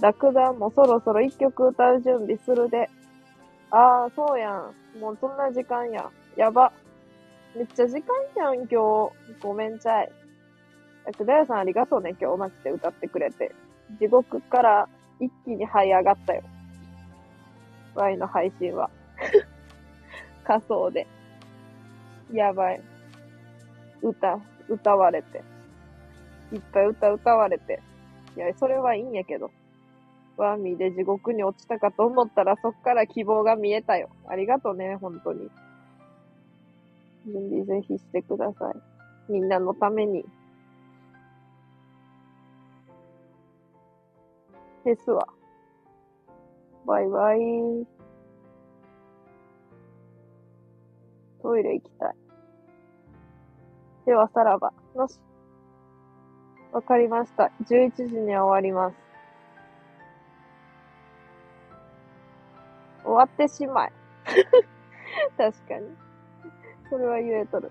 [0.00, 2.90] ラクダもそろそろ一曲歌う準備するで。
[3.70, 4.50] ああ、そうや
[4.96, 4.98] ん。
[4.98, 6.10] もうそんな時間や。
[6.36, 6.72] やば。
[7.54, 8.76] めっちゃ時間やん、今日。
[9.40, 10.12] ごめんちゃい。
[11.06, 13.54] ラクダ屋さんありがとうね、今日マジで歌ってくれて。
[13.98, 14.88] 地獄から
[15.20, 16.42] 一気に這い上がったよ。
[17.94, 18.90] Y の配信は。
[20.44, 21.06] 仮想で。
[22.32, 22.80] やばい。
[24.02, 25.42] 歌、歌われて。
[26.52, 27.80] いっぱい歌歌われて。
[28.36, 29.50] いや、それはいいんやけど。
[30.36, 34.08] ワーミーで地獄に落ちたかと思ったらそっから希望が見えたよ。
[34.26, 35.50] ありがとね、本当に。
[37.26, 39.32] 準備ぜひしてください。
[39.32, 40.24] みんなのために。
[44.84, 45.28] ですわ。
[46.86, 47.99] バイバイ。
[51.42, 52.14] トイレ行きたい。
[54.06, 54.72] では、さらば。
[54.94, 55.18] のし。
[56.72, 57.50] わかりました。
[57.64, 58.96] 11時には終わります。
[63.04, 63.92] 終わってしまえ。
[65.36, 65.86] 確かに。
[66.88, 67.70] それは言えとる。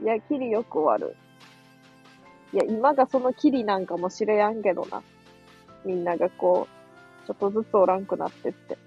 [0.00, 1.16] いや、キリよく終わる。
[2.52, 5.02] いや、今がそのキリなんかもしれやんけどな。
[5.84, 6.68] みんながこ
[7.24, 8.78] う、ちょっとずつおらんくなってって。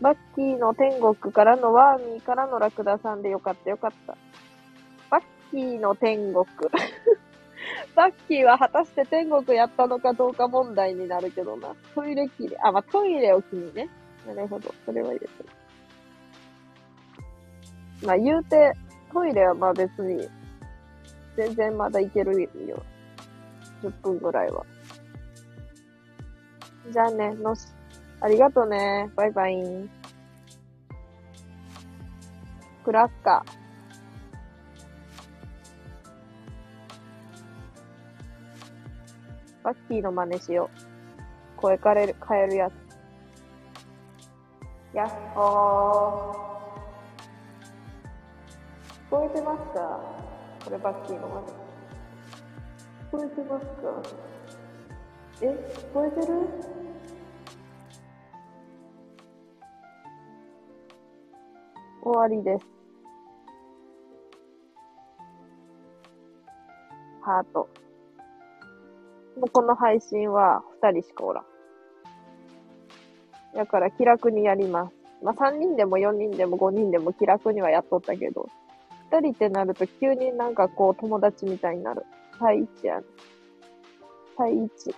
[0.00, 4.16] バッキーの天国からのワーミーからのラクダさんでよかったよかった。
[5.10, 6.46] バッキーの天国。
[7.96, 11.74] バッキーは果たして天国やったのかどうか問題になるけどな。
[11.94, 13.88] トイレ機で、あ、まあ、トイレを機にね。
[14.26, 14.72] なるほど。
[14.84, 15.30] それは言えてる。
[18.06, 18.72] まあ言うて、
[19.12, 20.28] トイレはまあ別に、
[21.36, 22.48] 全然まだいけるよ。
[23.82, 24.64] 10分ぐらいは。
[26.90, 27.77] じゃあね、のし。
[28.20, 29.10] ありがとうね。
[29.14, 29.88] バイバイ。
[32.84, 33.58] クラッカー。
[39.62, 41.60] バッキーの真似しよう。
[41.60, 42.74] 声変える、変えるやつ。
[44.94, 46.48] やっほー。
[49.10, 50.00] 聞こえてますか？
[50.64, 51.46] これバッキーの真似。
[53.10, 53.72] 聞こえてますか？
[55.42, 56.77] え、聞こえてる？
[62.08, 62.66] 終わりです。
[67.22, 67.68] ハート。
[69.38, 71.44] もうこの配信は2人しかおらん。
[73.54, 74.94] だから気楽にやります。
[75.22, 78.48] まあ3人でも4人でも5人でも気楽にはやっとったけど、
[79.10, 82.04] 2人ってなると急になんかこう友達みたいになる。
[82.38, 83.04] 対一やね。
[84.36, 84.94] 対一。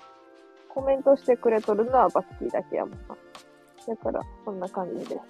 [0.69, 3.17] コメントしてくれとるのはバッキーだけやもんな。
[3.87, 5.21] だから、そんな感じです。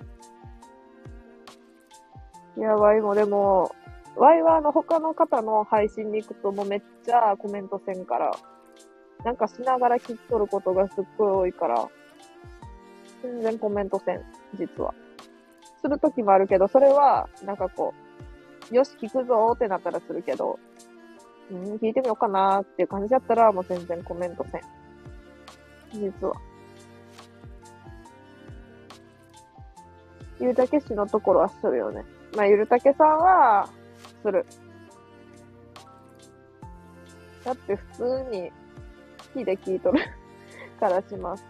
[2.57, 3.75] いや、ワイもでも、
[4.17, 8.33] ワイはあの他の方の配信に行くともうめっちゃコメントせんから、
[9.25, 11.89] なんかしながら聞き取ることがすっごい多いから、
[13.23, 14.23] 全然コメントせん、
[14.59, 14.95] 実は。
[15.81, 17.95] するときもあるけど、それは、なんかこ
[18.71, 20.59] う、よし、聞くぞーってなったらするけど、
[21.51, 24.61] うん、聞いてみようかなーっていう感じだったら、もう全然コメントせん。
[25.93, 26.35] 実は。
[30.39, 32.05] ゆるたけしのところはするよね。
[32.37, 33.69] まあ、ゆるたけさんは、
[34.23, 34.45] する。
[37.45, 38.55] だって普通に好
[39.41, 40.01] きで聞いとる
[40.79, 41.45] からします。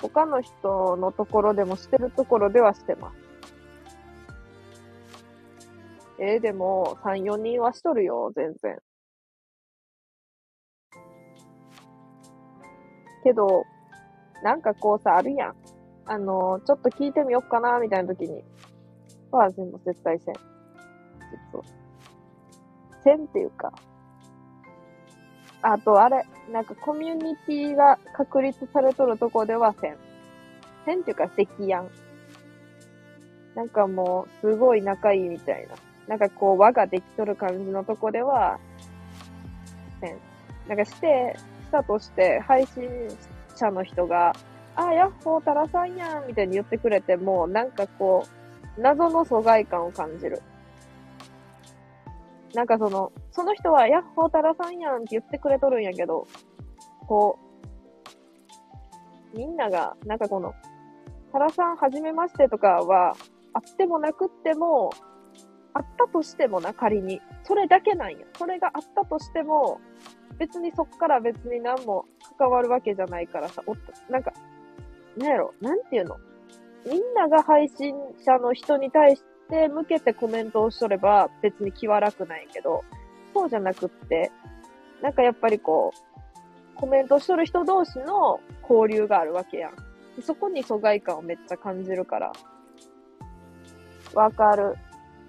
[0.00, 3.16] 他の人のところでもしてるところではしてます。
[6.20, 8.78] えー、でも、3、4人はしとるよ、全然。
[13.22, 13.64] けど、
[14.42, 15.54] なんかこうさ、あるやん。
[16.06, 18.42] あの、ちょっと聞いてみよっかな、みたいな時に。
[19.36, 20.34] は全部絶対せん。
[23.04, 23.72] せんっていうか。
[25.62, 29.96] あと、あれ、なんかコミュニティが確立されとるとこではせん。
[30.84, 31.88] せんっていうか、赤やん。
[33.54, 35.74] なんかもう、すごい仲いいみたいな。
[36.06, 38.58] なんかこう、輪ができとる感じのとこでは、
[40.00, 40.18] せん。
[40.68, 42.88] なんかして、したとして、配信
[43.56, 44.34] 者の人が、
[44.76, 48.37] あ、ヤッホー、タラさんやん、みたいに言ってくれても、なんかこう、
[48.78, 50.40] 謎の疎外感を感じる。
[52.54, 56.26] なんかその、その人は、ヤッホー、タラさんやんって言ってくれとるんやけど、
[57.06, 57.38] こ
[59.34, 60.54] う、みんなが、なんかこの、
[61.32, 63.14] タラさんはじめましてとかは、
[63.52, 64.90] あってもなくっても、
[65.74, 67.20] あったとしてもな、仮に。
[67.42, 68.26] それだけなんよ。
[68.36, 69.80] それがあったとしても、
[70.38, 72.06] 別にそっから別に何も
[72.38, 74.32] 関わるわけじゃないからさ、おっと、なんか、
[75.16, 76.16] なんやろ、なんていうの？
[76.86, 82.84] みんなが配信者の人に対して向けてコメントをしとれば別に気は楽ないけど、
[83.34, 84.30] そうじゃなくって、
[85.02, 89.72] なんかやっぱりこう、コメントしとる人同士の交流があるわけやん。
[90.22, 92.32] そこに疎外感をめっちゃ感じるから。
[94.14, 94.76] わかる。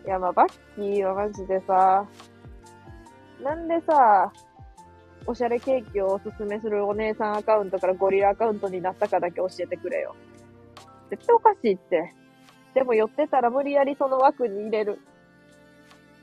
[0.05, 2.05] いや、まあ、バッキーはマジでさ、
[3.43, 4.31] なんでさ、
[5.25, 10.15] おしゃれケーキをおすすめするお姉さんアカウントからゴリラアカウントになったかだけ教えてくれよ。
[11.09, 12.13] 絶対おかしいって。
[12.73, 14.99] でも寄ってたら無理やりその枠に入れる。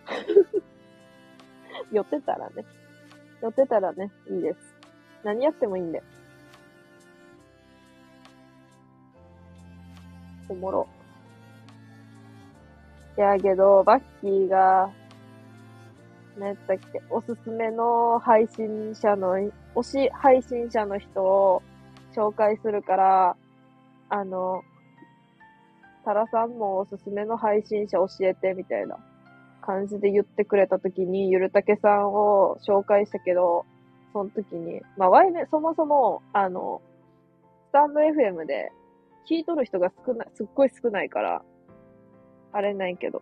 [1.92, 2.64] 寄ってたらね。
[3.42, 4.58] 寄ってたらね、いいです。
[5.24, 6.02] 何やってもいいんで。
[10.48, 10.86] おもろ。
[13.18, 14.90] いやけど、バッキーが、
[16.38, 19.36] 何やったっけ、おすすめの配信者の、
[19.74, 21.62] 推し配信者の人を
[22.14, 23.36] 紹介するから、
[24.08, 24.62] あの、
[26.06, 28.96] タラさんもおすすめの配信者教えて、みたいな
[29.60, 33.66] 感じで言ってくれたときに、ゆるたけさんを紹介したけど、
[34.12, 36.80] その時に、まあ、ワイメ、そもそも、あの、
[37.70, 38.70] スタンド FM で
[39.28, 41.42] 聞いとる人が少ない、すっごい少ないから、
[42.52, 43.20] あれないけど、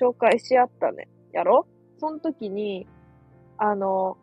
[0.00, 1.06] 紹介し合ったね。
[1.32, 1.64] やろ？
[2.00, 2.88] その時に、
[3.56, 4.18] あの、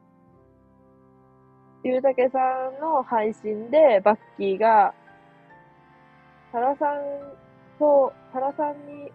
[1.86, 2.40] ゆうたけさ
[2.78, 4.94] んの配信で、バッキーが、
[6.52, 7.47] タラさん
[7.78, 9.12] と、タラさんに、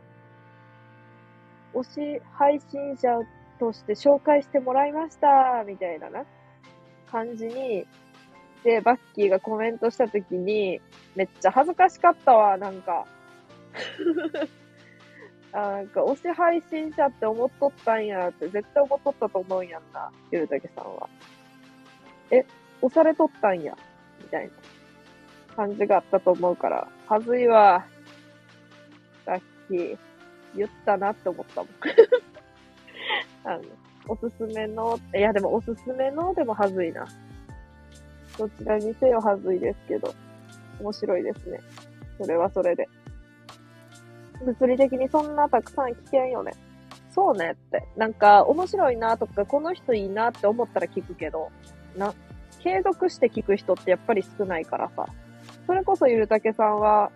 [1.75, 3.19] 推し配信者
[3.59, 6.25] として紹介してもらいました、みたいなな、
[7.11, 7.87] 感じに、
[8.65, 10.81] で、バッキーがコメントしたときに、
[11.15, 13.07] めっちゃ恥ずかしかったわ、なんか。
[15.55, 21.09] あなんか、推し配信者って思っとったんやって、絶対思っとったと思うんやんな、ゆるたけさんは。
[22.31, 22.47] え、
[22.81, 23.77] 押されとったんや、
[24.23, 24.53] みたいな
[25.55, 27.85] 感じがあったと思うから、はずいわ。
[29.25, 29.99] さっき、
[30.55, 31.71] 言ったなって思ったもん。
[33.45, 33.63] あの、
[34.09, 37.07] おすすめの、いやでもおすすめのでもはずいな。
[38.39, 40.13] どちらにせよはずいですけど、
[40.81, 41.61] 面白いですね。
[42.19, 42.89] それはそれで。
[44.45, 46.53] 物理的にそんなたくさん聞けんよね。
[47.11, 47.87] そうねって。
[47.97, 51.51] なんか、面白いなとか、この人いいなって思ったら聞くけど、
[51.97, 52.15] な、
[52.61, 55.07] 継続して聞く人ってやっぱり少ないからさ。
[55.67, 57.11] それこそゆるたけさんは、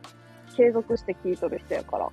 [0.56, 2.10] 継続して聞いとる人やから。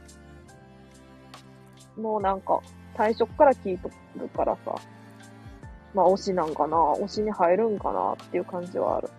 [1.95, 2.59] もうなんか、
[2.97, 4.75] 最初から聞いとるからさ。
[5.93, 9.09] まあ、推しなんかな推しに入るんかなっていう感じはある。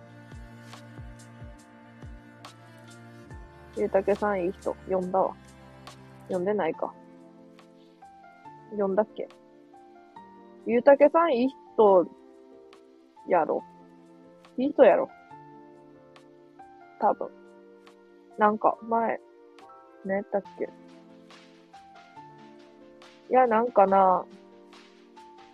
[3.77, 5.33] ゆうたけさんいい人、呼んだわ。
[6.29, 6.93] 呼んでないか。
[8.77, 9.27] 呼んだっけ？
[10.65, 12.07] ゆうたけさんいい人、
[13.29, 13.63] やろ。
[14.57, 15.09] いい人やろ。
[16.99, 17.44] 多分。
[18.37, 19.19] なんか、前、
[20.05, 20.69] 何やったっけ
[23.29, 24.25] いや、なんかな、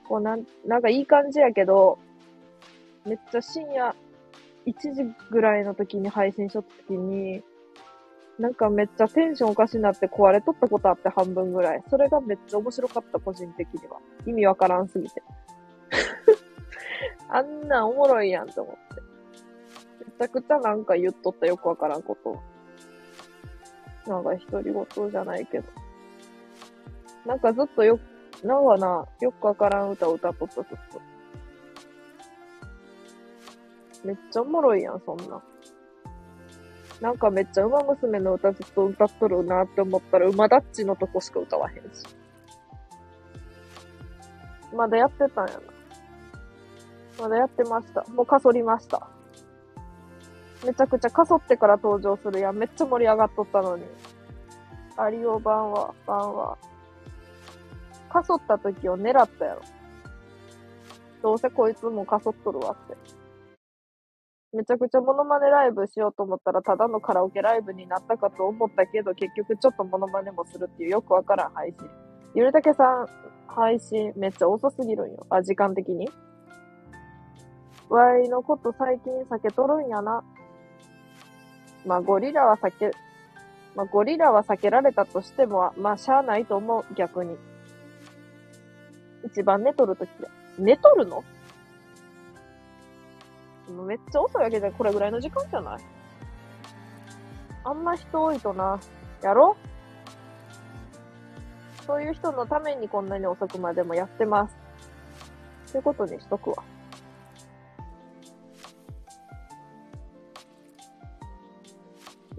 [0.08, 1.98] こうなん、なんかいい感じやけど、
[3.06, 3.95] めっちゃ深夜
[4.66, 7.42] 1時ぐらいの時に配信しとった時に、
[8.38, 11.84] なんかめっちゃテンションおかしになって壊れとったことあって半分ぐらい。
[11.90, 14.00] それがめっちゃ面白かった、個人的には。
[14.26, 15.22] 意味わからんすぎて。
[17.30, 19.01] あんなんおもろいやんと思って。
[20.06, 22.42] めちゃくちゃなんか言っとったよくわからんこと。
[24.08, 25.66] なんか独り言じゃないけど。
[27.26, 28.00] なんかずっとよ、
[28.44, 31.02] なんかな、よくわからん歌を歌っとった、ずっと。
[34.04, 35.42] めっちゃおもろいやん、そんな。
[37.02, 42.06] なんかめっちゃ馬娘の歌ずっと歌っとるなって思ったら、馬ダッチのとこしか歌わへんし。
[44.76, 45.62] まだやってたんやな。
[47.20, 48.04] まだやってました。
[48.14, 49.08] もうかそりました。
[50.66, 52.56] めちゃくちゃかそってから登場するやん。
[52.56, 53.84] めっちゃ盛り上がっとったのに。
[54.98, 56.58] アリオ版は、版は。
[58.10, 59.62] かそった時を狙ったやろ。
[61.24, 62.98] どうせこいつもかそっとるわって。
[64.54, 71.90] めちゃくちゃモノマネライブしようと思ったら、ただのカラオケライブになったかと思ったけど、結局ちょっとモノマネもするっていうよくわからん配信。
[72.36, 73.08] ゆるたけさん、
[73.48, 75.26] 配信めっちゃ遅すぎるんよ。
[75.30, 76.10] あ、時間的に。
[77.90, 80.22] ワイのこと最近避けとるんやな。
[81.85, 82.92] まあ、ゴリラは避け、
[83.76, 87.38] まあ、ゴリラは避けられたとしても、まあ、しゃあないと思う、逆に。
[89.26, 90.27] 一番寝とるときだ。
[90.58, 91.24] 寝とるの？
[93.76, 95.82] もうめっちゃ遅いわけじゃこれぐらいの時間じゃない？
[97.64, 98.80] あんま人多いとな。
[99.22, 99.56] やろ
[101.85, 104.56] そういう人のためにこんなに遅くまでもやってます。
[105.72, 106.64] ということにしとくわ。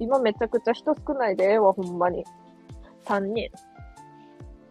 [0.03, 2.25] 今めちゃくちゃ人少ないでええわ、ほんまに。
[3.05, 3.45] 3人。
[3.45, 3.51] い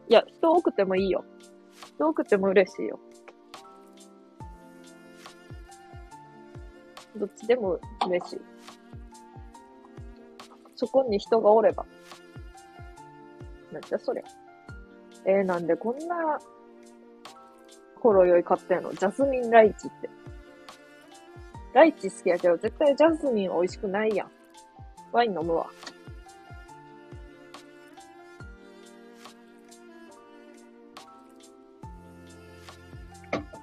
[0.10, 1.24] や、人多くてもいいよ。
[1.95, 3.00] 人多くても嬉しいよ。
[7.16, 8.42] どっちでも嬉しい。
[10.76, 11.85] そこに人がおれば。
[13.72, 14.24] なんじゃそりゃ。
[15.24, 16.40] えー、なんでこんな、
[18.01, 18.92] ほろ酔い買ったやの？
[18.92, 20.10] ジャスミンライチって。
[21.74, 24.32] ライチ好きやけど、絶対ジャスミン美味しくないやん。
[25.11, 25.67] ワイン飲むわ。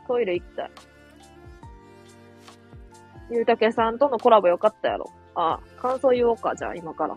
[0.06, 0.70] トイレ行きたい。
[3.30, 5.10] ゆうたけさんとのコラボよかったやろ。
[5.34, 7.16] ああ、感想言おうか、じゃあ、今から。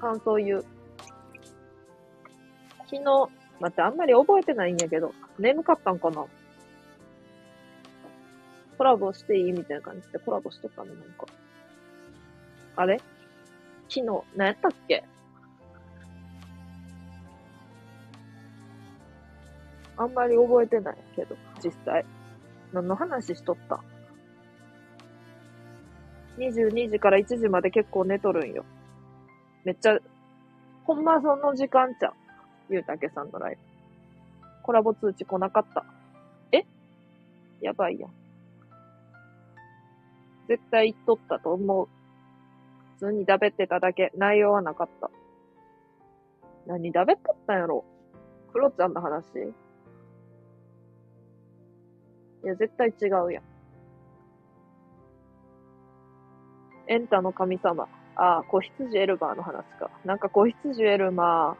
[0.00, 0.64] 感想言う。
[2.90, 3.04] 昨日、
[3.60, 6.24] 待って、あんまり覚えてないんやけど、眠かったんかな？
[8.82, 11.24] コラボしていいみたいな感じでコラボしとったの、なんか。
[12.74, 13.00] あれ？
[13.88, 15.04] 昨日、何やったっけ？
[19.96, 22.04] あんまり覚えてないけど、実際。
[22.72, 23.78] 何の話しとった
[26.38, 28.64] ?22 時から1時まで結構寝とるんよ。
[29.62, 29.96] めっちゃ、
[30.82, 32.14] ほんまその時間ちゃう？
[32.68, 33.60] ゆうたけさんのライブ。
[34.64, 35.84] コラボ通知来なかった？
[36.50, 36.64] え？
[37.60, 38.21] やばいやん。
[40.48, 41.88] 絶対言っとったと思う。
[42.98, 44.12] 普通にだべってただけ。
[44.16, 45.10] 内容はなかった。
[46.66, 47.84] 何だべっとったんやろ
[48.52, 49.24] クロちゃんの話
[52.44, 53.42] いや、絶対違うやん。
[56.88, 57.88] エンタの神様。
[58.16, 59.90] ああ、子羊エルバーの話か。
[60.04, 61.56] なんか子羊エルマ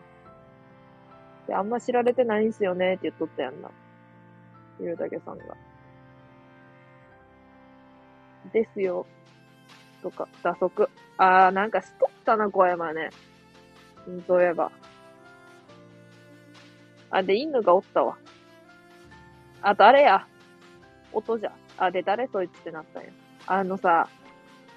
[1.47, 1.49] ー。
[1.49, 3.71] で、あんま知られてないんすよねって言っとったやんな。
[4.81, 5.45] ゆるだけさんが。
[8.53, 9.07] ですよ。
[10.03, 10.89] とか、打足。
[11.19, 13.11] ああ、なんかしとったな、小山ね。
[14.27, 14.71] そういえば。
[17.11, 18.17] あ、で、犬がおったわ。
[19.61, 20.27] あと、あれや。
[21.13, 21.53] 音じゃ。
[21.77, 23.11] あ、で、誰そいつってなったんや。
[23.47, 24.09] あのさ、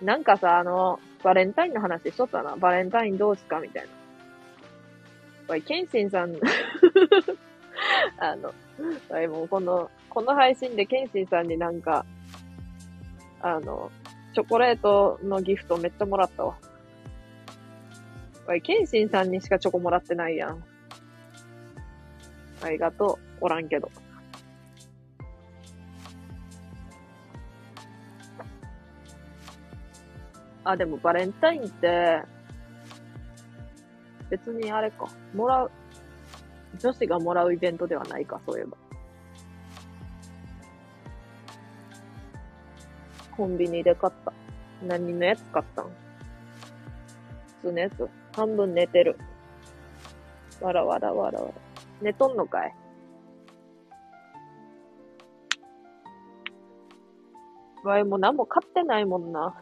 [0.01, 2.55] なんかさ、あの、バレンタインの話しとったな。
[2.55, 3.89] バレンタインどうすかみたいな。
[5.47, 6.35] おい、ケンシンさん、
[8.17, 8.53] あの、
[9.09, 12.05] おい、もうこの、この配信でケンシンさんになんか、
[13.47, 13.91] あの、
[14.33, 16.57] チョコレートのギフトめっちゃもらったわ。
[18.47, 20.63] おい、ケンシンさんにしかチョコもらってないやん。
[22.63, 23.45] ありがとう。
[23.45, 23.91] おらんけど。
[30.63, 32.23] あ、でもバレンタインって、
[34.31, 35.71] 別にあれか、もらう、
[36.79, 38.84] 女子がもらうイベントではないか、そういえば。
[43.37, 44.33] コンビニで買った。
[44.85, 45.85] 何のやつ買ったん？
[45.85, 48.09] 普通のやつ？
[48.35, 49.17] 半分寝てる。
[50.61, 51.53] わらわらわらわら。
[52.01, 52.73] 寝とんのかい？
[57.83, 59.53] わい、も何も買ってないもんな。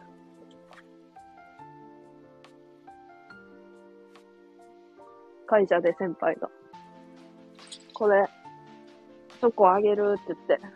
[5.46, 6.48] 会社で先輩が。
[7.92, 8.26] これ、
[9.40, 10.66] チョコあげるって言って、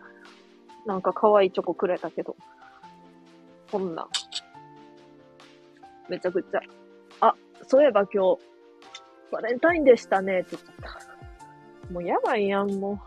[0.86, 2.36] なんか可愛いチョコくれたけど、
[3.70, 4.08] こんなん。
[6.08, 6.60] めちゃくちゃ。
[7.20, 7.34] あ、
[7.66, 8.40] そういえば今日、
[9.30, 10.92] バレンタインでしたねって言っちゃっ
[11.88, 11.92] た。
[11.92, 12.98] もうやばいやん、もう。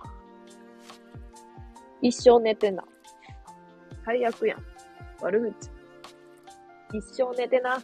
[2.01, 2.83] 一生寝てな。
[4.06, 4.64] 最悪やん。
[5.22, 6.98] 悪口。
[6.98, 7.81] 一生寝てな。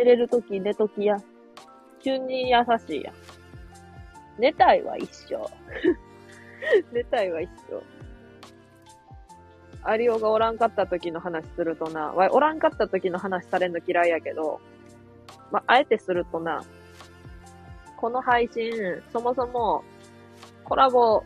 [0.00, 1.18] 寝れるとき寝ときや。
[2.02, 2.56] 急に優
[2.86, 3.12] しいや。
[4.38, 5.50] 寝たいは一緒。
[6.90, 7.82] 寝たいは一緒。
[9.82, 14.60] アリオがおらんかった時の話するとな、わおらんかった時の話されんの嫌いやけど、
[15.50, 16.62] まあ、あえてするとな、
[17.98, 18.72] この配信、
[19.12, 19.84] そもそも、
[20.64, 21.22] コラボ、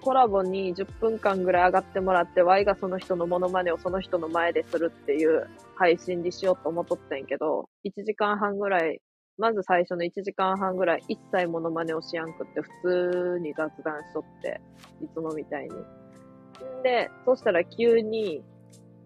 [0.00, 5.46] コラボに10分間ぐらい上がってもらって、Y がその人のモノマネをその人の前でするっていう
[5.76, 9.00] 配信にしようと思っとったんやけど、1時間半ぐらい、
[9.38, 14.60] まず最初の1時間半ぐらい一切モノマネをしやんくって普通に雑談しとって、
[15.02, 15.70] いつもみたいに。
[15.70, 18.42] んで、そしたら急に、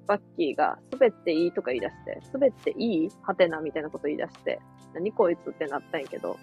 [0.06, 3.08] バッキーが、滑っていいとか言い出して、滑っていい？
[3.22, 4.58] はてなみたいなこと言い出して、
[4.94, 6.38] 何こいつってなったんやけど、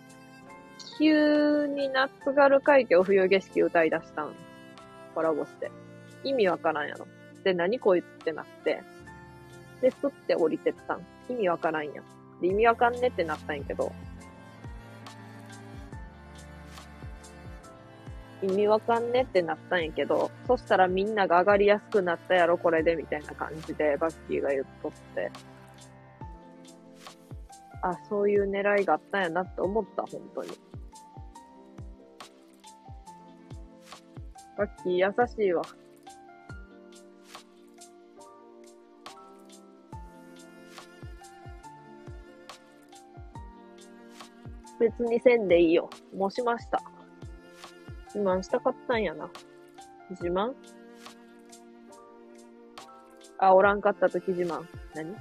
[1.00, 4.34] 急に夏軽海峡冬景色歌い出したん。
[5.16, 5.72] コラボして。
[6.24, 7.08] 意味わからんやろ。
[7.44, 8.84] で、何こいつってなって、
[9.82, 11.06] で、スって降りてったん。
[11.30, 12.45] 意味わからんやん。
[12.45, 13.92] 意味わかんねってなったんやけど、
[18.42, 25.32] 意味わかんねってなったんやけど、そしたらみんなが上がりやすくなったやろ、これで、みたいな感じで、バッキーが言っとって。
[27.82, 30.50] あ、そういう狙いがあったんやなって思った、本当に。
[34.58, 35.64] バッキー優しいわ。
[44.86, 45.90] 別にせんでいいよ。
[46.16, 46.80] もうしました。
[48.14, 49.28] 自慢したかったんやな。
[50.12, 50.54] 自慢？
[53.40, 54.64] あ、おらんかった時自慢。
[54.94, 55.16] 何？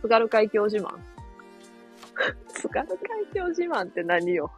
[0.00, 0.96] 津軽海峡自慢。
[2.48, 2.98] 津軽海
[3.34, 4.50] 峡自慢って何よ？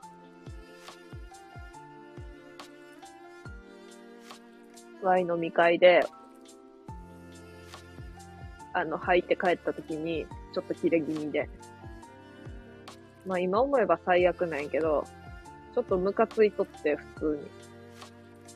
[5.02, 6.06] ワイ飲み会で、
[8.72, 11.50] あの、入って帰った時に、ちょっと切れ気味で。
[13.28, 15.04] まあ今思えば最悪なんやけど、
[15.74, 17.68] ちょっとムカついとって、普通に。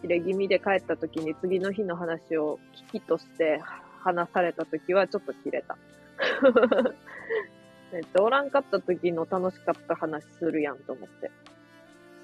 [0.00, 2.58] 切れ気味で帰った時に次の日の話を
[2.90, 3.60] 聞きとして
[4.00, 5.76] 話された時はちょっと切れた。
[7.92, 11.30] めっちゃおらんかった時の楽しかった話するやんと思って。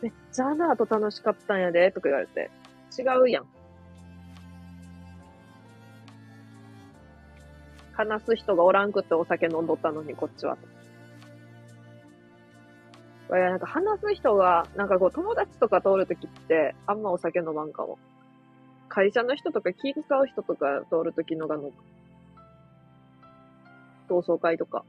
[0.01, 2.51] めっちゃあの後楽しかったんやで、とか言われて。
[2.99, 3.47] 違うやん。
[7.93, 10.57] 話す人がおらんくってお酒飲んどったのに、こっちは。
[13.31, 17.99] いや、なんか話す人が、なんかこう友達とか通るときって、あんまお酒飲まんかも。
[18.89, 21.71] 会社の人とか気使う人とか通るときのがの、
[24.09, 24.85] 同窓会とか。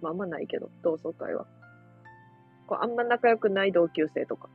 [0.00, 1.46] まああんまないけど、同窓会は。
[2.68, 4.48] こうあんま仲良くない同級生とか。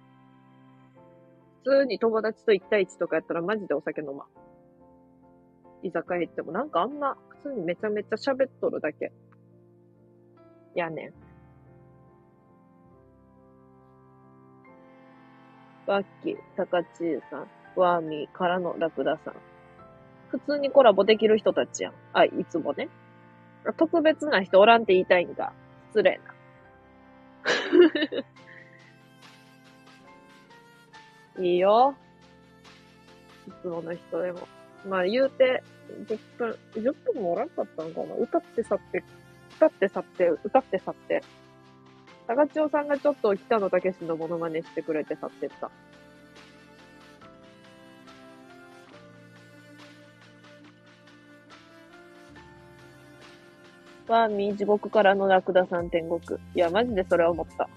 [1.65, 4.27] 普通に友達と1対1とかやったらマジでお酒飲まん。
[5.83, 9.11] 居酒屋行ってもなんかあんま、普通にめちゃめちゃ喋っとるだけ。
[10.75, 11.26] やねん。
[15.87, 19.35] バッキー、タカチーさん、ワーミーからのラクダさん。
[20.29, 21.93] 普通にコラボできる人たちやん。
[22.11, 22.89] あ、いつもね。
[23.77, 25.53] 特別な人おらんって言いたいんか。
[25.91, 26.23] 失礼な。
[31.43, 31.95] いいよ。
[33.47, 34.45] いつもの人でも。
[34.85, 35.63] まあ言うて、
[36.05, 39.03] 10分、10分もおらんかったのかな歌って去って、
[39.55, 41.23] 歌って去って、歌って去って。
[42.27, 45.71] 高千代さんがちょっと北野武のモノマネしてくれて去ってった。
[54.07, 56.21] ワーミー地獄からのラクダさん天国。
[56.55, 57.69] いや、マジでそれは思った。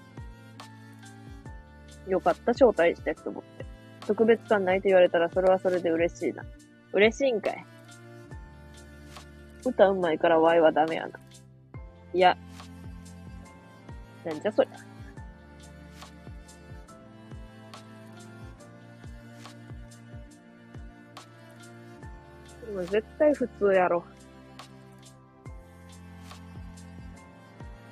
[2.09, 3.65] よかった、招待してって思って。
[4.05, 6.43] 特別感ないと言われたらそれはそれで嬉しいな。
[6.93, 7.65] 嬉しいんかい。
[9.65, 11.19] 歌うまいからワイはダメやな。
[12.13, 12.37] いや。
[14.25, 14.91] なんじゃそりゃ。
[22.83, 24.03] 絶対普通やろ。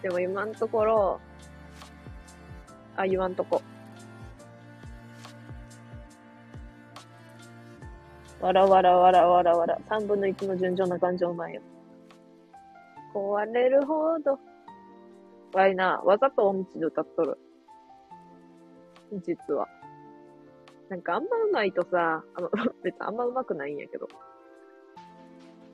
[0.02, 1.20] でも今んところ、
[2.96, 3.62] あ、言わんとこ。
[8.40, 9.78] わらわらわらわらわら。
[9.90, 11.62] 三分の一の順調な感情なんよ。
[13.14, 14.40] 壊れるほど。
[15.54, 17.38] わいな、わざと音痴で歌っとる。
[19.24, 19.68] 実は。
[20.90, 22.50] なんかあんま上手いとさ、あの、
[22.84, 24.08] 別にあんま上手くないんやけど。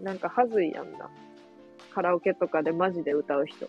[0.01, 1.09] なんかはずいやんな。
[1.93, 3.67] カラオケとかでマジで歌う人。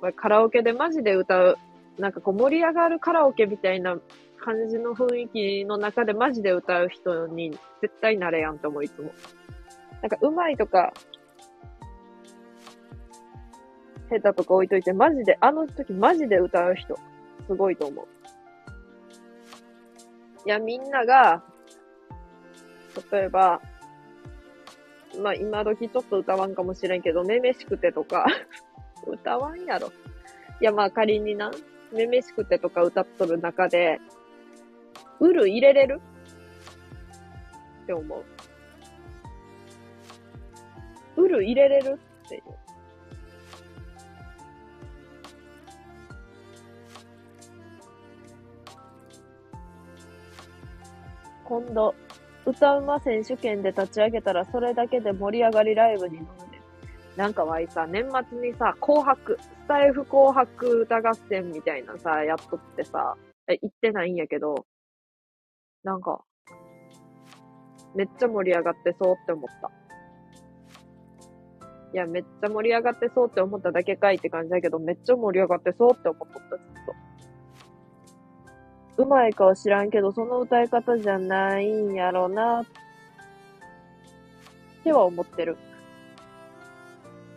[0.00, 1.58] これカラオケでマジで歌う、
[1.98, 3.98] なんかこう盛り上がるカラオケみたいな
[4.38, 7.50] 感じの雰囲気の中でマジで歌う人に
[7.80, 9.12] 絶対なれやんと思う、いつも。
[10.02, 10.92] なんか上手いとか、
[14.10, 16.98] 下手とか置いといて、マジで、あの時マジで歌う人、
[17.46, 18.06] すごいと思う。
[20.46, 21.42] いや、みんなが、
[23.12, 23.60] 例えば、
[25.22, 28.26] まあ、今時ちょっと歌わんかもしれんけど、めめしくてとか、
[29.06, 29.92] 歌わんやろ。
[30.60, 31.50] いや、まあ仮にな、
[31.92, 34.00] めめしくてとか歌っとる中で、
[35.20, 36.00] うる入れれる？
[37.84, 38.24] って思う。
[41.22, 41.98] うる入れれる？
[42.26, 42.42] っていう。
[51.50, 51.96] 今度、
[52.46, 56.62] 歌うま選手権で立ち上げたらそれだけで盛り上がりライブに乗るね。
[57.16, 63.16] なんかわいさ、年末にさ、紅白、スタイフ紅白歌合戦みたいなさ、やっとってさ、
[63.48, 64.64] え、行ってないんやけど、
[65.82, 66.22] なんか、
[67.96, 69.70] めっちゃ盛り上がってそうって思った。
[71.92, 77.09] いや、めっちゃ盛り上がってそうって思っただけかいって感じだけど、めっちゃ盛り上がってそうって思っとった、ずっと。
[79.00, 82.64] うまいかは知らんけど、その歌い方じゃないんやろな、っ
[84.84, 85.56] ては思ってる。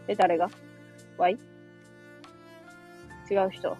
[0.10, 0.50] え、誰が？
[1.18, 1.38] わい
[3.32, 3.78] 違う人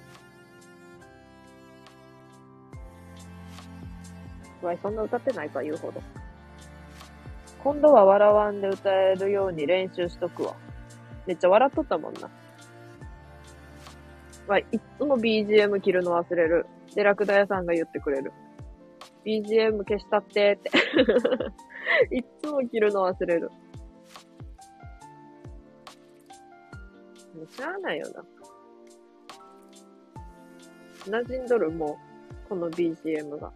[4.62, 6.02] わい、そんな歌ってないか、言うほど。
[7.62, 10.56] 今度は笑わんで歌えるように練習しとくわ。
[11.26, 12.30] めっちゃ笑っとったもんな。
[14.48, 16.66] わい、いっつも BGM 切るの忘れる。
[16.96, 18.32] で、ラクダ屋さんが言ってくれる。
[19.26, 20.72] BGM 消したってって。
[22.16, 23.50] いっつも切るの忘れる。
[27.36, 28.24] もうしゃあないよな。
[31.06, 31.98] 馴染んどるも
[32.46, 33.52] う、この BGM が。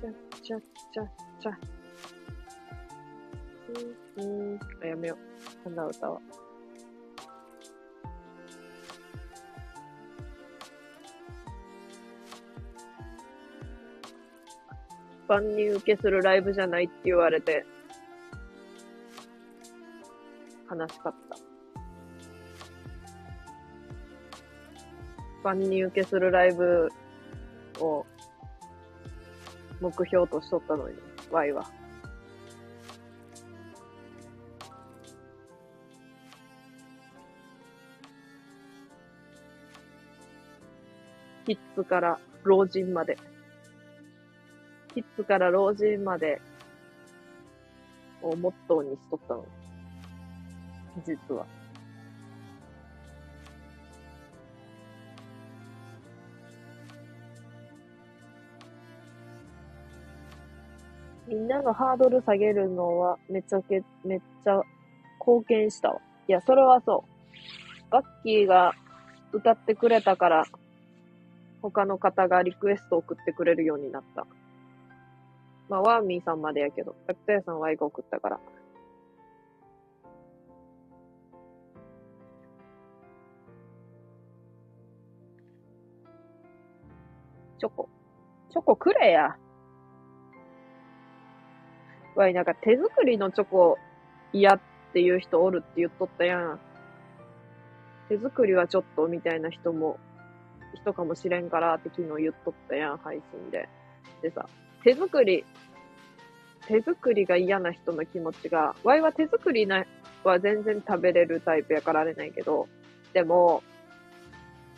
[0.00, 0.60] ちゃ、ちゃ、
[0.92, 1.58] ちゃ、ちゃ。
[4.18, 5.64] うん、うん、あ、やめよう。
[5.64, 6.20] 鼻歌は。
[15.30, 17.64] 万人受けするライブじゃないって言われて、
[20.68, 21.36] 悲しかった。
[25.44, 26.88] 万人受けするライブ
[27.78, 28.04] を
[29.80, 30.96] 目標としとったのに、
[31.30, 31.64] ワイは。
[41.46, 43.29] キッズから老人まで。
[44.94, 46.40] キッズから老人まで
[48.22, 49.44] をモットーにしとったの。
[51.06, 51.46] 実は。
[61.28, 64.60] みんなのハードル下げるのはめちゃけ、めっちゃ
[65.20, 66.00] 貢献したわ。
[66.26, 67.90] いや、それはそう。
[67.90, 68.74] ガッキーが
[69.32, 70.44] 歌ってくれたから、
[71.62, 74.26] 他の方がリクエスト送ってくれるようになった。
[75.70, 78.40] まあ、ワーミーさんまでやけど、タクトヤさんは愛が送ったから。
[87.60, 87.88] チョコ。
[88.50, 89.36] チョコくれや。
[92.16, 93.78] わい、なんか手作りのチョコ
[94.32, 94.60] 嫌っ
[94.92, 96.60] ていう人おるって言っとったやん。
[98.08, 100.00] 手作りはちょっとみたいな人も、
[100.74, 103.68] 人かもしれんからって昨日言っとったやん、配信で。
[104.20, 104.48] でさ、
[104.82, 105.44] 手作り、
[106.66, 109.84] 手作りが嫌な人の気持ちが、ワイは手作りな、
[110.24, 112.68] は全然食べれるタイプやからあれないけど、
[113.12, 113.62] でも、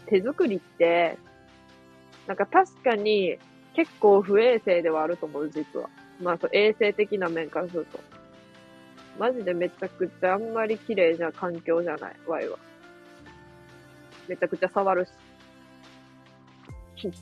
[0.06, 1.18] 手作りって、
[2.26, 3.38] なんか確かに
[3.74, 5.88] 結構不衛生ではあると思う、実は。
[6.20, 8.00] まあ、そう衛生的な面からすると。
[9.18, 12.58] マジでめちゃくちゃあんまり綺麗じゃ環境じゃない、ワイは。
[14.28, 15.10] めちゃくちゃ触るし。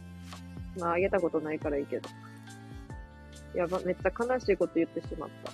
[0.79, 2.09] まあ、あげたことないからいいけど。
[3.55, 5.53] やば、めっちゃ悲しいこと言ってしまった。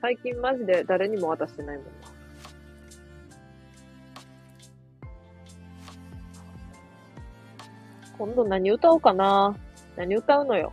[0.00, 1.90] 最近マジで誰にも渡してないもんな。
[8.16, 9.56] 今度何歌おうかな
[9.96, 10.72] 何歌うのよ。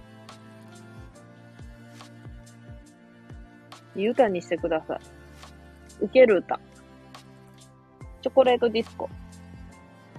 [3.95, 4.99] いい歌にしてください。
[6.01, 6.59] 受ける歌。
[8.21, 9.09] チョコレートディスコ。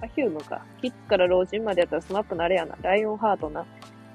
[0.01, 0.65] Perfumeか。
[0.81, 2.75] キッズから老人までやったら SMAPなれやな。
[2.81, 3.65] ライオンハートな。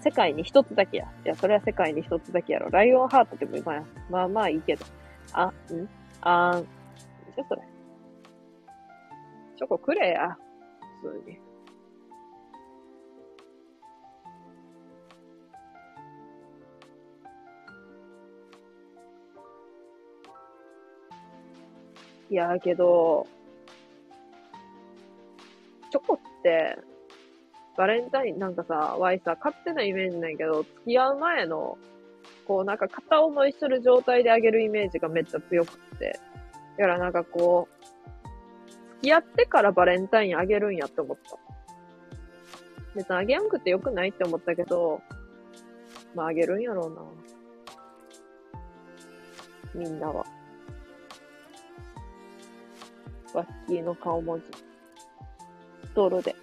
[0.00, 1.04] 世界に一つだけや。
[1.24, 2.70] いや、それは世界に一つだけやろ。
[2.70, 3.84] ライオンハートっても今や。
[4.10, 4.84] まあまあいいけど。
[5.32, 5.52] あ、ん？
[6.22, 6.62] あーん。
[7.34, 7.62] じゃそれ。
[9.56, 10.36] チョコくれや。
[11.02, 11.38] 普通に。
[22.30, 23.26] いやーけど、
[25.90, 26.78] チョコって、
[27.78, 31.78] バレンタインなんかさ、ワイさ、勝手なイメージないけど、付き合う前の、
[32.44, 36.18] こうなんか片思いしてる状態であげるイメージがめっちゃ強くて。
[36.76, 37.88] だからなんかこう、
[38.96, 41.38] 付き合ってからバレンタインあげるんやって思った。
[42.96, 45.00] 別にあげやんくてよくないって思ったけど、
[46.16, 46.94] まああげるんやろう
[49.80, 49.84] な。
[49.84, 50.26] みんなは。
[53.34, 54.46] ワッキーの顔文字。
[55.86, 56.34] ストールで。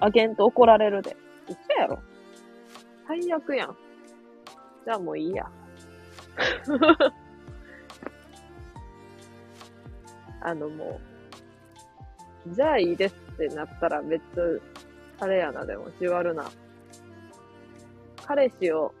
[0.00, 1.16] あげんと怒られるで。
[1.48, 1.98] 嘘やろ。
[3.06, 3.76] 最悪やん。
[4.84, 5.50] じゃあもういいや。
[10.42, 11.00] あのも
[12.46, 14.62] う、じゃあいいですってなったら別、
[15.18, 16.50] あれやな、でも、じわるな。
[18.26, 18.94] 彼氏を、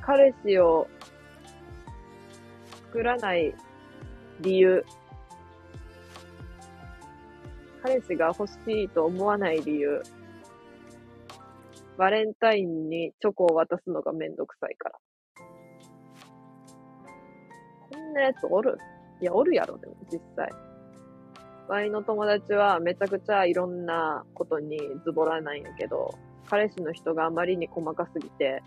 [0.00, 0.88] 彼氏を
[2.86, 3.54] 作らない
[4.40, 4.84] 理由。
[7.86, 10.02] 彼氏が欲しいと思わない理由。
[11.96, 14.98] バレンタインにチョコを渡すのがめんどくさいから。
[17.88, 18.76] こんなやつおる？
[19.22, 20.50] いや、おるやろ、でも、実際。
[21.68, 26.12] ワイの友達はめちゃくちゃいろんなことにズボラなんやけど、
[26.50, 28.64] 彼氏の人があまりに細かすぎて、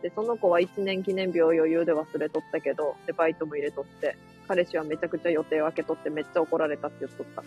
[0.00, 4.16] で、その子は一年記念日を余裕で忘れとったけど、で、バイトも入れとって、
[4.48, 7.44] 彼氏はめちゃくちゃ予定を空けとってめっちゃ怒られたって言っとった。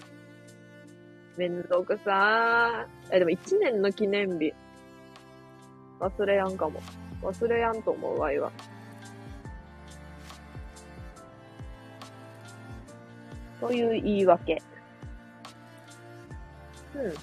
[1.39, 3.15] めんどくさー。
[3.15, 4.53] え、でも一年の記念日。
[6.01, 6.81] 忘れやんかも。
[7.21, 8.51] 忘れやんと思う、ワイは。
[13.61, 14.61] という言い訳。
[16.95, 17.13] うん。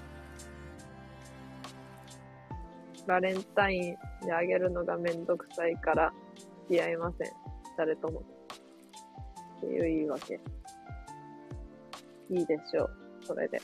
[3.06, 6.10] バレンタインであげるのがめんどくさいから
[6.62, 7.32] 付き合いません。
[7.76, 8.22] 誰とも。
[9.58, 10.40] っていう言い訳。
[12.30, 12.90] いいでしょう。
[13.20, 13.60] それで。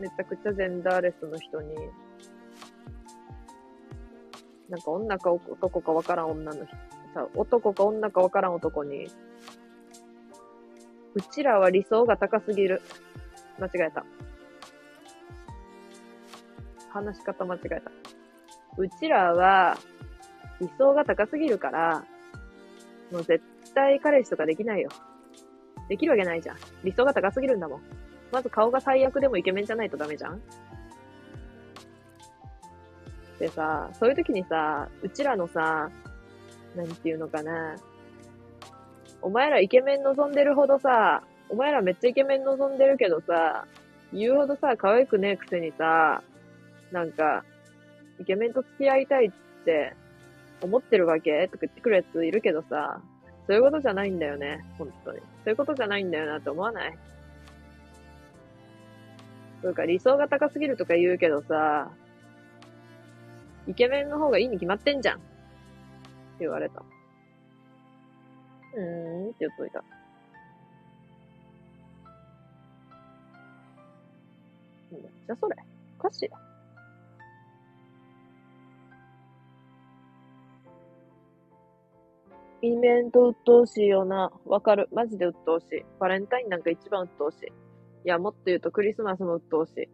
[0.00, 1.74] めちゃくちゃジェンダーレスの人に、
[4.68, 6.76] なんか女か男かわからん女の人、
[7.14, 9.08] さ、男か女かわからん男に、
[11.14, 12.80] うちらは理想が高すぎる。
[13.58, 14.04] 間違えた。
[16.90, 17.90] 話し方間違えた。
[18.76, 19.76] うちらは
[20.60, 22.04] 理想が高すぎるから、
[23.10, 23.42] もう絶
[23.74, 24.90] 対彼氏とかできないよ。
[25.88, 26.56] できるわけないじゃん。
[26.84, 27.80] 理想が高すぎるんだもん。
[28.30, 30.40] まず顔が最悪でもイケメンじゃないとダメじゃん？
[33.38, 35.90] でさ、そういう時にさ、うちらのさ、
[36.74, 37.76] なんていうのかな。
[39.22, 43.64] お前らイケメン望んでるほどさ、お前らめっちゃイケメン望んでるけどさ、
[44.12, 46.22] 言うほどさ、可愛くねえくせにさ、
[46.92, 47.44] なんか、
[48.20, 49.30] イケメンと付き合いたいっ
[49.64, 49.94] て
[50.60, 51.46] 思ってるわけ？
[51.46, 53.00] とか言ってくるやついるけどさ、
[53.46, 55.18] そういうことじゃないんだよね、本当に。
[55.18, 56.98] そういうことじゃないんだよなって思わない？
[59.62, 61.90] そうか、理想が高すぎるとか言うけどさ、
[63.66, 65.18] イケメンの方がいいに決まってんじゃん。
[65.18, 65.26] って
[66.40, 66.82] 言われた。
[68.74, 69.82] うーんって言っといた。
[74.92, 75.56] めっちゃそれ。
[75.98, 76.30] おかしい。
[82.60, 84.32] イベント鬱陶しいよな。
[84.46, 84.88] わかる。
[84.92, 85.84] マジで鬱陶しい。
[86.00, 87.67] バレンタインなんか一番鬱陶しい。
[88.08, 89.88] いや、もっと言うとクリスマスも鬱陶しい。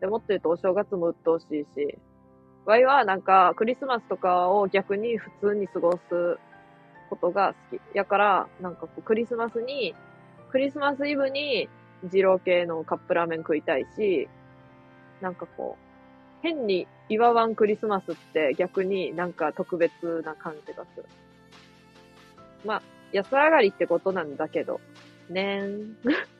[0.00, 1.98] でもっと言うとお正月も鬱陶しいし。
[2.66, 5.98] ワイはなんかクリスマスとかを逆に普通に過ごす
[7.10, 7.96] ことが好き。
[7.96, 9.96] やから、なんかこうクリスマスに、
[10.52, 11.68] クリスマスイブに
[12.04, 14.28] 二郎系のカップラーメン食いたいし、
[15.20, 21.06] なんかこう、変に祝わんクリスマスって逆になんか特別な感じがする。
[22.64, 22.82] まあ、
[23.12, 24.80] 安上がりってことなんだけど、
[25.28, 26.35] ねーん。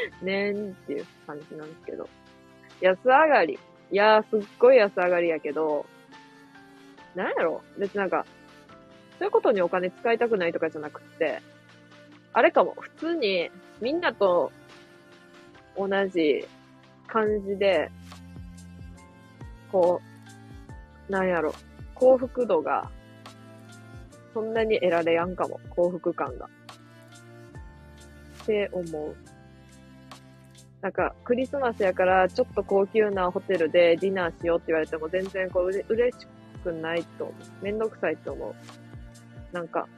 [0.22, 2.08] ねーんっていう感じなんですけど。
[2.80, 3.58] 安上がり。
[3.90, 5.86] いやー、すっごい安上がりやけど、
[7.14, 8.26] なんやろ別になんか、
[9.18, 11.40] そういうことにお金使いたくないとかじゃなくって、
[12.32, 13.50] あれかも、普通に
[13.80, 14.52] みんなと
[15.76, 16.46] 同じ
[17.06, 17.90] 感じで、
[19.72, 20.02] こ
[21.08, 21.54] う、なんやろ、
[21.94, 22.90] 幸福度が
[24.34, 26.46] そんなに得られやんかも、幸福感が。
[28.42, 29.16] って思う。
[30.82, 36.26] なんか、クリスマスやから、ちょっと高級なホテルでディナーしようって言われても、全然こう、嬉し
[36.62, 37.64] くないと思う。
[37.64, 38.54] めんどくさいと思う。
[39.54, 39.88] なんか、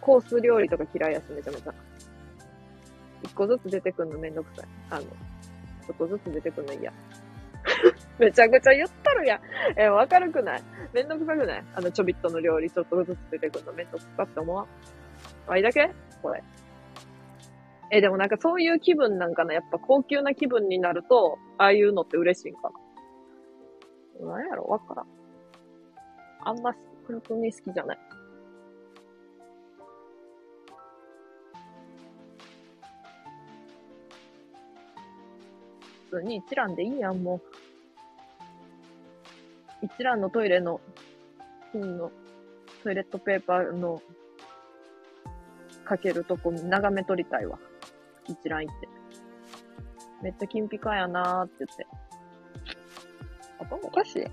[0.00, 1.74] コース料理とか嫌いやし、めちゃめちゃ。
[3.22, 4.66] 一個ずつ出てくんのめんどくさい。
[4.90, 6.92] あの、ちょっとずつ出てくんの嫌。
[8.18, 9.40] めちゃくちゃ言っとるやん。
[9.76, 10.62] え、わかるくない？
[10.92, 11.64] めんどくさくない？
[11.74, 14.66] あのちょびっとの料理ちょっとずつ出てくるのめんどくさって思わん？
[15.48, 15.90] あいだけ？
[16.22, 16.42] これ。
[17.90, 19.54] え、でもなんかそういう気分なんかな？
[19.54, 22.70] やっぱ高級な気分になると、ああいうのって嬉しいんか
[24.20, 24.26] な？
[24.26, 24.64] なんやろ？
[24.64, 25.06] わからん。
[26.44, 26.74] あんま、
[27.06, 27.98] 本当に好きじゃない。
[36.10, 37.40] 普通に一覧でいいやん、も
[39.82, 39.86] う。
[39.86, 40.80] 一覧のトイレの、
[41.72, 42.10] 金の
[42.82, 44.02] トイレットペーパーの
[45.84, 47.58] かけるとこ眺め撮りたいわ。
[48.28, 48.88] 一覧行って。
[50.22, 51.86] めっちゃ金ピカやなーって言って。
[53.58, 54.32] 頭おかしいやん。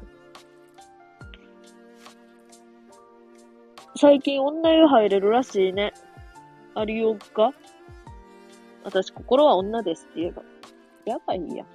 [3.98, 5.94] 最近女湯入れるらしいね。
[6.76, 7.54] ありようか？
[8.84, 10.44] 私、心は女ですって言えば。
[11.06, 11.68] やばいやん。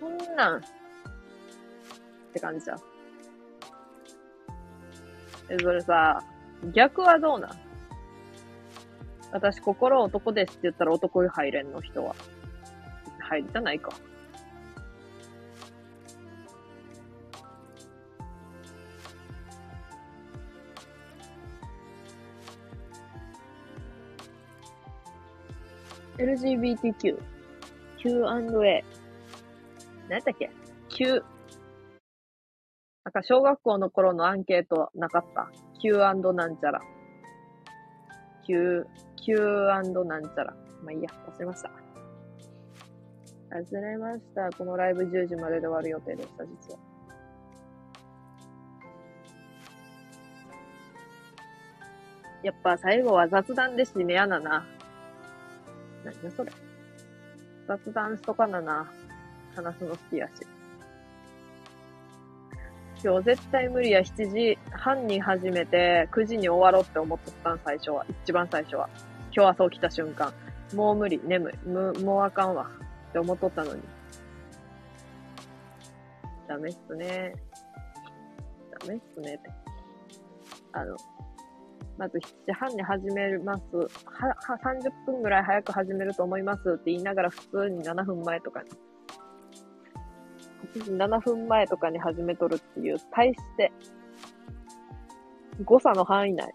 [0.00, 0.58] そんなん。
[0.58, 0.62] っ
[2.32, 2.78] て感じじゃん。
[5.50, 6.22] え、それさ、
[6.72, 7.50] 逆はどうなん？
[9.30, 12.14] 私、心男ですって言ったら男湯入れんの人は。
[13.20, 13.92] 入りたないか。
[26.18, 27.16] LGBTQ。
[27.98, 28.84] Q&A。
[30.08, 30.50] 何やったっけ
[30.88, 31.22] ?Q。
[33.04, 35.50] なんか小学校の頃のアンケートなかった
[35.80, 36.80] ?Q& なんちゃら。
[38.46, 38.86] Q、
[39.28, 40.54] Q& なんちゃら。
[40.82, 41.70] まあいいや、忘れました。
[43.50, 44.50] 忘れました。
[44.56, 46.78] このライブ10時までで終わる予定でした、実は。
[52.42, 54.64] やっぱ最後は雑談で締めやなな。
[56.06, 56.50] 何やそれ。
[57.66, 58.90] 雑談しとかなな。
[59.54, 60.32] 話すの好きやし。
[63.04, 64.00] 今日絶対無理や。
[64.00, 68.06] 7時半に始めて、9時に終わろうって思っとったん、最初は。
[68.24, 68.88] 一番最初は。
[69.34, 70.32] 今日朝起きた瞬間。
[70.74, 71.54] もう無理、眠い。
[71.66, 72.70] む、もうあかんわ。
[73.10, 73.82] って思っとったのに。
[76.46, 77.32] ダメっすね。
[78.80, 79.50] ダメっすねって。
[80.72, 80.96] あの、
[81.98, 83.62] まず7時半に始めます。
[83.76, 83.86] は、
[84.46, 88.70] は、30分ぐらい早く始めると思いますって言いながら普通に7分前とかに。
[90.74, 93.72] 8時7分前とかに始めとるっていう、対して、
[95.64, 96.54] 誤差の範囲内。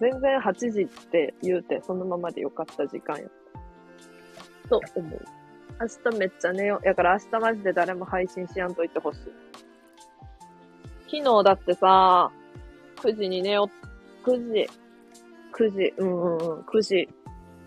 [0.00, 3.30] 全然8時って言うて、そのままでよかった時間やっ
[4.64, 4.68] た。
[4.68, 5.20] と思う。
[5.80, 6.86] 明日めっちゃ寝よう。
[6.86, 9.20] やから明日マジで誰も配信しやんといてほしい。
[11.08, 12.32] 昨日だってさ、
[12.96, 13.70] 9時に寝よ
[14.24, 14.68] う、9時、
[15.52, 17.08] 9時、うんうんうん、9時、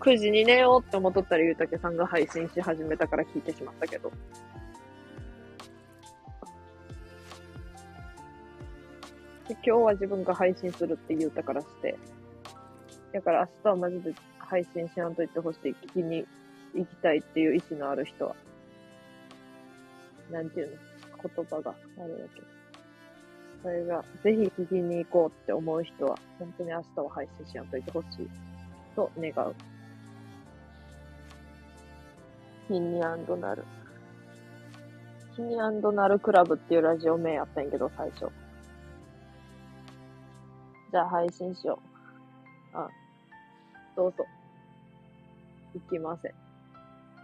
[0.00, 4.12] 9時に寝ようって思っとったらゆうたけさんが配信し始めたから聞いてしまったけど。
[9.52, 11.98] 今日は自分が配信するって言うたからして。
[13.12, 15.68] だから明日はマジで配信しやんといてほしい。
[15.68, 16.26] 聞きに
[16.74, 18.36] 行きたいっていう意志のある人は。
[20.30, 20.76] なんていうの？
[21.34, 22.46] 言葉があれだけど。
[23.62, 28.30] それが、ぜひ聞きに行こうって思う人は、本当に明日は配信しやんといてほしい。
[28.96, 29.54] と願う。
[32.68, 33.64] キニアンドナル。
[35.36, 38.30] キニアンドナルクラブっていうラジオ名やったんやけど、最初。
[40.90, 41.78] じゃあ配信しよ
[42.74, 42.76] う。
[42.76, 42.88] あ、
[43.96, 44.26] どうぞ。
[45.74, 46.34] 行きません。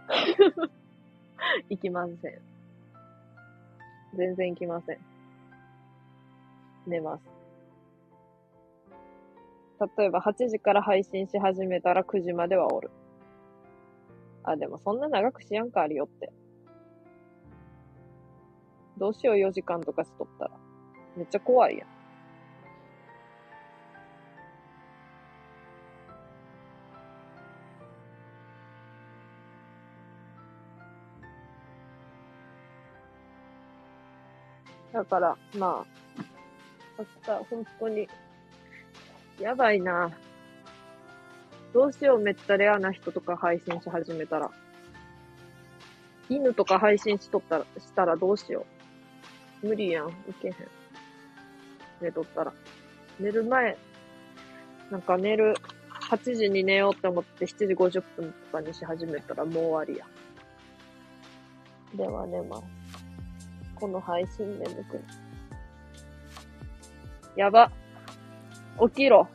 [1.69, 2.41] 行きません。
[4.15, 4.99] 全然行きません。
[6.87, 7.23] 寝ます。
[9.97, 12.89] 例えば8時から配信し始めたら9時まではおる。
[14.43, 16.31] あ、でもそんな長くしやんかあるよって。
[18.97, 20.51] どうしよう4時間とかしとったら。
[21.17, 21.96] めっちゃ怖いやん。
[34.97, 35.85] だから、まあ、
[36.97, 38.07] 明日、本当に、
[39.39, 40.09] やばいな。
[41.71, 44.49] どうしよう、めっちゃレアな人とか配信し始めたら。
[46.29, 48.65] 犬とか配信しとったら、したらどうしよ
[49.61, 49.67] う。
[49.67, 50.55] 無理やん、いけへん。
[52.01, 52.53] 寝とったら。
[53.19, 53.77] 寝る前、
[54.89, 55.53] なんか寝る、
[56.09, 60.07] 8時に寝ようって思って7時50分とかにし始めたらもう終わりや。
[61.93, 62.76] では寝ます。
[63.79, 65.01] この配信眠く
[67.37, 67.71] やば。
[68.79, 69.27] 起きろ。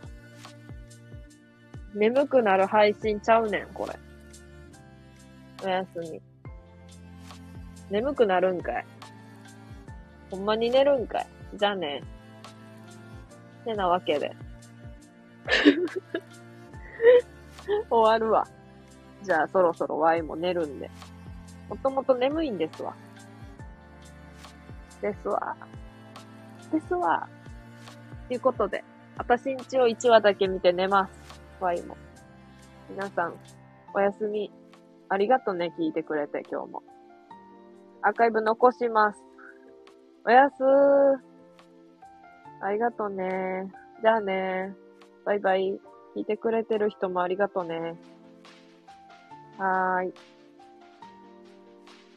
[1.94, 3.96] 眠くなる配信ちゃうねん、これ。
[5.64, 6.20] おやすみ。
[7.90, 8.84] 眠くなるんかい。
[10.30, 11.26] ほんまに寝るんかい。
[11.54, 12.02] じゃあね。
[13.64, 14.34] てなわけで。
[17.88, 18.44] 終わるわ。
[19.22, 20.90] じゃあそろそろワイも寝るんで。
[21.68, 22.96] もともと眠いんですわ。
[25.02, 25.56] ですわ。
[26.72, 27.28] ですわ。
[28.28, 28.84] ということで、
[29.18, 31.42] 私んちを1話だけ見て寝ます。
[31.60, 31.96] ワイも。
[32.88, 33.34] 皆さん、
[33.94, 34.50] おやすみ。
[35.08, 36.82] ありがとね、聞いてくれて、今日も。
[38.00, 39.20] アーカイブ残します。
[40.24, 41.32] おやすー。
[42.64, 43.70] ありがとね。
[44.02, 44.72] じゃあね。
[45.24, 45.80] バイバイ。
[46.14, 47.96] 聞いてくれてる人もありがとね。
[49.58, 50.14] はーい。